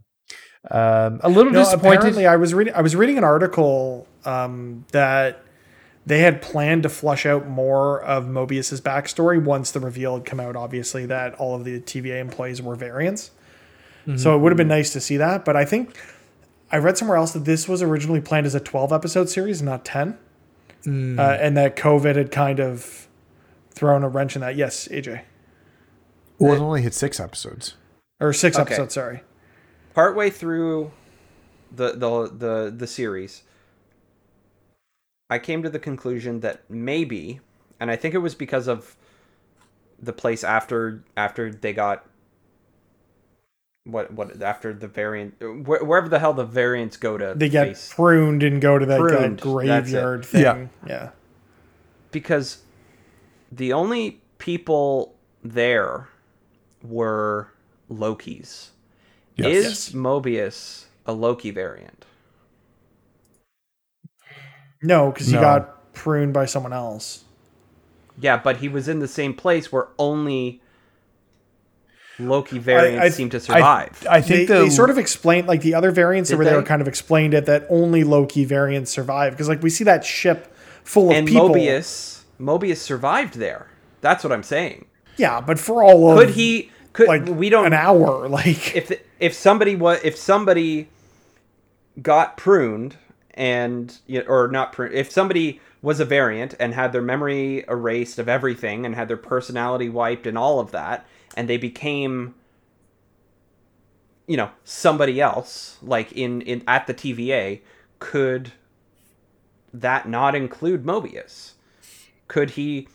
um, 0.70 1.20
a 1.24 1.30
little 1.30 1.52
No, 1.52 1.60
disappointed. 1.64 1.98
apparently 1.98 2.28
I 2.28 2.36
was 2.36 2.54
reading 2.54 2.74
I 2.76 2.82
was 2.82 2.96
reading 2.96 3.18
an 3.18 3.24
article 3.24 4.08
um, 4.26 4.86
that 4.92 5.44
they 6.06 6.20
had 6.20 6.42
planned 6.42 6.84
to 6.84 6.90
flush 6.90 7.26
out 7.26 7.48
more 7.48 8.02
of 8.02 8.28
Mobius's 8.28 8.82
backstory 8.82 9.42
once 9.44 9.72
the 9.72 9.80
reveal 9.80 10.16
had 10.16 10.26
come 10.26 10.40
out. 10.40 10.56
Obviously, 10.56 11.06
that 11.06 11.36
all 11.36 11.56
of 11.56 11.64
the 11.64 11.80
TVA 11.80 12.20
employees 12.20 12.62
were 12.62 12.76
variants, 12.76 13.32
so 14.16 14.36
it 14.36 14.40
would 14.40 14.52
have 14.52 14.58
been 14.58 14.68
nice 14.68 14.92
to 14.94 15.00
see 15.00 15.18
that. 15.18 15.46
But 15.46 15.56
I 15.56 15.64
think 15.66 15.96
I 16.72 16.78
read 16.78 16.98
somewhere 16.98 17.18
else 17.18 17.34
that 17.34 17.46
this 17.46 17.68
was 17.68 17.82
originally 17.82 18.22
planned 18.22 18.46
as 18.48 18.56
a 18.56 18.60
twelve 18.60 18.92
episode 18.92 19.30
series, 19.30 19.62
not 19.62 19.86
ten, 19.86 20.18
uh, 20.88 20.90
and 21.22 21.56
that 21.58 21.76
COVID 21.76 22.16
had 22.16 22.32
kind 22.32 22.60
of 22.60 23.08
thrown 23.70 24.04
a 24.04 24.10
wrench 24.10 24.36
in 24.36 24.42
that. 24.42 24.56
Yes, 24.56 24.88
AJ, 24.88 25.22
well, 26.40 26.54
it 26.54 26.60
only 26.60 26.82
hit 26.82 26.94
six 26.96 27.20
episodes. 27.20 27.76
or 28.20 28.34
six 28.34 28.58
Okay. 28.58 28.64
episodes. 28.74 28.94
Sorry. 28.96 29.22
Partway 29.94 30.30
through 30.32 30.92
the 31.72 31.92
the 31.92 32.32
the 32.36 32.74
the 32.76 32.88
series, 32.88 33.44
I 35.32 35.40
came 35.40 35.64
to 35.64 35.70
the 35.70 35.80
conclusion 35.80 36.42
that 36.42 36.70
maybe, 36.70 37.40
and 37.80 37.90
I 37.90 37.96
think 37.96 38.14
it 38.14 38.20
was 38.20 38.36
because 38.36 38.68
of 38.68 38.96
the 40.00 40.14
place 40.14 40.44
after 40.44 41.04
after 41.18 41.52
they 41.52 41.74
got 41.74 42.06
what 43.86 44.12
what 44.14 44.42
after 44.44 44.74
the 44.74 44.88
variant 44.88 45.36
wh- 45.42 45.82
wherever 45.88 46.08
the 46.10 46.20
hell 46.20 46.34
the 46.34 46.44
variants 46.46 46.98
go 46.98 47.18
to 47.18 47.34
They 47.36 47.50
get 47.50 47.68
face 47.68 47.92
pruned 47.94 48.44
and 48.44 48.62
go 48.62 48.78
to 48.78 48.86
that, 48.86 49.00
Pruned, 49.00 49.40
that 49.40 49.44
that's 49.66 49.90
it. 49.90 49.94
graveyard 49.94 50.26
thing. 50.26 50.42
Yeah. 50.44 50.68
yeah. 50.88 51.10
because 52.12 52.60
the 53.52 53.74
only 53.74 54.22
people 54.38 55.16
there 55.44 56.10
were 56.84 57.52
Lokis. 57.90 58.70
Yes. 59.36 59.48
Is 59.48 59.66
Yes. 59.66 59.90
Mobius 59.92 60.86
a 61.06 61.14
Loki 61.14 61.52
variant? 61.52 62.06
No, 64.82 65.12
because 65.12 65.28
he 65.28 65.34
No. 65.34 65.42
got 65.42 65.94
pruned 65.94 66.34
by 66.34 66.46
someone 66.46 66.74
else. 66.74 67.24
Yeah, 68.20 68.38
but 68.38 68.58
he 68.58 68.68
was 68.68 68.88
in 68.88 69.00
the 69.00 69.08
same 69.08 69.34
place 69.34 69.72
where 69.72 69.88
only 69.98 70.62
Loki 72.20 72.60
variants 72.60 73.04
I- 73.04 73.10
seem 73.10 73.30
to 73.32 73.40
survive. 73.40 74.06
I 74.10 74.20
They, 74.20 74.28
think 74.28 74.48
the 74.50 74.54
they 74.66 74.70
sort 74.70 74.90
of 74.90 74.98
explained 74.98 75.48
like 75.48 75.62
the 75.62 75.74
other 75.74 75.92
variants 75.92 76.30
that 76.30 76.36
Did 76.36 76.40
were 76.40 76.46
there 76.46 76.62
they? 76.62 76.68
kind 76.68 76.82
of 76.82 76.88
explained 76.88 77.34
it 77.34 77.46
that 77.48 77.66
only 77.70 78.04
Loki 78.04 78.46
variants 78.46 78.92
survive 78.92 79.34
because 79.34 79.48
like 79.50 79.64
we 79.64 79.70
see 79.72 79.84
that 79.86 80.06
ship 80.06 80.54
full 80.84 81.10
of 81.10 81.16
and 81.18 81.28
people. 81.28 81.50
Mobius, 81.50 82.22
Mobius 82.40 82.78
survived 82.78 83.36
there. 83.36 83.68
That's 84.02 84.24
what 84.24 84.32
I'm 84.34 84.44
saying. 84.44 84.86
Yeah, 85.18 85.42
but 85.42 85.58
for 85.60 85.84
all 85.84 86.12
of 86.12 86.18
Could 86.20 86.30
he? 86.36 86.70
Could 86.94 87.08
like 87.08 87.26
we 87.28 87.50
don't 87.50 87.66
an 87.68 87.74
hour 87.74 88.28
like 88.30 88.76
if 88.76 88.88
the, 88.90 89.00
if 89.20 89.34
somebody 89.34 89.76
was 89.76 90.00
if 90.04 90.16
somebody 90.18 90.90
got 92.02 92.36
pruned 92.38 92.98
and 93.34 94.00
or 94.28 94.48
not 94.50 94.78
if 94.92 95.12
somebody 95.12 95.60
was 95.82 96.00
a 96.00 96.06
variant 96.06 96.54
and 96.60 96.74
had 96.74 96.92
their 96.92 97.02
memory 97.02 97.64
erased 97.68 98.20
of 98.20 98.28
everything 98.28 98.86
and 98.86 98.96
had 98.96 99.08
their 99.08 99.18
personality 99.18 99.90
wiped 99.90 100.28
and 100.28 100.38
all 100.38 100.60
of 100.60 100.72
that 100.72 101.06
and 101.36 101.48
they 101.48 101.58
became 101.58 102.36
you 104.28 104.36
know 104.38 104.50
somebody 104.64 105.22
else 105.22 105.78
like 105.82 106.12
in 106.12 106.42
in 106.42 106.64
at 106.68 106.88
the 106.88 106.94
TVA 106.94 107.62
could 108.00 108.52
that 109.74 110.10
not 110.10 110.36
include 110.36 110.84
Mobius? 110.84 111.54
Could 112.28 112.52
he 112.52 112.90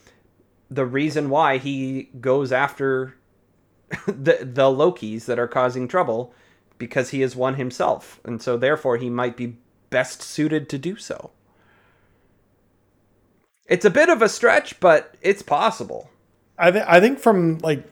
the 0.70 0.84
reason 0.84 1.30
why 1.30 1.58
he 1.58 2.10
goes 2.20 2.52
after 2.52 3.16
the 4.06 4.38
the 4.42 4.70
Lokis 4.70 5.24
that 5.26 5.38
are 5.38 5.48
causing 5.48 5.88
trouble 5.88 6.34
because 6.76 7.10
he 7.10 7.22
is 7.22 7.34
one 7.34 7.54
himself, 7.54 8.20
and 8.24 8.42
so 8.42 8.58
therefore 8.58 8.98
he 8.98 9.08
might 9.08 9.36
be 9.36 9.56
best 9.90 10.22
suited 10.22 10.68
to 10.70 10.78
do 10.78 10.96
so. 10.96 11.30
It's 13.66 13.84
a 13.84 13.90
bit 13.90 14.08
of 14.08 14.22
a 14.22 14.28
stretch, 14.28 14.78
but 14.80 15.14
it's 15.22 15.42
possible. 15.42 16.10
I 16.58 16.70
th- 16.70 16.84
I 16.86 17.00
think 17.00 17.18
from 17.18 17.58
like 17.58 17.84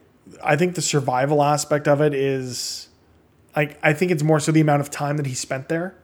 I 0.42 0.56
think 0.56 0.74
the 0.74 0.82
survival 0.82 1.42
aspect 1.42 1.88
of 1.88 2.00
it 2.00 2.14
is 2.14 2.88
like 3.56 3.78
I 3.82 3.92
think 3.92 4.10
it's 4.10 4.22
more 4.22 4.40
so 4.40 4.52
the 4.52 4.60
amount 4.60 4.80
of 4.80 4.90
time 4.90 5.16
that 5.16 5.26
he 5.26 5.34
spent 5.34 5.68
there. 5.68 5.94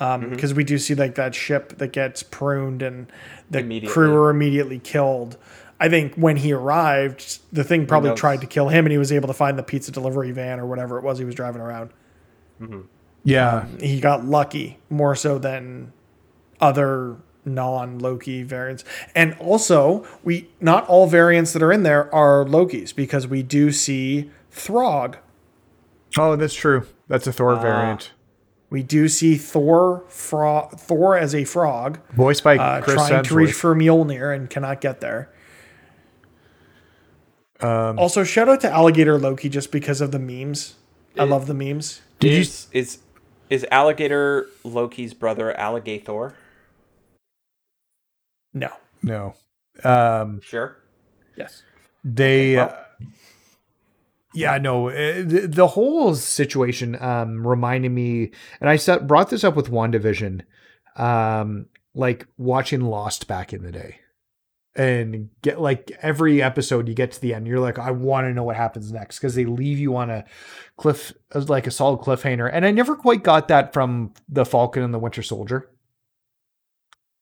Um, 0.00 0.30
because 0.30 0.54
we 0.54 0.62
do 0.62 0.78
see 0.78 0.94
like 0.94 1.16
that 1.16 1.34
ship 1.34 1.78
that 1.78 1.88
gets 1.88 2.22
pruned 2.22 2.82
and 2.82 3.10
the 3.50 3.58
crew 3.90 4.14
are 4.14 4.30
immediately 4.30 4.78
killed. 4.78 5.36
I 5.80 5.88
think 5.88 6.14
when 6.14 6.36
he 6.36 6.52
arrived, 6.52 7.40
the 7.52 7.64
thing 7.64 7.84
probably 7.86 8.10
tried 8.16 8.40
to 8.42 8.46
kill 8.46 8.68
him, 8.68 8.84
and 8.84 8.92
he 8.92 8.98
was 8.98 9.10
able 9.12 9.26
to 9.26 9.34
find 9.34 9.58
the 9.58 9.62
pizza 9.64 9.90
delivery 9.90 10.30
van 10.30 10.60
or 10.60 10.66
whatever 10.66 10.98
it 10.98 11.04
was 11.04 11.18
he 11.18 11.24
was 11.24 11.34
driving 11.34 11.60
around. 11.60 11.90
Yeah. 13.28 13.66
He 13.78 14.00
got 14.00 14.24
lucky 14.24 14.78
more 14.88 15.14
so 15.14 15.38
than 15.38 15.92
other 16.60 17.16
non 17.44 17.98
Loki 17.98 18.42
variants. 18.42 18.84
And 19.14 19.34
also, 19.38 20.06
we 20.24 20.48
not 20.60 20.86
all 20.88 21.06
variants 21.06 21.52
that 21.52 21.62
are 21.62 21.72
in 21.72 21.82
there 21.82 22.12
are 22.14 22.44
Lokis 22.44 22.94
because 22.94 23.26
we 23.26 23.42
do 23.42 23.70
see 23.72 24.30
Throg. 24.50 25.16
Oh, 26.16 26.36
that's 26.36 26.54
true. 26.54 26.86
That's 27.08 27.26
a 27.26 27.32
Thor 27.32 27.56
variant. 27.56 28.12
We 28.70 28.82
do 28.82 29.08
see 29.08 29.36
Thor 29.36 30.04
fro- 30.08 30.68
Thor 30.76 31.16
as 31.16 31.34
a 31.34 31.44
frog 31.44 32.00
Voiced 32.12 32.44
by 32.44 32.56
uh, 32.56 32.82
Chris 32.82 32.96
trying 32.96 33.24
to 33.24 33.34
reach 33.34 33.52
for 33.52 33.74
Mjolnir 33.74 34.34
and 34.34 34.48
cannot 34.50 34.80
get 34.80 35.00
there. 35.00 35.30
Um, 37.60 37.98
Also, 37.98 38.24
shout 38.24 38.48
out 38.48 38.60
to 38.60 38.70
Alligator 38.70 39.18
Loki 39.18 39.48
just 39.48 39.72
because 39.72 40.00
of 40.00 40.12
the 40.12 40.18
memes. 40.18 40.74
I 41.18 41.24
love 41.24 41.46
the 41.46 41.54
memes. 41.54 42.02
Did 42.20 42.32
you 42.32 42.40
is, 42.72 42.98
is 43.50 43.62
is 43.62 43.66
alligator 43.70 44.48
Loki's 44.64 45.14
brother 45.14 45.52
Alligator? 45.56 46.34
No. 48.52 48.70
no. 49.02 49.34
Um, 49.84 50.40
Sure. 50.42 50.76
Yes. 51.36 51.62
they 52.04 52.56
well. 52.56 52.70
uh, 52.70 53.04
yeah 54.34 54.58
no 54.58 54.88
uh, 54.88 55.22
the, 55.24 55.46
the 55.48 55.66
whole 55.68 56.14
situation 56.14 56.96
um 57.00 57.46
reminded 57.46 57.90
me 57.90 58.30
and 58.60 58.68
i 58.68 58.76
set, 58.76 59.06
brought 59.06 59.30
this 59.30 59.44
up 59.44 59.54
with 59.56 59.70
wandavision 59.70 60.42
um 60.96 61.66
like 61.94 62.26
watching 62.36 62.80
lost 62.80 63.26
back 63.28 63.52
in 63.52 63.62
the 63.62 63.72
day 63.72 64.00
and 64.76 65.28
get 65.42 65.60
like 65.60 65.90
every 66.02 66.40
episode 66.42 66.86
you 66.88 66.94
get 66.94 67.10
to 67.10 67.20
the 67.20 67.34
end 67.34 67.46
you're 67.46 67.58
like 67.58 67.78
i 67.78 67.90
want 67.90 68.26
to 68.26 68.32
know 68.32 68.44
what 68.44 68.54
happens 68.56 68.92
next 68.92 69.18
because 69.18 69.34
they 69.34 69.44
leave 69.44 69.78
you 69.78 69.96
on 69.96 70.08
a 70.10 70.24
cliff 70.76 71.12
uh, 71.34 71.40
like 71.48 71.66
a 71.66 71.70
solid 71.70 71.98
cliffhanger 72.00 72.48
and 72.52 72.64
i 72.64 72.70
never 72.70 72.94
quite 72.94 73.22
got 73.24 73.48
that 73.48 73.72
from 73.72 74.12
the 74.28 74.44
falcon 74.44 74.82
and 74.82 74.92
the 74.94 74.98
winter 74.98 75.22
soldier 75.22 75.70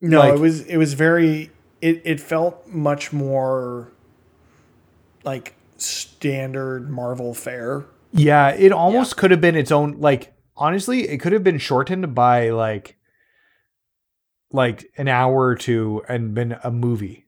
No, 0.01 0.19
Like- 0.19 0.35
it 0.35 0.41
was 0.41 0.61
it 0.67 0.77
was 0.77 0.93
very 0.95 1.51
it 1.81 2.03
it 2.05 2.21
felt 2.21 2.67
much 2.67 3.13
more 3.13 3.93
like 5.25 5.55
standard 5.77 6.89
Marvel 6.91 7.35
fare. 7.35 7.85
Yeah, 8.13 8.49
it 8.51 8.73
almost 8.73 9.17
could 9.17 9.31
have 9.31 9.41
been 9.41 9.57
its 9.57 9.71
own 9.71 9.99
like 10.01 10.33
honestly, 10.57 11.09
it 11.09 11.19
could 11.19 11.33
have 11.33 11.45
been 11.45 11.59
shortened 11.59 12.15
by 12.15 12.51
like 12.51 12.97
like 14.53 14.87
an 14.97 15.09
hour 15.09 15.47
or 15.47 15.55
two 15.55 16.03
and 16.09 16.35
been 16.35 16.57
a 16.63 16.71
movie. 16.71 17.26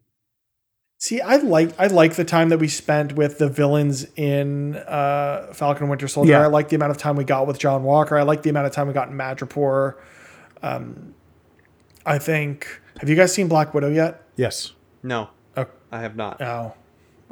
See, 1.00 1.20
I 1.20 1.36
like 1.36 1.78
I 1.78 1.86
like 1.86 2.14
the 2.14 2.24
time 2.24 2.48
that 2.48 2.58
we 2.58 2.66
spent 2.66 3.12
with 3.12 3.38
the 3.38 3.48
villains 3.48 4.04
in 4.16 4.74
uh, 4.76 5.52
Falcon 5.52 5.84
and 5.84 5.90
Winter 5.90 6.08
Soldier. 6.08 6.32
Yeah. 6.32 6.42
I 6.42 6.46
like 6.46 6.70
the 6.70 6.76
amount 6.76 6.90
of 6.90 6.98
time 6.98 7.14
we 7.14 7.22
got 7.22 7.46
with 7.46 7.56
John 7.58 7.84
Walker. 7.84 8.18
I 8.18 8.22
like 8.22 8.42
the 8.42 8.50
amount 8.50 8.66
of 8.66 8.72
time 8.72 8.88
we 8.88 8.92
got 8.94 9.08
in 9.08 9.14
Madripoor. 9.16 9.94
Um, 10.60 11.14
I 12.04 12.18
think. 12.18 12.80
Have 12.98 13.08
you 13.08 13.14
guys 13.14 13.32
seen 13.32 13.46
Black 13.46 13.74
Widow 13.74 13.90
yet? 13.90 14.24
Yes. 14.34 14.72
No, 15.04 15.30
Oh, 15.56 15.66
I 15.92 16.00
have 16.00 16.16
not. 16.16 16.42
oh 16.42 16.74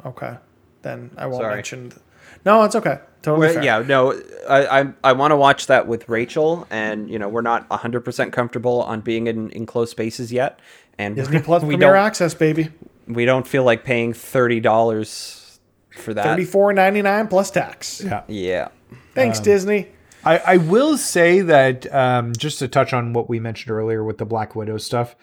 okay. 0.05 0.37
Then 0.83 1.11
I 1.17 1.25
won't 1.27 1.41
Sorry. 1.41 1.55
mention. 1.55 1.89
th- 1.89 2.01
No, 2.45 2.63
it's 2.63 2.75
okay. 2.75 2.99
Totally 3.21 3.47
Well, 3.47 3.55
fair. 3.55 3.63
yeah, 3.63 3.79
no, 3.79 4.13
I 4.47 4.79
I, 4.81 4.93
I 5.03 5.11
want 5.11 5.31
to 5.31 5.35
watch 5.35 5.67
that 5.67 5.87
with 5.87 6.07
Rachel, 6.07 6.65
and 6.69 7.09
you 7.09 7.19
know 7.19 7.27
we're 7.27 7.41
not 7.41 7.67
hundred 7.69 8.05
percent 8.05 8.31
comfortable 8.31 8.83
on 8.83 9.01
being 9.01 9.27
in 9.27 9.49
enclosed 9.51 9.91
spaces 9.91 10.31
yet, 10.31 10.57
and 10.97 11.17
Disney 11.17 11.41
Plus 11.41 11.63
we 11.63 11.75
Premier 11.75 11.89
don't 11.95 11.97
Access, 12.05 12.33
baby. 12.33 12.69
We 13.07 13.25
don't 13.25 13.47
feel 13.47 13.63
like 13.63 13.83
paying 13.83 14.13
thirty 14.13 14.59
dollars 14.59 15.59
for 15.95 16.13
that. 16.13 16.23
Thirty 16.23 16.45
four 16.45 16.73
ninety 16.73 17.01
nine 17.01 17.27
plus 17.27 17.51
tax. 17.51 18.01
Yeah. 18.03 18.23
Yeah, 18.27 18.69
Thanks, 19.13 19.39
Disney. 19.39 19.87
I, 20.23 20.37
I 20.37 20.57
will 20.57 20.97
say 20.97 21.41
that 21.41 21.91
um, 21.93 22.33
just 22.33 22.59
to 22.59 22.67
touch 22.67 22.93
on 22.93 23.13
what 23.13 23.29
we 23.29 23.39
mentioned 23.39 23.71
earlier 23.71 24.03
with 24.03 24.17
the 24.17 24.25
Black 24.25 24.55
Widow 24.55 24.77
stuff, 24.77 25.15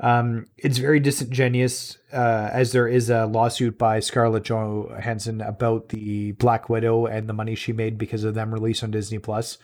um, 0.00 0.46
it's 0.56 0.78
very 0.78 1.00
disingenuous 1.00 1.98
uh, 2.12 2.50
as 2.52 2.72
there 2.72 2.88
is 2.88 3.10
a 3.10 3.26
lawsuit 3.26 3.78
by 3.78 4.00
Scarlett 4.00 4.44
Johansson 4.44 5.40
about 5.40 5.90
the 5.90 6.32
Black 6.32 6.68
Widow 6.68 7.06
and 7.06 7.28
the 7.28 7.32
money 7.32 7.54
she 7.54 7.72
made 7.72 7.98
because 7.98 8.24
of 8.24 8.34
them 8.34 8.52
release 8.52 8.82
on 8.82 8.90
Disney 8.90 9.18
Plus, 9.18 9.58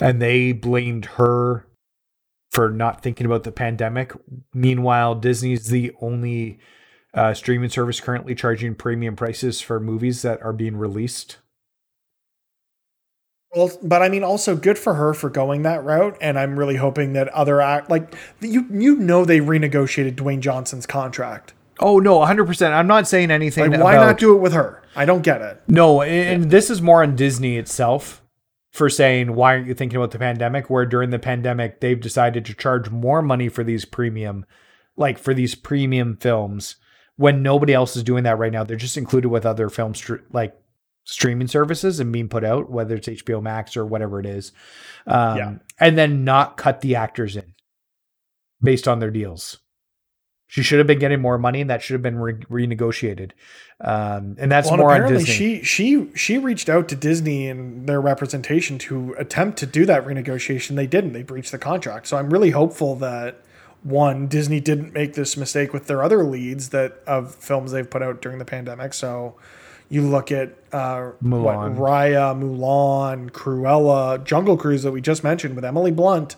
and 0.00 0.20
they 0.20 0.52
blamed 0.52 1.04
her 1.04 1.66
for 2.50 2.70
not 2.70 3.02
thinking 3.02 3.26
about 3.26 3.44
the 3.44 3.52
pandemic. 3.52 4.12
Meanwhile, 4.52 5.16
Disney's 5.16 5.68
the 5.68 5.92
only 6.00 6.58
uh, 7.14 7.34
streaming 7.34 7.70
service 7.70 8.00
currently 8.00 8.34
charging 8.34 8.74
premium 8.74 9.16
prices 9.16 9.60
for 9.60 9.78
movies 9.78 10.22
that 10.22 10.42
are 10.42 10.52
being 10.52 10.76
released. 10.76 11.38
Well, 13.54 13.70
but 13.82 14.00
I 14.00 14.08
mean, 14.08 14.24
also 14.24 14.56
good 14.56 14.78
for 14.78 14.94
her 14.94 15.12
for 15.12 15.28
going 15.28 15.62
that 15.62 15.84
route, 15.84 16.16
and 16.22 16.38
I'm 16.38 16.58
really 16.58 16.76
hoping 16.76 17.12
that 17.12 17.28
other 17.28 17.60
act 17.60 17.90
like 17.90 18.14
you 18.40 18.66
you 18.70 18.96
know 18.96 19.24
they 19.24 19.40
renegotiated 19.40 20.14
Dwayne 20.14 20.40
Johnson's 20.40 20.86
contract. 20.86 21.52
Oh 21.78 21.98
no, 21.98 22.18
100%. 22.20 22.72
I'm 22.72 22.86
not 22.86 23.08
saying 23.08 23.30
anything 23.30 23.72
Like, 23.72 23.80
why 23.80 23.94
about 23.94 24.06
not 24.06 24.18
do 24.18 24.34
it 24.34 24.40
with 24.40 24.52
her? 24.52 24.82
I 24.94 25.04
don't 25.04 25.22
get 25.22 25.42
it. 25.42 25.62
No, 25.68 26.02
and 26.02 26.50
this 26.50 26.70
is 26.70 26.80
more 26.80 27.02
on 27.02 27.16
Disney 27.16 27.56
itself 27.56 28.22
for 28.70 28.88
saying 28.88 29.34
why 29.34 29.54
aren't 29.54 29.66
you 29.66 29.74
thinking 29.74 29.96
about 29.96 30.12
the 30.12 30.18
pandemic? 30.18 30.70
Where 30.70 30.86
during 30.86 31.10
the 31.10 31.18
pandemic 31.18 31.80
they've 31.80 32.00
decided 32.00 32.44
to 32.46 32.54
charge 32.54 32.88
more 32.88 33.20
money 33.20 33.48
for 33.48 33.64
these 33.64 33.84
premium, 33.84 34.46
like 34.96 35.18
for 35.18 35.34
these 35.34 35.54
premium 35.54 36.16
films, 36.16 36.76
when 37.16 37.42
nobody 37.42 37.72
else 37.74 37.96
is 37.96 38.02
doing 38.02 38.24
that 38.24 38.38
right 38.38 38.52
now. 38.52 38.64
They're 38.64 38.76
just 38.76 38.96
included 38.96 39.28
with 39.28 39.44
other 39.46 39.68
film 39.68 39.94
str- 39.94 40.16
like 40.32 40.54
streaming 41.04 41.48
services 41.48 42.00
and 42.00 42.12
being 42.12 42.28
put 42.28 42.44
out, 42.44 42.70
whether 42.70 42.94
it's 42.96 43.08
HBO 43.08 43.42
Max 43.42 43.76
or 43.76 43.84
whatever 43.84 44.20
it 44.20 44.26
is, 44.26 44.52
um, 45.06 45.36
Yeah. 45.36 45.54
and 45.80 45.98
then 45.98 46.24
not 46.24 46.56
cut 46.56 46.80
the 46.80 46.94
actors 46.96 47.36
in 47.36 47.54
based 48.62 48.86
on 48.86 49.00
their 49.00 49.10
deals. 49.10 49.58
She 50.46 50.62
should 50.62 50.78
have 50.78 50.86
been 50.86 50.98
getting 50.98 51.20
more 51.20 51.38
money, 51.38 51.62
and 51.62 51.70
that 51.70 51.80
should 51.82 51.94
have 51.94 52.02
been 52.02 52.18
re- 52.18 52.34
renegotiated. 52.34 53.30
Um, 53.80 54.36
and 54.38 54.52
that's 54.52 54.68
Well, 54.68 54.76
more 54.76 54.90
on 54.90 54.96
apparently 55.00 55.24
Disney. 55.24 55.62
she 55.62 55.62
she 55.64 56.08
she 56.14 56.36
reached 56.38 56.68
out 56.68 56.88
to 56.90 56.94
Disney 56.94 57.48
and 57.48 57.88
their 57.88 58.02
representation 58.02 58.76
to 58.80 59.14
attempt 59.18 59.58
to 59.60 59.66
do 59.66 59.86
that 59.86 60.04
renegotiation. 60.06 60.76
They 60.76 60.86
didn't. 60.86 61.14
They 61.14 61.22
breached 61.22 61.52
the 61.52 61.58
contract. 61.58 62.06
So 62.06 62.18
I'm 62.18 62.28
really 62.28 62.50
hopeful 62.50 62.94
that 62.96 63.40
one, 63.82 64.26
Disney 64.28 64.60
didn't 64.60 64.92
make 64.92 65.14
this 65.14 65.36
mistake 65.36 65.72
with 65.72 65.86
their 65.86 66.02
other 66.02 66.22
leads 66.24 66.68
that 66.70 67.02
of 67.06 67.34
films 67.34 67.72
they've 67.72 67.88
put 67.88 68.02
out 68.02 68.22
during 68.22 68.38
the 68.38 68.44
pandemic. 68.44 68.94
So 68.94 69.34
you 69.88 70.02
look 70.02 70.30
at 70.32 70.50
uh, 70.72 71.10
what 71.20 71.22
Mulan. 71.22 71.76
Raya, 71.76 72.34
Mulan, 72.40 73.30
Cruella, 73.30 74.22
Jungle 74.24 74.56
Cruise 74.56 74.82
that 74.84 74.92
we 74.92 75.00
just 75.00 75.22
mentioned 75.24 75.56
with 75.56 75.64
Emily 75.64 75.90
Blunt 75.90 76.36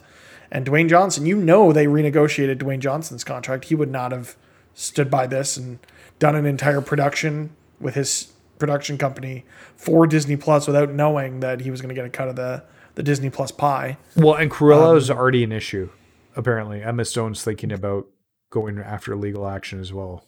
and 0.51 0.67
Dwayne 0.67 0.89
Johnson. 0.89 1.27
You 1.27 1.37
know 1.37 1.73
they 1.73 1.87
renegotiated 1.87 2.57
Dwayne 2.59 2.81
Johnson's 2.81 3.25
contract. 3.25 3.67
He 3.67 3.75
would 3.75 3.91
not 3.91 4.13
have 4.13 4.37
stood 4.75 5.11
by 5.11 5.27
this 5.27 5.57
and 5.57 5.79
done 6.19 6.35
an 6.35 6.47
entire 6.47 6.81
production 6.81 7.51
with 7.79 7.95
his 7.95 8.33
production 8.59 8.97
company 8.97 9.45
for 9.77 10.07
Disney 10.07 10.37
Plus 10.37 10.67
without 10.67 10.91
knowing 10.91 11.41
that 11.41 11.61
he 11.61 11.71
was 11.71 11.81
going 11.81 11.89
to 11.91 11.95
get 11.95 12.05
a 12.07 12.11
cut 12.11 12.29
of 12.29 12.37
the 12.37 12.63
the 12.95 13.03
Disney 13.03 13.29
Plus 13.29 13.51
pie. 13.51 13.99
Well, 14.17 14.35
and 14.35 14.51
Cruella 14.51 14.93
Um, 14.93 14.97
is 14.97 15.11
already 15.11 15.43
an 15.45 15.51
issue. 15.53 15.91
Apparently, 16.37 16.83
Emma 16.83 17.05
Stone's 17.05 17.43
thinking 17.43 17.73
about 17.73 18.07
going 18.51 18.79
after 18.79 19.17
legal 19.17 19.47
action 19.47 19.81
as 19.81 19.93
well. 19.93 20.25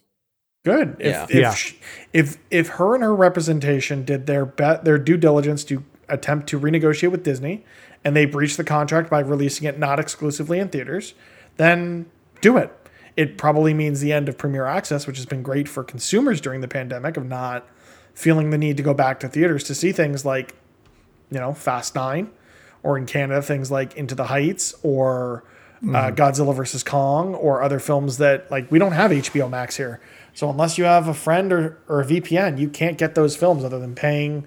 Good. 0.64 0.96
If 0.98 1.06
Yeah. 1.06 1.22
if, 1.24 1.34
Yeah. 1.34 1.54
sh- 1.54 1.74
if 2.12 2.38
if 2.50 2.68
her 2.70 2.94
and 2.94 3.02
her 3.04 3.14
representation 3.14 4.04
did 4.04 4.26
their 4.26 4.44
bet 4.44 4.84
their 4.84 4.98
due 4.98 5.16
diligence 5.16 5.62
to 5.64 5.84
attempt 6.08 6.48
to 6.48 6.58
renegotiate 6.60 7.10
with 7.10 7.22
Disney, 7.22 7.64
and 8.04 8.14
they 8.16 8.24
breached 8.26 8.56
the 8.56 8.64
contract 8.64 9.08
by 9.10 9.20
releasing 9.20 9.66
it 9.66 9.78
not 9.78 9.98
exclusively 10.00 10.58
in 10.58 10.68
theaters, 10.68 11.14
then 11.56 12.06
do 12.40 12.56
it. 12.56 12.72
It 13.16 13.38
probably 13.38 13.72
means 13.74 14.00
the 14.00 14.12
end 14.12 14.28
of 14.28 14.36
Premier 14.36 14.66
Access, 14.66 15.06
which 15.06 15.16
has 15.16 15.26
been 15.26 15.42
great 15.42 15.68
for 15.68 15.82
consumers 15.82 16.40
during 16.40 16.60
the 16.60 16.68
pandemic 16.68 17.16
of 17.16 17.24
not 17.26 17.66
feeling 18.14 18.50
the 18.50 18.58
need 18.58 18.76
to 18.76 18.82
go 18.82 18.92
back 18.94 19.20
to 19.20 19.28
theaters 19.28 19.62
to 19.64 19.74
see 19.74 19.90
things 19.92 20.24
like, 20.24 20.54
you 21.30 21.38
know, 21.38 21.52
Fast 21.54 21.94
Nine, 21.94 22.30
or 22.82 22.98
in 22.98 23.06
Canada 23.06 23.40
things 23.42 23.70
like 23.70 23.96
Into 23.96 24.14
the 24.14 24.24
Heights 24.26 24.74
or 24.82 25.44
uh, 25.88 26.10
Godzilla 26.10 26.54
versus 26.54 26.82
Kong 26.82 27.34
or 27.34 27.62
other 27.62 27.78
films 27.78 28.18
that 28.18 28.50
like 28.50 28.70
we 28.70 28.78
don't 28.78 28.92
have 28.92 29.10
HBO 29.10 29.48
Max 29.50 29.76
here. 29.76 30.00
So 30.34 30.50
unless 30.50 30.76
you 30.78 30.84
have 30.84 31.08
a 31.08 31.14
friend 31.14 31.52
or, 31.52 31.78
or 31.88 32.00
a 32.00 32.04
VPN, 32.04 32.58
you 32.58 32.68
can't 32.68 32.98
get 32.98 33.14
those 33.14 33.36
films 33.36 33.64
other 33.64 33.78
than 33.78 33.94
paying 33.94 34.46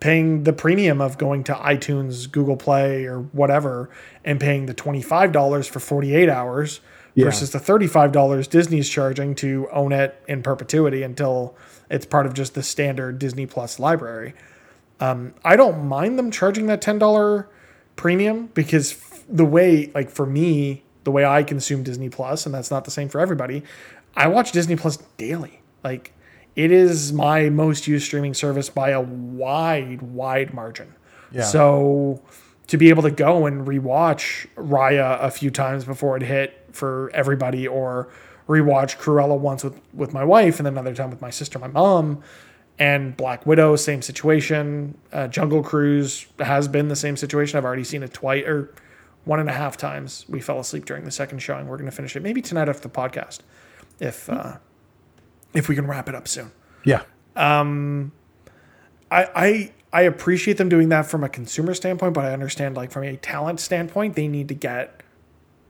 paying 0.00 0.44
the 0.44 0.52
premium 0.52 1.00
of 1.00 1.16
going 1.16 1.42
to 1.44 1.54
iTunes, 1.54 2.30
Google 2.30 2.56
Play, 2.56 3.04
or 3.06 3.20
whatever, 3.20 3.88
and 4.24 4.38
paying 4.40 4.66
the 4.66 4.74
twenty 4.74 5.00
five 5.02 5.32
dollars 5.32 5.66
for 5.66 5.80
forty 5.80 6.14
eight 6.14 6.28
hours 6.28 6.80
Yeah. 7.14 7.26
versus 7.26 7.50
the 7.52 7.58
thirty 7.60 7.86
five 7.86 8.12
dollars 8.12 8.46
Disney's 8.48 8.88
charging 8.88 9.34
to 9.36 9.68
own 9.72 9.92
it 9.92 10.20
in 10.28 10.42
perpetuity 10.42 11.02
until 11.02 11.56
it's 11.90 12.04
part 12.06 12.26
of 12.26 12.34
just 12.34 12.54
the 12.54 12.62
standard 12.62 13.18
Disney 13.18 13.46
Plus 13.46 13.78
library. 13.78 14.34
Um, 15.00 15.34
I 15.44 15.56
don't 15.56 15.86
mind 15.86 16.18
them 16.18 16.30
charging 16.30 16.66
that 16.66 16.82
ten 16.82 16.98
dollar 16.98 17.48
premium 17.96 18.50
because 18.54 18.92
the 19.28 19.44
way, 19.44 19.90
like 19.94 20.10
for 20.10 20.26
me, 20.26 20.82
the 21.04 21.10
way 21.10 21.24
I 21.24 21.42
consume 21.42 21.82
Disney 21.82 22.08
Plus, 22.08 22.46
and 22.46 22.54
that's 22.54 22.70
not 22.70 22.84
the 22.84 22.90
same 22.90 23.08
for 23.08 23.20
everybody. 23.20 23.62
I 24.16 24.28
watch 24.28 24.52
Disney 24.52 24.76
Plus 24.76 24.96
daily. 25.16 25.60
Like 25.82 26.12
it 26.56 26.70
is 26.70 27.12
my 27.12 27.50
most 27.50 27.86
used 27.86 28.06
streaming 28.06 28.34
service 28.34 28.70
by 28.70 28.90
a 28.90 29.00
wide, 29.00 30.02
wide 30.02 30.54
margin. 30.54 30.94
Yeah. 31.32 31.42
So 31.42 32.22
to 32.68 32.76
be 32.76 32.88
able 32.88 33.02
to 33.02 33.10
go 33.10 33.46
and 33.46 33.66
rewatch 33.66 34.46
Raya 34.56 35.20
a 35.20 35.30
few 35.30 35.50
times 35.50 35.84
before 35.84 36.16
it 36.16 36.22
hit 36.22 36.66
for 36.72 37.10
everybody, 37.12 37.66
or 37.68 38.08
rewatch 38.48 38.98
Cruella 38.98 39.38
once 39.38 39.64
with 39.64 39.80
with 39.92 40.12
my 40.12 40.24
wife, 40.24 40.58
and 40.58 40.66
then 40.66 40.74
another 40.74 40.94
time 40.94 41.10
with 41.10 41.20
my 41.20 41.30
sister, 41.30 41.58
my 41.58 41.68
mom, 41.68 42.22
and 42.78 43.16
Black 43.16 43.46
Widow, 43.46 43.76
same 43.76 44.02
situation. 44.02 44.96
Uh, 45.12 45.28
Jungle 45.28 45.62
Cruise 45.62 46.26
has 46.38 46.68
been 46.68 46.88
the 46.88 46.96
same 46.96 47.16
situation. 47.16 47.58
I've 47.58 47.64
already 47.64 47.84
seen 47.84 48.02
it 48.02 48.12
twice 48.12 48.44
or 48.44 48.74
one 49.24 49.40
and 49.40 49.48
a 49.48 49.52
half 49.52 49.76
times. 49.76 50.24
We 50.28 50.40
fell 50.40 50.60
asleep 50.60 50.84
during 50.84 51.04
the 51.04 51.10
second 51.10 51.38
showing. 51.38 51.66
We're 51.66 51.76
going 51.76 51.90
to 51.90 51.96
finish 51.96 52.16
it 52.16 52.22
maybe 52.22 52.42
tonight 52.42 52.68
after 52.68 52.88
the 52.88 52.94
podcast, 52.94 53.40
if 54.00 54.28
uh, 54.28 54.58
if 55.52 55.68
we 55.68 55.74
can 55.74 55.86
wrap 55.86 56.08
it 56.08 56.14
up 56.14 56.28
soon. 56.28 56.52
Yeah. 56.84 57.02
I, 59.10 59.28
I 59.34 59.72
I 59.92 60.02
appreciate 60.02 60.56
them 60.56 60.68
doing 60.68 60.88
that 60.88 61.06
from 61.06 61.22
a 61.22 61.28
consumer 61.28 61.72
standpoint, 61.74 62.14
but 62.14 62.24
I 62.24 62.32
understand 62.32 62.76
like 62.76 62.90
from 62.90 63.04
a 63.04 63.16
talent 63.16 63.60
standpoint, 63.60 64.16
they 64.16 64.28
need 64.28 64.48
to 64.48 64.54
get 64.54 65.02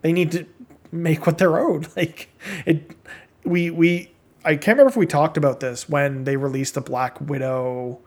they 0.00 0.12
need 0.12 0.32
to 0.32 0.46
make 0.90 1.26
what 1.26 1.38
they're 1.38 1.58
owed. 1.58 1.88
Like 1.96 2.30
it 2.64 2.96
we 3.44 3.70
we 3.70 4.10
I 4.44 4.56
can't 4.56 4.78
remember 4.78 4.90
if 4.90 4.96
we 4.96 5.06
talked 5.06 5.36
about 5.36 5.60
this 5.60 5.88
when 5.88 6.24
they 6.24 6.36
released 6.36 6.74
the 6.74 6.80
Black 6.80 7.20
Widow 7.20 8.00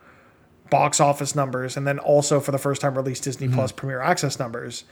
box 0.70 1.00
office 1.00 1.36
numbers 1.36 1.78
and 1.78 1.88
then 1.88 2.00
also 2.00 2.40
for 2.40 2.52
the 2.52 2.58
first 2.58 2.82
time 2.82 2.96
released 2.96 3.24
Disney 3.24 3.48
Plus 3.48 3.72
Premier 3.72 4.02
Access 4.02 4.38
numbers. 4.40 4.84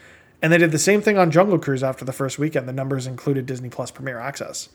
And 0.42 0.52
they 0.52 0.58
did 0.58 0.72
the 0.72 0.78
same 0.80 1.02
thing 1.02 1.18
on 1.18 1.32
Jungle 1.32 1.58
Cruise 1.58 1.84
after 1.84 2.06
the 2.06 2.12
first 2.14 2.38
weekend. 2.38 2.68
The 2.68 2.74
numbers 2.74 3.08
included 3.08 3.46
Disney 3.46 3.70
Plus 3.70 3.90
Premier 3.92 4.20
Access. 4.20 4.70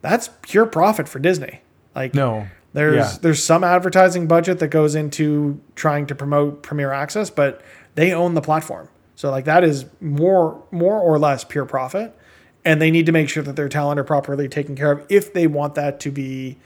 That's 0.00 0.30
pure 0.42 0.66
profit 0.66 1.08
for 1.08 1.18
Disney. 1.18 1.60
Like 1.94 2.14
No. 2.14 2.48
there's 2.72 2.96
Yeah. 2.96 3.18
there's 3.22 3.42
some 3.42 3.62
advertising 3.64 4.26
budget 4.26 4.58
that 4.58 4.68
goes 4.68 4.94
into 4.94 5.60
trying 5.76 6.06
to 6.06 6.14
promote 6.14 6.62
Premier 6.62 6.90
Access, 6.92 7.30
but 7.30 7.60
they 7.94 8.12
own 8.12 8.34
the 8.34 8.40
platform. 8.42 8.88
So 9.14 9.30
like 9.30 9.44
that 9.44 9.62
is 9.62 9.84
more 10.00 10.62
more 10.72 10.98
or 11.00 11.18
less 11.18 11.44
pure 11.44 11.64
profit. 11.64 12.14
And 12.64 12.80
they 12.80 12.90
need 12.90 13.06
to 13.06 13.12
make 13.12 13.28
sure 13.28 13.42
that 13.42 13.56
their 13.56 13.68
talent 13.68 14.00
are 14.00 14.04
properly 14.04 14.48
taken 14.48 14.74
care 14.74 14.90
of 14.90 15.02
if 15.10 15.32
they 15.34 15.46
want 15.46 15.74
that 15.74 16.00
to 16.00 16.10
be 16.10 16.56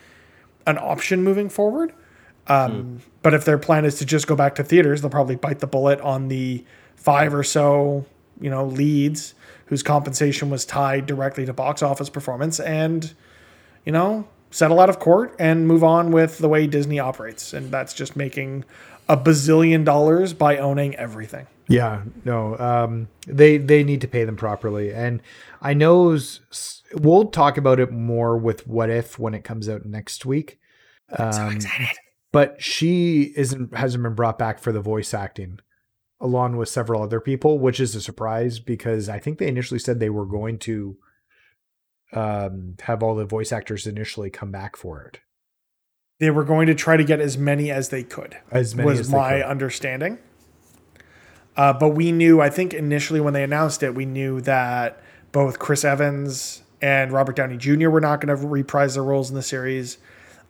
an 0.67 0.79
option 0.79 1.23
moving 1.25 1.49
forward. 1.49 1.93
Um, 2.47 3.01
But 3.23 3.35
if 3.35 3.45
their 3.45 3.59
plan 3.59 3.85
is 3.85 3.97
to 3.97 4.07
just 4.07 4.27
go 4.27 4.37
back 4.37 4.55
to 4.55 4.65
theaters, 4.65 5.03
they'll 5.03 5.11
probably 5.11 5.35
bite 5.37 5.59
the 5.59 5.67
bullet 5.67 6.01
on 6.01 6.29
the 6.29 6.65
five 6.97 7.35
or 7.35 7.43
so, 7.43 8.07
you 8.41 8.51
know, 8.51 8.65
leads 8.65 9.35
whose 9.67 9.83
compensation 9.83 10.51
was 10.51 10.65
tied 10.65 11.07
directly 11.07 11.45
to 11.47 11.53
box 11.53 11.83
office 11.83 12.09
performance 12.09 12.61
and 12.61 13.15
you 13.85 13.93
know, 13.93 14.29
settle 14.51 14.81
out 14.81 14.91
of 14.91 14.99
court 14.99 15.35
and 15.39 15.67
move 15.67 15.83
on 15.83 16.11
with 16.11 16.39
the 16.39 16.49
way 16.49 16.67
Disney 16.67 16.99
operates. 16.99 17.55
And 17.55 17.71
that's 17.71 17.95
just 17.95 18.17
making 18.17 18.65
a 19.09 19.17
bazillion 19.17 19.85
dollars 19.85 20.35
by 20.35 20.59
owning 20.59 20.95
everything. 20.97 21.47
Yeah, 21.69 22.03
no. 22.25 22.59
Um, 22.59 23.09
they 23.27 23.59
they 23.59 23.85
need 23.85 24.01
to 24.03 24.09
pay 24.09 24.25
them 24.25 24.37
properly, 24.37 24.93
and 24.93 25.23
I 25.61 25.75
know 25.75 26.19
we'll 26.95 27.27
talk 27.27 27.59
about 27.59 27.79
it 27.79 27.93
more 27.93 28.39
with 28.39 28.67
What 28.67 28.89
If 28.89 29.19
when 29.19 29.35
it 29.35 29.45
comes 29.45 29.69
out 29.69 29.85
next 29.85 30.25
week. 30.25 30.59
Um, 31.19 31.59
But 32.31 32.63
she 32.63 33.33
isn't 33.37 33.75
hasn't 33.75 34.03
been 34.03 34.15
brought 34.15 34.39
back 34.39 34.59
for 34.59 34.71
the 34.73 34.81
voice 34.81 35.15
acting, 35.15 35.61
along 36.21 36.57
with 36.57 36.69
several 36.69 37.03
other 37.03 37.21
people, 37.21 37.59
which 37.59 37.79
is 37.81 37.95
a 37.95 38.01
surprise 38.01 38.59
because 38.59 39.09
I 39.09 39.19
think 39.19 39.39
they 39.39 39.49
initially 39.49 39.79
said 39.79 40.01
they 40.01 40.11
were 40.11 40.27
going 40.27 40.59
to 40.61 40.97
um, 42.13 42.75
have 42.83 43.03
all 43.03 43.15
the 43.15 43.25
voice 43.25 43.53
actors 43.53 43.87
initially 43.87 44.31
come 44.31 44.51
back 44.51 44.77
for 44.77 45.03
it. 45.03 45.21
They 46.19 46.31
were 46.31 46.45
going 46.45 46.67
to 46.67 46.75
try 46.75 46.97
to 46.97 47.05
get 47.05 47.21
as 47.21 47.39
many 47.39 47.71
as 47.71 47.91
they 47.91 48.03
could. 48.03 48.37
As 48.51 48.75
many 48.75 48.89
was 48.89 49.01
as 49.01 49.11
my 49.11 49.35
could. 49.35 49.43
understanding. 49.43 50.19
Uh, 51.57 51.73
but 51.73 51.91
we 51.91 52.11
knew, 52.13 52.41
I 52.41 52.51
think 52.51 52.75
initially 52.75 53.21
when 53.21 53.35
they 53.35 53.45
announced 53.45 53.83
it, 53.83 53.95
we 53.95 54.05
knew 54.05 54.41
that 54.43 55.01
both 55.33 55.59
Chris 55.59 55.85
Evans 55.85 56.63
and 56.81 57.13
Robert 57.13 57.37
Downey 57.37 57.57
Jr. 57.57 57.91
were 57.91 58.01
not 58.01 58.21
going 58.21 58.37
to 58.37 58.47
reprise 58.47 58.95
their 58.95 59.05
roles 59.05 59.29
in 59.29 59.37
the 59.37 59.43
series. 59.43 59.99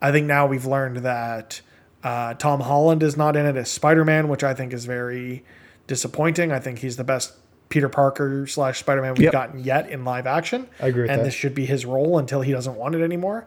I 0.01 0.13
think 0.13 0.27
now 0.27 0.47
we've 0.47 0.67
learned 0.67 0.99
that 0.99 1.61
uh, 2.03 2.35
Tom 2.35 2.61
Holland 2.61 3.03
is 3.03 3.17
not 3.17 3.37
in 3.37 3.47
it 3.47 3.57
as 3.57 3.71
Spider 3.71 4.05
Man, 4.05 4.29
which 4.29 4.45
I 4.45 4.55
think 4.55 4.73
is 4.73 4.85
very 4.85 5.45
disappointing. 5.89 6.53
I 6.53 6.61
think 6.61 6.79
he's 6.79 6.97
the 6.97 7.03
best 7.05 7.33
Peter 7.69 7.89
Parker 7.89 8.47
slash 8.47 8.79
Spider 8.79 9.03
Man 9.03 9.15
we've 9.15 9.25
Yep. 9.25 9.33
gotten 9.33 9.65
yet 9.65 9.91
in 9.91 10.05
live 10.05 10.27
action. 10.29 10.69
I 10.81 10.87
agree 10.87 11.03
with 11.03 11.11
and 11.11 11.21
that. 11.21 11.25
this 11.25 11.35
should 11.35 11.55
be 11.55 11.67
his 11.67 11.85
role 11.85 12.17
until 12.19 12.41
he 12.43 12.53
doesn't 12.53 12.77
want 12.77 12.95
it 12.95 13.03
anymore. 13.03 13.47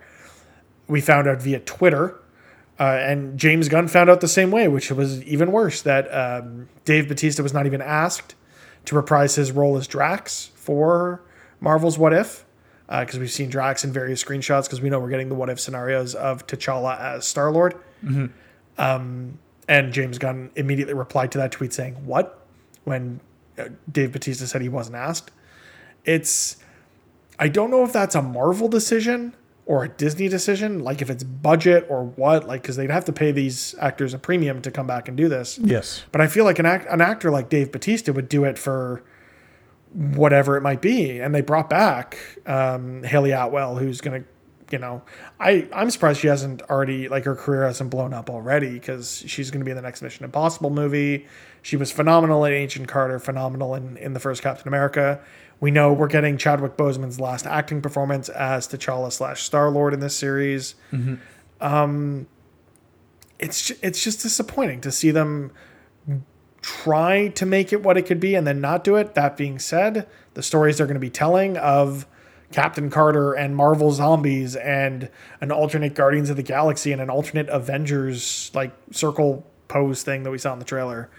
We 0.87 0.99
found 0.99 1.27
out 1.27 1.41
via 1.41 1.59
Twitter 1.61 2.19
uh, 2.79 2.83
and 2.83 3.37
James 3.39 3.69
Gunn 3.69 3.87
found 3.87 4.09
out 4.09 4.19
the 4.21 4.27
same 4.27 4.51
way, 4.51 4.67
which 4.67 4.91
was 4.91 5.23
even 5.23 5.51
worse. 5.51 5.81
That 5.81 6.07
um, 6.13 6.67
Dave 6.83 7.07
Bautista 7.07 7.41
was 7.41 7.53
not 7.53 7.65
even 7.65 7.81
asked 7.81 8.35
to 8.85 8.95
reprise 8.95 9.35
his 9.35 9.51
role 9.51 9.77
as 9.77 9.87
Drax 9.87 10.51
for 10.55 11.21
Marvel's 11.59 11.97
What 11.97 12.11
If, 12.13 12.43
because 12.89 13.17
we've 13.19 13.31
seen 13.31 13.49
Drax 13.49 13.83
in 13.83 13.93
various 13.93 14.23
screenshots. 14.23 14.63
Because 14.63 14.81
we 14.81 14.89
know 14.89 14.99
we're 14.99 15.09
getting 15.09 15.29
the 15.29 15.35
What 15.35 15.49
If 15.49 15.59
scenarios 15.59 16.13
of 16.15 16.45
T'Challa 16.47 16.99
as 16.99 17.25
Star 17.27 17.51
Lord. 17.51 17.75
Um, 18.77 19.37
and 19.71 19.93
James 19.93 20.17
Gunn 20.17 20.51
immediately 20.57 20.93
replied 20.93 21.31
to 21.31 21.37
that 21.37 21.53
tweet 21.53 21.71
saying, 21.71 22.05
"What?" 22.05 22.45
When 22.83 23.21
uh, 23.57 23.69
Dave 23.89 24.11
Bautista 24.11 24.45
said 24.45 24.61
he 24.61 24.67
wasn't 24.67 24.97
asked. 24.97 25.31
It's 26.03 26.57
I 27.39 27.47
don't 27.47 27.71
know 27.71 27.85
if 27.85 27.93
that's 27.93 28.13
a 28.13 28.21
Marvel 28.21 28.67
decision 28.67 29.33
or 29.65 29.85
a 29.85 29.87
Disney 29.87 30.27
decision, 30.27 30.83
like 30.83 31.01
if 31.01 31.09
it's 31.09 31.23
budget 31.23 31.85
or 31.89 32.03
what, 32.03 32.47
like 32.47 32.63
because 32.63 32.75
they'd 32.75 32.89
have 32.89 33.05
to 33.05 33.13
pay 33.13 33.31
these 33.31 33.73
actors 33.79 34.13
a 34.13 34.19
premium 34.19 34.61
to 34.63 34.71
come 34.71 34.87
back 34.87 35.07
and 35.07 35.15
do 35.15 35.29
this. 35.29 35.57
Yes. 35.59 36.03
But 36.11 36.19
I 36.19 36.27
feel 36.27 36.43
like 36.43 36.59
an 36.59 36.65
act, 36.65 36.87
an 36.91 36.99
actor 36.99 37.31
like 37.31 37.47
Dave 37.47 37.71
Bautista 37.71 38.11
would 38.11 38.27
do 38.27 38.43
it 38.43 38.59
for 38.59 39.03
whatever 39.93 40.57
it 40.57 40.61
might 40.61 40.81
be. 40.81 41.19
And 41.19 41.33
they 41.33 41.41
brought 41.41 41.69
back 41.69 42.17
um, 42.45 43.03
Hayley 43.03 43.31
Atwell, 43.31 43.77
who's 43.77 44.01
going 44.01 44.23
to 44.23 44.27
you 44.71 44.79
know, 44.79 45.01
I 45.39 45.67
I'm 45.73 45.89
surprised 45.89 46.19
she 46.19 46.27
hasn't 46.27 46.61
already 46.63 47.07
like 47.07 47.25
her 47.25 47.35
career 47.35 47.65
hasn't 47.65 47.89
blown 47.89 48.13
up 48.13 48.29
already 48.29 48.73
because 48.73 49.23
she's 49.27 49.51
going 49.51 49.59
to 49.61 49.65
be 49.65 49.71
in 49.71 49.77
the 49.77 49.83
next 49.83 50.01
Mission 50.01 50.25
Impossible 50.25 50.69
movie. 50.69 51.27
She 51.61 51.75
was 51.77 51.91
phenomenal 51.91 52.45
in 52.45 52.53
Agent 52.53 52.87
Carter, 52.87 53.19
phenomenal 53.19 53.75
in 53.75 53.97
in 53.97 54.13
the 54.13 54.19
first 54.19 54.41
Captain 54.41 54.67
America. 54.67 55.21
We 55.59 55.69
know 55.69 55.93
we're 55.93 56.07
getting 56.07 56.37
Chadwick 56.37 56.75
Boseman's 56.75 57.19
last 57.19 57.45
acting 57.45 57.81
performance 57.81 58.29
as 58.29 58.67
T'Challa 58.67 59.11
slash 59.11 59.43
Star 59.43 59.69
Lord 59.69 59.93
in 59.93 59.99
this 59.99 60.15
series. 60.15 60.73
Um, 61.59 62.27
it's 63.37 63.69
it's 63.81 64.03
just 64.03 64.21
disappointing 64.21 64.81
to 64.81 64.91
see 64.91 65.11
them 65.11 65.51
try 66.61 67.27
to 67.29 67.45
make 67.45 67.73
it 67.73 67.81
what 67.83 67.97
it 67.97 68.03
could 68.03 68.19
be 68.19 68.35
and 68.35 68.45
then 68.45 68.61
not 68.61 68.83
do 68.83 68.95
it. 68.95 69.15
That 69.15 69.35
being 69.35 69.59
said, 69.59 70.07
the 70.35 70.43
stories 70.43 70.77
they're 70.77 70.87
going 70.87 70.95
to 70.95 70.99
be 70.99 71.09
telling 71.09 71.57
of 71.57 72.05
Captain 72.51 72.89
Carter 72.89 73.33
and 73.33 73.55
Marvel 73.55 73.91
zombies 73.91 74.55
and 74.55 75.09
an 75.39 75.51
alternate 75.51 75.95
Guardians 75.95 76.29
of 76.29 76.35
the 76.37 76.43
Galaxy 76.43 76.91
and 76.91 77.01
an 77.01 77.09
alternate 77.09 77.49
Avengers 77.49 78.51
like 78.53 78.71
circle 78.91 79.45
pose 79.67 80.03
thing 80.03 80.23
that 80.23 80.31
we 80.31 80.37
saw 80.37 80.53
in 80.53 80.59
the 80.59 80.65
trailer. 80.65 81.09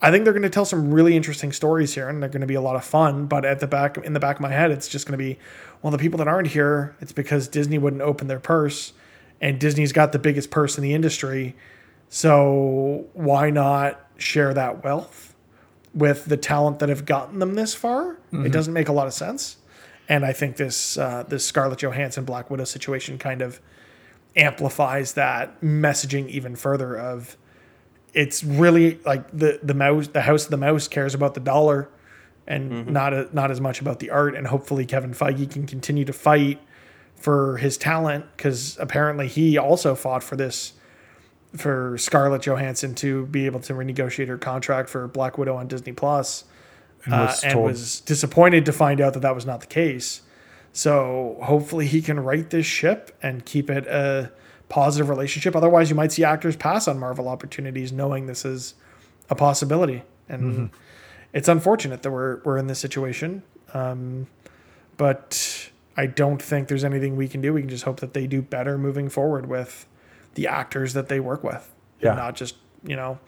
I 0.00 0.12
think 0.12 0.24
they're 0.24 0.32
going 0.32 0.42
to 0.42 0.50
tell 0.50 0.64
some 0.64 0.92
really 0.92 1.16
interesting 1.16 1.50
stories 1.50 1.94
here 1.94 2.08
and 2.08 2.22
they're 2.22 2.30
going 2.30 2.42
to 2.42 2.46
be 2.46 2.54
a 2.54 2.60
lot 2.60 2.76
of 2.76 2.84
fun, 2.84 3.26
but 3.26 3.44
at 3.44 3.58
the 3.58 3.66
back 3.66 3.98
in 3.98 4.12
the 4.12 4.20
back 4.20 4.36
of 4.36 4.42
my 4.42 4.50
head 4.50 4.70
it's 4.70 4.88
just 4.88 5.06
going 5.06 5.18
to 5.18 5.24
be 5.24 5.38
well 5.82 5.90
the 5.90 5.98
people 5.98 6.18
that 6.18 6.28
aren't 6.28 6.48
here 6.48 6.96
it's 7.00 7.12
because 7.12 7.48
Disney 7.48 7.78
wouldn't 7.78 8.02
open 8.02 8.28
their 8.28 8.40
purse 8.40 8.92
and 9.40 9.58
Disney's 9.58 9.92
got 9.92 10.12
the 10.12 10.18
biggest 10.18 10.50
purse 10.50 10.76
in 10.78 10.82
the 10.82 10.94
industry. 10.94 11.56
So 12.08 13.06
why 13.12 13.50
not 13.50 14.00
share 14.16 14.54
that 14.54 14.84
wealth 14.84 15.34
with 15.94 16.24
the 16.26 16.36
talent 16.36 16.78
that 16.78 16.88
have 16.88 17.04
gotten 17.04 17.38
them 17.38 17.54
this 17.54 17.74
far? 17.74 18.12
It 18.12 18.16
mm-hmm. 18.34 18.50
doesn't 18.50 18.72
make 18.72 18.88
a 18.88 18.92
lot 18.92 19.06
of 19.06 19.12
sense. 19.12 19.56
And 20.08 20.24
I 20.24 20.32
think 20.32 20.56
this 20.56 20.96
uh, 20.96 21.24
this 21.28 21.44
Scarlett 21.44 21.80
Johansson 21.80 22.24
Black 22.24 22.50
Widow 22.50 22.64
situation 22.64 23.18
kind 23.18 23.42
of 23.42 23.60
amplifies 24.36 25.14
that 25.14 25.60
messaging 25.60 26.28
even 26.28 26.54
further 26.54 26.96
of 26.96 27.36
it's 28.14 28.42
really 28.42 28.98
like 29.04 29.30
the 29.30 29.60
the 29.62 29.74
mouse 29.74 30.08
the 30.08 30.22
house 30.22 30.44
of 30.44 30.50
the 30.50 30.56
mouse 30.56 30.88
cares 30.88 31.14
about 31.14 31.34
the 31.34 31.40
dollar 31.40 31.88
and 32.48 32.86
not 32.88 33.12
a, 33.12 33.28
not 33.32 33.50
as 33.50 33.60
much 33.60 33.80
about 33.80 34.00
the 34.00 34.10
art. 34.10 34.34
And 34.34 34.46
hopefully 34.46 34.86
Kevin 34.86 35.12
Feige 35.12 35.50
can 35.50 35.66
continue 35.66 36.06
to 36.06 36.14
fight 36.14 36.58
for 37.14 37.58
his 37.58 37.76
talent 37.76 38.24
because 38.36 38.78
apparently 38.80 39.28
he 39.28 39.58
also 39.58 39.94
fought 39.94 40.22
for 40.24 40.34
this 40.34 40.72
for 41.54 41.96
Scarlett 41.98 42.42
Johansson 42.42 42.94
to 42.96 43.26
be 43.26 43.46
able 43.46 43.60
to 43.60 43.74
renegotiate 43.74 44.28
her 44.28 44.38
contract 44.38 44.88
for 44.88 45.06
Black 45.08 45.38
Widow 45.38 45.56
on 45.56 45.66
Disney 45.66 45.92
Plus, 45.92 46.44
And 47.12 47.14
uh, 47.22 47.26
was 47.26 47.44
and 47.44 47.62
was 47.62 48.00
disappointed 48.00 48.64
to 48.66 48.72
find 48.72 49.00
out 49.00 49.12
that 49.14 49.20
that 49.20 49.34
was 49.34 49.44
not 49.46 49.60
the 49.60 49.66
case. 49.66 50.22
So 50.72 51.38
hopefully 51.42 51.86
he 51.86 52.02
can 52.02 52.20
right 52.20 52.48
this 52.48 52.66
ship 52.66 53.16
and 53.22 53.44
keep 53.44 53.70
it 53.70 53.86
a 53.86 54.30
positive 54.68 55.08
relationship. 55.08 55.56
Otherwise, 55.56 55.88
you 55.90 55.96
might 55.96 56.12
see 56.12 56.24
actors 56.24 56.54
pass 56.56 56.86
on 56.86 56.98
Marvel 56.98 57.26
opportunities 57.28 57.90
knowing 57.92 58.26
this 58.26 58.44
is 58.44 58.74
a 59.30 59.34
possibility, 59.34 60.02
and 60.28 60.42
Mm-hmm. 60.42 60.66
it's 61.32 61.48
unfortunate 61.48 62.02
that 62.02 62.10
we're 62.10 62.40
we're 62.44 62.58
in 62.58 62.66
this 62.66 62.78
situation. 62.78 63.42
Um, 63.74 64.26
but 64.96 65.70
I 65.96 66.06
don't 66.06 66.40
think 66.40 66.68
there's 66.68 66.84
anything 66.84 67.16
we 67.16 67.28
can 67.28 67.40
do. 67.40 67.52
We 67.52 67.60
can 67.62 67.70
just 67.70 67.84
hope 67.84 68.00
that 68.00 68.14
they 68.14 68.26
do 68.26 68.40
better 68.42 68.78
moving 68.78 69.08
forward 69.08 69.46
with 69.46 69.86
the 70.34 70.46
actors 70.46 70.92
that 70.94 71.08
they 71.08 71.20
work 71.20 71.42
with, 71.44 71.72
Yeah. 72.00 72.10
and 72.10 72.18
not 72.18 72.34
just 72.36 72.56
you 72.84 72.94
know 72.96 73.18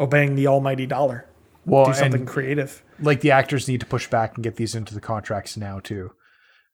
obeying 0.00 0.34
the 0.34 0.46
almighty 0.46 0.86
dollar. 0.86 1.26
Well, 1.66 1.86
Do 1.86 1.94
something 1.94 2.26
creative. 2.26 2.82
like 3.00 3.20
the 3.20 3.30
actors 3.30 3.68
need 3.68 3.80
to 3.80 3.86
push 3.86 4.08
back 4.08 4.34
and 4.36 4.44
get 4.44 4.56
these 4.56 4.74
into 4.74 4.94
the 4.94 5.00
contracts 5.00 5.56
now 5.56 5.80
too. 5.80 6.12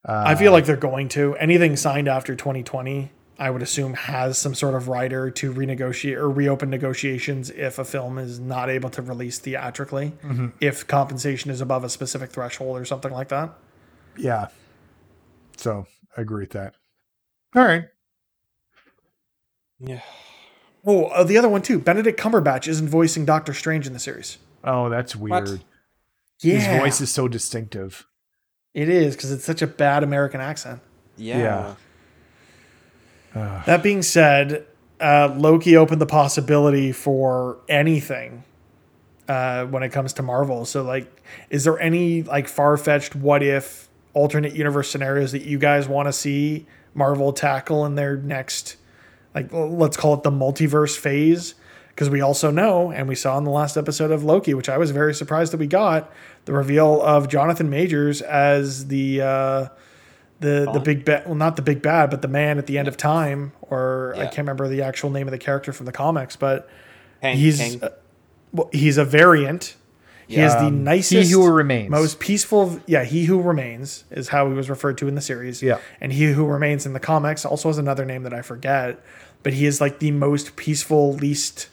I 0.07 0.35
feel 0.35 0.53
like 0.53 0.67
they're 0.67 0.77
going 0.77 1.09
to. 1.11 1.35
Anything 1.37 1.77
signed 1.77 2.09
after 2.09 2.37
2020, 2.37 3.11
I 3.39 3.49
would 3.51 3.63
assume, 3.63 3.95
has 3.95 4.37
some 4.37 4.55
sort 4.55 4.75
of 4.75 4.87
rider 4.89 5.31
to 5.31 5.53
renegotiate 5.53 6.17
or 6.17 6.29
reopen 6.31 6.69
negotiations 6.69 7.49
if 7.49 7.79
a 7.79 7.85
film 7.87 8.19
is 8.19 8.39
not 8.39 8.69
able 8.69 8.91
to 8.91 9.01
release 9.03 9.39
theatrically, 9.39 10.13
if 10.61 10.87
compensation 10.87 11.51
is 11.51 11.63
above 11.63 11.85
a 11.85 11.89
specific 11.89 12.31
threshold 12.33 12.79
or 12.79 12.85
something 12.85 13.13
like 13.13 13.29
that. 13.29 13.55
Yeah. 14.19 14.49
So 15.57 15.87
I 16.17 16.21
agree 16.21 16.43
with 16.43 16.51
that. 16.51 16.75
All 17.57 17.65
right. 17.65 17.85
Yeah. 19.81 20.01
Oh, 20.87 21.05
uh, 21.07 21.25
the 21.25 21.39
other 21.39 21.49
one 21.49 21.63
too. 21.63 21.79
Benedict 21.79 22.21
Cumberbatch 22.21 22.69
isn't 22.69 22.89
voicing 22.89 23.25
Doctor 23.25 23.55
Strange 23.55 23.87
in 23.87 23.93
the 23.95 23.99
series. 23.99 24.37
Oh, 24.65 24.89
that's 24.89 25.15
weird. 25.15 25.61
Yeah, 26.41 26.55
His 26.57 26.81
voice 26.81 27.01
is 27.01 27.11
so 27.11 27.29
distinctive. 27.29 28.07
it 28.73 28.89
is 28.89 29.15
because 29.15 29.31
it's 29.31 29.45
such 29.45 29.63
a 29.63 29.67
bad 29.67 30.03
American 30.03 30.41
accent. 30.41 30.81
Yeah. 31.17 31.75
That 33.35 33.83
being 33.83 34.03
said, 34.03 34.67
uh, 35.01 35.35
Loki 35.37 35.77
opened 35.77 36.01
the 36.01 36.07
possibility 36.07 36.93
for 36.93 37.59
anything 37.69 38.45
uh, 39.29 39.65
when 39.67 39.83
it 39.83 39.91
comes 39.91 40.13
to 40.15 40.23
Marvel. 40.23 40.65
So, 40.65 40.83
like, 40.83 41.23
is 41.51 41.65
there 41.65 41.79
any 41.81 42.23
like 42.23 42.47
far 42.49 42.77
fetched 42.77 43.15
what 43.17 43.43
if 43.43 43.89
alternate 44.13 44.55
universe 44.55 44.89
scenarios 44.91 45.33
that 45.33 45.43
you 45.43 45.59
guys 45.59 45.89
want 45.89 46.07
to 46.07 46.13
see 46.13 46.67
Marvel 46.95 47.33
tackle 47.33 47.85
in 47.87 47.97
their 47.97 48.17
next, 48.17 48.77
like, 49.35 49.49
let's 49.53 49.97
call 49.97 50.15
it 50.15 50.23
the 50.23 50.31
multiverse 50.31 50.97
phase? 50.97 51.55
Because 51.95 52.11
we 52.11 52.21
also 52.21 52.51
know, 52.51 52.91
and 52.91 53.07
we 53.07 53.15
saw 53.15 53.39
in 53.39 53.45
the 53.45 53.51
last 53.53 53.77
episode 53.77 54.11
of 54.11 54.25
Loki, 54.25 54.53
which 54.53 54.69
I 54.69 54.79
was 54.79 54.91
very 54.91 55.15
surprised 55.15 55.53
that 55.53 55.59
we 55.59 55.69
got, 55.69 56.13
the 56.45 56.53
reveal 56.53 57.01
of 57.01 57.29
Jonathan 57.29 57.71
Majors 57.71 58.21
as 58.21 58.89
the 58.89 59.21
uh, 59.23 59.69
the 60.41 60.69
the 60.73 60.81
big 60.81 61.05
bad 61.05 61.25
well 61.27 61.37
not 61.37 61.55
the 61.57 61.63
big 61.63 61.81
bad 61.81 62.11
but 62.11 62.21
the 62.21 62.29
man 62.29 62.59
at 62.59 62.67
the 62.67 62.77
end 62.79 62.89
of 62.89 62.97
time 62.97 63.53
or 63.63 64.15
I 64.17 64.25
can't 64.25 64.39
remember 64.39 64.69
the 64.69 64.83
actual 64.83 65.09
name 65.11 65.29
of 65.29 65.31
the 65.33 65.39
character 65.39 65.73
from 65.73 65.87
the 65.87 65.93
comics 65.93 66.35
but 66.37 66.69
Hank, 67.23 67.39
he's 67.39 67.61
Hank- 67.61 67.83
uh, 67.83 67.91
well, 68.53 68.69
he's 68.73 68.99
a 68.99 69.05
variant. 69.05 69.77
He 70.27 70.37
is 70.41 70.55
the 70.55 70.71
nicest 70.71 71.29
He 71.29 71.33
who 71.33 71.49
remains. 71.51 71.91
most 71.91 72.19
peaceful 72.19 72.81
yeah 72.87 73.05
he 73.05 73.27
who 73.27 73.41
remains 73.41 74.05
is 74.11 74.29
how 74.31 74.49
he 74.49 74.55
was 74.55 74.69
referred 74.69 74.99
to 74.99 75.07
in 75.09 75.15
the 75.15 75.21
series. 75.21 75.63
Yeah. 75.63 75.79
and 76.01 76.13
he 76.13 76.33
who 76.33 76.45
remains 76.47 76.85
in 76.85 76.93
the 76.93 77.01
comics 77.01 77.45
also 77.45 77.69
has 77.69 77.79
another 77.79 78.05
name 78.05 78.25
that 78.25 78.35
I 78.35 78.43
forget 78.43 79.01
but 79.45 79.53
he 79.53 79.65
is 79.65 79.81
like 79.81 80.01
the 80.01 80.11
most 80.11 80.57
peaceful 80.57 81.13
least 81.15 81.69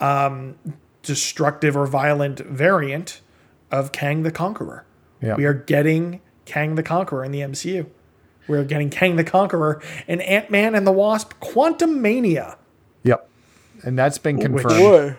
um 0.00 0.56
destructive 1.02 1.76
or 1.76 1.86
violent 1.86 2.40
variant 2.40 3.20
of 3.70 3.92
Kang 3.92 4.22
the 4.22 4.30
Conqueror 4.30 4.84
Yeah. 5.22 5.36
we 5.36 5.44
are 5.44 5.54
getting 5.54 6.20
Kang 6.44 6.74
the 6.74 6.82
Conqueror 6.82 7.24
in 7.24 7.32
the 7.32 7.40
MCU. 7.40 7.86
We're 8.48 8.64
getting 8.64 8.90
Kang 8.90 9.16
the 9.16 9.24
Conqueror 9.24 9.82
in 10.06 10.20
Ant 10.20 10.50
Man 10.50 10.74
and 10.76 10.86
the 10.86 10.92
Wasp 10.92 11.32
Quantumania. 11.40 12.56
Yep. 13.02 13.28
And 13.82 13.98
that's 13.98 14.18
been 14.18 14.36
Which- 14.36 14.62
confirmed. 14.62 15.16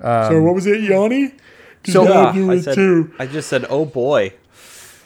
so 0.00 0.42
what 0.42 0.54
was 0.54 0.66
it, 0.66 0.80
Yanni? 0.82 1.34
So, 1.86 2.04
Yeah, 2.04 2.32
do 2.32 2.50
I, 2.50 2.60
said, 2.60 2.74
too. 2.74 3.12
I 3.18 3.26
just 3.26 3.48
said, 3.48 3.66
oh 3.68 3.84
boy. 3.84 4.32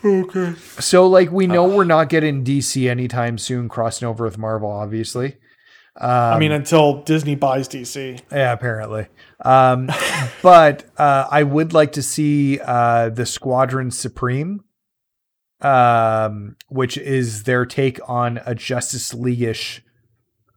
Okay. 0.04 0.54
so 0.78 1.08
like 1.08 1.32
we 1.32 1.48
know 1.48 1.66
we're 1.66 1.82
not 1.82 2.08
getting 2.08 2.44
DC 2.44 2.88
anytime 2.88 3.36
soon 3.36 3.68
crossing 3.68 4.06
over 4.06 4.24
with 4.24 4.38
Marvel, 4.38 4.70
obviously. 4.70 5.36
I 6.06 6.38
mean, 6.38 6.52
until 6.52 7.02
Disney 7.02 7.34
buys 7.34 7.68
DC. 7.68 8.20
Yeah, 8.30 8.52
apparently. 8.52 9.06
Um, 9.44 9.90
but 10.42 10.84
uh, 10.96 11.26
I 11.30 11.42
would 11.42 11.72
like 11.72 11.92
to 11.92 12.02
see 12.02 12.60
uh, 12.60 13.08
the 13.10 13.26
Squadron 13.26 13.90
Supreme, 13.90 14.64
um, 15.60 16.56
which 16.68 16.96
is 16.96 17.44
their 17.44 17.66
take 17.66 17.98
on 18.08 18.40
a 18.46 18.54
Justice 18.54 19.12
League-ish 19.12 19.82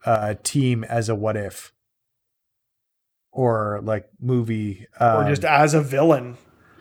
uh, 0.05 0.35
team 0.43 0.83
as 0.83 1.09
a 1.09 1.15
what 1.15 1.37
if, 1.37 1.73
or 3.31 3.79
like 3.83 4.09
movie, 4.19 4.87
Or 4.99 5.23
um, 5.23 5.27
just 5.27 5.43
as 5.43 5.73
a 5.73 5.81
villain. 5.81 6.37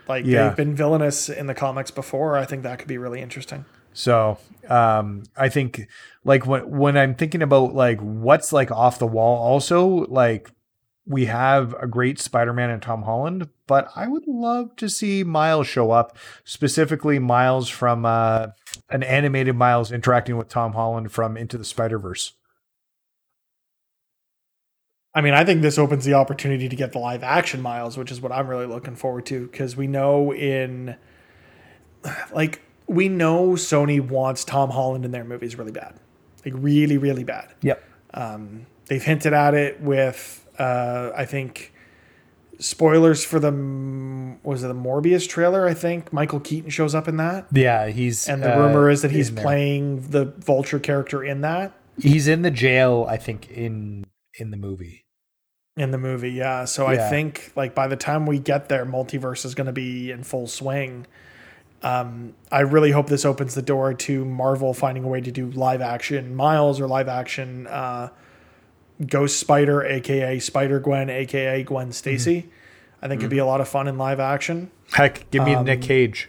Like 0.09 0.27
yeah. 0.27 0.49
they've 0.49 0.57
been 0.57 0.75
villainous 0.75 1.29
in 1.29 1.47
the 1.47 1.55
comics 1.55 1.91
before. 1.91 2.37
I 2.37 2.45
think 2.45 2.65
that 2.65 2.79
could 2.79 2.89
be 2.89 2.99
really 2.99 3.21
interesting. 3.21 3.65
So 3.93 4.39
um, 4.69 5.25
I 5.37 5.49
think 5.49 5.89
like 6.25 6.47
when 6.47 6.71
when 6.71 6.97
I'm 6.97 7.15
thinking 7.15 7.43
about 7.43 7.75
like 7.75 8.01
what's 8.01 8.53
like 8.53 8.71
off 8.71 8.99
the 8.99 9.07
wall, 9.07 9.37
also 9.39 10.07
like 10.07 10.51
we 11.07 11.25
have 11.27 11.75
a 11.75 11.87
great 11.87 12.21
Spider-Man 12.21 12.71
and 12.71 12.81
Tom 12.81 13.03
Holland, 13.03 13.49
but 13.67 13.91
I 13.97 14.07
would 14.07 14.29
love 14.29 14.77
to 14.77 14.89
see 14.89 15.25
Miles 15.25 15.67
show 15.67 15.91
up, 15.91 16.17
specifically 16.45 17.19
Miles 17.19 17.69
from 17.69 18.05
uh, 18.05 18.49
an 18.91 19.03
animated 19.03 19.57
Miles 19.57 19.91
interacting 19.91 20.37
with 20.37 20.49
Tom 20.49 20.75
Holland 20.75 21.11
from 21.11 21.37
Into 21.37 21.59
the 21.59 21.65
Spider-Verse. 21.65 22.35
I 25.13 25.21
mean, 25.21 25.35
I 25.35 25.45
think 25.45 25.63
this 25.63 25.79
opens 25.79 26.05
the 26.05 26.15
opportunity 26.15 26.69
to 26.69 26.77
get 26.77 26.93
the 26.93 27.01
live 27.01 27.25
action 27.25 27.61
Miles, 27.61 27.97
which 27.97 28.13
is 28.13 28.21
what 28.21 28.31
I'm 28.31 28.47
really 28.47 28.67
looking 28.67 28.95
forward 28.95 29.27
to 29.27 29.49
because 29.49 29.77
we 29.77 29.89
know 29.89 30.33
in 30.33 30.95
like 32.33 32.63
we 32.91 33.09
know 33.09 33.51
Sony 33.51 34.01
wants 34.01 34.45
Tom 34.45 34.71
Holland 34.71 35.05
in 35.05 35.13
their 35.13 35.25
movies 35.25 35.57
really 35.57 35.73
bad. 35.73 35.95
Like 36.45 36.55
really 36.57 36.99
really 36.99 37.25
bad. 37.25 37.55
Yep. 37.63 37.85
Um, 38.15 38.67
they've 38.87 39.03
hinted 39.03 39.33
at 39.33 39.55
it 39.55 39.81
with 39.81 40.47
uh, 40.59 41.11
I 41.15 41.25
think 41.25 41.73
spoilers 42.59 43.25
for 43.25 43.39
the 43.39 43.51
was 44.43 44.63
it 44.63 44.69
the 44.69 44.75
Morbius 44.75 45.29
trailer? 45.29 45.67
I 45.67 45.75
think 45.75 46.13
Michael 46.13 46.41
Keaton 46.41 46.71
shows 46.71 46.95
up 46.95 47.09
in 47.09 47.17
that, 47.17 47.47
Yeah, 47.53 47.89
he's 47.89 48.29
and 48.29 48.43
the 48.43 48.55
uh, 48.55 48.61
rumor 48.61 48.91
is 48.91 49.03
that 49.03 49.11
he's 49.11 49.31
playing 49.31 50.11
the 50.11 50.25
Vulture 50.25 50.79
character 50.79 51.23
in 51.25 51.41
that 51.43 51.73
He's 52.01 52.29
in 52.29 52.43
the 52.43 52.51
jail, 52.51 53.07
I 53.09 53.17
think, 53.19 53.51
in 53.51 54.07
in 54.35 54.51
the 54.51 54.57
movie. 54.57 55.05
in 55.77 55.91
the 55.91 55.99
movie. 55.99 56.33
Yeah, 56.33 56.65
so 56.65 56.87
I 56.87 56.97
think 56.97 57.53
like 57.57 57.75
by 57.75 57.89
the 57.89 57.97
time 57.97 58.27
we 58.27 58.39
get 58.39 58.69
there, 58.69 58.87
multiverse 58.87 59.45
is 59.45 59.55
going 59.55 59.67
to 59.67 59.73
be 59.73 60.11
in 60.11 60.23
full 60.25 60.47
swing. 60.47 61.07
Um, 61.83 62.35
I 62.53 62.61
really 62.61 62.91
hope 62.91 63.07
this 63.09 63.25
opens 63.25 63.55
the 63.55 63.63
door 63.63 63.95
to 63.95 64.25
Marvel 64.25 64.75
finding 64.75 65.03
a 65.05 65.09
way 65.09 65.21
to 65.23 65.31
do 65.33 65.51
live 65.53 65.81
action 65.81 66.35
Miles 66.35 66.79
or 66.81 66.87
live 66.87 67.09
action 67.09 67.67
uh, 67.69 68.09
Ghost 69.07 69.39
Spider, 69.39 69.83
aka 69.85 70.39
Spider 70.41 70.79
Gwen, 70.79 71.09
aka 71.09 71.63
Gwen 71.63 71.93
Stacy. 71.93 72.49
I 73.01 73.09
think 73.09 73.21
it'd 73.23 73.31
be 73.31 73.39
a 73.39 73.47
lot 73.47 73.63
of 73.63 73.69
fun 73.69 73.89
in 73.89 73.97
live 73.97 74.21
action. 74.21 74.71
Heck, 74.93 75.31
give 75.31 75.45
me 75.45 75.55
Um, 75.55 75.65
Nick 75.65 75.81
Cage 75.81 76.29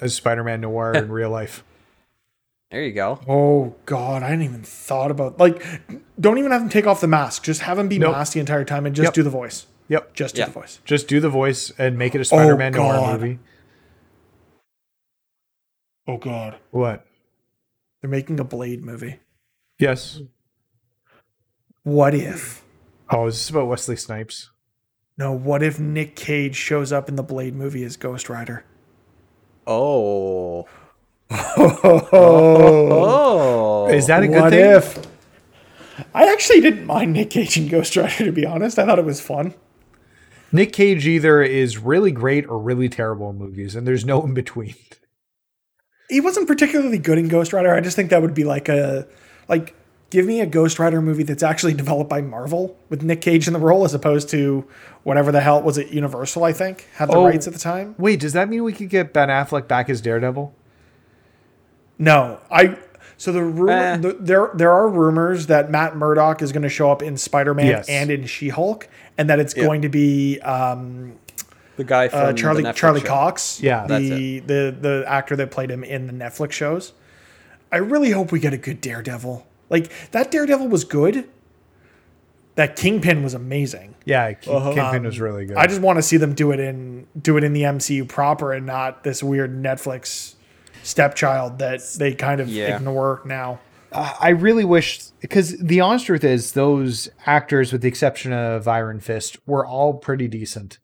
as 0.00 0.14
Spider-Man 0.14 0.60
Noir 0.60 0.92
in 0.92 1.08
real 1.10 1.30
life. 1.30 1.64
There 2.70 2.82
you 2.84 2.92
go. 2.92 3.18
Oh 3.26 3.74
God, 3.84 4.22
I 4.22 4.26
hadn't 4.28 4.42
even 4.44 4.62
thought 4.62 5.10
about 5.10 5.40
like. 5.40 5.60
Don't 6.20 6.38
even 6.38 6.52
have 6.52 6.62
him 6.62 6.68
take 6.68 6.86
off 6.86 7.00
the 7.00 7.08
mask. 7.08 7.42
Just 7.42 7.62
have 7.62 7.78
him 7.80 7.88
be 7.88 7.98
Nope. 7.98 8.12
masked 8.12 8.34
the 8.34 8.40
entire 8.40 8.64
time 8.64 8.86
and 8.86 8.94
just 8.94 9.06
Yep. 9.06 9.14
do 9.14 9.22
the 9.24 9.30
voice. 9.30 9.66
Yep, 9.88 10.12
Just 10.14 10.34
do 10.36 10.40
Yeah. 10.42 10.46
the 10.46 10.52
voice. 10.52 10.78
just 10.84 11.08
do 11.08 11.18
the 11.18 11.30
voice 11.30 11.72
and 11.78 11.96
make 11.98 12.14
it 12.14 12.20
a 12.20 12.24
Spider-Man 12.24 12.72
Noir 12.74 13.12
movie. 13.18 13.38
Oh 16.08 16.16
God, 16.16 16.56
What? 16.70 17.04
they're 18.00 18.08
making 18.10 18.40
a 18.40 18.44
Blade 18.44 18.82
movie. 18.82 19.20
Yes. 19.78 20.20
What 21.82 22.14
if? 22.14 22.64
Oh, 23.10 23.26
is 23.26 23.34
this 23.34 23.50
about 23.50 23.68
Wesley 23.68 23.96
Snipes? 23.96 24.50
No, 25.18 25.32
what 25.32 25.62
if 25.62 25.78
Nick 25.78 26.16
Cage 26.16 26.56
shows 26.56 26.92
up 26.92 27.08
in 27.08 27.16
the 27.16 27.22
Blade 27.22 27.54
movie 27.54 27.84
as 27.84 27.96
Ghost 27.96 28.28
Rider? 28.30 28.64
Oh. 29.66 30.66
Oh, 31.30 32.08
Oh. 32.12 33.88
Is 33.88 34.06
that 34.06 34.22
a 34.22 34.28
good 34.28 34.40
what 34.40 34.50
thing? 34.52 34.76
if? 34.76 35.06
I 36.14 36.30
actually 36.32 36.60
didn't 36.60 36.86
mind 36.86 37.12
Nick 37.12 37.30
Cage 37.30 37.56
and 37.58 37.68
Ghost 37.68 37.96
Rider 37.96 38.24
to 38.24 38.32
be 38.32 38.46
honest. 38.46 38.78
I 38.78 38.86
thought 38.86 38.98
it 38.98 39.04
was 39.04 39.20
fun. 39.20 39.54
Nick 40.52 40.72
Cage 40.72 41.06
either 41.06 41.42
is 41.42 41.76
really 41.78 42.12
great 42.12 42.46
or 42.46 42.58
really 42.58 42.88
terrible 42.88 43.28
in 43.30 43.36
movies, 43.36 43.74
and 43.76 43.86
there's 43.86 44.04
no 44.06 44.22
in 44.24 44.32
between. 44.34 44.74
He 46.08 46.20
wasn't 46.20 46.46
particularly 46.46 46.98
good 46.98 47.18
in 47.18 47.28
Ghost 47.28 47.52
Rider. 47.52 47.74
I 47.74 47.80
just 47.80 47.96
think 47.96 48.10
that 48.10 48.22
would 48.22 48.34
be 48.34 48.44
like 48.44 48.68
a 48.68 49.06
like 49.48 49.74
give 50.10 50.24
me 50.24 50.40
a 50.40 50.46
Ghost 50.46 50.78
Rider 50.78 51.02
movie 51.02 51.22
that's 51.22 51.42
actually 51.42 51.74
developed 51.74 52.08
by 52.08 52.22
Marvel 52.22 52.78
with 52.88 53.02
Nick 53.02 53.20
Cage 53.20 53.46
in 53.46 53.52
the 53.52 53.58
role 53.58 53.84
as 53.84 53.92
opposed 53.92 54.30
to 54.30 54.64
whatever 55.02 55.30
the 55.30 55.40
hell 55.40 55.60
was 55.62 55.76
it 55.76 55.88
Universal 55.88 56.44
I 56.44 56.52
think 56.54 56.86
had 56.94 57.10
the 57.10 57.16
Oh. 57.16 57.26
rights 57.26 57.46
at 57.46 57.52
the 57.52 57.58
time. 57.58 57.94
Wait, 57.98 58.20
does 58.20 58.32
that 58.32 58.48
mean 58.48 58.64
we 58.64 58.72
could 58.72 58.88
get 58.88 59.12
Ben 59.12 59.28
Affleck 59.28 59.68
back 59.68 59.90
as 59.90 60.00
Daredevil? 60.00 60.54
No, 61.98 62.38
I. 62.50 62.76
So 63.16 63.32
the 63.32 63.42
rumor 63.42 63.72
Eh. 63.72 63.96
the, 63.96 64.12
there 64.20 64.50
there 64.54 64.70
are 64.70 64.88
rumors 64.88 65.48
that 65.48 65.70
Matt 65.70 65.96
Murdock 65.96 66.40
is 66.40 66.52
going 66.52 66.62
to 66.62 66.68
show 66.68 66.90
up 66.92 67.02
in 67.02 67.16
Spider 67.16 67.52
Man 67.52 67.66
Yes. 67.66 67.88
and 67.88 68.10
in 68.10 68.26
She 68.26 68.48
Hulk, 68.48 68.88
and 69.18 69.28
that 69.28 69.40
it's 69.40 69.52
going 69.54 69.82
to 69.82 69.88
be 69.88 70.38
um, 70.40 71.14
the 71.78 71.84
guy 71.84 72.08
from 72.08 72.20
uh, 72.20 72.32
Charlie 72.34 72.62
Netflix 72.62 72.74
Charlie 72.74 73.00
show. 73.00 73.06
Cox, 73.06 73.62
Yeah. 73.62 73.86
That's 73.86 74.04
the 74.08 74.40
the 74.40 74.76
the 74.78 75.04
actor 75.08 75.34
that 75.36 75.50
played 75.50 75.70
him 75.70 75.82
in 75.82 76.06
the 76.06 76.12
Netflix 76.12 76.52
shows. 76.52 76.92
I 77.72 77.76
really 77.78 78.10
hope 78.10 78.30
we 78.32 78.40
get 78.40 78.52
a 78.52 78.58
good 78.58 78.80
Daredevil. 78.82 79.46
Like 79.70 79.90
that 80.10 80.30
Daredevil 80.30 80.68
was 80.68 80.84
good. 80.84 81.28
That 82.56 82.74
Kingpin 82.76 83.22
was 83.22 83.34
amazing. 83.34 83.94
Yeah, 84.04 84.32
King- 84.32 84.74
Kingpin 84.74 85.04
was 85.04 85.20
really 85.20 85.46
good. 85.46 85.56
I 85.56 85.66
just 85.68 85.80
want 85.80 85.96
to 85.98 86.02
see 86.02 86.16
them 86.16 86.34
do 86.34 86.50
it 86.50 86.58
in 86.60 87.06
do 87.20 87.36
it 87.36 87.44
in 87.44 87.52
the 87.52 87.62
MCU 87.62 88.06
proper 88.08 88.52
and 88.52 88.66
not 88.66 89.04
this 89.04 89.22
weird 89.22 89.52
Netflix 89.62 90.34
stepchild 90.82 91.58
that 91.60 91.80
they 91.98 92.14
kind 92.14 92.40
of 92.40 92.48
Yeah. 92.48 92.76
ignore 92.76 93.22
now. 93.24 93.60
I 93.92 94.30
really 94.30 94.64
wish 94.64 95.00
because 95.20 95.56
the 95.58 95.80
honest 95.80 96.06
truth 96.06 96.22
is 96.24 96.52
those 96.52 97.08
actors, 97.26 97.72
with 97.72 97.80
the 97.80 97.88
exception 97.88 98.32
of 98.34 98.66
Iron 98.68 99.00
Fist, 99.00 99.38
were 99.46 99.64
all 99.64 99.94
pretty 99.94 100.28
decent. 100.28 100.78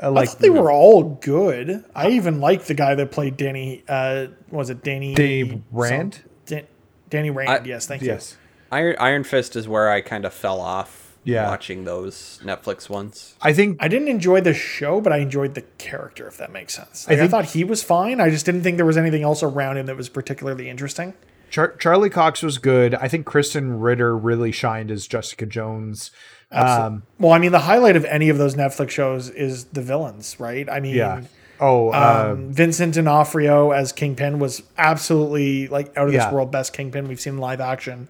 Uh, 0.00 0.06
I 0.06 0.08
like 0.08 0.28
thought 0.28 0.38
they 0.40 0.50
were 0.50 0.70
all 0.70 1.02
good. 1.04 1.84
I 1.94 2.10
even 2.10 2.40
liked 2.40 2.66
the 2.68 2.74
guy 2.74 2.94
that 2.94 3.10
played 3.10 3.36
Danny. 3.36 3.82
Uh, 3.88 4.26
was 4.50 4.68
it 4.70 4.82
Danny? 4.84 5.14
Dave 5.14 5.62
Rand? 5.70 6.22
Dan- 6.44 6.66
Danny 7.08 7.30
Rand. 7.30 7.48
I- 7.50 7.64
yes, 7.64 7.86
thank 7.86 8.02
you. 8.02 8.08
yes, 8.08 8.36
Iron 8.70 8.96
Iron 8.98 9.24
Fist 9.24 9.56
is 9.56 9.66
where 9.66 9.88
I 9.90 10.00
kind 10.02 10.24
of 10.26 10.34
fell 10.34 10.60
off 10.60 11.16
Yeah. 11.24 11.48
watching 11.48 11.84
those 11.84 12.40
Netflix 12.44 12.90
ones. 12.90 13.36
I 13.40 13.52
think. 13.54 13.78
I 13.80 13.88
didn't 13.88 14.08
enjoy 14.08 14.40
the 14.42 14.52
show, 14.52 15.00
but 15.00 15.12
I 15.12 15.18
enjoyed 15.18 15.54
the 15.54 15.62
character. 15.78 16.26
If 16.28 16.36
that 16.38 16.52
makes 16.52 16.74
sense. 16.74 17.06
Like, 17.08 17.16
I, 17.16 17.20
think- 17.20 17.30
thought 17.30 17.44
he 17.46 17.64
was 17.64 17.82
fine. 17.82 18.20
I 18.20 18.28
just 18.28 18.44
didn't 18.44 18.62
think 18.64 18.76
there 18.76 18.84
was 18.86 18.98
anything 18.98 19.22
else 19.22 19.42
around 19.42 19.78
him 19.78 19.86
that 19.86 19.96
was 19.96 20.08
particularly 20.10 20.68
interesting. 20.68 21.14
Char- 21.48 21.76
Charlie 21.76 22.10
Cox 22.10 22.42
was 22.42 22.58
good. 22.58 22.94
I 22.96 23.06
think 23.08 23.24
Krysten 23.24 23.80
Ritter 23.80 24.16
really 24.16 24.50
shined 24.52 24.90
as 24.90 25.06
Jessica 25.06 25.46
Jones. 25.46 26.10
Um, 26.52 27.02
Well, 27.18 27.32
I 27.32 27.38
mean, 27.38 27.52
the 27.52 27.58
highlight 27.60 27.96
of 27.96 28.04
any 28.04 28.28
of 28.28 28.38
those 28.38 28.54
Netflix 28.54 28.90
shows 28.90 29.28
is 29.30 29.64
the 29.66 29.82
villains, 29.82 30.36
right? 30.38 30.68
I 30.70 30.80
mean, 30.80 30.94
yeah. 30.96 31.22
Oh, 31.58 31.88
uh, 31.90 32.32
um, 32.34 32.52
Vincent 32.52 32.94
D'Onofrio 32.94 33.70
as 33.70 33.90
Kingpin 33.92 34.38
was 34.38 34.62
absolutely 34.76 35.68
like 35.68 35.96
out 35.96 36.06
of 36.08 36.12
Yeah. 36.14 36.24
this 36.26 36.32
world 36.32 36.50
best 36.52 36.72
Kingpin 36.74 37.08
we've 37.08 37.20
seen 37.20 37.38
live 37.38 37.60
action. 37.60 38.08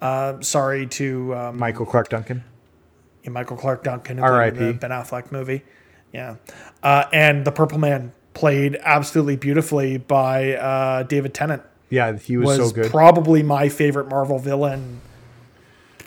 Uh, 0.00 0.40
sorry 0.40 0.86
to 0.88 1.34
um, 1.34 1.58
Michael 1.58 1.86
Clarke 1.86 2.08
Duncan. 2.10 2.44
Yeah, 3.24 3.30
Michael 3.30 3.56
Clarke 3.56 3.82
Duncan 3.84 4.18
R.I.P.. 4.18 4.58
the 4.58 4.72
Ben 4.74 4.90
Affleck 4.90 5.30
movie. 5.32 5.62
Yeah. 6.12 6.36
Uh, 6.82 7.04
and 7.12 7.44
the 7.44 7.52
Purple 7.52 7.78
Man 7.78 8.12
played 8.34 8.78
absolutely 8.82 9.36
beautifully 9.36 9.96
by 9.96 10.54
uh, 10.56 11.02
David 11.04 11.32
Tennant. 11.34 11.62
Yeah, 11.88 12.16
he 12.16 12.36
was, 12.36 12.58
Was 12.58 12.68
so 12.70 12.74
good. 12.74 12.90
probably 12.90 13.42
my 13.42 13.68
favorite 13.68 14.08
Marvel 14.08 14.38
villain. 14.38 15.00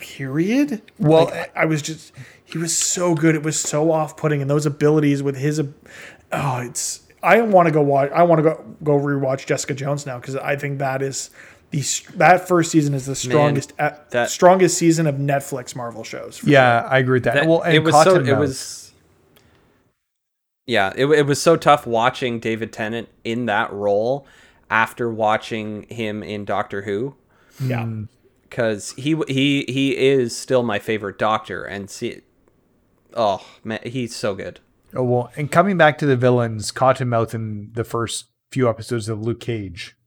Period. 0.06 0.82
Well, 0.99 1.26
Like, 1.26 1.57
I, 1.57 1.64
I 1.64 1.65
was 1.65 1.82
just 1.82 2.14
he 2.44 2.57
was 2.60 2.76
so 2.77 3.15
good. 3.15 3.34
It 3.34 3.41
was 3.44 3.60
so 3.60 3.91
off 3.91 4.15
putting, 4.15 4.40
and 4.41 4.49
those 4.49 4.65
abilities 4.65 5.23
with 5.23 5.36
his. 5.36 5.60
Oh, 6.32 6.57
it's. 6.60 7.02
I 7.23 7.41
want 7.41 7.68
to 7.68 7.72
go 7.72 7.82
watch. 7.82 8.11
I 8.11 8.22
want 8.23 8.40
to 8.40 8.44
go 8.44 8.65
go 8.84 8.91
rewatch 8.99 9.48
Jessica 9.48 9.73
Jones 9.73 10.06
now 10.06 10.19
because 10.19 10.36
I 10.36 10.56
think 10.57 10.77
that 10.77 11.02
is 11.02 11.32
the 11.72 11.82
that 12.18 12.48
first 12.48 12.69
season 12.72 12.94
is 12.94 13.07
the 13.07 13.15
strongest 13.15 13.73
uh, 13.80 13.91
that- 14.11 14.30
strongest 14.30 14.77
season 14.77 15.07
of 15.07 15.15
Netflix 15.15 15.76
Marvel 15.76 16.03
shows. 16.03 16.38
for 16.38 16.49
yeah, 16.49 16.88
I 16.90 16.99
agree 16.99 17.15
with 17.15 17.23
that. 17.23 17.34
That- 17.34 17.48
well, 17.48 17.61
and 17.64 17.73
it 17.73 17.80
was 17.80 17.95
so 18.03 18.15
it 18.19 18.38
was 18.38 18.94
yeah 20.68 20.94
it, 20.95 21.06
it 21.07 21.26
was 21.26 21.41
so 21.41 21.56
tough 21.56 21.86
watching 21.86 22.40
david 22.40 22.73
tennant 22.73 23.07
in 23.23 23.45
that 23.45 23.72
role 23.72 24.26
after 24.69 25.10
watching 25.11 25.84
him 25.90 26.23
in 26.23 26.45
doctor 26.45 26.84
who. 26.84 27.15
Yeah. 27.64 27.88
Because 28.49 28.91
he 28.93 29.15
he 29.27 29.65
he 29.67 29.95
is 29.97 30.38
still 30.38 30.63
my 30.63 30.80
favorite 30.80 31.17
doctor 31.17 31.63
and 31.63 31.89
see 31.89 32.22
oh 33.13 33.45
man 33.63 33.80
he's 33.84 34.15
so 34.15 34.35
good 34.35 34.59
Oh, 34.97 35.03
well, 35.03 35.30
and 35.35 35.51
coming 35.51 35.77
back 35.77 35.97
to 35.97 36.05
the 36.05 36.15
villains, 36.15 36.72
Cottonmouth 36.72 37.34
in 37.34 37.72
the 37.73 37.84
first 37.84 38.27
few 38.49 38.69
episodes 38.69 39.09
of 39.09 39.22
Luke 39.22 39.41
Cage 39.41 39.97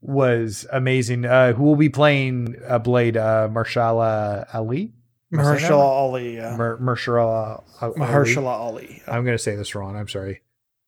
was 0.00 0.68
amazing. 0.72 1.24
Uh, 1.24 1.52
who 1.54 1.64
will 1.64 1.74
be 1.74 1.88
playing 1.88 2.54
uh, 2.68 2.78
Blade? 2.78 3.16
Uh, 3.16 3.48
Marshala 3.50 4.46
Ali? 4.54 4.92
Am 5.32 5.40
I 5.40 5.42
saying 5.42 5.56
that 5.56 5.68
Mahershala? 5.68 5.78
Ali. 5.80 6.36
Yeah. 6.36 6.56
Mer- 6.56 6.78
Mahershala 6.78 7.64
Ali. 7.80 7.94
Mahershala 7.98 8.46
Ali. 8.46 9.02
I'm 9.08 9.24
going 9.24 9.36
to 9.36 9.42
say 9.42 9.56
this 9.56 9.74
wrong. 9.74 9.96
I'm 9.96 10.06
sorry. 10.06 10.42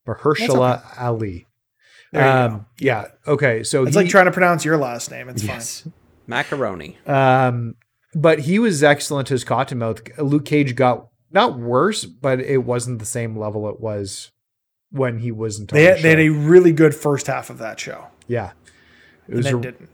Mahershala 0.07 0.81
Ali. 0.97 1.45
There 2.13 2.23
you 2.25 2.29
Um, 2.31 2.57
go. 2.59 2.65
yeah. 2.79 3.05
Okay. 3.27 3.63
So 3.63 3.83
It's 3.83 3.95
he, 3.97 4.03
like 4.03 4.09
trying 4.09 4.25
to 4.25 4.31
pronounce 4.31 4.63
your 4.63 4.77
last 4.77 5.11
name. 5.11 5.27
It's 5.27 5.43
yes. 5.43 5.85
Macaroni 6.29 6.97
Um, 7.05 7.75
but 8.15 8.39
he 8.39 8.59
was 8.59 8.83
excellent 8.83 9.31
as 9.31 9.43
Cottonmouth. 9.43 10.17
Luke 10.17 10.45
Cage 10.45 10.75
got 10.75 11.07
not 11.31 11.59
worse, 11.59 12.05
but 12.05 12.39
it 12.39 12.59
wasn't 12.63 12.99
the 12.99 13.05
same 13.05 13.37
level 13.37 13.67
it 13.69 13.79
was 13.79 14.31
when 14.91 15.19
he 15.19 15.31
wasn't. 15.31 15.69
fine. 15.71 15.79
On 15.79 15.83
They, 15.83 15.89
the 15.89 15.95
had- 15.95 16.03
they 16.03 16.09
had 16.09 16.19
a 16.19 16.29
really 16.29 16.71
good 16.71 16.95
first 16.95 17.27
half 17.27 17.49
of 17.49 17.57
that 17.59 17.79
show. 17.79 18.07
yeah. 18.27 18.51
It 19.27 19.33
And 19.33 19.35
was 19.37 19.45
then 19.45 19.55
a, 19.55 19.61
didn't. 19.61 19.89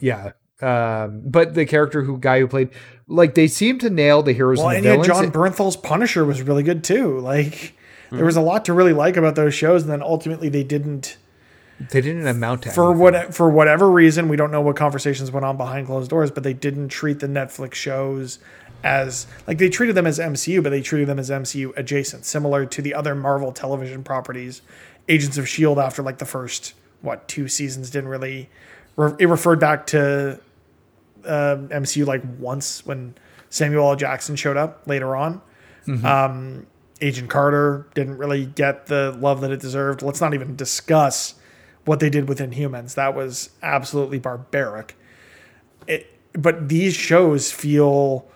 yeah. 0.00 0.30
Um, 0.60 1.22
but 1.24 1.54
the 1.54 1.64
character 1.64 2.02
who 2.02 2.18
guy 2.18 2.40
who 2.40 2.48
played 2.48 2.70
like 3.06 3.34
they 3.34 3.46
seemed 3.46 3.80
to 3.82 3.90
nail 3.90 4.22
the 4.22 4.32
heroes 4.32 4.58
Well, 4.58 4.68
and 4.70 4.78
and 4.78 4.84
the 4.84 4.88
yet 4.90 5.06
villains. 5.06 5.32
Jon 5.32 5.32
Bernthal's 5.32 5.76
Punisher 5.76 6.24
was 6.24 6.42
really 6.42 6.62
good 6.64 6.82
too. 6.84 7.18
Like 7.20 7.74
there 8.10 8.24
was 8.24 8.36
a 8.36 8.40
lot 8.40 8.64
to 8.66 8.72
really 8.72 8.92
like 8.92 9.16
about 9.16 9.36
those 9.36 9.54
shows, 9.54 9.82
and 9.84 9.92
then 9.92 10.02
ultimately 10.02 10.48
they 10.48 10.64
didn't. 10.64 11.16
They 11.90 12.00
didn't 12.00 12.26
amount 12.26 12.62
to 12.62 12.70
For 12.70 12.86
anything. 12.86 13.00
what 13.00 13.34
for 13.34 13.48
whatever 13.50 13.90
reason, 13.90 14.28
we 14.28 14.36
don't 14.36 14.50
know 14.50 14.60
what 14.60 14.76
conversations 14.76 15.30
went 15.30 15.44
on 15.46 15.56
behind 15.56 15.86
closed 15.86 16.10
doors, 16.10 16.30
but 16.30 16.42
they 16.42 16.52
didn't 16.52 16.88
treat 16.88 17.20
the 17.20 17.28
Netflix 17.28 17.74
shows 17.74 18.38
as 18.84 19.26
like 19.46 19.58
they 19.58 19.68
treated 19.68 19.94
them 19.94 20.06
as 20.06 20.18
MCU, 20.18 20.62
but 20.62 20.70
they 20.70 20.80
treated 20.80 21.08
them 21.08 21.18
as 21.18 21.30
MCU 21.30 21.72
adjacent, 21.76 22.24
similar 22.24 22.66
to 22.66 22.82
the 22.82 22.94
other 22.94 23.14
Marvel 23.14 23.52
television 23.52 24.02
properties. 24.02 24.62
Agents 25.08 25.38
of 25.38 25.48
Shield 25.48 25.78
after 25.78 26.02
like 26.02 26.18
the 26.18 26.26
first 26.26 26.74
what 27.00 27.26
two 27.28 27.48
seasons 27.48 27.90
didn't 27.90 28.08
really. 28.10 28.50
It 29.18 29.28
referred 29.28 29.60
back 29.60 29.86
to 29.88 30.40
um 31.24 31.68
MCU 31.68 32.06
like 32.06 32.22
once 32.38 32.84
when 32.84 33.14
Samuel 33.50 33.88
L. 33.90 33.96
Jackson 33.96 34.36
showed 34.36 34.56
up 34.56 34.82
later 34.86 35.14
on. 35.16 35.40
Um, 36.04 36.66
Agent 37.00 37.30
Carter 37.30 37.86
didn't 37.94 38.18
really 38.18 38.44
get 38.44 38.86
the 38.86 39.16
love 39.18 39.40
that 39.40 39.50
it 39.50 39.60
deserved. 39.60 40.02
Let's 40.02 40.20
not 40.20 40.34
even 40.34 40.54
discuss 40.56 41.34
what 41.88 42.00
they 42.00 42.10
did 42.10 42.28
with 42.28 42.38
Inhumans. 42.38 42.94
That 42.94 43.14
was 43.14 43.50
absolutely 43.62 44.18
barbaric. 44.18 44.94
It, 45.86 46.06
but 46.34 46.68
these 46.68 46.94
shows 46.94 47.50
feel 47.50 48.28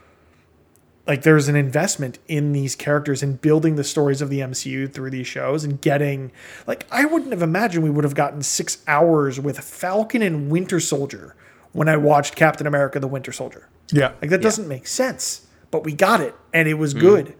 like 1.06 1.22
there's 1.22 1.48
an 1.48 1.56
investment 1.56 2.18
in 2.28 2.52
these 2.52 2.74
characters 2.74 3.22
and 3.22 3.40
building 3.40 3.76
the 3.76 3.84
stories 3.84 4.22
of 4.22 4.30
the 4.30 4.38
MCU 4.38 4.90
through 4.90 5.10
these 5.10 5.26
shows 5.26 5.64
and 5.64 5.80
getting 5.80 6.32
like 6.66 6.86
I 6.90 7.04
wouldn't 7.04 7.32
have 7.32 7.42
imagined 7.42 7.84
we 7.84 7.90
would 7.90 8.04
have 8.04 8.14
gotten 8.14 8.42
6 8.42 8.78
hours 8.88 9.38
with 9.38 9.58
Falcon 9.58 10.22
and 10.22 10.50
Winter 10.50 10.80
Soldier 10.80 11.36
when 11.72 11.88
I 11.88 11.96
watched 11.96 12.36
Captain 12.36 12.66
America 12.66 12.98
the 13.00 13.08
Winter 13.08 13.32
Soldier. 13.32 13.68
Yeah. 13.90 14.12
Like 14.22 14.30
that 14.30 14.40
doesn't 14.40 14.68
make 14.68 14.86
sense, 14.86 15.46
but 15.70 15.84
we 15.84 15.92
got 15.92 16.20
it 16.20 16.34
and 16.54 16.68
it 16.68 16.74
was 16.74 16.92
hmm. 16.92 17.00
good. 17.00 17.34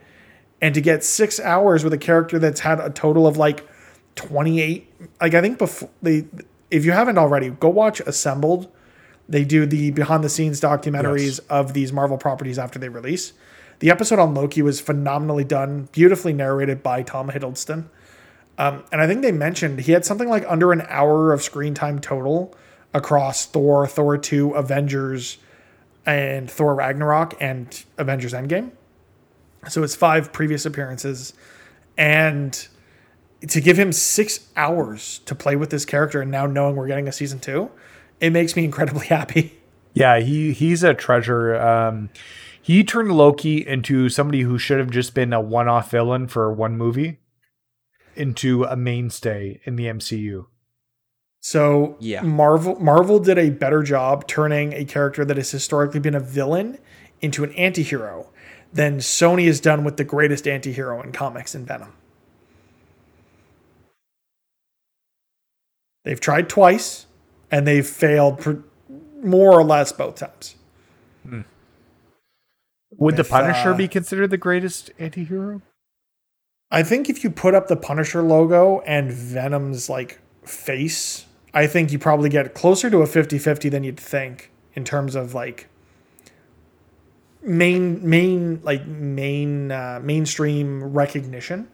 And 0.60 0.74
to 0.74 0.80
get 0.80 1.02
6 1.02 1.40
hours 1.40 1.82
with 1.82 1.92
a 1.92 1.98
character 1.98 2.38
that's 2.38 2.60
had 2.60 2.80
a 2.80 2.90
total 2.90 3.26
of 3.26 3.36
like 3.36 3.66
28 4.16 4.92
like 5.20 5.34
I 5.34 5.40
think 5.40 5.58
before 5.58 5.88
they 6.02 6.26
if 6.70 6.84
you 6.84 6.92
haven't 6.92 7.18
already, 7.18 7.50
go 7.50 7.68
watch 7.68 8.00
Assembled. 8.00 8.70
They 9.28 9.44
do 9.44 9.66
the 9.66 9.90
behind 9.90 10.24
the 10.24 10.28
scenes 10.28 10.60
documentaries 10.60 11.24
Yes. 11.24 11.38
of 11.50 11.74
these 11.74 11.92
Marvel 11.92 12.16
properties 12.18 12.58
after 12.58 12.78
they 12.78 12.88
release. 12.88 13.32
The 13.80 13.90
episode 13.90 14.18
on 14.18 14.34
Loki 14.34 14.62
was 14.62 14.80
phenomenally 14.80 15.44
done, 15.44 15.88
beautifully 15.92 16.32
narrated 16.32 16.82
by 16.82 17.02
Tom 17.02 17.30
Hiddleston. 17.30 17.84
Um, 18.58 18.84
and 18.92 19.00
I 19.00 19.06
think 19.06 19.22
they 19.22 19.32
mentioned 19.32 19.80
he 19.80 19.92
had 19.92 20.04
something 20.04 20.28
like 20.28 20.44
under 20.48 20.72
an 20.72 20.84
hour 20.88 21.32
of 21.32 21.42
screen 21.42 21.74
time 21.74 21.98
total 21.98 22.54
across 22.94 23.46
Thor, 23.46 23.86
Thor 23.86 24.18
2, 24.18 24.52
Avengers, 24.52 25.38
and 26.06 26.50
Thor 26.50 26.74
Ragnarok 26.74 27.34
and 27.40 27.84
Avengers 27.98 28.32
Endgame. 28.32 28.70
So 29.68 29.82
it's 29.82 29.94
five 29.94 30.32
previous 30.32 30.66
appearances. 30.66 31.32
And 31.96 32.68
to 33.48 33.60
give 33.60 33.78
him 33.78 33.92
six 33.92 34.48
hours 34.56 35.20
to 35.26 35.34
play 35.34 35.56
with 35.56 35.70
this 35.70 35.84
character 35.84 36.20
and 36.22 36.30
now 36.30 36.46
knowing 36.46 36.76
we're 36.76 36.86
getting 36.86 37.08
a 37.08 37.12
season 37.12 37.38
two, 37.40 37.70
it 38.20 38.30
makes 38.30 38.56
me 38.56 38.64
incredibly 38.64 39.06
happy. 39.08 39.58
Yeah, 39.94 40.20
he 40.20 40.52
he's 40.52 40.82
a 40.82 40.94
treasure. 40.94 41.56
Um, 41.56 42.10
he 42.60 42.84
turned 42.84 43.12
Loki 43.12 43.66
into 43.66 44.08
somebody 44.08 44.42
who 44.42 44.58
should 44.58 44.78
have 44.78 44.90
just 44.90 45.14
been 45.14 45.32
a 45.32 45.40
one-off 45.40 45.90
villain 45.90 46.28
for 46.28 46.52
one 46.52 46.76
movie 46.76 47.18
into 48.14 48.64
a 48.64 48.76
mainstay 48.76 49.60
in 49.64 49.76
the 49.76 49.86
MCU. 49.86 50.46
So 51.40 51.96
Yeah. 51.98 52.22
Marvel 52.22 52.78
Marvel 52.78 53.18
did 53.18 53.36
a 53.36 53.50
better 53.50 53.82
job 53.82 54.28
turning 54.28 54.72
a 54.72 54.84
character 54.84 55.24
that 55.24 55.36
has 55.36 55.50
historically 55.50 55.98
been 56.00 56.14
a 56.14 56.20
villain 56.20 56.78
into 57.20 57.42
an 57.42 57.52
anti-hero 57.54 58.30
than 58.72 58.98
Sony 58.98 59.46
has 59.46 59.60
done 59.60 59.84
with 59.84 59.96
the 59.96 60.04
greatest 60.04 60.46
anti-hero 60.46 61.02
in 61.02 61.12
comics 61.12 61.54
in 61.54 61.66
Venom. 61.66 61.92
They've 66.04 66.20
tried 66.20 66.48
twice 66.48 67.06
and 67.50 67.66
they've 67.66 67.86
failed 67.86 68.40
pr- 68.40 68.52
more 69.22 69.52
or 69.52 69.64
less 69.64 69.92
both 69.92 70.16
times. 70.16 70.56
Would 72.96 73.16
the 73.16 73.24
Punisher 73.24 73.72
uh, 73.72 73.76
be 73.76 73.88
considered 73.88 74.30
the 74.30 74.36
greatest 74.36 74.90
anti-hero? 74.98 75.62
I 76.70 76.82
think 76.82 77.08
if 77.08 77.22
you 77.22 77.30
put 77.30 77.54
up 77.54 77.68
the 77.68 77.76
Punisher 77.76 78.22
logo 78.22 78.80
and 78.80 79.10
Venom's 79.10 79.88
like 79.88 80.20
face, 80.44 81.26
I 81.54 81.66
think 81.66 81.92
you 81.92 81.98
probably 81.98 82.28
get 82.28 82.54
closer 82.54 82.90
to 82.90 82.98
a 82.98 83.06
50-50 83.06 83.70
than 83.70 83.84
you'd 83.84 84.00
think 84.00 84.50
in 84.74 84.84
terms 84.84 85.14
of 85.14 85.34
like 85.34 85.68
main 87.42 88.08
main 88.08 88.60
like 88.62 88.86
main 88.86 89.70
uh, 89.70 90.00
mainstream 90.02 90.82
recognition. 90.84 91.68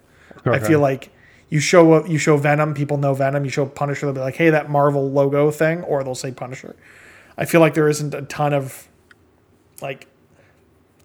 I 0.45 0.59
feel 0.61 0.81
like 0.81 1.11
you 1.51 1.61
show 1.61 2.05
you 2.05 2.19
show 2.19 2.37
Venom, 2.37 2.75
people 2.75 2.97
know 2.97 3.15
Venom. 3.15 3.45
You 3.45 3.51
show 3.51 3.67
Punisher, 3.67 4.07
they'll 4.07 4.15
be 4.15 4.21
like, 4.21 4.37
"Hey, 4.37 4.51
that 4.51 4.69
Marvel 4.71 5.11
logo 5.11 5.51
thing," 5.51 5.83
or 5.83 6.05
they'll 6.05 6.15
say 6.15 6.31
Punisher. 6.31 6.77
I 7.37 7.45
feel 7.45 7.61
like 7.61 7.75
there 7.75 7.89
isn't 7.89 8.15
a 8.15 8.23
ton 8.23 8.53
of 8.53 8.89
like. 9.81 10.07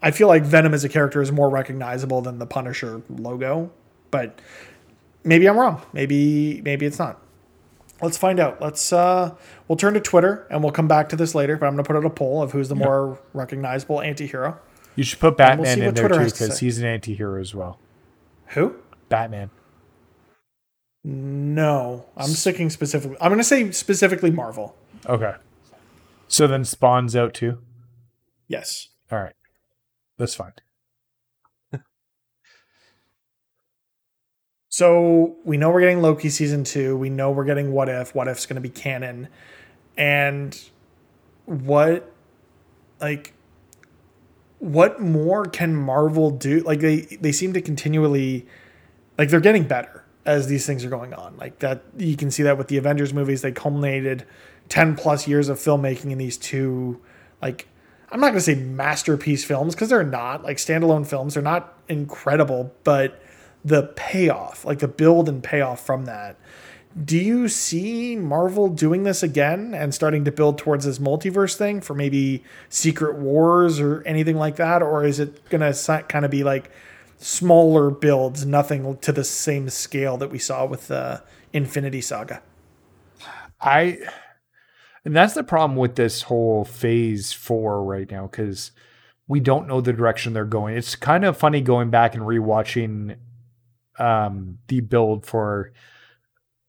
I 0.01 0.11
feel 0.11 0.27
like 0.27 0.43
Venom 0.43 0.73
as 0.73 0.83
a 0.83 0.89
character 0.89 1.21
is 1.21 1.31
more 1.31 1.49
recognizable 1.49 2.21
than 2.21 2.39
the 2.39 2.45
Punisher 2.45 3.03
logo, 3.09 3.71
but 4.11 4.41
maybe 5.23 5.47
I'm 5.47 5.57
wrong. 5.57 5.81
Maybe 5.93 6.61
maybe 6.61 6.85
it's 6.85 6.99
not. 6.99 7.21
Let's 8.01 8.17
find 8.17 8.37
out. 8.37 8.61
Let's 8.61 8.91
uh 8.91 9.33
we'll 9.67 9.77
turn 9.77 9.93
to 9.93 10.01
Twitter 10.01 10.45
and 10.49 10.61
we'll 10.61 10.73
come 10.73 10.89
back 10.89 11.07
to 11.09 11.15
this 11.15 11.33
later, 11.33 11.55
but 11.55 11.67
I'm 11.67 11.73
going 11.73 11.85
to 11.85 11.87
put 11.87 11.95
out 11.95 12.05
a 12.05 12.09
poll 12.09 12.43
of 12.43 12.51
who's 12.51 12.67
the 12.67 12.75
more 12.75 13.17
recognizable 13.33 14.01
anti-hero. 14.01 14.59
You 14.95 15.05
should 15.05 15.19
put 15.19 15.37
we'll 15.37 15.37
Batman 15.37 15.81
in 15.81 15.93
there 15.93 16.09
Twitter 16.09 16.23
too 16.25 16.29
to 16.29 16.33
because 16.33 16.59
he's 16.59 16.79
an 16.79 16.85
anti-hero 16.85 17.39
as 17.39 17.55
well. 17.55 17.79
Who? 18.47 18.75
Batman. 19.07 19.51
No, 21.03 22.05
I'm 22.15 22.29
sticking 22.29 22.69
specifically. 22.69 23.17
I'm 23.19 23.29
going 23.29 23.39
to 23.39 23.43
say 23.43 23.69
specifically 23.71 24.31
Marvel. 24.31 24.75
Okay. 25.05 25.35
So 26.29 26.47
then 26.47 26.63
Spawn's 26.63 27.15
out 27.15 27.33
too. 27.33 27.59
Yes. 28.47 28.89
All 29.11 29.19
right, 29.19 29.35
that's 30.17 30.35
fine. 30.35 30.53
So 34.69 35.35
we 35.45 35.55
know 35.57 35.69
we're 35.69 35.81
getting 35.81 36.01
Loki 36.01 36.29
season 36.29 36.63
two. 36.63 36.97
We 36.97 37.11
know 37.11 37.29
we're 37.29 37.45
getting 37.45 37.73
What 37.73 37.89
If. 37.89 38.15
What 38.15 38.27
If's 38.27 38.47
going 38.47 38.55
to 38.55 38.61
be 38.61 38.69
canon. 38.69 39.27
And 39.95 40.59
what, 41.45 42.11
like, 42.99 43.33
what 44.57 44.99
more 44.99 45.45
can 45.45 45.75
Marvel 45.75 46.31
do? 46.31 46.61
Like 46.61 46.79
they 46.79 47.01
they 47.21 47.31
seem 47.31 47.53
to 47.53 47.61
continually, 47.61 48.47
like 49.15 49.29
they're 49.29 49.39
getting 49.39 49.65
better 49.65 50.02
as 50.25 50.47
these 50.47 50.65
things 50.65 50.85
are 50.85 50.89
going 50.89 51.13
on. 51.13 51.35
Like 51.37 51.59
that 51.59 51.83
you 51.97 52.15
can 52.15 52.31
see 52.31 52.43
that 52.43 52.57
with 52.57 52.67
the 52.67 52.77
Avengers 52.77 53.13
movies. 53.13 53.41
They 53.41 53.51
culminated 53.51 54.25
ten 54.69 54.95
plus 54.95 55.27
years 55.27 55.49
of 55.49 55.59
filmmaking 55.59 56.11
in 56.11 56.17
these 56.17 56.37
two, 56.37 57.01
like. 57.41 57.67
I'm 58.11 58.19
not 58.19 58.27
going 58.27 58.37
to 58.37 58.41
say 58.41 58.53
masterpiece 58.53 59.43
films 59.43 59.73
because 59.73 59.89
they're 59.89 60.03
not 60.03 60.43
like 60.43 60.57
standalone 60.57 61.07
films. 61.07 61.33
They're 61.33 61.41
not 61.41 61.79
incredible, 61.89 62.71
but 62.83 63.19
the 63.65 63.91
payoff, 63.95 64.63
like 64.65 64.77
the 64.77 64.87
build 64.87 65.27
and 65.27 65.43
payoff 65.43 65.83
from 65.83 66.05
that. 66.05 66.37
Do 67.03 67.17
you 67.17 67.47
see 67.47 68.15
Marvel 68.15 68.67
doing 68.67 69.01
this 69.01 69.23
again 69.23 69.73
and 69.73 69.95
starting 69.95 70.25
to 70.25 70.31
build 70.31 70.59
towards 70.59 70.85
this 70.85 70.99
multiverse 70.99 71.55
thing 71.55 71.81
for 71.81 71.95
maybe 71.95 72.43
Secret 72.69 73.15
Wars 73.15 73.79
or 73.79 74.03
anything 74.03 74.37
like 74.37 74.57
that? 74.57 74.83
Or 74.83 75.03
is 75.03 75.19
it 75.19 75.49
going 75.49 75.61
to 75.61 76.05
kind 76.07 76.23
of 76.23 76.29
be 76.29 76.43
like 76.43 76.69
smaller 77.23 77.89
builds, 77.89 78.45
nothing 78.45 78.97
to 78.97 79.11
the 79.11 79.23
same 79.23 79.69
scale 79.69 80.17
that 80.17 80.29
we 80.29 80.37
saw 80.37 80.65
with 80.65 80.89
the 80.89 81.23
Infinity 81.53 82.01
Saga? 82.01 82.41
I 83.61 83.99
and 85.05 85.15
that's 85.15 85.33
the 85.33 85.43
problem 85.43 85.77
with 85.77 85.95
this 85.95 86.23
whole 86.23 86.65
phase 86.65 87.31
four 87.31 87.83
right 87.83 88.09
now 88.09 88.27
because 88.27 88.71
we 89.27 89.39
don't 89.39 89.67
know 89.67 89.79
the 89.81 89.93
direction 89.93 90.33
they're 90.33 90.45
going. 90.45 90.75
It's 90.75 90.95
kind 90.95 91.23
of 91.23 91.37
funny 91.37 91.61
going 91.61 91.89
back 91.89 92.13
and 92.13 92.23
rewatching 92.23 93.17
um 93.99 94.57
the 94.67 94.81
build 94.81 95.25
for 95.25 95.71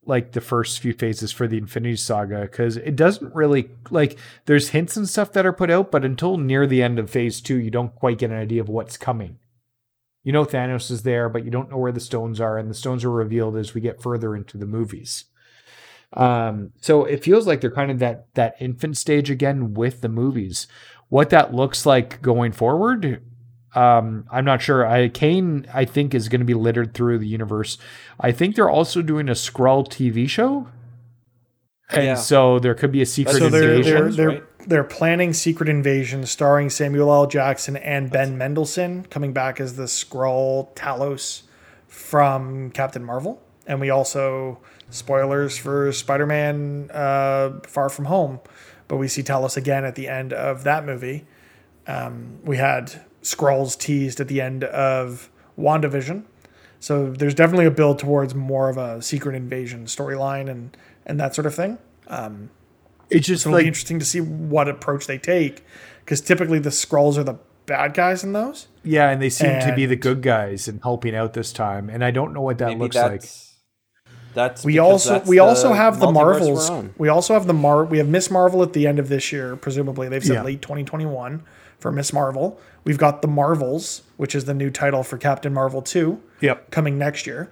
like 0.07 0.33
the 0.33 0.41
first 0.41 0.81
few 0.81 0.93
phases 0.93 1.33
for 1.33 1.49
the 1.49 1.59
Infinity 1.59 1.97
Saga 1.97 2.43
because 2.43 2.77
it 2.77 2.95
doesn't 2.95 3.35
really 3.35 3.71
like 3.91 4.19
there's 4.45 4.69
hints 4.69 4.97
and 4.97 5.09
stuff 5.09 5.33
that 5.33 5.47
are 5.47 5.53
put 5.53 5.71
out, 5.71 5.91
but 5.91 6.05
until 6.05 6.37
near 6.37 6.67
the 6.67 6.83
end 6.83 7.01
of 7.01 7.11
phase 7.11 7.41
two, 7.41 7.57
you 7.57 7.71
don't 7.71 7.95
quite 7.97 8.19
get 8.19 8.31
an 8.31 8.37
idea 8.37 8.61
of 8.61 8.69
what's 8.69 8.97
coming. 8.97 9.39
You 10.25 10.33
know 10.33 10.45
Thanos 10.45 10.91
is 10.91 11.03
there, 11.03 11.29
but 11.29 11.45
you 11.45 11.51
don't 11.51 11.71
know 11.71 11.77
where 11.79 11.93
the 11.93 12.01
stones 12.01 12.41
are, 12.41 12.59
and 12.59 12.69
the 12.69 12.75
stones 12.75 13.05
are 13.05 13.11
revealed 13.11 13.57
as 13.57 13.75
we 13.75 13.81
get 13.81 14.03
further 14.03 14.35
into 14.35 14.57
the 14.59 14.67
movies. 14.67 15.27
Um, 16.15 16.73
so 16.81 17.05
it 17.05 17.23
feels 17.23 17.47
like 17.47 17.61
they're 17.61 17.71
kind 17.71 17.91
of 17.91 17.99
that 18.01 18.27
that 18.35 18.57
infant 18.61 18.97
stage 18.97 19.31
again 19.31 19.75
with 19.75 20.01
the 20.01 20.09
movies. 20.09 20.67
What 21.09 21.31
that 21.31 21.53
looks 21.55 21.85
like 21.87 22.23
going 22.23 22.53
forward, 22.53 23.23
um, 23.75 24.25
I'm 24.31 24.45
not 24.45 24.63
sure. 24.63 24.87
I 24.87 25.09
Kang, 25.09 25.67
I 25.75 25.85
think, 25.85 26.15
is 26.15 26.29
going 26.29 26.41
to 26.41 26.45
be 26.47 26.55
littered 26.55 26.95
through 26.95 27.19
the 27.19 27.27
universe. 27.29 27.77
I 28.19 28.33
think 28.33 28.55
they're 28.57 28.71
also 28.71 29.03
doing 29.03 29.29
a 29.29 29.33
Skrull 29.33 29.87
TV 29.87 30.29
show, 30.29 30.69
and 31.91 32.05
Yeah. 32.05 32.15
so 32.15 32.59
there 32.59 32.75
could 32.75 32.93
be 32.93 33.03
a 33.03 33.07
secret 33.07 33.37
So 33.37 33.49
they're 33.51 33.75
invasion. 33.75 33.95
they're 33.95 34.11
they're, 34.13 34.29
right? 34.29 34.43
They're 34.67 34.85
planning 34.85 35.33
Secret 35.33 35.69
Invasion, 35.69 36.27
starring 36.27 36.71
Samuel 36.71 37.13
L. 37.13 37.27
Jackson 37.27 37.77
and 37.77 38.11
Ben 38.11 38.39
Mendelsohn, 38.39 39.05
coming 39.05 39.33
back 39.33 39.61
as 39.61 39.77
the 39.77 39.85
Skrull 39.85 40.75
Talos 40.75 41.43
from 41.87 42.71
Captain 42.71 43.05
Marvel, 43.05 43.41
and 43.67 43.81
we 43.81 43.91
also 43.91 44.59
spoilers 44.91 45.57
for 45.57 45.93
Spider-Man: 45.93 46.91
uh, 46.93 47.61
Far 47.67 47.89
From 47.89 48.07
Home, 48.07 48.41
but 48.89 48.97
we 48.97 49.09
see 49.09 49.23
Talos 49.23 49.57
again 49.57 49.85
at 49.85 49.95
the 49.95 50.09
end 50.09 50.33
of 50.33 50.65
that 50.65 50.85
movie. 50.85 51.27
Um, 51.87 52.39
we 52.43 52.57
had 52.57 53.03
Skrulls 53.23 53.79
teased 53.79 54.21
at 54.21 54.29
the 54.29 54.41
end 54.41 54.65
of 54.65 55.31
WandaVision. 55.59 56.25
So 56.81 57.11
there's 57.11 57.35
definitely 57.35 57.65
a 57.65 57.71
build 57.71 57.99
towards 57.99 58.35
more 58.35 58.69
of 58.69 58.77
a 58.77 59.01
secret 59.01 59.35
invasion 59.35 59.87
storyline 59.87 60.51
and 60.51 60.77
and 61.07 61.19
that 61.21 61.35
sort 61.35 61.47
of 61.47 61.55
thing. 61.55 61.79
It's 63.11 63.27
just 63.27 63.43
So 63.45 63.51
it'll 63.51 63.61
be 63.61 63.67
interesting 63.67 63.99
to 63.99 64.05
see 64.05 64.21
what 64.21 64.69
approach 64.69 65.07
they 65.07 65.19
take, 65.19 65.65
because 66.05 66.21
typically 66.21 66.59
the 66.59 66.71
Skrulls 66.71 67.17
are 67.19 67.25
the 67.25 67.39
bad 67.67 67.95
guys 67.95 68.25
in 68.25 68.33
those. 68.33 68.69
Yeah, 68.83 69.09
and 69.11 69.21
they 69.23 69.31
seem 69.31 69.61
to 69.61 69.73
be 69.75 69.87
the 69.87 69.97
good 69.97 70.23
guys 70.23 70.69
and 70.69 70.81
helping 70.83 71.15
out 71.15 71.33
this 71.33 71.53
time, 71.53 71.89
and 71.89 72.05
I 72.05 72.11
don't 72.11 72.33
know 72.33 72.43
what 72.43 72.59
that 72.59 72.69
Maybe 72.69 72.81
looks 72.81 72.97
like. 72.97 73.21
that's 73.23 73.55
that's 74.35 74.65
We 74.65 74.79
also 74.79 75.11
that's 75.11 75.29
we 75.29 75.39
also 75.39 75.73
have 75.73 76.01
the 76.01 76.11
Marvels. 76.11 76.71
We 76.99 77.09
also 77.09 77.35
have 77.35 77.47
the 77.47 77.53
Mar. 77.55 77.85
We 77.85 77.99
have 77.99 78.09
Miss 78.09 78.31
Marvel 78.31 78.63
at 78.63 78.73
the 78.73 78.87
end 78.87 78.99
of 78.99 79.09
this 79.09 79.33
year, 79.33 79.57
presumably. 79.57 80.09
They've 80.09 80.25
said 80.25 80.35
Yeah. 80.35 80.43
late 80.43 80.61
2021 80.63 81.43
for 81.79 81.93
Miss 81.93 82.13
Marvel. 82.13 82.59
We've 82.85 82.99
got 82.99 83.23
the 83.23 83.29
Marvels, 83.29 84.03
which 84.17 84.35
is 84.35 84.45
the 84.45 84.55
new 84.55 84.71
title 84.71 85.03
for 85.03 85.17
Captain 85.19 85.55
Marvel 85.55 85.81
2. 85.83 86.21
Yep. 86.41 86.71
coming 86.71 86.99
next 86.99 87.27
year. 87.27 87.51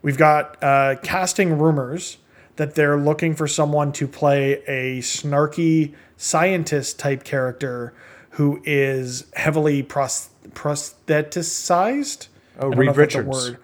We've 0.00 0.16
got 0.18 0.56
uh, 0.62 0.96
casting 1.02 1.58
rumors 1.58 2.16
that 2.56 2.74
they're 2.74 2.96
looking 2.98 3.34
for 3.34 3.46
someone 3.48 3.92
to 3.92 4.06
play 4.06 4.62
a 4.66 5.00
snarky 5.00 5.94
scientist 6.16 6.98
type 6.98 7.24
character 7.24 7.94
who 8.30 8.60
is 8.64 9.24
heavily 9.34 9.82
pros- 9.82 10.28
prostheticized. 10.50 12.28
Oh, 12.60 12.70
I 12.72 12.74
Reed 12.76 12.86
know 12.86 12.90
if 12.92 12.96
that's 12.96 13.14
a 13.14 13.22
Richards. 13.22 13.50
word. 13.50 13.58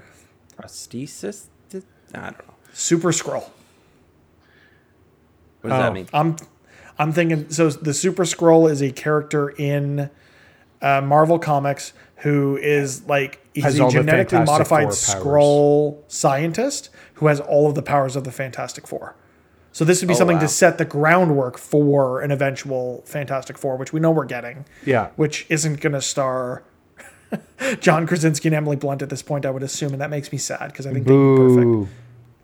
prosthesis. 0.59 1.45
I 2.15 2.19
don't 2.19 2.39
know. 2.39 2.55
Super 2.73 3.11
Skrull. 3.13 3.49
What 5.61 5.71
does 5.71 5.73
Oh. 5.79 5.83
that 5.83 5.93
mean? 5.93 6.09
I'm 6.13 6.37
I'm 6.99 7.13
thinking 7.13 7.51
so 7.51 7.71
the 7.71 7.95
Super 7.95 8.25
Skrull 8.25 8.69
is 8.71 8.83
a 8.83 8.91
character 8.91 9.51
in 9.51 10.11
uh, 10.83 11.01
Marvel 11.01 11.39
Comics 11.39 11.93
who 12.23 12.57
is 12.57 13.07
like 13.07 13.41
he's 13.55 13.79
a 13.79 13.89
genetically 13.89 14.41
modified 14.45 14.89
Skrull 14.89 16.03
scientist 16.09 16.91
who 17.15 17.27
has 17.29 17.41
all 17.41 17.69
of 17.69 17.75
the 17.75 17.83
powers 17.83 18.17
of 18.17 18.25
the 18.25 18.33
Fantastic 18.33 18.87
Four. 18.87 19.15
So 19.71 19.85
this 19.85 20.01
would 20.01 20.09
be 20.09 20.15
Oh, 20.15 20.17
something 20.19 20.37
wow. 20.39 20.43
to 20.43 20.49
set 20.49 20.79
the 20.79 20.85
groundwork 20.85 21.59
for 21.59 22.21
an 22.21 22.33
eventual 22.33 23.03
Fantastic 23.07 23.57
Four, 23.57 23.77
which 23.77 23.93
we 23.93 24.01
know 24.01 24.11
we're 24.11 24.25
getting, 24.25 24.65
Yeah. 24.85 25.09
which 25.17 25.47
isn't 25.49 25.81
going 25.81 25.93
to 25.93 26.01
star 26.01 26.65
John 27.81 28.07
Krasinski 28.07 28.49
and 28.49 28.55
Emily 28.55 28.77
Blunt 28.77 29.03
at 29.03 29.11
this 29.11 29.23
point, 29.23 29.45
I 29.47 29.51
would 29.51 29.63
assume, 29.63 29.93
and 29.93 30.01
that 30.01 30.11
makes 30.11 30.33
me 30.33 30.39
sad 30.39 30.73
because 30.73 30.87
I 30.87 30.93
think 30.93 31.07
they'd 31.07 31.13
be 31.13 31.37
perfect. 31.37 31.93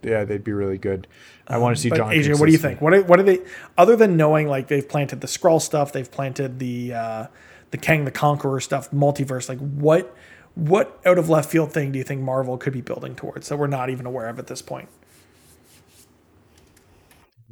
Yeah, 0.02 0.24
they'd 0.24 0.44
be 0.44 0.52
really 0.52 0.77
good. 0.78 1.06
I 1.48 1.56
want 1.59 1.74
to 1.74 1.82
see 1.82 1.89
John. 1.90 2.11
AJ, 2.12 2.39
what 2.39 2.47
do 2.47 2.52
you 2.52 2.59
think? 2.59 2.81
What 2.81 2.93
are, 2.93 3.02
what 3.02 3.19
are 3.19 3.23
they 3.23 3.40
other 3.78 3.97
than 3.97 4.16
knowing 4.16 4.47
like 4.47 4.69
they've 4.69 4.86
planted 4.89 5.20
the 5.23 5.27
Skrull 5.27 5.61
stuff, 5.61 5.93
they've 5.93 6.11
planted 6.11 6.59
the 6.59 6.93
uh, 6.94 7.27
the 7.75 7.79
Kang 7.79 8.05
the 8.05 8.13
Conqueror 8.13 8.61
stuff, 8.61 8.89
multiverse. 8.93 9.49
Like 9.49 9.59
what 9.59 10.15
what 10.55 11.01
out 11.05 11.19
of 11.19 11.29
left 11.29 11.51
field 11.51 11.73
thing 11.73 11.91
do 11.91 11.99
you 11.99 12.05
think 12.05 12.21
Marvel 12.21 12.57
could 12.57 12.73
be 12.73 12.81
building 12.81 13.17
towards 13.17 13.49
that 13.49 13.57
we're 13.57 13.67
not 13.67 13.91
even 13.91 14.07
aware 14.07 14.29
of 14.29 14.39
at 14.39 14.47
this 14.47 14.63
point? 14.63 14.89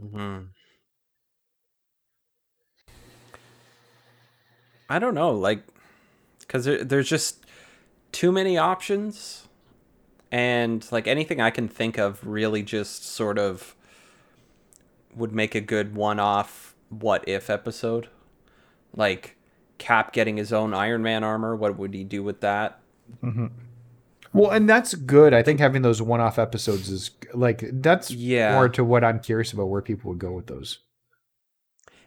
Mm-hmm. 0.01 0.45
I 4.89 4.99
don't 5.01 5.15
know, 5.15 5.33
like, 5.33 5.65
because 6.39 6.67
there, 6.67 6.85
there's 6.85 7.09
just 7.09 7.45
too 8.13 8.31
many 8.31 8.57
options, 8.57 9.49
and 10.31 10.87
like 10.93 11.09
anything 11.09 11.41
I 11.41 11.51
can 11.51 11.67
think 11.67 11.99
of 11.99 12.25
really 12.25 12.63
just 12.63 13.05
sort 13.05 13.41
of 13.41 13.75
would 15.17 15.33
make 15.33 15.57
a 15.57 15.61
good 15.61 15.97
one-off 15.97 16.77
what 16.91 17.27
if 17.27 17.51
episode, 17.51 18.09
like 18.95 19.37
Cap 19.83 20.13
getting 20.13 20.37
his 20.37 20.53
own 20.53 20.73
Iron 20.73 21.03
Man 21.03 21.25
armor. 21.25 21.57
What 21.57 21.77
would 21.77 21.93
he 21.93 22.05
do 22.05 22.23
with 22.23 22.41
that? 22.41 22.79
Well, 24.33 24.51
and 24.51 24.71
that's 24.71 24.95
good. 24.95 25.35
I 25.35 25.43
think 25.43 25.59
having 25.59 25.83
those 25.83 26.01
one-off 26.01 26.39
episodes 26.39 26.89
is 26.89 27.11
like 27.35 27.65
that's 27.73 28.13
Yeah. 28.13 28.55
more 28.55 28.69
to 28.69 28.85
what 28.85 29.03
I'm 29.03 29.19
curious 29.19 29.53
about 29.53 29.67
where 29.67 29.83
people 29.83 30.11
would 30.11 30.21
go 30.21 30.31
with 30.31 30.47
those. 30.47 30.79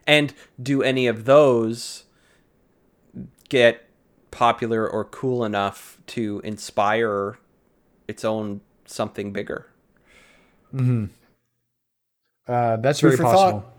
And 0.08 0.34
do 0.62 0.82
any 0.82 1.06
of 1.06 1.26
those 1.26 2.06
get 3.50 3.90
popular 4.32 4.88
or 4.88 5.04
cool 5.04 5.44
enough 5.44 5.98
to 6.08 6.40
inspire 6.46 7.38
its 8.08 8.24
own 8.24 8.62
something 8.86 9.34
bigger? 9.34 9.68
Uh, 10.74 11.08
that's 12.78 13.02
Food 13.02 13.18
very 13.18 13.20
possible. 13.24 13.60
thought. 13.62 13.72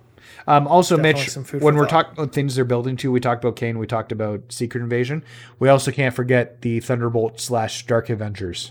Um, 0.46 0.66
also, 0.68 0.96
Definitely 0.96 1.42
Mitch, 1.42 1.62
when 1.62 1.74
we're 1.74 1.88
talking 1.88 2.12
about 2.12 2.32
things 2.32 2.54
they're 2.54 2.64
building 2.64 2.96
to, 2.98 3.10
we 3.10 3.18
talked 3.18 3.42
about 3.42 3.56
Kang, 3.56 3.78
we 3.78 3.86
talked 3.86 4.12
about 4.12 4.52
Secret 4.52 4.80
Invasion. 4.80 5.24
We 5.58 5.68
also 5.68 5.90
can't 5.90 6.14
forget 6.14 6.62
the 6.62 6.78
Thunderbolt 6.80 7.40
slash 7.40 7.84
Dark 7.86 8.10
Avengers. 8.10 8.70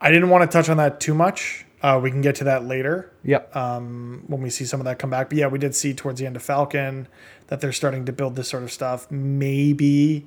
I 0.00 0.10
didn't 0.10 0.28
want 0.28 0.50
to 0.50 0.54
touch 0.54 0.68
on 0.68 0.76
that 0.76 1.00
too 1.00 1.14
much. 1.14 1.64
Uh, 1.82 1.98
we 2.02 2.10
can 2.10 2.20
get 2.20 2.34
to 2.36 2.44
that 2.44 2.64
later 2.66 3.10
Yep. 3.24 3.54
when 3.54 4.42
we 4.42 4.50
see 4.50 4.66
some 4.66 4.80
of 4.80 4.84
that 4.84 4.98
come 4.98 5.08
back. 5.08 5.30
But 5.30 5.38
yeah, 5.38 5.46
we 5.46 5.58
did 5.58 5.74
see 5.74 5.94
towards 5.94 6.20
the 6.20 6.26
end 6.26 6.36
of 6.36 6.42
Falcon 6.42 7.08
that 7.46 7.62
they're 7.62 7.72
starting 7.72 8.04
to 8.04 8.12
build 8.12 8.36
this 8.36 8.48
sort 8.48 8.62
of 8.62 8.70
stuff. 8.70 9.10
Maybe 9.10 10.26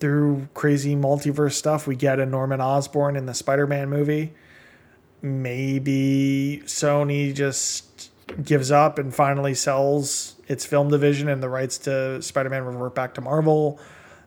through 0.00 0.48
crazy 0.54 0.94
multiverse 0.96 1.52
stuff, 1.52 1.86
we 1.86 1.94
get 1.94 2.18
a 2.18 2.24
Norman 2.24 2.62
Osborn 2.62 3.16
in 3.16 3.26
the 3.26 3.34
Spider-Man 3.34 3.90
movie. 3.90 4.32
Maybe 5.20 6.62
Sony 6.64 7.34
just 7.34 7.84
gives 8.44 8.70
up 8.70 8.98
and 8.98 9.14
finally 9.14 9.54
sells 9.54 10.36
its 10.48 10.64
film 10.64 10.88
division 10.90 11.28
and 11.28 11.42
the 11.42 11.48
rights 11.48 11.78
to 11.78 12.20
Spider-Man 12.22 12.64
revert 12.64 12.94
back 12.94 13.14
to 13.14 13.20
Marvel. 13.20 13.78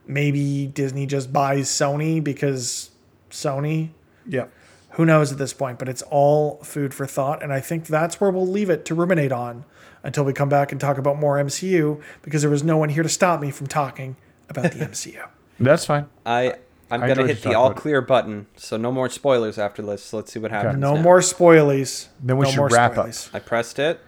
Maybe 0.07 0.68
Disney 0.68 1.06
just 1.06 1.32
buys 1.32 1.69
Sony 1.69 2.23
because 2.23 2.90
Sony 3.30 3.90
Yeah. 4.28 4.45
who 4.91 5.06
knows 5.06 5.32
at 5.32 5.38
this 5.38 5.53
point, 5.53 5.80
but 5.80 5.88
it's 5.88 6.02
all 6.03 6.57
food 6.64 6.94
for 6.94 7.06
thought. 7.06 7.41
And 7.44 7.53
I 7.53 7.60
think 7.60 7.88
that's 7.88 8.19
where 8.19 8.30
we'll 8.32 8.48
leave 8.48 8.69
it 8.69 8.86
to 8.86 8.95
ruminate 8.95 9.32
on 9.32 9.64
until 10.03 10.23
we 10.23 10.34
come 10.34 10.49
back 10.49 10.72
and 10.72 10.82
talk 10.82 10.98
about 10.98 11.19
more 11.19 11.38
MCU 11.38 12.02
because 12.23 12.41
there 12.41 12.52
was 12.52 12.64
no 12.64 12.78
one 12.78 12.90
here 12.90 13.03
to 13.03 13.10
stop 13.10 13.40
me 13.40 13.52
from 13.52 13.68
talking 13.68 14.15
about 14.49 14.72
the 14.72 14.80
MCU. 14.86 15.28
That's 15.60 15.86
fine. 15.86 16.07
I 16.26 16.56
I'm 16.91 16.99
gonna 17.07 17.27
hit 17.27 17.41
the 17.43 17.55
all 17.55 17.73
clear 17.73 18.01
button, 18.01 18.47
so 18.55 18.77
no 18.77 18.91
more 18.91 19.09
spoilers 19.09 19.57
after 19.57 19.81
this. 19.81 20.03
So 20.03 20.18
let's 20.18 20.31
see 20.31 20.39
what 20.39 20.51
happens. 20.51 20.77
No 20.80 20.95
now. 20.95 21.01
more 21.01 21.19
spoilies. 21.19 22.07
Then 22.22 22.38
we 22.38 22.45
no 22.45 22.51
should 22.51 22.57
more 22.57 22.68
wrap 22.69 22.97
up. 22.97 23.09
I 23.34 23.39
pressed 23.39 23.80
it. 23.80 23.99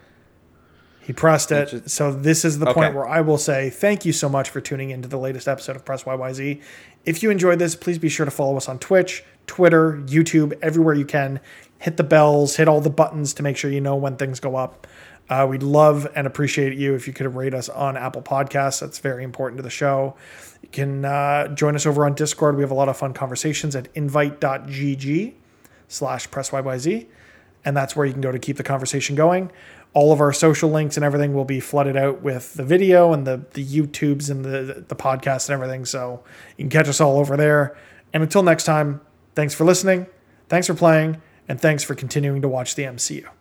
He 1.00 1.12
pressed 1.12 1.52
it. 1.52 1.72
Which 1.72 1.82
is- 1.84 1.92
So 1.92 2.12
this 2.12 2.44
is 2.44 2.58
the 2.58 2.66
Okay. 2.66 2.74
point 2.80 2.94
where 2.94 3.06
I 3.06 3.20
will 3.20 3.36
say 3.38 3.68
thank 3.70 4.04
you 4.06 4.12
so 4.12 4.28
much 4.28 4.48
for 4.48 4.60
tuning 4.60 4.90
into 4.90 5.06
the 5.08 5.18
latest 5.18 5.46
episode 5.48 5.76
of 5.76 5.84
Press 5.84 6.04
YYZ. 6.04 6.60
If 7.04 7.22
you 7.22 7.30
enjoyed 7.30 7.58
this, 7.58 7.74
please 7.76 7.98
be 7.98 8.08
sure 8.08 8.24
to 8.24 8.30
follow 8.30 8.56
us 8.56 8.68
on 8.68 8.78
Twitch, 8.78 9.22
Twitter, 9.46 10.00
YouTube, 10.06 10.54
everywhere 10.62 10.94
you 10.94 11.04
can. 11.04 11.40
Hit 11.78 11.98
the 11.98 12.04
bells, 12.04 12.56
hit 12.56 12.68
all 12.68 12.80
the 12.80 12.88
buttons 12.88 13.34
to 13.34 13.42
make 13.42 13.58
sure 13.58 13.70
you 13.70 13.82
know 13.82 13.94
when 13.96 14.16
things 14.16 14.40
go 14.40 14.56
up. 14.56 14.86
Uh, 15.28 15.46
we'd 15.48 15.62
love 15.62 16.06
and 16.14 16.26
appreciate 16.26 16.74
you 16.74 16.94
if 16.94 17.06
you 17.06 17.12
could 17.12 17.34
rate 17.34 17.52
us 17.54 17.68
on 17.68 17.96
Apple 17.96 18.22
Podcasts. 18.22 18.80
That's 18.80 18.98
very 18.98 19.24
important 19.24 19.58
to 19.58 19.62
the 19.62 19.70
show. 19.70 20.14
Can 20.74 21.04
uh, 21.04 21.54
join 21.54 21.76
us 21.76 21.86
over 21.86 22.04
on 22.04 22.14
Discord. 22.14 22.56
We 22.56 22.62
have 22.62 22.72
a 22.72 22.74
lot 22.74 22.88
of 22.88 22.96
fun 22.96 23.14
conversations 23.14 23.76
at 23.76 23.88
invite.gg 23.94 25.34
slash 25.86 26.28
pressyyz 26.28 27.06
and 27.64 27.76
that's 27.76 27.96
where 27.96 28.06
you 28.06 28.12
can 28.12 28.20
go 28.20 28.30
to 28.30 28.38
keep 28.38 28.56
the 28.56 28.62
conversation 28.62 29.16
going. 29.16 29.50
All 29.92 30.12
of 30.12 30.20
our 30.20 30.32
social 30.32 30.70
links 30.70 30.96
and 30.96 31.04
everything 31.04 31.34
will 31.34 31.44
be 31.44 31.60
flooded 31.60 31.96
out 31.96 32.20
with 32.20 32.54
the 32.54 32.64
video 32.64 33.12
and 33.12 33.26
the 33.26 33.44
the 33.52 33.64
YouTubes 33.64 34.30
and 34.30 34.44
the 34.44 34.84
the 34.86 34.96
podcast 34.96 35.48
and 35.48 35.54
everything. 35.54 35.84
So 35.84 36.22
you 36.56 36.64
can 36.64 36.70
catch 36.70 36.88
us 36.88 37.00
all 37.00 37.18
over 37.18 37.36
there. 37.36 37.76
And 38.12 38.22
until 38.22 38.42
next 38.42 38.64
time, 38.64 39.00
thanks 39.34 39.54
for 39.54 39.64
listening, 39.64 40.06
thanks 40.48 40.66
for 40.66 40.74
playing, 40.74 41.22
and 41.48 41.60
thanks 41.60 41.82
for 41.82 41.94
continuing 41.94 42.42
to 42.42 42.48
watch 42.48 42.74
the 42.74 42.82
MCU. 42.82 43.33